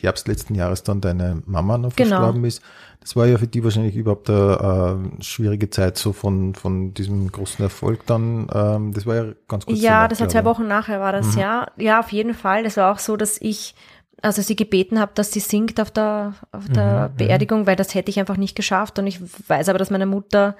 Herbst 0.00 0.28
letzten 0.28 0.54
Jahres 0.54 0.84
dann 0.84 1.00
deine 1.00 1.42
Mama 1.46 1.76
noch 1.76 1.94
Genau. 1.96 2.10
verstorben 2.10 2.44
ist. 2.44 2.62
Das 3.00 3.14
war 3.16 3.26
ja 3.26 3.38
für 3.38 3.46
die 3.46 3.62
wahrscheinlich 3.62 3.94
überhaupt 3.96 4.28
eine 4.30 4.98
äh, 5.18 5.22
schwierige 5.22 5.70
Zeit 5.70 5.96
so 5.98 6.12
von, 6.12 6.54
von 6.54 6.92
diesem 6.94 7.30
großen 7.30 7.64
Erfolg 7.64 8.06
dann. 8.06 8.48
Ähm, 8.52 8.92
das 8.92 9.06
war 9.06 9.14
ja 9.16 9.24
ganz 9.48 9.66
kurz 9.66 9.80
Ja, 9.80 10.08
das 10.08 10.20
war 10.20 10.28
zwei. 10.28 10.44
Wochen 10.44 10.66
nachher 10.66 11.00
war 11.00 11.12
das, 11.12 11.34
ja. 11.36 11.66
Ja, 11.76 12.00
auf 12.00 12.10
jeden 12.10 12.34
Fall. 12.34 12.62
Das 12.64 12.76
war 12.76 12.92
auch 12.92 12.98
so, 12.98 13.16
dass 13.16 13.40
ich, 13.40 13.74
also 14.22 14.42
sie 14.42 14.56
gebeten 14.56 14.98
habe, 15.00 15.12
dass 15.14 15.30
sie 15.32 15.40
singt 15.40 15.80
auf 15.80 15.90
der, 15.90 16.34
auf 16.52 16.68
der 16.68 17.10
Beerdigung, 17.16 17.66
weil 17.66 17.76
das 17.76 17.94
hätte 17.94 18.10
ich 18.10 18.18
einfach 18.18 18.36
nicht 18.36 18.56
geschafft. 18.56 18.98
Und 18.98 19.06
ich 19.06 19.20
weiß 19.48 19.68
aber, 19.68 19.78
dass 19.78 19.90
meine 19.90 20.06
Mutter 20.06 20.56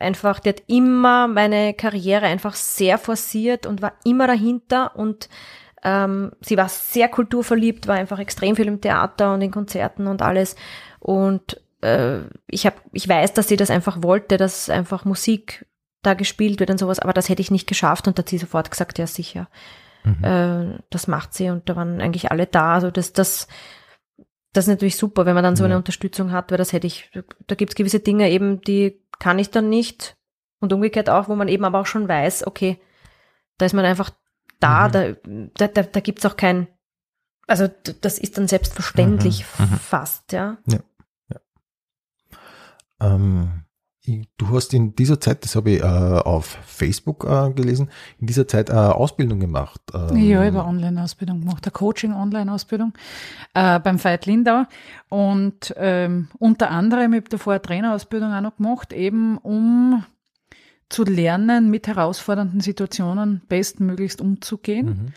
einfach, 0.00 0.40
die 0.40 0.50
hat 0.50 0.62
immer 0.66 1.28
meine 1.28 1.74
Karriere 1.74 2.26
einfach 2.26 2.54
sehr 2.54 2.98
forciert 2.98 3.66
und 3.66 3.82
war 3.82 3.92
immer 4.04 4.26
dahinter 4.26 4.96
und 4.96 5.28
ähm, 5.82 6.32
sie 6.40 6.56
war 6.56 6.68
sehr 6.68 7.08
kulturverliebt, 7.08 7.86
war 7.86 7.96
einfach 7.96 8.18
extrem 8.18 8.56
viel 8.56 8.66
im 8.66 8.80
Theater 8.80 9.32
und 9.34 9.40
in 9.42 9.50
Konzerten 9.50 10.06
und 10.06 10.22
alles. 10.22 10.56
Und 10.98 11.60
äh, 11.82 12.20
ich 12.46 12.66
habe, 12.66 12.76
ich 12.92 13.08
weiß, 13.08 13.32
dass 13.32 13.48
sie 13.48 13.56
das 13.56 13.70
einfach 13.70 14.02
wollte, 14.02 14.36
dass 14.36 14.68
einfach 14.68 15.04
Musik 15.04 15.66
da 16.02 16.14
gespielt 16.14 16.60
wird 16.60 16.70
und 16.70 16.78
sowas, 16.78 16.98
aber 16.98 17.12
das 17.12 17.28
hätte 17.28 17.42
ich 17.42 17.50
nicht 17.50 17.66
geschafft 17.66 18.08
und 18.08 18.18
da 18.18 18.22
hat 18.22 18.28
sie 18.28 18.38
sofort 18.38 18.70
gesagt, 18.70 18.98
ja 18.98 19.06
sicher, 19.06 19.48
äh, 20.22 20.78
das 20.88 21.06
macht 21.08 21.34
sie 21.34 21.50
und 21.50 21.68
da 21.68 21.76
waren 21.76 22.00
eigentlich 22.00 22.30
alle 22.30 22.46
da. 22.46 22.74
Also 22.74 22.90
das, 22.90 23.12
das, 23.12 23.48
das 24.52 24.64
ist 24.64 24.70
natürlich 24.70 24.96
super, 24.96 25.26
wenn 25.26 25.34
man 25.34 25.44
dann 25.44 25.56
so 25.56 25.64
eine 25.64 25.74
Ja. 25.74 25.78
Unterstützung 25.78 26.32
hat, 26.32 26.50
weil 26.50 26.58
das 26.58 26.72
hätte 26.72 26.86
ich, 26.86 27.10
da 27.46 27.54
gibt's 27.54 27.74
gewisse 27.74 28.00
Dinge 28.00 28.30
eben, 28.30 28.62
die 28.62 28.98
kann 29.20 29.38
ich 29.38 29.50
dann 29.50 29.68
nicht 29.68 30.16
und 30.60 30.72
umgekehrt 30.72 31.08
auch, 31.08 31.28
wo 31.28 31.36
man 31.36 31.46
eben 31.48 31.64
aber 31.64 31.78
auch 31.80 31.86
schon 31.86 32.08
weiß, 32.08 32.46
okay, 32.46 32.80
da 33.58 33.66
ist 33.66 33.72
man 33.74 33.84
einfach 33.84 34.10
da, 34.58 34.88
Mhm. 34.88 35.50
da, 35.54 35.68
da, 35.68 35.82
da, 35.84 36.00
gibt's 36.00 36.26
auch 36.26 36.36
kein, 36.36 36.66
also 37.46 37.68
das 38.00 38.18
ist 38.18 38.36
dann 38.36 38.48
selbstverständlich 38.48 39.44
Mhm, 39.58 39.64
mhm. 39.66 39.78
fast, 39.78 40.32
ja. 40.32 40.58
Ähm, 43.00 43.64
ich- 43.64 43.69
du 44.06 44.48
hast 44.48 44.72
in 44.72 44.94
dieser 44.94 45.20
Zeit, 45.20 45.44
das 45.44 45.56
habe 45.56 45.72
ich 45.72 45.80
äh, 45.80 45.84
auf 45.84 46.58
Facebook 46.64 47.24
äh, 47.24 47.52
gelesen, 47.52 47.90
in 48.18 48.26
dieser 48.26 48.48
Zeit 48.48 48.70
äh, 48.70 48.72
Ausbildung 48.72 49.40
gemacht. 49.40 49.80
Ähm, 49.94 50.16
Ja, 50.16 50.42
ich 50.42 50.54
habe 50.54 50.64
Online-Ausbildung 50.64 51.40
gemacht, 51.40 51.64
eine 51.64 51.72
Coaching-Online-Ausbildung 51.72 52.92
äh, 53.54 53.78
beim 53.78 54.02
Veit 54.02 54.26
Lindau. 54.26 54.64
Und 55.08 55.74
ähm, 55.76 56.28
unter 56.38 56.70
anderem, 56.70 57.12
ich 57.12 57.20
habe 57.20 57.28
davor 57.28 57.52
eine 57.54 57.62
Trainerausbildung 57.62 58.32
auch 58.32 58.40
noch 58.40 58.56
gemacht, 58.56 58.92
eben 58.92 59.38
um 59.38 60.04
zu 60.88 61.04
lernen, 61.04 61.70
mit 61.70 61.86
herausfordernden 61.86 62.60
Situationen 62.60 63.42
bestmöglichst 63.48 64.20
umzugehen. 64.20 64.86
Mhm. 64.86 65.12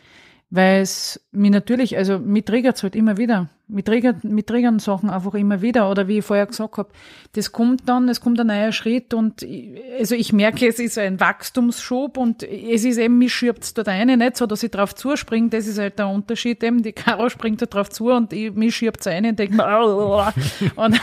Weil 0.55 0.81
es 0.81 1.19
mir 1.31 1.49
natürlich, 1.49 1.97
also 1.97 2.19
mich 2.19 2.45
triggert 2.45 2.83
halt 2.83 2.95
immer 2.95 3.17
wieder. 3.17 3.49
Mich 3.67 3.85
triggert, 3.85 4.23
mich 4.23 4.45
triggern 4.45 4.77
Sachen 4.77 5.09
einfach 5.09 5.33
immer 5.33 5.63
wieder. 5.63 5.89
Oder 5.89 6.07
wie 6.07 6.19
ich 6.19 6.25
vorher 6.25 6.45
gesagt 6.45 6.77
habe, 6.77 6.89
das 7.31 7.51
kommt 7.51 7.89
dann, 7.89 8.07
es 8.07 8.21
kommt 8.21 8.39
ein 8.39 8.45
neuer 8.45 8.71
Schritt 8.71 9.15
und 9.15 9.41
ich, 9.41 9.81
also 9.97 10.13
ich 10.13 10.31
merke, 10.31 10.67
es 10.67 10.77
ist 10.77 10.99
ein 10.99 11.19
Wachstumsschub 11.19 12.17
und 12.17 12.43
es 12.43 12.85
ist 12.85 12.99
eben, 12.99 13.17
mich 13.17 13.33
schiebt 13.33 13.75
dort 13.75 13.87
eine, 13.87 14.15
nicht 14.15 14.37
so, 14.37 14.45
dass 14.45 14.61
ich 14.61 14.69
drauf 14.69 14.93
zuspringe. 14.93 15.49
Das 15.49 15.65
ist 15.65 15.79
halt 15.79 15.97
der 15.97 16.07
Unterschied 16.07 16.63
eben. 16.63 16.83
Die 16.83 16.93
Caro 16.93 17.29
springt 17.29 17.59
da 17.63 17.65
drauf 17.65 17.89
zu 17.89 18.11
und 18.11 18.31
ich, 18.31 18.53
mich 18.53 18.75
schiebt 18.75 19.07
eine 19.07 19.29
und 19.29 19.39
denkt 19.39 19.55
mir, 19.55 20.33
und, 20.75 21.01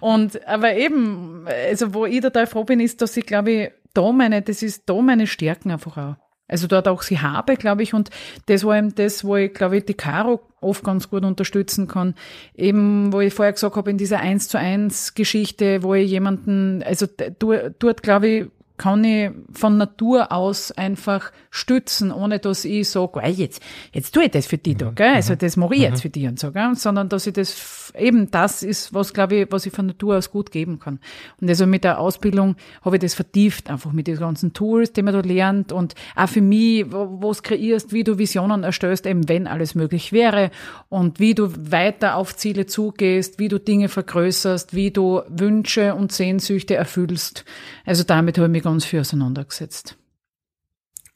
und, 0.00 0.48
aber 0.48 0.74
eben, 0.76 1.44
also 1.46 1.92
wo 1.92 2.06
ich 2.06 2.22
total 2.22 2.46
froh 2.46 2.64
bin, 2.64 2.80
ist, 2.80 3.02
dass 3.02 3.18
ich 3.18 3.26
glaube 3.26 3.50
ich, 3.50 3.70
da 3.92 4.12
meine, 4.12 4.40
das 4.40 4.62
ist 4.62 4.88
da 4.88 4.94
meine 5.02 5.26
Stärken 5.26 5.72
einfach 5.72 5.98
auch. 5.98 6.29
Also 6.50 6.66
dort 6.66 6.88
auch 6.88 7.02
sie 7.02 7.20
habe, 7.20 7.56
glaube 7.56 7.82
ich, 7.82 7.94
und 7.94 8.10
das 8.46 8.64
war 8.64 8.76
eben 8.76 8.94
das, 8.94 9.24
wo 9.24 9.36
ich, 9.36 9.54
glaube 9.54 9.78
ich, 9.78 9.84
die 9.84 9.94
Caro 9.94 10.40
oft 10.60 10.84
ganz 10.84 11.08
gut 11.08 11.24
unterstützen 11.24 11.86
kann. 11.86 12.14
Eben, 12.56 13.12
wo 13.12 13.20
ich 13.20 13.32
vorher 13.32 13.52
gesagt 13.52 13.76
habe, 13.76 13.90
in 13.90 13.98
dieser 13.98 14.20
eins 14.20 14.48
zu 14.48 14.58
eins 14.58 15.14
Geschichte, 15.14 15.82
wo 15.82 15.94
ich 15.94 16.10
jemanden, 16.10 16.82
also 16.82 17.06
dort, 17.38 18.02
glaube 18.02 18.28
ich, 18.28 18.46
kann 18.80 19.04
ich 19.04 19.30
von 19.52 19.76
Natur 19.76 20.32
aus 20.32 20.72
einfach 20.72 21.32
stützen, 21.50 22.10
ohne 22.12 22.38
dass 22.38 22.64
ich 22.64 22.88
sage, 22.88 23.20
"Ey, 23.20 23.32
jetzt, 23.32 23.60
jetzt 23.92 24.14
tue 24.14 24.24
ich 24.24 24.30
das 24.30 24.46
für 24.46 24.56
die 24.56 24.74
da, 24.74 24.90
gell? 24.90 25.16
Also 25.16 25.34
das 25.34 25.58
mache 25.58 25.74
ich 25.74 25.82
jetzt 25.82 26.00
für 26.00 26.08
die 26.08 26.26
und 26.26 26.38
so, 26.40 26.50
gell? 26.50 26.74
sondern 26.76 27.10
dass 27.10 27.26
ich 27.26 27.34
das 27.34 27.92
eben 27.94 28.30
das 28.30 28.62
ist, 28.62 28.94
was 28.94 29.12
glaube 29.12 29.36
ich, 29.36 29.52
was 29.52 29.66
ich 29.66 29.72
von 29.74 29.84
Natur 29.84 30.16
aus 30.16 30.30
gut 30.30 30.50
geben 30.50 30.78
kann. 30.78 30.98
Und 31.42 31.50
also 31.50 31.66
mit 31.66 31.84
der 31.84 31.98
Ausbildung 31.98 32.56
habe 32.80 32.96
ich 32.96 33.02
das 33.02 33.12
vertieft, 33.12 33.68
einfach 33.68 33.92
mit 33.92 34.06
den 34.06 34.16
ganzen 34.16 34.54
Tools, 34.54 34.94
die 34.94 35.02
man 35.02 35.12
da 35.12 35.20
lernt 35.20 35.72
und 35.72 35.94
auch 36.16 36.28
für 36.28 36.40
mich, 36.40 36.86
wo 36.90 37.30
es 37.30 37.42
kreierst, 37.42 37.92
wie 37.92 38.04
du 38.04 38.16
Visionen 38.16 38.62
erstellst, 38.62 39.04
eben 39.04 39.28
wenn 39.28 39.46
alles 39.46 39.74
möglich 39.74 40.10
wäre 40.12 40.50
und 40.88 41.20
wie 41.20 41.34
du 41.34 41.50
weiter 41.70 42.16
auf 42.16 42.34
Ziele 42.34 42.64
zugehst, 42.64 43.38
wie 43.38 43.48
du 43.48 43.58
Dinge 43.58 43.90
vergrößerst, 43.90 44.74
wie 44.74 44.90
du 44.90 45.20
Wünsche 45.28 45.94
und 45.94 46.12
Sehnsüchte 46.12 46.76
erfüllst. 46.76 47.44
Also 47.84 48.04
damit 48.04 48.38
habe 48.38 48.46
ich 48.46 48.52
mich 48.52 48.62
ganz 48.70 48.84
viel 48.84 49.00
auseinandergesetzt. 49.00 49.96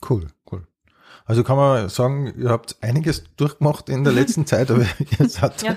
Cool, 0.09 0.27
cool. 0.51 0.67
Also 1.27 1.43
kann 1.43 1.57
man 1.57 1.89
sagen, 1.89 2.35
ihr 2.39 2.51
habt 2.51 2.77
einiges 2.83 3.25
durchgemacht 3.37 3.89
in 3.89 4.05
der 4.05 4.13
letzten 4.13 4.47
Zeit, 4.47 4.71
aber 4.71 4.87
ihr 5.19 5.29
seid, 5.29 5.63
Ja. 5.63 5.77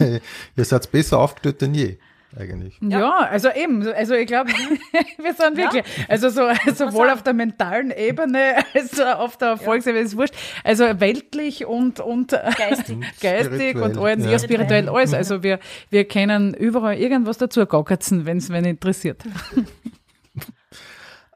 ihr 0.56 0.64
seid 0.64 0.90
besser 0.90 1.18
aufgestellt 1.18 1.60
denn 1.60 1.74
je, 1.74 1.98
eigentlich. 2.36 2.78
Ja, 2.80 3.28
also 3.30 3.50
eben, 3.50 3.86
also 3.92 4.14
ich 4.14 4.26
glaube, 4.26 4.50
wir 5.18 5.34
sind 5.34 5.56
wirklich, 5.56 5.84
also 6.08 6.30
so, 6.30 6.48
sowohl 6.74 7.10
auf 7.10 7.22
der 7.22 7.34
mentalen 7.34 7.90
Ebene 7.90 8.64
als 8.74 8.98
auch 9.00 9.18
auf 9.18 9.36
der 9.36 9.48
Erfolgsebene, 9.48 10.02
ist 10.04 10.16
wurscht, 10.16 10.34
also 10.64 10.84
weltlich 11.00 11.66
und, 11.66 12.00
und 12.00 12.30
Geistig. 12.30 12.98
geistig 13.20 13.76
und 13.76 13.94
Spirituell, 13.94 14.14
alles, 14.14 14.24
ja. 14.24 14.30
ja. 14.32 14.38
spirituell 14.38 14.88
alles. 14.88 15.14
Also 15.14 15.42
wir, 15.42 15.58
wir 15.90 16.06
können 16.06 16.54
überall 16.54 16.96
irgendwas 16.96 17.38
dazu 17.38 17.66
gackerzen, 17.66 18.26
wenn 18.26 18.38
es 18.38 18.50
wen 18.50 18.64
interessiert. 18.64 19.22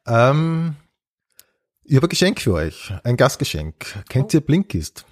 Ähm, 0.09 0.77
ich 1.85 1.97
habe 1.97 2.07
ein 2.07 2.11
Geschenk 2.11 2.41
für 2.41 2.55
euch, 2.55 2.93
ein 3.05 3.17
Gastgeschenk. 3.17 4.05
Kennt 4.09 4.33
ihr 4.35 4.41
Blinkist? 4.41 5.05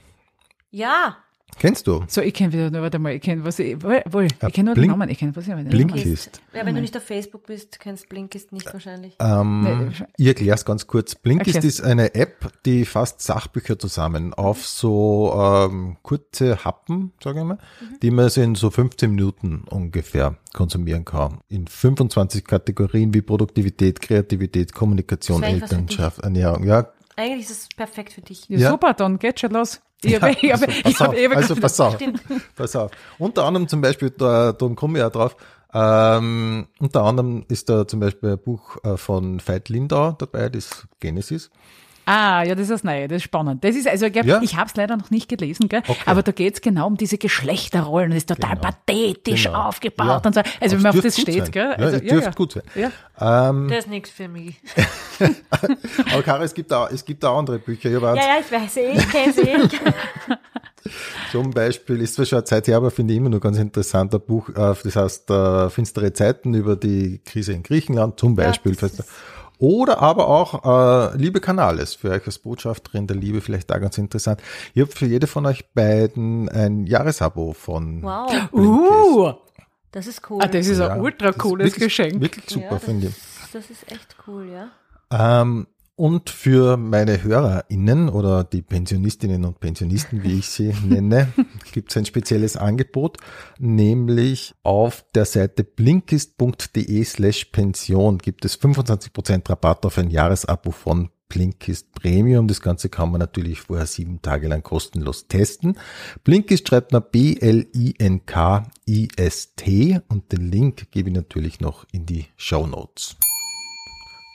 Ja, 0.70 1.18
Kennst 1.58 1.86
du? 1.86 2.04
So, 2.06 2.20
ich 2.20 2.34
kenne 2.34 2.52
wieder, 2.52 2.70
warte 2.82 2.98
mal, 2.98 3.12
ich 3.14 3.22
kenne 3.22 3.42
was 3.44 3.58
ich, 3.58 3.82
wohl, 3.82 4.02
wohl, 4.10 4.24
ich 4.26 4.38
kenne 4.52 4.66
nur 4.66 4.74
den 4.74 4.82
Blink- 4.82 4.90
Namen, 4.90 5.08
ich 5.08 5.18
kenne 5.18 5.34
was 5.34 5.46
ich 5.46 5.52
aber 5.52 5.62
den 5.62 5.72
Namen. 5.72 5.86
Blinkist. 5.90 6.42
Ja, 6.52 6.66
wenn 6.66 6.74
du 6.74 6.80
nicht 6.82 6.94
auf 6.96 7.02
Facebook 7.02 7.46
bist, 7.46 7.80
kennst 7.80 8.08
Blinkist 8.10 8.52
nicht 8.52 8.70
wahrscheinlich. 8.72 9.16
Ähm, 9.20 9.62
Nee, 9.62 10.04
ich 10.18 10.26
erkläre 10.26 10.54
es 10.54 10.64
ganz 10.66 10.86
kurz. 10.86 11.14
Blinkist 11.14 11.56
Erklär's. 11.56 11.78
ist 11.78 11.80
eine 11.84 12.14
App, 12.14 12.52
die 12.66 12.84
fasst 12.84 13.22
Sachbücher 13.22 13.78
zusammen 13.78 14.34
auf 14.34 14.66
so 14.66 15.32
ähm, 15.34 15.96
kurze 16.02 16.62
Happen, 16.64 17.12
sage 17.24 17.38
ich 17.40 17.44
mal, 17.46 17.54
Mhm. 17.80 18.00
die 18.02 18.10
man 18.10 18.28
so 18.28 18.42
in 18.42 18.54
so 18.54 18.70
15 18.70 19.10
Minuten 19.10 19.64
ungefähr 19.70 20.36
konsumieren 20.52 21.04
kann. 21.06 21.38
In 21.48 21.66
25 21.66 22.44
Kategorien 22.44 23.14
wie 23.14 23.22
Produktivität, 23.22 24.02
Kreativität, 24.02 24.74
Kommunikation, 24.74 25.42
Elternschaft, 25.42 26.20
Ernährung. 26.20 26.64
Ja, 26.64 26.92
Eigentlich 27.18 27.44
ist 27.46 27.50
es 27.50 27.68
perfekt 27.74 28.12
für 28.12 28.20
dich. 28.20 28.46
Ja, 28.50 28.58
Ja. 28.58 28.70
super, 28.72 28.92
dann 28.92 29.18
geht 29.18 29.40
schon 29.40 29.52
los. 29.52 29.80
Ich 30.02 30.14
habe, 30.22 30.36
also 30.52 30.66
pass 30.82 31.00
auf, 31.00 31.14
also 31.34 31.56
pass 31.56 31.80
auf, 31.80 31.98
pass 32.54 32.76
auf. 32.76 32.90
Unter 33.18 33.44
anderem 33.44 33.66
zum 33.66 33.80
Beispiel, 33.80 34.10
da, 34.10 34.52
darum 34.52 34.76
komme 34.76 34.98
ich 34.98 35.02
ja 35.02 35.10
drauf, 35.10 35.36
ähm, 35.72 36.68
unter 36.78 37.02
anderem 37.04 37.44
ist 37.48 37.68
da 37.68 37.86
zum 37.86 38.00
Beispiel 38.00 38.32
ein 38.32 38.38
Buch 38.38 38.82
äh, 38.84 38.96
von 38.96 39.40
Veit 39.46 39.68
Lindau 39.68 40.12
dabei, 40.12 40.48
das 40.48 40.86
Genesis. 41.00 41.50
Ah, 42.08 42.44
ja, 42.44 42.54
das 42.54 42.62
ist 42.64 42.70
das 42.70 42.84
Neue, 42.84 43.08
das 43.08 43.16
ist 43.16 43.22
spannend. 43.24 43.64
Das 43.64 43.74
ist, 43.74 43.88
also 43.88 44.06
ich, 44.06 44.14
Ja. 44.14 44.40
ich 44.40 44.56
habe 44.56 44.68
es 44.70 44.76
leider 44.76 44.96
noch 44.96 45.10
nicht 45.10 45.28
gelesen, 45.28 45.68
gell? 45.68 45.82
Okay. 45.88 45.98
aber 46.06 46.22
da 46.22 46.30
geht's 46.30 46.60
genau 46.60 46.86
um 46.86 46.96
diese 46.96 47.18
Geschlechterrollen. 47.18 48.10
Das 48.10 48.18
ist 48.18 48.28
total 48.28 48.50
Genau. 48.56 48.60
pathetisch 48.62 49.44
Genau. 49.44 49.64
aufgebaut 49.64 50.06
Ja. 50.06 50.16
und 50.24 50.34
so. 50.34 50.40
Also 50.60 50.76
wenn 50.76 50.82
man 50.82 50.96
auf 50.96 51.00
das 51.00 51.20
steht, 51.20 51.42
sein. 51.46 51.50
gell? 51.50 51.70
Ja, 51.76 51.84
Also, 51.84 51.96
es 51.96 52.02
dürfte 52.08 52.30
gut 52.36 52.52
sein. 52.52 52.62
Ja. 52.76 53.48
Ähm, 53.50 53.66
Das 53.68 53.78
ist 53.80 53.88
nichts 53.90 54.10
für 54.10 54.28
mich. 54.28 54.60
aber 56.12 56.22
Kara, 56.22 56.44
es 56.44 56.54
gibt 56.54 56.72
auch, 56.72 56.90
es 56.90 57.04
gibt 57.04 57.24
auch 57.24 57.38
andere 57.38 57.58
Bücher. 57.58 57.90
Ja, 57.90 58.14
ja, 58.14 58.22
ich 58.40 58.52
weiß 58.52 58.76
eh, 58.76 58.92
ich 58.92 59.08
kenn's 59.10 59.38
eh. 59.38 59.56
Zum 61.32 61.50
Beispiel 61.50 62.00
ist 62.00 62.14
zwar 62.14 62.24
schon 62.26 62.36
eine 62.38 62.44
Zeit 62.44 62.68
her, 62.68 62.76
aber 62.76 62.90
finde 62.92 63.12
ich 63.12 63.18
immer 63.18 63.28
noch 63.30 63.40
ganz 63.40 63.58
interessant, 63.58 64.14
ein 64.14 64.20
Buch, 64.20 64.48
äh, 64.50 64.52
das 64.54 64.94
heißt 64.96 65.30
äh, 65.30 65.70
Finstere 65.70 66.12
Zeiten 66.12 66.54
über 66.54 66.76
die 66.76 67.20
Krise 67.24 67.52
in 67.52 67.62
Griechenland 67.64 68.20
zum 68.20 68.36
Beispiel. 68.36 68.76
das 68.76 68.92
ist- 68.92 69.04
Oder 69.58 70.00
aber 70.02 70.28
auch 70.28 71.12
äh, 71.12 71.16
Liebe 71.16 71.40
Kanales, 71.40 71.94
für 71.94 72.10
euch 72.10 72.26
als 72.26 72.38
Botschafterin 72.38 73.06
der 73.06 73.16
Liebe 73.16 73.40
vielleicht 73.40 73.70
da 73.70 73.78
ganz 73.78 73.96
interessant. 73.98 74.40
Ich 74.74 74.82
habe 74.82 74.92
für 74.92 75.06
jede 75.06 75.26
von 75.26 75.46
euch 75.46 75.70
beiden 75.72 76.48
ein 76.50 76.86
Jahresabo 76.86 77.52
von 77.54 78.02
Wow, 78.02 78.26
Blinkist. 78.50 78.52
Uh, 78.52 79.32
das 79.92 80.06
ist 80.06 80.22
cool. 80.30 80.40
ah, 80.42 80.46
das 80.48 80.66
ist 80.66 80.78
Ja, 80.78 80.88
ein 80.88 81.00
ultra 81.00 81.28
das 81.28 81.36
ist 81.36 81.42
cooles 81.42 81.66
wirklich, 81.66 81.84
Geschenk. 81.84 82.20
Wirklich 82.20 82.44
super, 82.50 82.72
ja, 82.72 82.78
finde 82.78 83.06
ich. 83.08 83.14
das 83.52 83.70
ist 83.70 83.90
echt 83.90 84.16
cool, 84.26 84.46
ja. 84.52 84.68
Ähm, 85.10 85.66
Und 85.98 86.28
für 86.28 86.76
meine 86.76 87.22
HörerInnen 87.22 88.10
oder 88.10 88.44
die 88.44 88.60
Pensionistinnen 88.60 89.46
und 89.46 89.60
Pensionisten, 89.60 90.22
wie 90.22 90.40
ich 90.40 90.48
sie 90.48 90.74
nenne, 90.86 91.32
gibt 91.72 91.90
es 91.90 91.96
ein 91.96 92.04
spezielles 92.04 92.58
Angebot, 92.58 93.16
nämlich 93.58 94.54
auf 94.62 95.06
der 95.14 95.24
Seite 95.24 95.64
blinkist.de 95.64 97.02
slash 97.02 97.46
Pension 97.46 98.18
gibt 98.18 98.44
es 98.44 98.60
25% 98.60 99.48
Rabatt 99.48 99.86
auf 99.86 99.96
ein 99.96 100.10
Jahresabo 100.10 100.70
von 100.70 101.08
Blinkist 101.30 101.92
Premium. 101.94 102.46
Das 102.46 102.60
Ganze 102.60 102.90
kann 102.90 103.10
man 103.10 103.20
natürlich 103.20 103.62
vorher 103.62 103.86
sieben 103.86 104.20
Tage 104.20 104.48
lang 104.48 104.62
kostenlos 104.62 105.28
testen. 105.28 105.78
Blinkist 106.24 106.68
schreibt 106.68 106.92
man 106.92 107.04
B-L-I-N-K-I-S-T 107.10 107.60
und 110.08 110.30
den 110.30 110.50
Link 110.50 110.90
gebe 110.90 111.08
ich 111.08 111.14
natürlich 111.16 111.60
noch 111.60 111.86
in 111.90 112.04
die 112.04 112.26
Show 112.36 112.66
Notes. 112.66 113.16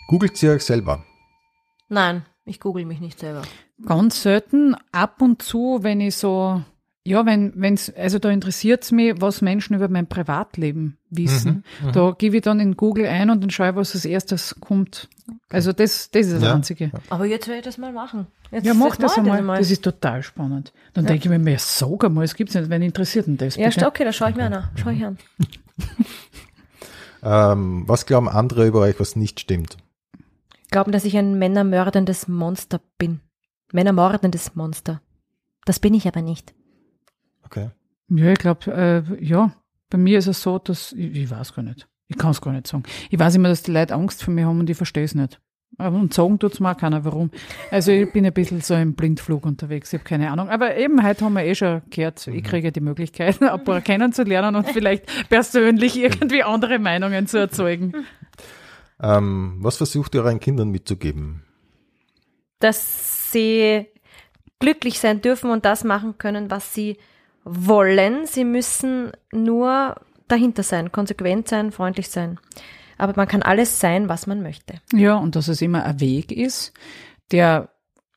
Googelt 0.07 0.35
sie 0.37 0.49
euch 0.49 0.63
selber. 0.63 1.05
Nein, 1.91 2.25
ich 2.45 2.61
google 2.61 2.85
mich 2.85 3.01
nicht 3.01 3.19
selber. 3.19 3.41
Ganz 3.85 4.23
selten, 4.23 4.75
ab 4.93 5.21
und 5.21 5.41
zu, 5.41 5.79
wenn 5.81 5.99
ich 5.99 6.15
so, 6.15 6.61
ja, 7.03 7.25
wenn, 7.25 7.51
wenn's, 7.55 7.91
also 7.93 8.17
da 8.17 8.29
interessiert's 8.29 8.93
mich, 8.93 9.19
was 9.19 9.41
Menschen 9.41 9.75
über 9.75 9.89
mein 9.89 10.07
Privatleben 10.07 10.97
wissen. 11.09 11.65
Mhm, 11.83 11.91
da 11.91 12.15
gebe 12.17 12.37
ich 12.37 12.43
dann 12.43 12.61
in 12.61 12.77
Google 12.77 13.07
ein 13.07 13.29
und 13.29 13.41
dann 13.43 13.49
schaue 13.49 13.71
ich, 13.71 13.75
was 13.75 13.93
als 13.93 14.05
erstes 14.05 14.55
kommt. 14.61 15.09
Also 15.49 15.73
das, 15.73 16.09
das 16.11 16.27
ist 16.27 16.35
das 16.35 16.43
Ja. 16.43 16.53
Einzige. 16.53 16.91
Aber 17.09 17.25
jetzt 17.25 17.49
will 17.49 17.55
ich 17.55 17.63
das 17.63 17.77
mal 17.77 17.91
machen. 17.91 18.27
Jetzt, 18.51 18.65
Ja, 18.65 18.73
mach 18.73 18.87
jetzt 18.87 19.03
das 19.03 19.17
ich 19.17 19.29
einmal. 19.29 19.57
Das 19.57 19.69
ist 19.69 19.83
total 19.83 20.23
spannend. 20.23 20.71
Dann 20.93 21.05
denke 21.05 21.25
ich 21.25 21.29
mir, 21.29 21.39
mehr 21.39 21.59
sag 21.59 22.05
einmal, 22.05 22.23
es 22.23 22.35
gibt's 22.35 22.55
nicht, 22.55 22.69
wenn 22.69 22.81
interessiert 22.81 23.27
denn 23.27 23.35
das? 23.35 23.57
ja, 23.57 23.67
bitte? 23.67 23.85
okay, 23.85 24.05
da 24.05 24.13
schaue 24.13 24.29
ich 24.29 24.37
mir 24.37 24.45
an. 24.45 24.69
Schau 24.75 24.89
ich 24.91 25.03
an. 25.03 25.17
Ähm, 27.23 27.83
was 27.85 28.07
glauben 28.07 28.27
andere 28.27 28.65
über 28.65 28.79
euch, 28.79 28.99
was 28.99 29.15
nicht 29.15 29.39
stimmt? 29.39 29.77
Glauben, 30.71 30.91
dass 30.91 31.05
ich 31.05 31.17
ein 31.17 31.37
männermördendes 31.37 32.27
Monster 32.27 32.79
bin. 32.97 33.19
Männermordendes 33.73 34.55
Monster. 34.55 35.01
Das 35.65 35.79
bin 35.79 35.93
ich 35.93 36.07
aber 36.07 36.21
nicht. 36.21 36.53
Okay. 37.45 37.69
Ja, 38.09 38.31
ich 38.31 38.39
glaube, 38.39 38.71
äh, 38.73 39.23
ja, 39.23 39.53
bei 39.89 39.97
mir 39.97 40.17
ist 40.19 40.27
es 40.27 40.41
so, 40.41 40.59
dass, 40.59 40.93
ich, 40.93 41.15
ich 41.15 41.29
weiß 41.29 41.53
gar 41.53 41.63
nicht. 41.63 41.87
Ich 42.07 42.17
kann 42.17 42.31
es 42.31 42.41
gar 42.41 42.51
nicht 42.53 42.67
sagen. 42.67 42.83
Ich 43.09 43.19
weiß 43.19 43.35
immer, 43.35 43.47
dass 43.49 43.63
die 43.63 43.71
Leute 43.71 43.93
Angst 43.93 44.23
vor 44.23 44.33
mir 44.33 44.45
haben 44.45 44.59
und 44.59 44.69
ich 44.69 44.75
verstehe 44.77 45.03
es 45.03 45.15
nicht. 45.15 45.39
Aber- 45.77 45.97
Und 45.97 46.13
sagen 46.13 46.39
tut's 46.39 46.59
mir 46.59 46.71
auch 46.71 46.77
keiner, 46.77 47.05
warum. 47.05 47.31
Also 47.69 47.91
ich 47.91 48.11
bin 48.11 48.25
ein 48.25 48.33
bisschen 48.33 48.59
so 48.61 48.75
im 48.75 48.93
Blindflug 48.95 49.45
unterwegs, 49.45 49.93
ich 49.93 49.99
habe 49.99 50.07
keine 50.07 50.29
Ahnung. 50.31 50.49
Aber 50.49 50.75
eben, 50.75 51.01
heute 51.05 51.23
haben 51.23 51.33
wir 51.33 51.45
eh 51.45 51.55
schon 51.55 51.81
gehört, 51.89 52.27
ich 52.27 52.43
kriege 52.43 52.71
die 52.73 52.81
Möglichkeit, 52.81 53.41
ein 53.41 53.63
paar 53.63 53.79
kennenzulernen 53.81 54.55
und 54.55 54.67
vielleicht 54.69 55.29
persönlich 55.29 55.97
irgendwie 56.01 56.43
andere 56.43 56.79
Meinungen 56.79 57.27
zu 57.27 57.37
erzeugen. 57.37 57.93
Ähm, 59.01 59.57
was 59.59 59.77
versucht 59.77 60.15
ihr 60.15 60.23
euren 60.23 60.39
Kindern 60.39 60.69
mitzugeben? 60.69 61.43
Dass 62.59 63.31
sie 63.31 63.87
glücklich 64.59 64.99
sein 64.99 65.21
dürfen 65.21 65.49
und 65.49 65.65
das 65.65 65.83
machen 65.83 66.17
können, 66.17 66.51
was 66.51 66.73
sie 66.73 66.97
wollen. 67.43 68.27
Sie 68.27 68.43
müssen 68.43 69.11
nur 69.31 69.95
dahinter 70.27 70.63
sein, 70.63 70.91
konsequent 70.91 71.47
sein, 71.47 71.71
freundlich 71.71 72.09
sein. 72.09 72.39
Aber 72.97 73.13
man 73.15 73.27
kann 73.27 73.41
alles 73.41 73.79
sein, 73.79 74.07
was 74.09 74.27
man 74.27 74.43
möchte. 74.43 74.75
Ja, 74.93 75.15
und 75.15 75.35
dass 75.35 75.47
es 75.47 75.61
immer 75.61 75.83
ein 75.83 75.99
Weg 75.99 76.31
ist, 76.31 76.71
der 77.31 77.69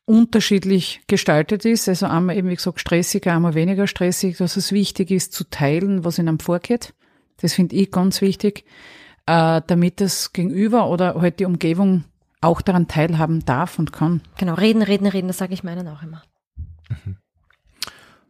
unterschiedlich 0.05 1.01
gestaltet 1.07 1.65
ist. 1.65 1.89
Also 1.89 2.07
einmal 2.07 2.37
eben, 2.37 2.51
wie 2.51 2.57
gesagt, 2.57 2.81
stressiger, 2.81 3.33
einmal 3.33 3.55
weniger 3.55 3.87
stressig, 3.87 4.37
dass 4.37 4.59
es 4.59 4.73
wichtig 4.73 5.11
ist, 5.11 5.33
zu 5.33 5.45
teilen, 5.45 6.05
was 6.05 6.19
in 6.19 6.29
einem 6.29 6.39
vorgeht. 6.39 6.93
Das 7.39 7.55
finde 7.55 7.77
ich 7.77 7.91
ganz 7.91 8.21
wichtig, 8.21 8.65
äh, 9.27 9.63
damit 9.67 10.01
das 10.01 10.33
Gegenüber 10.33 10.89
oder 10.89 11.21
halt 11.21 11.41
die 11.41 11.45
Umgebung 11.45 12.05
auch 12.41 12.61
daran 12.61 12.89
teilhaben 12.89 13.45
darf 13.45 13.79
und 13.79 13.93
kann. 13.93 14.21
Genau, 14.37 14.55
reden, 14.55 14.83
reden, 14.83 15.07
reden, 15.07 15.29
das 15.29 15.39
sage 15.39 15.55
ich 15.55 15.65
meinen 15.65 15.89
auch 15.89 16.03
immer. 16.03 16.23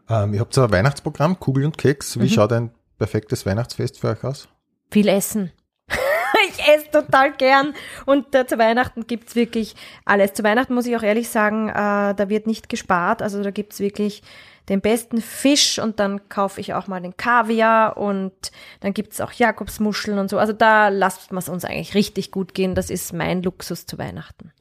Ähm, 0.08 0.34
ihr 0.34 0.40
habt 0.40 0.54
so 0.54 0.62
ein 0.62 0.70
Weihnachtsprogramm, 0.70 1.40
Kugel 1.40 1.64
und 1.64 1.78
Keks. 1.78 2.20
Wie 2.20 2.28
schaut 2.28 2.52
ein 2.52 2.70
perfektes 2.98 3.46
Weihnachtsfest 3.46 3.98
für 3.98 4.08
euch 4.10 4.22
aus? 4.22 4.48
Viel 4.90 5.08
essen. 5.08 5.50
ich 6.48 6.68
esse 6.68 6.90
total 6.90 7.32
gern. 7.32 7.74
Und 8.06 8.34
äh, 8.34 8.46
zu 8.46 8.58
Weihnachten 8.58 9.06
gibt's 9.06 9.34
wirklich 9.34 9.74
alles. 10.04 10.34
Zu 10.34 10.44
Weihnachten 10.44 10.74
muss 10.74 10.86
ich 10.86 10.96
auch 10.96 11.02
ehrlich 11.02 11.28
sagen, 11.28 11.68
äh, 11.70 11.72
da 12.14 12.28
wird 12.28 12.46
nicht 12.46 12.68
gespart. 12.68 13.22
Also 13.22 13.42
da 13.42 13.50
gibt's 13.50 13.80
wirklich 13.80 14.22
den 14.68 14.80
besten 14.80 15.20
Fisch 15.20 15.78
und 15.78 16.00
dann 16.00 16.28
kaufe 16.28 16.60
ich 16.60 16.74
auch 16.74 16.86
mal 16.86 17.00
den 17.00 17.16
Kaviar 17.16 17.96
und 17.96 18.32
dann 18.80 18.94
gibt's 18.94 19.20
auch 19.20 19.32
Jakobsmuscheln 19.32 20.18
und 20.18 20.30
so. 20.30 20.38
Also 20.38 20.52
da 20.52 20.88
lasst 20.88 21.32
man 21.32 21.38
es 21.38 21.48
uns 21.48 21.64
eigentlich 21.64 21.94
richtig 21.94 22.30
gut 22.30 22.54
gehen. 22.54 22.74
Das 22.74 22.90
ist 22.90 23.12
mein 23.12 23.42
Luxus 23.42 23.86
zu 23.86 23.98
Weihnachten. 23.98 24.52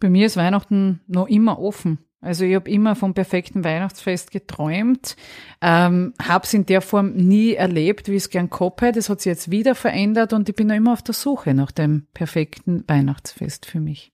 Bei 0.00 0.08
mir 0.08 0.26
ist 0.26 0.36
Weihnachten 0.36 1.00
noch 1.06 1.28
immer 1.28 1.58
offen. 1.58 1.98
Also 2.22 2.44
ich 2.44 2.54
habe 2.54 2.70
immer 2.70 2.94
vom 2.94 3.14
perfekten 3.14 3.64
Weihnachtsfest 3.64 4.30
geträumt, 4.30 5.16
ähm, 5.60 6.14
habe 6.22 6.44
es 6.44 6.54
in 6.54 6.64
der 6.66 6.80
Form 6.80 7.14
nie 7.14 7.54
erlebt, 7.54 8.08
wie 8.08 8.12
ich 8.12 8.22
es 8.22 8.30
gern 8.30 8.48
gehabt 8.48 8.80
hätte. 8.80 9.00
Das 9.00 9.08
hat 9.08 9.20
sich 9.20 9.30
jetzt 9.30 9.50
wieder 9.50 9.74
verändert 9.74 10.32
und 10.32 10.48
ich 10.48 10.54
bin 10.54 10.68
noch 10.68 10.76
immer 10.76 10.92
auf 10.92 11.02
der 11.02 11.14
Suche 11.14 11.52
nach 11.52 11.72
dem 11.72 12.06
perfekten 12.14 12.84
Weihnachtsfest 12.86 13.66
für 13.66 13.80
mich. 13.80 14.12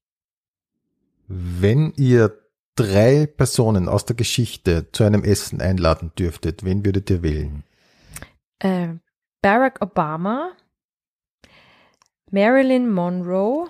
Wenn 1.26 1.92
ihr 1.96 2.32
drei 2.78 3.26
Personen 3.26 3.88
aus 3.88 4.04
der 4.04 4.14
Geschichte 4.14 4.90
zu 4.92 5.02
einem 5.02 5.24
Essen 5.24 5.60
einladen 5.60 6.12
dürftet, 6.16 6.64
wen 6.64 6.84
würdet 6.84 7.10
ihr 7.10 7.22
wählen? 7.22 7.64
Äh, 8.60 8.94
Barack 9.42 9.80
Obama, 9.80 10.52
Marilyn 12.30 12.88
Monroe 12.88 13.68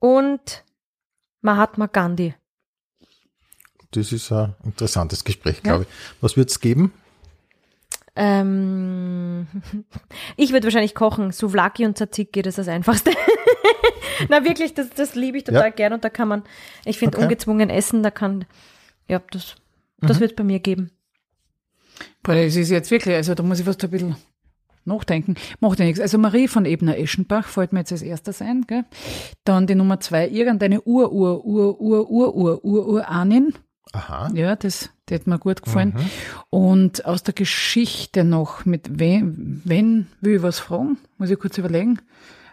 und 0.00 0.64
Mahatma 1.40 1.86
Gandhi. 1.86 2.34
Das 3.92 4.12
ist 4.12 4.30
ein 4.32 4.54
interessantes 4.64 5.24
Gespräch, 5.24 5.62
glaube 5.62 5.84
ich. 5.84 5.88
Was 6.20 6.36
wird 6.36 6.50
es 6.50 6.60
geben? 6.60 6.92
Ähm, 8.16 9.46
ich 10.36 10.52
würde 10.52 10.64
wahrscheinlich 10.64 10.94
kochen. 10.94 11.32
Souvlaki 11.32 11.86
und 11.86 11.96
Tzatziki, 11.96 12.42
das 12.42 12.58
ist 12.58 12.66
das 12.66 12.68
Einfachste. 12.68 13.12
Na 14.28 14.44
wirklich, 14.44 14.74
das, 14.74 14.90
das 14.90 15.14
liebe 15.14 15.38
ich 15.38 15.44
total 15.44 15.62
Ja. 15.64 15.70
gern 15.70 15.92
und 15.92 16.04
da 16.04 16.08
kann 16.10 16.28
man, 16.28 16.42
ich 16.84 16.98
finde 16.98 17.16
Okay. 17.16 17.24
ungezwungen 17.24 17.70
essen, 17.70 18.02
da 18.02 18.10
kann, 18.10 18.44
ja, 19.08 19.20
das, 19.30 19.56
das 20.00 20.20
wird 20.20 20.36
bei 20.36 20.44
mir 20.44 20.58
geben. 20.60 20.90
Boah, 22.22 22.34
das 22.34 22.56
ist 22.56 22.70
jetzt 22.70 22.90
wirklich, 22.90 23.14
also 23.14 23.34
da 23.34 23.42
muss 23.42 23.58
ich 23.60 23.64
fast 23.64 23.82
ein 23.84 23.90
bisschen 23.90 24.16
nachdenken. 24.84 25.34
Macht 25.60 25.78
ja 25.80 25.84
nichts. 25.84 26.00
Also 26.00 26.18
Marie 26.18 26.48
von 26.48 26.64
Ebner-Eschenbach 26.64 27.46
fällt 27.48 27.72
mir 27.72 27.80
jetzt 27.80 27.92
als 27.92 28.02
erstes 28.02 28.42
ein. 28.42 28.66
Gell? 28.66 28.84
Dann 29.44 29.66
die 29.66 29.74
Nummer 29.74 30.00
zwei, 30.00 30.28
irgendeine 30.28 30.82
Ur-Ur-Ur-Ur-Ur-Ur-Ur-Ahnin. 30.82 33.54
Aha. 33.92 34.30
Ja, 34.34 34.56
das, 34.56 34.90
das 35.06 35.20
hat 35.20 35.26
mir 35.26 35.38
gut 35.38 35.62
gefallen. 35.62 35.94
Und 36.50 37.04
aus 37.04 37.22
der 37.22 37.34
Geschichte 37.34 38.24
noch, 38.24 38.64
mit 38.64 38.98
wem, 38.98 39.62
wenn 39.64 40.06
will 40.20 40.36
ich 40.36 40.42
was 40.42 40.58
fragen? 40.58 40.98
Muss 41.18 41.30
ich 41.30 41.38
kurz 41.38 41.56
überlegen. 41.58 42.00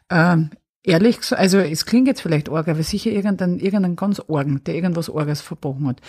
Ähm, 0.09 0.51
ehrlich 0.83 1.17
gesagt, 1.17 1.41
also 1.41 1.59
es 1.59 1.85
klingt 1.85 2.07
jetzt 2.07 2.21
vielleicht 2.21 2.49
arg, 2.49 2.67
aber 2.67 2.83
sicher 2.83 3.11
irgendein, 3.11 3.59
irgendein 3.59 3.95
ganz 3.95 4.21
Orgen, 4.27 4.63
der 4.65 4.75
irgendwas 4.75 5.09
Orges 5.09 5.41
verbrochen 5.41 5.87
hat. 5.87 6.01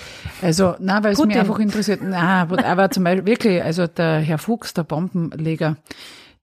Also, 0.42 0.74
na, 0.80 1.02
weil 1.02 1.12
es 1.12 1.24
mich 1.24 1.36
einfach 1.36 1.58
interessiert. 1.58 2.00
Na, 2.02 2.42
aber, 2.42 2.90
zum 2.90 3.04
Beispiel 3.04 3.26
wirklich, 3.26 3.62
also 3.62 3.86
der 3.86 4.18
Herr 4.18 4.38
Fuchs, 4.38 4.74
der 4.74 4.84
Bombenleger, 4.84 5.76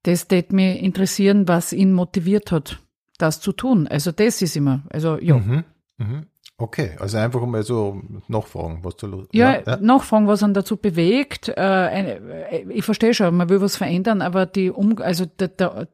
das 0.03 0.27
tät 0.27 0.53
mich 0.53 0.81
interessieren, 0.81 1.47
was 1.47 1.73
ihn 1.73 1.93
motiviert 1.93 2.51
hat, 2.51 2.79
das 3.17 3.39
zu 3.39 3.51
tun. 3.51 3.87
Also 3.87 4.11
das 4.11 4.41
ist 4.41 4.55
immer, 4.55 4.83
also 4.89 5.17
ja. 5.19 5.37
Mhm. 5.37 5.63
Mhm. 5.97 6.25
Okay, 6.61 6.91
also 6.99 7.17
einfach 7.17 7.43
mal 7.47 7.63
so 7.63 8.03
nachfragen, 8.27 8.81
was 8.83 8.95
da 8.95 9.07
los 9.07 9.27
Ja, 9.31 9.61
ja. 9.65 9.77
nachfragen, 9.77 10.27
was 10.27 10.43
ihn 10.43 10.53
dazu 10.53 10.77
bewegt. 10.77 11.49
Äh, 11.49 12.17
äh, 12.17 12.65
ich 12.69 12.85
verstehe 12.85 13.15
schon, 13.15 13.35
man 13.35 13.49
will 13.49 13.61
was 13.61 13.77
verändern, 13.77 14.21
aber 14.21 14.45
die, 14.45 14.69
um, 14.69 14.95
also 14.99 15.25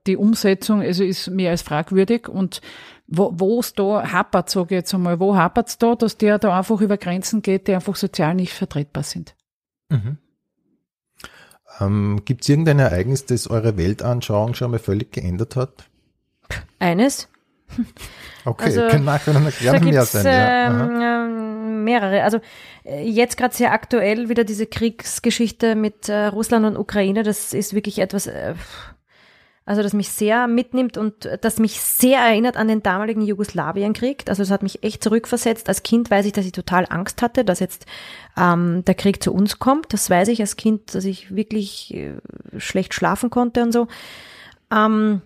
die 0.05 0.17
Umsetzung 0.17 0.81
also 0.81 1.05
ist 1.05 1.29
mehr 1.29 1.51
als 1.51 1.61
fragwürdig. 1.61 2.27
Und 2.27 2.59
wo 3.07 3.61
es 3.61 3.75
da 3.75 4.11
hapert, 4.11 4.49
sage 4.49 4.75
ich 4.75 4.79
jetzt 4.79 4.93
einmal, 4.93 5.21
wo 5.21 5.37
hapert 5.37 5.69
es 5.69 5.77
da, 5.77 5.95
dass 5.95 6.17
der 6.17 6.37
da 6.37 6.57
einfach 6.57 6.81
über 6.81 6.97
Grenzen 6.97 7.41
geht, 7.41 7.69
die 7.69 7.73
einfach 7.73 7.95
sozial 7.95 8.35
nicht 8.35 8.51
vertretbar 8.51 9.03
sind? 9.03 9.35
Ähm, 11.79 12.23
Gibt 12.25 12.41
es 12.41 12.49
irgendein 12.49 12.79
Ereignis, 12.79 13.25
das 13.25 13.49
eure 13.49 13.77
Weltanschauung 13.77 14.53
schon 14.53 14.71
mal 14.71 14.79
völlig 14.79 15.13
geändert 15.13 15.55
hat? 15.55 15.89
Eines. 16.79 17.29
Okay, 18.45 18.65
Also, 18.65 18.87
können 18.87 19.05
Da 19.73 19.79
gibt's 19.79 20.11
sein. 20.13 20.25
ja. 20.25 20.67
Ähm, 20.67 21.01
ähm, 21.01 21.83
mehrere. 21.83 22.23
Also 22.23 22.39
äh, 22.83 23.07
jetzt 23.07 23.37
gerade 23.37 23.55
sehr 23.55 23.71
aktuell 23.73 24.29
wieder 24.29 24.43
diese 24.43 24.65
Kriegsgeschichte 24.65 25.75
mit 25.75 26.09
äh, 26.09 26.27
Russland 26.27 26.65
und 26.65 26.77
Ukraine. 26.77 27.23
Das 27.23 27.53
ist 27.53 27.73
wirklich 27.73 27.99
etwas, 27.99 28.27
äh, 28.27 28.55
also 29.65 29.83
das 29.83 29.91
mich 29.93 30.09
sehr 30.09 30.47
mitnimmt 30.47 30.97
und 30.97 31.29
das 31.41 31.59
mich 31.59 31.81
sehr 31.81 32.19
erinnert 32.19 32.55
an 32.55 32.69
den 32.69 32.83
damaligen 32.83 33.21
Jugoslawienkrieg. 33.21 34.23
Also 34.29 34.43
das 34.43 34.51
hat 34.51 34.63
mich 34.63 34.81
echt 34.83 35.03
zurückversetzt. 35.03 35.67
Als 35.67 35.83
Kind 35.83 36.09
weiß 36.09 36.25
ich, 36.25 36.31
dass 36.31 36.45
ich 36.45 36.53
total 36.53 36.85
Angst 36.89 37.21
hatte, 37.21 37.43
dass 37.43 37.59
jetzt 37.59 37.85
ähm, 38.37 38.85
der 38.85 38.95
Krieg 38.95 39.21
zu 39.21 39.33
uns 39.33 39.59
kommt. 39.59 39.91
Das 39.91 40.09
weiß 40.09 40.29
ich 40.29 40.39
als 40.39 40.55
Kind, 40.55 40.95
dass 40.95 41.03
ich 41.03 41.35
wirklich 41.35 41.93
äh, 41.93 42.13
schlecht 42.57 42.93
schlafen 42.93 43.29
konnte 43.29 43.61
und 43.61 43.73
so. 43.73 43.87
Ähm, 44.71 45.21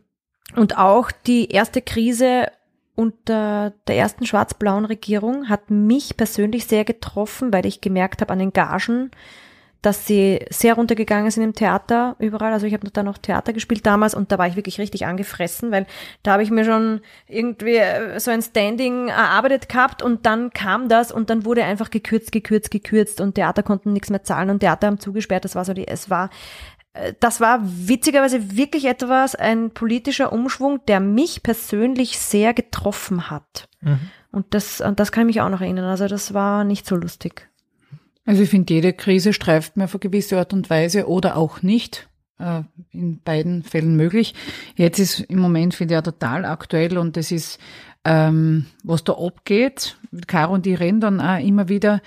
und 0.56 0.78
auch 0.78 1.12
die 1.12 1.50
erste 1.50 1.82
Krise 1.82 2.48
unter 2.96 3.74
der 3.88 3.96
ersten 3.96 4.26
schwarz-blauen 4.26 4.86
Regierung 4.86 5.50
hat 5.50 5.72
mich 5.72 6.18
persönlich 6.18 6.66
sehr 6.66 6.84
getroffen, 6.84 7.54
weil 7.54 7.66
ich 7.66 7.82
gemerkt 7.82 8.22
habe 8.22 8.34
an 8.34 8.40
den 8.40 8.54
Gagen, 8.54 9.12
dass 9.82 10.06
sie 10.06 10.46
sehr 10.52 10.76
runtergegangen 10.76 11.32
sind 11.32 11.44
im 11.44 11.54
Theater 11.54 12.16
überall. 12.20 12.54
Also 12.54 12.68
ich 12.68 12.74
habe 12.74 12.88
da 12.92 13.02
noch 13.02 13.18
Theater 13.18 13.52
gespielt 13.52 13.86
damals 13.86 14.14
und 14.14 14.32
da 14.32 14.38
war 14.38 14.46
ich 14.48 14.56
wirklich 14.56 14.80
richtig 14.80 15.08
angefressen, 15.08 15.72
weil 15.72 15.88
da 16.22 16.34
habe 16.34 16.44
ich 16.44 16.52
mir 16.52 16.66
schon 16.66 17.02
irgendwie 17.28 17.78
äh, 17.78 18.20
so 18.20 18.30
ein 18.30 18.44
Standing 18.44 19.08
erarbeitet 19.08 19.70
gehabt 19.70 20.04
und 20.04 20.26
dann 20.28 20.52
kam 20.52 20.88
das 20.88 21.12
und 21.12 21.32
dann 21.32 21.46
wurde 21.46 21.64
einfach 21.64 21.90
gekürzt, 21.90 22.32
gekürzt, 22.32 22.70
gekürzt 22.70 23.22
und 23.22 23.34
Theater 23.34 23.64
konnten 23.64 23.94
nichts 23.94 24.12
mehr 24.12 24.24
zahlen 24.24 24.52
und 24.52 24.60
Theater 24.60 24.86
haben 24.86 25.00
zugesperrt. 25.00 25.46
Das 25.46 25.56
war 25.56 25.66
so 25.66 25.74
die, 25.74 25.88
es 25.88 26.12
war 26.12 26.30
das 27.20 27.40
war 27.40 27.60
witzigerweise 27.64 28.58
wirklich 28.58 28.86
etwas, 28.86 29.36
ein 29.36 29.72
politischer 29.72 30.34
Umschwung, 30.34 30.82
der 30.88 31.00
mich 31.00 31.42
persönlich 31.42 32.20
sehr 32.20 32.54
getroffen 32.54 33.30
hat. 33.30 33.70
Mhm. 33.82 34.00
Und 34.32 34.54
das, 34.54 34.82
an 34.82 34.96
das 34.96 35.12
kann 35.12 35.24
ich 35.24 35.36
mich 35.36 35.42
auch 35.42 35.50
noch 35.50 35.62
erinnern. 35.62 35.86
Also 35.86 36.08
das 36.08 36.34
war 36.34 36.64
nicht 36.64 36.86
so 36.86 36.96
lustig. 36.96 37.50
Also 38.26 38.44
ich 38.44 38.50
finde, 38.50 38.74
jede 38.74 38.94
Krise 38.94 39.34
streift 39.34 39.78
mir 39.78 39.86
auf 39.86 39.94
eine 39.94 40.00
gewisse 40.00 40.38
Art 40.38 40.54
und 40.54 40.70
Weise 40.70 41.08
oder 41.08 41.38
auch 41.38 41.62
nicht. 41.62 42.08
Äh, 42.42 42.64
in 42.92 43.22
beiden 43.22 43.62
Fällen 43.62 43.96
möglich. 43.96 44.34
Jetzt 44.76 45.00
ist 45.00 45.20
im 45.20 45.40
Moment, 45.40 45.76
finde 45.76 45.94
ich, 45.94 45.96
ja 45.98 46.02
total 46.02 46.44
aktuell 46.44 46.98
und 46.98 47.16
das 47.16 47.32
ist, 47.32 47.60
ähm, 48.04 48.66
was 48.84 49.04
da 49.04 49.14
abgeht. 49.14 49.98
Caro 50.28 50.54
und 50.54 50.66
die 50.66 50.74
reden 50.74 51.02
dann 51.02 51.22
auch 51.22 51.40
immer 51.40 51.70
wieder, 51.70 52.02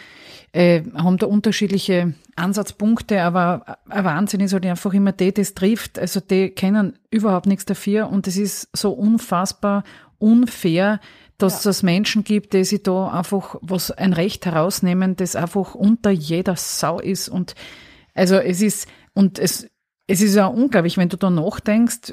äh, 0.52 0.82
haben 0.94 1.18
da 1.18 1.26
unterschiedliche 1.26 2.14
Ansatzpunkte, 2.36 3.22
aber 3.22 3.78
ein 3.88 4.04
Wahnsinn 4.04 4.40
ist 4.40 4.52
halt 4.52 4.66
einfach 4.66 4.92
immer 4.92 5.12
die, 5.12 5.32
das 5.32 5.54
trifft. 5.54 5.98
Also 5.98 6.20
die 6.20 6.50
kennen 6.50 6.98
überhaupt 7.10 7.46
nichts 7.46 7.64
dafür 7.64 8.08
und 8.08 8.26
es 8.26 8.36
ist 8.36 8.68
so 8.72 8.92
unfassbar 8.92 9.84
unfair, 10.18 11.00
dass 11.38 11.64
ja. 11.64 11.70
es 11.70 11.82
Menschen 11.82 12.24
gibt, 12.24 12.52
die 12.52 12.64
sich 12.64 12.82
da 12.82 13.08
einfach 13.08 13.56
was 13.60 13.90
ein 13.90 14.12
Recht 14.12 14.46
herausnehmen, 14.46 15.16
das 15.16 15.36
einfach 15.36 15.74
unter 15.74 16.10
jeder 16.10 16.56
Sau 16.56 17.00
ist. 17.00 17.28
Und 17.28 17.54
also 18.14 18.36
es 18.36 18.62
ist, 18.62 18.88
und 19.14 19.38
es, 19.38 19.68
es 20.06 20.20
ist 20.20 20.34
ja 20.34 20.46
unglaublich, 20.46 20.96
wenn 20.96 21.08
du 21.08 21.16
da 21.16 21.30
nachdenkst, 21.30 22.12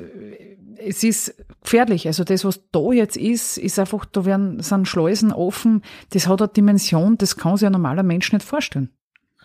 es 0.77 1.03
ist 1.03 1.35
gefährlich. 1.71 2.07
Also 2.07 2.23
das, 2.23 2.43
was 2.43 2.61
da 2.71 2.91
jetzt 2.91 3.15
ist, 3.15 3.57
ist 3.57 3.79
einfach, 3.79 4.05
da 4.05 4.25
werden, 4.25 4.61
sind 4.61 4.87
Schleusen 4.87 5.31
offen, 5.31 5.83
das 6.09 6.27
hat 6.27 6.41
eine 6.41 6.49
Dimension, 6.49 7.17
das 7.17 7.37
kann 7.37 7.55
sich 7.55 7.65
ein 7.65 7.71
normaler 7.71 8.03
Mensch 8.03 8.31
nicht 8.33 8.45
vorstellen. 8.45 8.89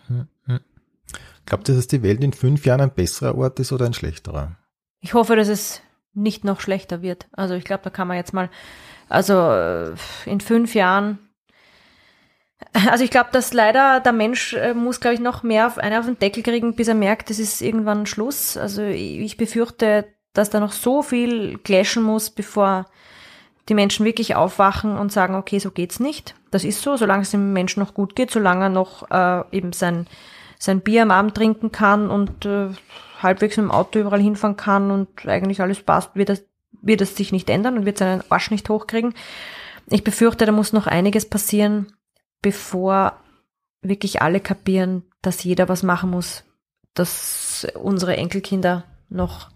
Hm, 0.09 0.27
hm. 0.47 0.61
Glaubt 1.47 1.69
ihr, 1.69 1.77
dass 1.77 1.87
die 1.87 2.03
Welt 2.03 2.23
in 2.25 2.33
fünf 2.33 2.67
Jahren 2.67 2.81
ein 2.81 2.93
besserer 2.93 3.37
Ort 3.37 3.61
ist 3.61 3.73
oder 3.73 3.87
ein 3.87 3.95
schlechterer? 3.95 4.57
Ich 5.01 5.15
hoffe, 5.15 5.37
dass 5.37 5.49
es 5.49 5.81
nicht 6.15 6.45
noch 6.45 6.61
schlechter 6.61 7.03
wird. 7.03 7.29
Also 7.33 7.55
ich 7.55 7.65
glaube, 7.65 7.85
da 7.85 7.91
kann 7.91 8.09
man 8.09 8.17
jetzt 8.17 8.33
mal 8.33 8.51
also 9.09 9.35
äh, 9.35 9.95
in 10.25 10.41
fünf 10.41 10.75
Jahren. 10.75 11.19
Also 12.91 13.05
ich 13.05 13.11
glaube, 13.11 13.29
dass 13.33 13.53
leider 13.53 14.01
der 14.01 14.13
Mensch 14.13 14.55
äh, 14.55 14.75
muss, 14.75 14.99
glaube 14.99 15.15
ich, 15.15 15.21
noch 15.21 15.43
mehr 15.43 15.67
auf, 15.67 15.79
eine 15.79 16.01
auf 16.01 16.07
den 16.07 16.19
Deckel 16.19 16.43
kriegen, 16.43 16.75
bis 16.75 16.89
er 16.89 16.95
merkt, 16.95 17.31
es 17.31 17.39
ist 17.39 17.61
irgendwann 17.61 18.07
Schluss. 18.07 18.57
Also 18.57 18.83
ich 18.83 19.37
befürchte, 19.37 20.07
dass 20.37 20.51
da 20.51 20.61
noch 20.61 20.73
so 20.73 21.03
viel 21.03 21.59
clashen 21.59 22.03
muss, 22.03 22.31
bevor 22.31 22.87
die 23.69 23.75
Menschen 23.75 24.07
wirklich 24.07 24.37
aufwachen 24.37 24.97
und 24.97 25.13
sagen, 25.13 25.35
okay, 25.35 25.59
so 25.59 25.71
geht's 25.71 25.99
nicht. 25.99 26.35
Das 26.51 26.65
ist 26.65 26.83
so, 26.83 26.97
solange 26.97 27.23
es 27.23 27.31
dem 27.33 27.53
Menschen 27.53 27.81
noch 27.81 27.95
gut 27.95 28.15
geht, 28.15 28.31
solange 28.31 28.67
er 28.67 28.69
noch 28.69 29.11
äh, 29.11 29.57
eben 29.57 29.73
sein, 29.73 30.07
sein 30.59 30.81
Bier 30.81 31.03
am 31.03 31.11
Abend 31.11 31.35
trinken 31.35 31.73
kann 31.73 32.11
und 32.11 32.47
äh, 32.47 32.69
halbwegs 33.23 33.57
mit 33.57 33.65
dem 33.65 33.73
Auto 33.73 33.99
überall 33.99 34.21
hinfahren 34.21 34.57
kann 34.57 34.91
und 34.91 35.27
eigentlich 35.27 35.61
alles 35.61 35.83
passt, 35.83 36.15
wird 36.15 36.31
er 36.31 36.39
wird 36.83 37.01
es 37.01 37.17
sich 37.17 37.33
nicht 37.33 37.51
ändern 37.51 37.79
und 37.79 37.87
wird 37.87 37.99
seinen 37.99 38.23
Arsch 38.31 38.51
nicht 38.51 38.69
hochkriegen. 38.69 39.15
Ich 39.89 40.05
befürchte, 40.05 40.47
da 40.47 40.53
muss 40.53 40.73
noch 40.73 40.87
einiges 40.87 41.29
passieren, 41.29 41.93
bevor 42.43 43.19
wirklich 43.83 44.23
alle 44.23 44.41
kapieren, 44.41 45.03
dass 45.23 45.45
jeder 45.45 45.69
was 45.69 45.83
machen 45.83 46.11
muss, 46.11 46.45
dass 46.95 47.67
unsere 47.75 48.17
Enkelkinder 48.17 48.85
noch, 49.09 49.51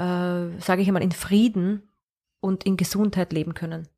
äh, 0.00 0.60
sage 0.60 0.82
ich 0.82 0.88
einmal, 0.88 1.02
in 1.02 1.12
Frieden 1.12 1.82
und 2.40 2.64
in 2.64 2.76
Gesundheit 2.76 3.32
leben 3.32 3.54
können. 3.54 3.88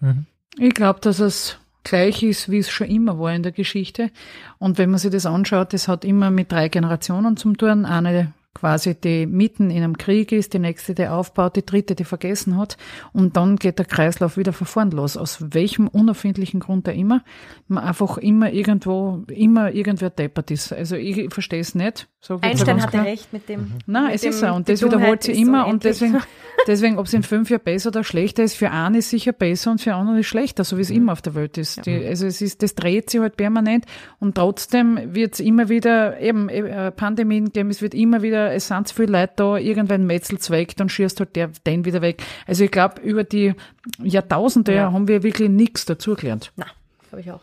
Mhm. 0.00 0.26
Ich 0.58 0.74
glaube, 0.74 1.00
dass 1.00 1.18
es 1.18 1.58
gleich 1.82 2.22
ist, 2.22 2.50
wie 2.50 2.58
es 2.58 2.70
schon 2.70 2.88
immer 2.88 3.18
war 3.18 3.32
in 3.32 3.42
der 3.42 3.52
Geschichte. 3.52 4.10
Und 4.58 4.78
wenn 4.78 4.90
man 4.90 4.98
sich 4.98 5.10
das 5.10 5.26
anschaut, 5.26 5.72
das 5.72 5.88
hat 5.88 6.04
immer 6.04 6.30
mit 6.30 6.52
drei 6.52 6.68
Generationen 6.68 7.36
zum 7.36 7.56
tun. 7.56 7.84
Eine 7.84 8.32
quasi 8.52 8.94
die 8.94 9.26
mitten 9.26 9.70
in 9.70 9.82
einem 9.82 9.96
Krieg 9.96 10.32
ist, 10.32 10.54
die 10.54 10.58
nächste, 10.58 10.94
die 10.94 11.06
aufbaut, 11.06 11.54
die 11.54 11.64
dritte, 11.64 11.94
die 11.94 12.04
vergessen 12.04 12.56
hat. 12.56 12.76
Und 13.12 13.36
dann 13.36 13.56
geht 13.56 13.78
der 13.78 13.86
Kreislauf 13.86 14.36
wieder 14.36 14.52
von 14.52 14.66
vorn 14.66 14.90
los. 14.90 15.16
Aus 15.16 15.38
welchem 15.54 15.86
unerfindlichen 15.86 16.58
Grund 16.58 16.88
auch 16.88 16.94
immer. 16.94 17.22
Man 17.68 17.84
einfach 17.84 18.18
immer 18.18 18.52
irgendwo, 18.52 19.24
immer 19.28 19.72
irgendwer 19.72 20.10
deppert 20.10 20.50
ist. 20.50 20.72
Also 20.72 20.96
ich 20.96 21.32
verstehe 21.32 21.60
es 21.60 21.76
nicht. 21.76 22.08
Einstein 22.40 22.82
hatte 22.82 23.02
recht 23.04 23.32
mit 23.32 23.48
dem. 23.48 23.72
Nein, 23.86 24.06
mit 24.06 24.14
es 24.16 24.24
ist 24.24 24.40
so. 24.40 24.48
Und 24.48 24.68
das 24.68 24.82
wiederholt 24.82 25.22
sie 25.22 25.40
immer. 25.40 25.64
So 25.64 25.70
und 25.70 25.84
deswegen, 25.84 26.18
deswegen, 26.66 26.98
ob 26.98 27.06
es 27.06 27.14
in 27.14 27.22
fünf 27.22 27.50
Jahren 27.50 27.62
besser 27.62 27.90
oder 27.90 28.02
schlechter 28.02 28.42
ist, 28.42 28.56
für 28.56 28.70
einen 28.72 28.96
ist 28.96 29.10
sicher 29.10 29.32
besser 29.32 29.70
und 29.70 29.80
für 29.80 29.94
andere 29.94 30.20
ist 30.20 30.26
schlechter, 30.26 30.64
so 30.64 30.76
wie 30.76 30.82
es 30.82 30.90
mhm. 30.90 30.96
immer 30.96 31.12
auf 31.12 31.22
der 31.22 31.36
Welt 31.36 31.56
ist. 31.56 31.86
Die, 31.86 32.04
also 32.04 32.26
es 32.26 32.42
ist, 32.42 32.62
das 32.62 32.74
dreht 32.74 33.10
sich 33.10 33.20
halt 33.20 33.36
permanent. 33.36 33.86
Und 34.18 34.34
trotzdem 34.34 35.14
wird 35.14 35.34
es 35.34 35.40
immer 35.40 35.68
wieder, 35.68 36.20
eben, 36.20 36.48
äh, 36.48 36.90
Pandemien 36.90 37.52
geben, 37.52 37.70
es 37.70 37.80
wird 37.80 37.94
immer 37.94 38.22
wieder 38.22 38.39
wieder, 38.40 38.54
es 38.54 38.68
sind 38.68 38.88
zu 38.88 38.94
viele 38.94 39.12
Leute 39.12 39.32
da, 39.36 39.56
irgendwann 39.56 40.06
metzelt's 40.06 40.50
weg, 40.50 40.76
dann 40.76 40.88
schießt 40.88 41.20
halt 41.20 41.36
der 41.36 41.48
den 41.66 41.84
wieder 41.84 42.02
weg. 42.02 42.22
Also 42.46 42.64
ich 42.64 42.70
glaube, 42.70 43.00
über 43.02 43.24
die 43.24 43.54
Jahrtausende 44.02 44.74
ja. 44.74 44.92
haben 44.92 45.08
wir 45.08 45.22
wirklich 45.22 45.48
nichts 45.48 45.84
dazugelernt. 45.84 46.52
Na, 46.56 46.66
glaube 47.08 47.20
ich 47.20 47.30
auch. 47.30 47.42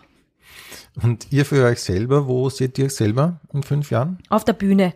Und 1.01 1.31
ihr 1.31 1.45
für 1.45 1.63
euch 1.65 1.79
selber, 1.79 2.27
wo 2.27 2.49
seht 2.49 2.77
ihr 2.79 2.85
euch 2.85 2.95
selber 2.95 3.39
in 3.53 3.63
fünf 3.63 3.91
Jahren? 3.91 4.17
Auf 4.29 4.45
der 4.45 4.53
Bühne. 4.53 4.93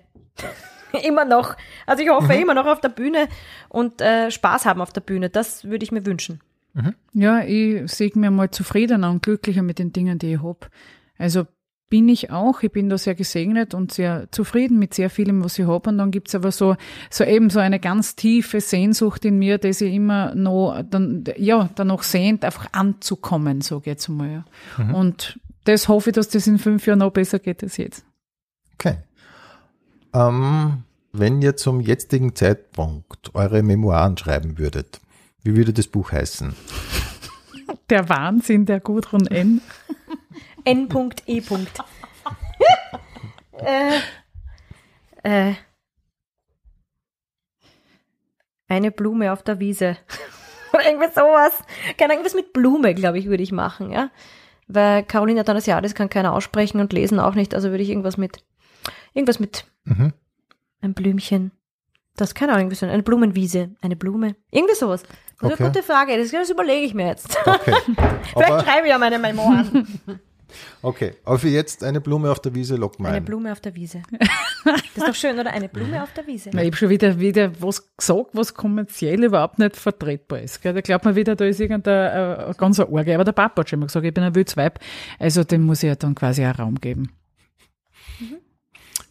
immer 1.04 1.26
noch. 1.26 1.56
Also 1.86 2.04
ich 2.04 2.10
hoffe 2.10 2.34
mhm. 2.34 2.42
immer 2.42 2.54
noch 2.54 2.66
auf 2.66 2.82
der 2.82 2.90
Bühne 2.90 3.28
und 3.70 4.02
äh, 4.02 4.32
Spaß 4.32 4.66
haben 4.66 4.82
auf 4.82 4.92
der 4.92 5.02
Bühne. 5.02 5.30
Das 5.30 5.66
würde 5.66 5.84
ich 5.84 5.92
mir 5.92 6.06
wünschen. 6.06 6.42
Mhm. 6.74 6.96
Ja, 7.14 7.44
ich 7.44 7.92
sehe 7.92 8.12
mir 8.16 8.32
mal 8.32 8.50
zufriedener 8.50 9.12
und 9.12 9.22
glücklicher 9.22 9.62
mit 9.62 9.78
den 9.78 9.94
Dingen, 9.94 10.18
die 10.18 10.34
ich 10.34 10.42
hab. 10.42 10.70
Also 11.18 11.46
bin 11.92 12.08
ich 12.08 12.32
auch. 12.32 12.64
Ich 12.64 12.72
bin 12.72 12.90
da 12.90 12.98
sehr 12.98 13.16
gesegnet 13.16 13.74
und 13.74 13.92
sehr 13.92 14.32
zufrieden 14.32 14.80
mit 14.80 14.94
sehr 14.94 15.10
vielem, 15.10 15.44
was 15.44 15.60
ich 15.60 15.68
habe. 15.68 15.90
Und 15.90 15.98
dann 15.98 16.10
gibt's 16.10 16.34
aber 16.34 16.52
so, 16.52 16.78
so 17.10 17.26
eben 17.26 17.50
so 17.50 17.60
eine 17.60 17.80
ganz 17.82 18.16
tiefe 18.16 18.62
Sehnsucht 18.62 19.26
in 19.26 19.38
mir, 19.38 19.58
dass 19.58 19.82
ich 19.82 19.94
immer 19.94 20.34
noch, 20.34 20.82
dann, 20.90 21.26
ja, 21.36 21.70
danach 21.76 22.04
sehnt, 22.04 22.46
einfach 22.46 22.68
anzukommen, 22.72 23.60
so 23.60 23.82
geht's 23.82 24.08
mal. 24.08 24.46
Ja. 24.78 24.84
Mhm. 24.84 24.96
Und 24.96 25.40
das 25.66 25.90
hoffe 25.90 26.12
ich, 26.12 26.16
dass 26.16 26.30
das 26.30 26.48
in 26.48 26.60
fünf 26.60 26.88
Jahren 26.88 27.00
noch 27.00 27.12
besser 27.12 27.40
geht 27.40 27.62
als 27.62 27.76
jetzt. 27.76 28.06
Okay. 28.76 28.96
Ähm, 30.14 30.84
wenn 31.12 31.42
ihr 31.42 31.58
zum 31.58 31.82
jetzigen 31.82 32.36
Zeitpunkt 32.36 33.36
eure 33.36 33.64
Memoiren 33.64 34.18
schreiben 34.18 34.58
würdet, 34.58 35.02
wie 35.44 35.58
würde 35.58 35.74
das 35.74 35.88
Buch 35.88 36.14
heißen? 36.14 36.56
Der 37.90 38.08
Wahnsinn 38.08 38.66
der 38.66 38.80
Gudrun 38.80 39.28
N. 39.28 39.60
N.E. 40.64 41.42
äh, 43.64 44.00
äh, 45.24 45.54
eine 48.68 48.92
Blume 48.92 49.34
auf 49.34 49.44
der 49.44 49.60
Wiese. 49.60 49.98
Oder 50.74 50.86
irgendwas 50.86 51.16
sowas. 51.16 51.64
Keine 51.98 52.14
irgendwas 52.14 52.34
mit 52.34 52.54
Blume, 52.54 52.94
glaube 52.94 53.20
ich, 53.20 53.28
würde 53.28 53.44
ich 53.44 53.52
machen, 53.52 53.92
ja. 53.92 54.10
Weil 54.68 55.04
Carolina 55.04 55.44
Danasiadis 55.44 55.96
kann 55.96 56.10
keiner 56.10 56.34
aussprechen 56.34 56.80
und 56.80 56.94
lesen 56.94 57.20
auch 57.20 57.36
nicht, 57.36 57.54
also 57.54 57.72
würde 57.72 57.84
ich 57.84 57.90
irgendwas 57.90 58.16
mit, 58.16 58.46
irgendwas 59.14 59.40
mit 59.40 59.66
mhm. 59.84 60.14
ein 60.80 60.94
Blümchen. 60.94 61.52
Das 62.16 62.36
kann 62.36 62.50
auch 62.50 62.58
irgendwie 62.58 62.76
sein. 62.76 62.90
Eine 62.90 63.04
Blumenwiese, 63.04 63.72
eine 63.82 63.96
Blume. 63.96 64.36
Irgendwie 64.52 64.76
sowas. 64.76 65.04
Das 65.04 65.12
ist 65.12 65.44
okay. 65.44 65.64
eine 65.64 65.72
gute 65.72 65.84
Frage. 65.84 66.18
Das, 66.18 66.32
das 66.32 66.50
überlege 66.50 66.86
ich 66.86 66.94
mir 66.94 67.08
jetzt. 67.08 67.38
Okay. 67.46 67.74
Vielleicht 68.34 68.66
schreibe 68.66 68.86
ich 68.86 68.90
ja 68.90 68.98
meine 68.98 69.20
Memoiren. 69.20 70.00
Okay, 70.82 71.14
aber 71.24 71.40
für 71.40 71.50
jetzt 71.50 71.84
eine 71.84 72.02
Blume 72.02 72.32
auf 72.32 72.40
der 72.40 72.54
Wiese 72.56 72.76
lock 72.76 73.00
mal. 73.00 73.10
Eine 73.10 73.22
Blume 73.22 73.52
auf 73.52 73.60
der 73.60 73.76
Wiese. 73.76 74.02
Das 74.64 74.82
ist 74.96 75.08
doch 75.08 75.16
schön, 75.16 75.40
oder? 75.40 75.52
Eine 75.52 75.70
Blume 75.70 76.04
auf 76.04 76.14
der 76.14 76.28
Wiese. 76.28 76.52
Ich 76.52 76.56
habe 76.56 76.76
schon 76.76 76.90
wieder, 76.90 77.20
wieder 77.20 77.52
was 77.62 77.96
gesagt, 77.98 78.30
was 78.34 78.54
kommerziell 78.54 79.24
überhaupt 79.24 79.58
nicht 79.58 79.76
vertretbar 79.76 80.42
ist. 80.42 80.64
Da 80.64 80.80
glaubt 80.82 81.06
man 81.06 81.16
wieder, 81.16 81.36
da 81.36 81.46
ist 81.46 81.60
irgendein 81.60 82.50
äh, 82.50 82.54
ganz 82.56 82.80
Orge. 82.80 83.16
Aber 83.16 83.24
der 83.24 83.32
Papa 83.32 83.62
hat 83.62 83.70
schon 83.70 83.80
immer 83.80 83.88
gesagt, 83.88 84.06
ich 84.06 84.14
bin 84.14 84.24
ein 84.24 84.36
Wildsweib. 84.36 84.80
Also 85.18 85.44
dem 85.44 85.64
muss 85.64 85.82
ich 85.82 85.88
ja 85.88 85.96
dann 85.96 86.14
quasi 86.14 86.44
einen 86.44 86.54
Raum 86.54 86.76
geben. 86.76 87.12
Mhm. 88.20 88.38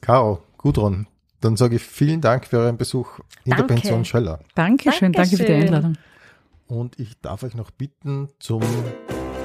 Caro, 0.01 0.43
Gudrun, 0.59 1.09
dann 1.41 1.57
sage 1.57 1.77
ich 1.77 1.83
vielen 1.83 2.21
Dank 2.21 2.47
für 2.47 2.59
euren 2.59 2.77
Besuch 2.77 3.19
in 3.45 3.51
danke. 3.51 3.67
der 3.67 3.75
Pension 3.75 4.05
Schöller. 4.05 4.41
Dankeschön, 4.55 5.13
danke 5.13 5.37
für 5.37 5.45
die 5.45 5.53
Einladung. 5.53 5.97
Und 6.67 7.01
ich 7.01 7.21
darf 7.21 7.43
euch 7.43 7.55
noch 7.55 7.71
bitten 7.73 8.29
zum 8.39 8.63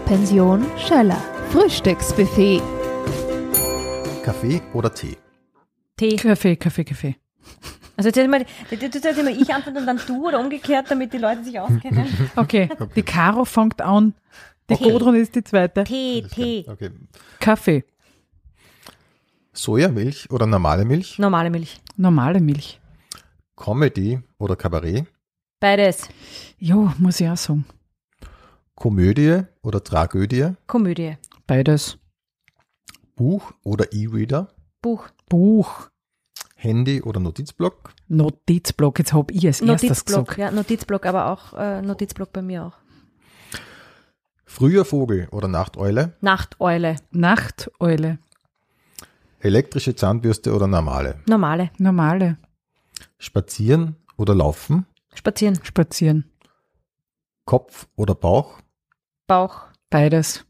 Pension 0.06 0.66
Schöller. 0.78 1.18
Also 7.98 8.10
jetzt 8.10 8.30
mal, 8.30 8.46
jetzt 8.70 8.82
jetzt 8.94 9.18
immer 9.18 9.30
ich 9.30 9.54
antworte 9.54 9.80
und 9.80 9.86
dann 9.88 10.00
du 10.06 10.28
oder 10.28 10.40
umgekehrt, 10.40 10.88
damit 10.90 11.14
die 11.14 11.18
Leute 11.18 11.44
sich 11.44 11.60
auskennen. 11.60 12.08
Okay, 12.36 12.70
die 12.96 13.04
Caro 13.04 13.46
fängt 13.46 13.82
an. 13.82 14.14
Die 14.70 14.74
Okay. 14.74 14.92
Gudrun 14.92 15.16
ist 15.16 15.34
die 15.36 15.44
zweite. 15.44 15.84
Tee, 15.84 16.24
Tee. 16.34 16.66
Okay. 16.68 16.92
Kaffee, 17.40 17.84
Sojamilch 19.54 20.30
oder 20.32 20.46
normale 20.46 20.86
Milch? 20.86 21.18
Normale 21.18 21.50
Milch. 21.50 21.78
normale 21.98 22.42
Milch. 22.42 22.80
Comedy 23.56 24.20
oder 24.38 24.56
Kabarett? 24.56 25.06
Beides. 25.60 26.10
Jo, 26.60 26.92
muss 27.00 27.20
ich 27.22 27.30
auch 27.30 27.38
sagen. 27.38 27.66
Komödie 28.76 29.44
oder 29.62 29.84
Tragödie? 29.84 30.54
Komödie. 30.68 31.18
Beides. 31.48 31.98
Buch 33.16 33.54
oder 33.64 33.94
E-Reader? 33.94 34.50
Buch. 34.82 35.10
Buch, 35.30 35.90
Handy 36.56 37.02
oder 37.02 37.20
Notizblock? 37.20 37.94
Notizblock, 38.08 39.00
jetzt 39.00 39.14
hab 39.14 39.32
ich 39.32 39.46
als 39.46 39.62
erstes 39.62 39.90
Notizblock, 39.90 40.28
gesagt. 40.28 40.38
ja, 40.40 40.52
Notizblock, 40.52 41.06
aber 41.06 41.28
auch 41.28 41.54
äh, 41.54 41.82
Notizblock 41.82 42.32
bei 42.34 42.42
mir 42.42 42.66
auch. 42.66 42.78
Früher 44.46 44.86
Vogel 44.86 45.28
oder 45.32 45.48
Nachteule? 45.48 46.16
Nachteule. 46.22 46.96
Nachteule, 47.12 48.20
Elektrische 49.40 49.96
Zahnbürste 49.96 50.54
oder 50.56 50.66
normale? 50.68 51.20
Normale. 51.28 51.72
normale, 51.78 52.38
Spazieren 53.18 53.96
oder 54.18 54.34
laufen? 54.34 54.86
Spazieren. 55.14 55.60
spazieren. 55.64 56.32
Kopf 57.46 57.88
oder 57.96 58.16
Bauch? 58.16 58.60
Bauch. 59.28 59.62
Beides, 59.90 60.46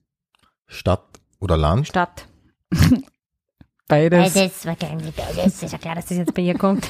Stadt 0.67 1.03
oder 1.39 1.57
Land? 1.57 1.87
Stadt. 1.87 2.27
beides, 3.87 4.33
Beides. 4.33 4.65
wahrscheinlich 4.65 5.15
beides. 5.15 5.63
Ist 5.63 5.71
ja 5.71 5.77
klar, 5.77 5.95
dass 5.95 6.07
das 6.07 6.17
jetzt 6.17 6.33
bei 6.33 6.41
ihr 6.41 6.57
kommt. 6.57 6.89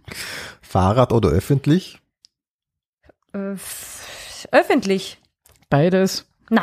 Fahrrad 0.60 1.12
oder 1.12 1.30
öffentlich? 1.30 2.00
Äh, 3.32 3.56
öffentlich. 4.52 5.18
beides, 5.68 6.26
Na, 6.50 6.62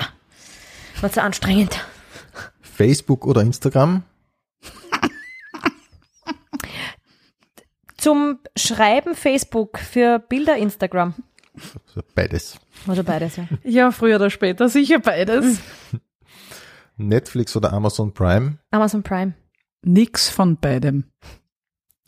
war 1.02 1.12
zu 1.12 1.22
anstrengend. 1.22 1.86
Facebook 2.62 3.26
oder 3.26 3.42
Instagram? 3.42 4.04
Zum 7.98 8.40
Schreiben 8.58 9.16
Facebook, 9.16 9.80
für 9.80 10.20
Bilder 10.20 10.58
Instagram. 10.58 11.14
Also 11.56 12.02
Beides. 12.16 12.60
Also 12.88 13.04
beides, 13.04 13.36
ja. 13.36 13.48
Ja, 13.64 13.92
früher 13.92 14.16
oder 14.18 14.30
später 14.30 14.70
sicher 14.70 15.00
beides. 15.00 15.60
Netflix 16.98 17.56
oder 17.56 17.74
Amazon 17.74 18.14
Prime? 18.14 18.58
Amazon 18.72 19.04
Prime. 19.04 19.34
Nix 19.84 20.30
von 20.30 20.58
beidem. 20.58 21.06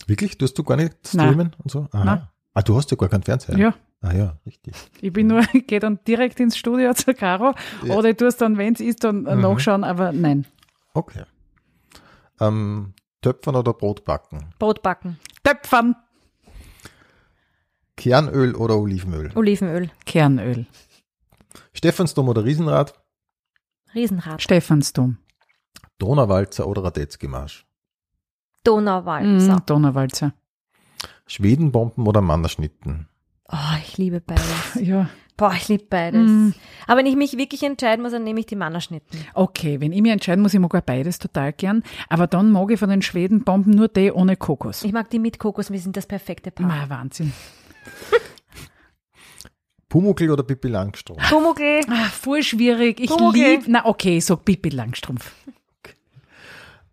Wirklich? 0.07 0.37
Tust 0.37 0.57
du 0.57 0.63
gar 0.63 0.77
nicht 0.77 0.93
Nein. 1.13 1.27
streamen 1.27 1.55
und 1.63 1.71
so? 1.71 1.87
Aha. 1.91 2.03
Nein. 2.05 2.27
Ah, 2.53 2.61
du 2.61 2.77
hast 2.77 2.91
ja 2.91 2.97
gar 2.97 3.09
keinen 3.09 3.23
Fernseher. 3.23 3.57
Ja. 3.57 3.73
Ah 4.01 4.13
ja, 4.13 4.37
richtig. 4.45 4.75
Ich 5.01 5.11
bin 5.11 5.27
nur, 5.27 5.41
ich 5.53 5.65
gehe 5.67 5.79
dann 5.79 5.99
direkt 6.07 6.39
ins 6.39 6.57
Studio 6.57 6.93
zur 6.93 7.13
Caro 7.15 7.53
Ja. 7.83 7.95
oder 7.95 8.09
ich 8.09 8.17
tue 8.17 8.27
es 8.27 8.37
dann, 8.37 8.57
wenn 8.57 8.73
es 8.73 8.79
ist, 8.79 9.03
dann 9.03 9.23
Mhm. 9.23 9.41
nachschauen, 9.41 9.83
aber 9.83 10.11
nein. 10.11 10.45
Okay. 10.93 11.23
Ähm, 12.39 12.93
Töpfern 13.21 13.55
oder 13.55 13.73
Brot 13.73 14.05
backen? 14.05 14.53
Brot 14.59 14.81
backen. 14.83 15.19
Töpfern. 15.43 15.95
Kernöl 17.97 18.55
oder 18.55 18.77
Olivenöl? 18.77 19.31
Olivenöl. 19.35 19.89
Kernöl. 20.05 20.65
Stephansdom 21.73 22.29
oder 22.29 22.43
Riesenrad? 22.43 22.93
Riesenrad. 23.93 24.41
Stephansdom. 24.41 25.17
Donauwalzer 25.97 26.67
oder 26.67 26.83
Radetzky-Marsch? 26.83 27.65
Donauwalzer. 28.63 29.55
Mm, 29.57 29.65
Donauwalzer. 29.65 30.33
Schwedenbomben 31.27 32.05
oder 32.05 32.21
Mannerschnitten? 32.21 33.07
Oh, 33.49 33.77
ich 33.81 33.97
liebe 33.97 34.21
beides. 34.21 34.43
Ja. 34.81 35.09
Boah, 35.37 35.53
ich 35.53 35.67
liebe 35.67 35.83
beides. 35.89 36.31
Mm. 36.31 36.53
Aber 36.87 36.99
wenn 36.99 37.05
ich 37.05 37.17
mich 37.17 37.37
wirklich 37.37 37.61
entscheiden 37.63 38.01
muss, 38.01 38.13
dann 38.13 38.23
nehme 38.23 38.39
ich 38.39 38.45
die 38.45 38.55
Mannerschnitten. 38.55 39.19
Okay, 39.33 39.81
wenn 39.81 39.91
ich 39.91 40.01
mich 40.01 40.11
entscheiden 40.13 40.41
muss, 40.41 40.53
ich 40.53 40.61
mag 40.61 40.73
auch 40.73 40.81
beides 40.81 41.19
total 41.19 41.51
gern, 41.51 41.83
aber 42.07 42.25
dann 42.27 42.51
mag 42.51 42.71
ich 42.71 42.79
von 42.79 42.89
den 42.89 43.01
Schwedenbomben 43.01 43.73
nur 43.73 43.89
die 43.89 44.13
ohne 44.13 44.37
Kokos. 44.37 44.83
Ich 44.83 44.93
mag 44.93 45.09
die 45.09 45.19
mit 45.19 45.37
Kokos, 45.37 45.71
wir 45.71 45.79
sind 45.79 45.97
das 45.97 46.05
perfekte 46.07 46.51
Paar. 46.51 46.65
Ma, 46.65 46.89
Wahnsinn. 46.89 47.33
Pumuckl 49.89 50.29
oder 50.31 50.43
Pippi 50.43 50.67
Langstrumpf? 50.67 51.29
Pumuckl. 51.29 51.81
Ah, 51.89 52.05
voll 52.09 52.43
schwierig. 52.43 52.99
Ich 52.99 53.09
Pumuckl. 53.09 53.37
lieb, 53.37 53.63
na 53.67 53.85
okay, 53.85 54.17
ich 54.17 54.25
sag 54.25 54.43
Pippi 54.43 54.69
Langstrumpf. 54.69 55.31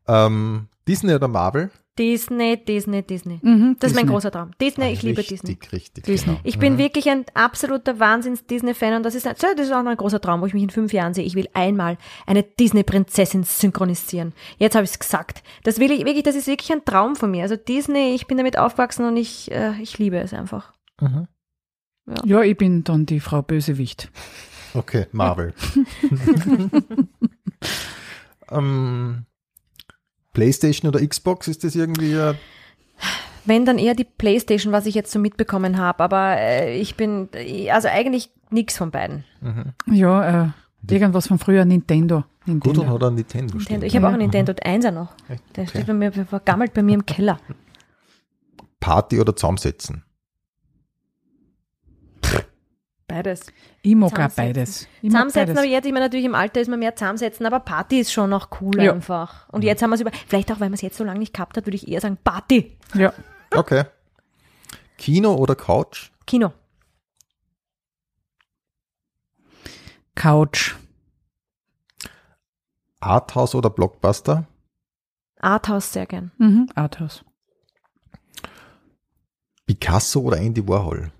Ähm, 0.06 0.68
Disney 0.86 1.14
oder 1.14 1.28
Marvel? 1.28 1.70
Disney, 1.98 2.56
Disney, 2.56 3.02
Disney. 3.02 3.38
Mhm, 3.42 3.76
Das 3.78 3.90
ist 3.90 3.94
mein 3.94 4.04
Disney. 4.04 4.14
großer 4.14 4.30
Traum. 4.30 4.50
Disney, 4.60 4.92
ich 4.92 5.02
liebe 5.02 5.18
richtig, 5.18 5.42
Disney. 5.42 5.58
Richtig, 5.72 6.04
Disney. 6.04 6.32
Genau. 6.32 6.40
Ich 6.44 6.58
bin 6.58 6.78
wirklich 6.78 7.08
ein 7.10 7.26
absoluter 7.34 8.00
Wahnsinns-Disney-Fan 8.00 8.94
und 8.94 9.02
das 9.02 9.14
ist, 9.14 9.26
das 9.26 9.42
ist 9.42 9.72
auch 9.72 9.82
noch 9.82 9.90
ein 9.90 9.96
großer 9.98 10.20
Traum, 10.20 10.40
wo 10.40 10.46
ich 10.46 10.54
mich 10.54 10.62
in 10.62 10.70
fünf 10.70 10.92
Jahren 10.94 11.12
sehe. 11.12 11.24
Ich 11.24 11.34
will 11.34 11.48
einmal 11.52 11.98
eine 12.26 12.42
Disney-Prinzessin 12.44 13.42
synchronisieren. 13.44 14.32
Jetzt 14.58 14.74
habe 14.74 14.84
ich 14.84 14.90
es 14.92 14.98
gesagt. 14.98 15.42
Das 15.64 15.78
will 15.80 15.90
ich 15.90 16.04
wirklich, 16.06 16.22
das 16.22 16.34
ist 16.34 16.46
wirklich 16.46 16.72
ein 16.72 16.84
Traum 16.84 17.14
von 17.14 17.30
mir. 17.30 17.42
Also 17.42 17.56
Disney, 17.56 18.14
ich 18.14 18.26
bin 18.26 18.38
damit 18.38 18.58
aufgewachsen 18.58 19.04
und 19.04 19.16
ich, 19.18 19.50
äh, 19.52 19.72
ich 19.80 19.98
liebe 19.98 20.16
es 20.18 20.32
einfach. 20.32 20.72
Mhm. 21.02 21.26
Ja, 22.24 22.42
ich 22.42 22.56
bin 22.56 22.84
dann 22.84 23.06
die 23.06 23.20
Frau 23.20 23.42
Bösewicht. 23.42 24.10
Okay, 24.74 25.06
Marvel. 25.12 25.52
ähm, 28.50 29.26
Playstation 30.32 30.88
oder 30.88 31.06
Xbox, 31.06 31.48
ist 31.48 31.62
das 31.64 31.74
irgendwie 31.74 32.14
äh, 32.14 32.34
Wenn 33.44 33.64
dann 33.66 33.78
eher 33.78 33.94
die 33.94 34.04
Playstation, 34.04 34.72
was 34.72 34.86
ich 34.86 34.94
jetzt 34.94 35.12
so 35.12 35.18
mitbekommen 35.18 35.76
habe, 35.76 36.02
aber 36.02 36.36
äh, 36.38 36.78
ich 36.78 36.96
bin, 36.96 37.28
also 37.70 37.88
eigentlich 37.88 38.30
nichts 38.50 38.76
von 38.76 38.90
beiden. 38.90 39.24
Ja, 39.86 40.44
äh, 40.44 40.48
irgendwas 40.90 41.26
von 41.26 41.38
früher, 41.38 41.64
Nintendo. 41.64 42.24
gut 42.46 42.48
Nintendo. 42.48 42.94
oder 42.94 43.10
Nintendo? 43.10 43.54
Nintendo. 43.54 43.60
stimmt. 43.60 43.84
Ich 43.84 43.96
habe 43.96 44.06
auch 44.06 44.12
einen 44.12 44.22
Nintendo 44.22 44.52
1er 44.52 44.90
noch. 44.90 45.14
Der 45.56 45.64
Okay. 45.64 45.66
steht 45.68 45.86
bei 45.86 45.94
mir, 45.94 46.12
vergammelt 46.12 46.72
bei 46.74 46.82
mir 46.82 46.94
im 46.94 47.06
Keller. 47.06 47.38
Party 48.80 49.20
oder 49.20 49.36
Zusammensetzen? 49.36 50.04
Ich 53.12 53.94
Beides. 53.94 54.12
mag 54.12 54.18
auch 54.32 54.34
beides. 54.34 54.82
Ich 55.02 55.10
mag 55.10 55.10
Zusammensetzen, 55.30 55.58
aber 55.58 55.66
jetzt, 55.66 55.84
ich 55.86 55.92
meine, 55.92 56.06
natürlich 56.06 56.24
im 56.26 56.34
Alter 56.34 56.60
ist 56.60 56.68
man 56.68 56.78
mehr 56.78 56.96
zusammensetzen, 56.96 57.44
aber 57.46 57.60
Party 57.60 58.00
ist 58.00 58.12
schon 58.12 58.30
noch 58.30 58.48
cool 58.60 58.82
Ja. 58.82 58.92
einfach. 58.94 59.48
Und 59.50 59.62
jetzt 59.64 59.82
haben 59.82 59.90
wir 59.90 59.96
es 59.96 60.00
über, 60.00 60.10
vielleicht 60.26 60.50
auch, 60.50 60.60
weil 60.60 60.68
man 60.68 60.74
es 60.74 60.82
jetzt 60.82 60.96
so 60.96 61.04
lange 61.04 61.18
nicht 61.18 61.34
gehabt 61.34 61.56
hat, 61.56 61.66
würde 61.66 61.76
ich 61.76 61.88
eher 61.88 62.00
sagen 62.00 62.16
Party. 62.22 62.76
Ja. 62.94 63.12
Okay. 63.54 63.84
Kino 64.98 65.34
oder 65.34 65.54
Couch? 65.56 66.10
Kino. 66.26 66.52
Couch. 70.14 70.74
Arthouse 73.00 73.54
oder 73.54 73.70
Blockbuster? 73.70 74.46
Arthouse 75.40 75.92
sehr 75.92 76.06
gern. 76.06 76.30
Mhm. 76.38 76.68
Arthouse. 76.74 77.24
Picasso 79.66 80.20
oder 80.20 80.36
Andy 80.38 80.66
Warhol? 80.66 81.10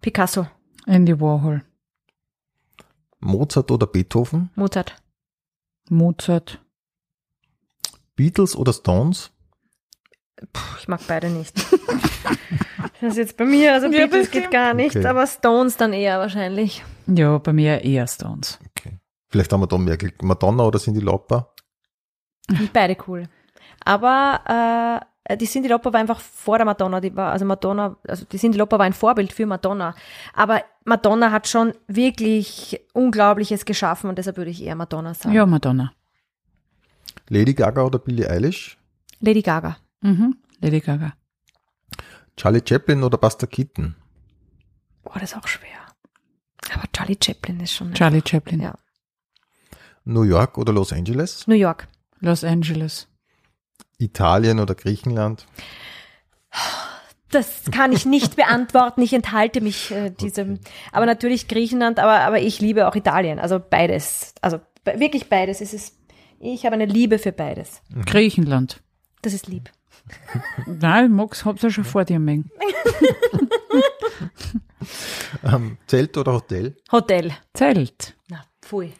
Picasso. 0.00 0.46
Andy 0.86 1.20
Warhol. 1.20 1.62
Mozart 3.20 3.70
oder 3.70 3.86
Beethoven? 3.86 4.50
Mozart. 4.54 4.96
Mozart. 5.88 6.60
Beatles 8.16 8.56
oder 8.56 8.72
Stones? 8.72 9.30
Puh, 10.52 10.76
ich 10.80 10.88
mag 10.88 11.00
beide 11.06 11.28
nicht. 11.28 11.54
das 13.00 13.12
ist 13.12 13.16
jetzt 13.18 13.36
bei 13.36 13.44
mir, 13.44 13.74
also 13.74 13.88
Ja, 13.88 14.06
Beatles 14.06 14.30
geht 14.30 14.50
gar 14.50 14.72
nicht, 14.74 14.96
Okay. 14.96 15.06
aber 15.06 15.26
Stones 15.26 15.76
dann 15.76 15.92
eher 15.92 16.18
wahrscheinlich. 16.18 16.82
Ja, 17.06 17.36
bei 17.38 17.52
mir 17.52 17.82
eher 17.84 18.06
Stones. 18.06 18.58
Okay. 18.70 18.98
Vielleicht 19.28 19.52
haben 19.52 19.60
wir 19.60 19.66
da 19.66 19.76
mehr 19.78 19.96
Glück. 19.96 20.22
Madonna 20.22 20.64
oder 20.64 20.78
Cindy 20.78 21.00
Lauper? 21.00 21.52
Beide 22.72 22.96
cool. 23.06 23.28
Aber 23.84 25.02
äh, 25.04 25.06
die 25.36 25.46
Cindy 25.46 25.68
Lauper 25.68 25.92
war 25.92 26.00
einfach 26.00 26.20
vor 26.20 26.58
der 26.58 26.64
Madonna. 26.64 27.00
Die 27.00 27.14
war, 27.14 27.32
also 27.32 27.44
Madonna, 27.44 27.96
also 28.08 28.24
die 28.24 28.38
Cindy 28.38 28.58
Lauper 28.58 28.78
war 28.78 28.86
ein 28.86 28.92
Vorbild 28.92 29.32
für 29.32 29.46
Madonna. 29.46 29.94
Aber 30.34 30.62
Madonna 30.84 31.30
hat 31.30 31.46
schon 31.46 31.72
wirklich 31.86 32.80
Unglaubliches 32.94 33.64
geschaffen 33.64 34.08
und 34.08 34.18
deshalb 34.18 34.36
würde 34.36 34.50
ich 34.50 34.62
eher 34.62 34.74
Madonna 34.74 35.14
sagen. 35.14 35.34
Ja, 35.34 35.46
Madonna. 35.46 35.92
Lady 37.28 37.54
Gaga 37.54 37.82
oder 37.82 37.98
Billie 37.98 38.28
Eilish? 38.28 38.78
Lady 39.20 39.42
Gaga. 39.42 39.76
Mhm. 40.00 40.36
Lady 40.60 40.80
Gaga. 40.80 41.12
Charlie 42.36 42.62
Chaplin 42.66 43.02
oder 43.02 43.18
Buster 43.18 43.46
Keaton? 43.46 43.94
Boah, 45.02 45.14
das 45.20 45.32
ist 45.32 45.36
auch 45.36 45.46
schwer. 45.46 45.68
Aber 46.74 46.84
Charlie 46.92 47.18
Chaplin 47.22 47.60
ist 47.60 47.72
schon. 47.72 47.92
Charlie 47.94 48.22
Chaplin. 48.26 48.60
Ja. 48.60 48.74
New 50.04 50.22
York 50.22 50.56
oder 50.56 50.72
Los 50.72 50.92
Angeles? 50.92 51.46
New 51.46 51.54
York. 51.54 51.88
Los 52.20 52.44
Angeles. 52.44 53.09
Italien 54.00 54.58
oder 54.60 54.74
Griechenland? 54.74 55.46
Das 57.30 57.64
kann 57.70 57.92
ich 57.92 58.06
nicht 58.06 58.34
beantworten. 58.42 59.02
Ich 59.02 59.12
enthalte 59.12 59.60
mich 59.60 59.90
äh, 59.92 60.10
diesem. 60.10 60.58
Aber 60.92 61.06
natürlich 61.06 61.46
Griechenland, 61.48 61.98
aber, 61.98 62.20
aber 62.20 62.40
ich 62.40 62.60
liebe 62.60 62.88
auch 62.88 62.96
Italien. 62.96 63.38
Also 63.38 63.60
beides. 63.60 64.34
Also 64.40 64.58
be- 64.84 64.98
wirklich 64.98 65.28
beides. 65.28 65.60
Es 65.60 65.72
ist, 65.72 65.96
ich 66.40 66.64
habe 66.66 66.74
eine 66.74 66.86
Liebe 66.86 67.18
für 67.18 67.32
beides. 67.32 67.82
Griechenland. 68.06 68.82
Das 69.22 69.32
ist 69.34 69.46
lieb. 69.46 69.70
Nein, 70.66 71.12
Max, 71.12 71.44
hab's 71.44 71.62
ja 71.62 71.70
schon 71.70 71.84
vor 71.84 72.04
dir 72.04 72.18
mengen. 72.18 72.50
Ähm, 75.44 75.78
Zelt 75.86 76.16
oder 76.16 76.32
Hotel? 76.32 76.76
Hotel. 76.90 77.32
Zelt, 77.54 78.16
Na, 78.28 78.42
pfui. 78.62 78.92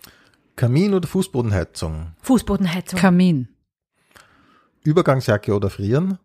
Kamin 0.57 0.95
oder 0.95 1.09
Fußbodenheizung? 1.09 2.13
Fußbodenheizung. 2.23 2.99
Kamin, 2.99 3.49
Übergangsjacke 4.83 5.55
oder 5.55 5.71
Frieren? 5.71 6.19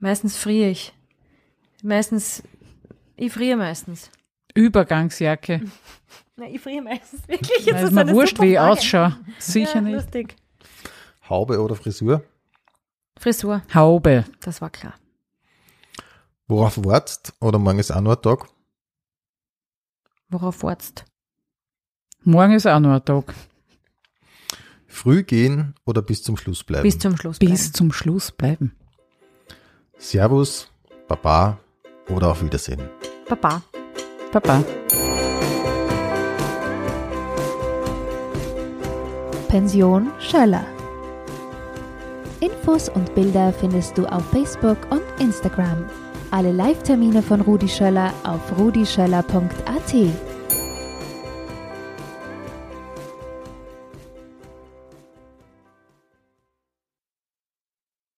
meistens 0.00 0.36
friere 0.36 0.70
ich. 0.70 0.92
Meistens, 1.82 2.42
ich 3.16 3.32
friere 3.32 3.56
meistens. 3.56 4.10
Übergangsjacke. 4.54 5.62
Nein, 6.36 6.54
ich 6.54 6.60
friere 6.60 6.82
meistens. 6.82 7.28
Wirklich, 7.28 7.66
jetzt 7.66 7.82
ist 7.82 7.92
mir 7.92 8.08
wurscht, 8.08 8.40
wie 8.40 8.52
ich 8.52 8.58
ausschaue. 8.58 9.16
Sicher 9.38 9.76
ja, 9.76 9.80
nicht. 9.82 9.94
Lustig. 9.94 10.36
Haube 11.28 11.60
oder 11.60 11.76
Frisur? 11.76 12.24
Frisur, 13.18 13.62
Haube, 13.74 14.24
das 14.40 14.60
war 14.60 14.70
klar. 14.70 14.94
Worauf 16.48 16.82
wartest? 16.84 17.34
Oder 17.40 17.58
morgen 17.58 17.78
ist 17.78 17.90
auch 17.92 18.00
noch 18.00 18.16
ein 18.16 18.22
Tag? 18.22 18.48
Worauf 20.30 20.62
wartest? 20.62 21.04
morgen 22.24 22.52
ist 22.54 22.66
auch 22.66 22.80
noch 22.80 22.94
ein 22.94 23.04
Tag. 23.04 23.34
Früh 24.90 25.22
gehen 25.22 25.74
oder 25.86 26.02
bis 26.02 26.22
zum 26.22 26.36
Schluss 26.36 26.64
bleiben? 26.64 26.82
Bis 26.82 26.98
zum 26.98 27.16
Schluss. 27.16 27.38
Bis 27.38 27.48
bleiben. 27.48 27.74
zum 27.74 27.92
Schluss 27.92 28.32
bleiben. 28.32 28.72
Servus, 29.96 30.68
Baba 31.08 31.58
oder 32.08 32.32
auf 32.32 32.42
Wiedersehen. 32.42 32.82
Papa. 33.26 33.62
Baba. 34.32 34.64
Pension 39.48 40.10
Schöller. 40.18 40.64
Infos 42.40 42.88
und 42.88 43.14
Bilder 43.14 43.52
findest 43.52 43.96
du 43.96 44.06
auf 44.06 44.24
Facebook 44.30 44.78
und 44.90 45.02
Instagram. 45.18 45.84
Alle 46.32 46.52
Live-Termine 46.52 47.22
von 47.22 47.40
Rudi 47.40 47.68
Schöller 47.68 48.12
auf 48.24 48.58
rudischöller.at. 48.58 50.29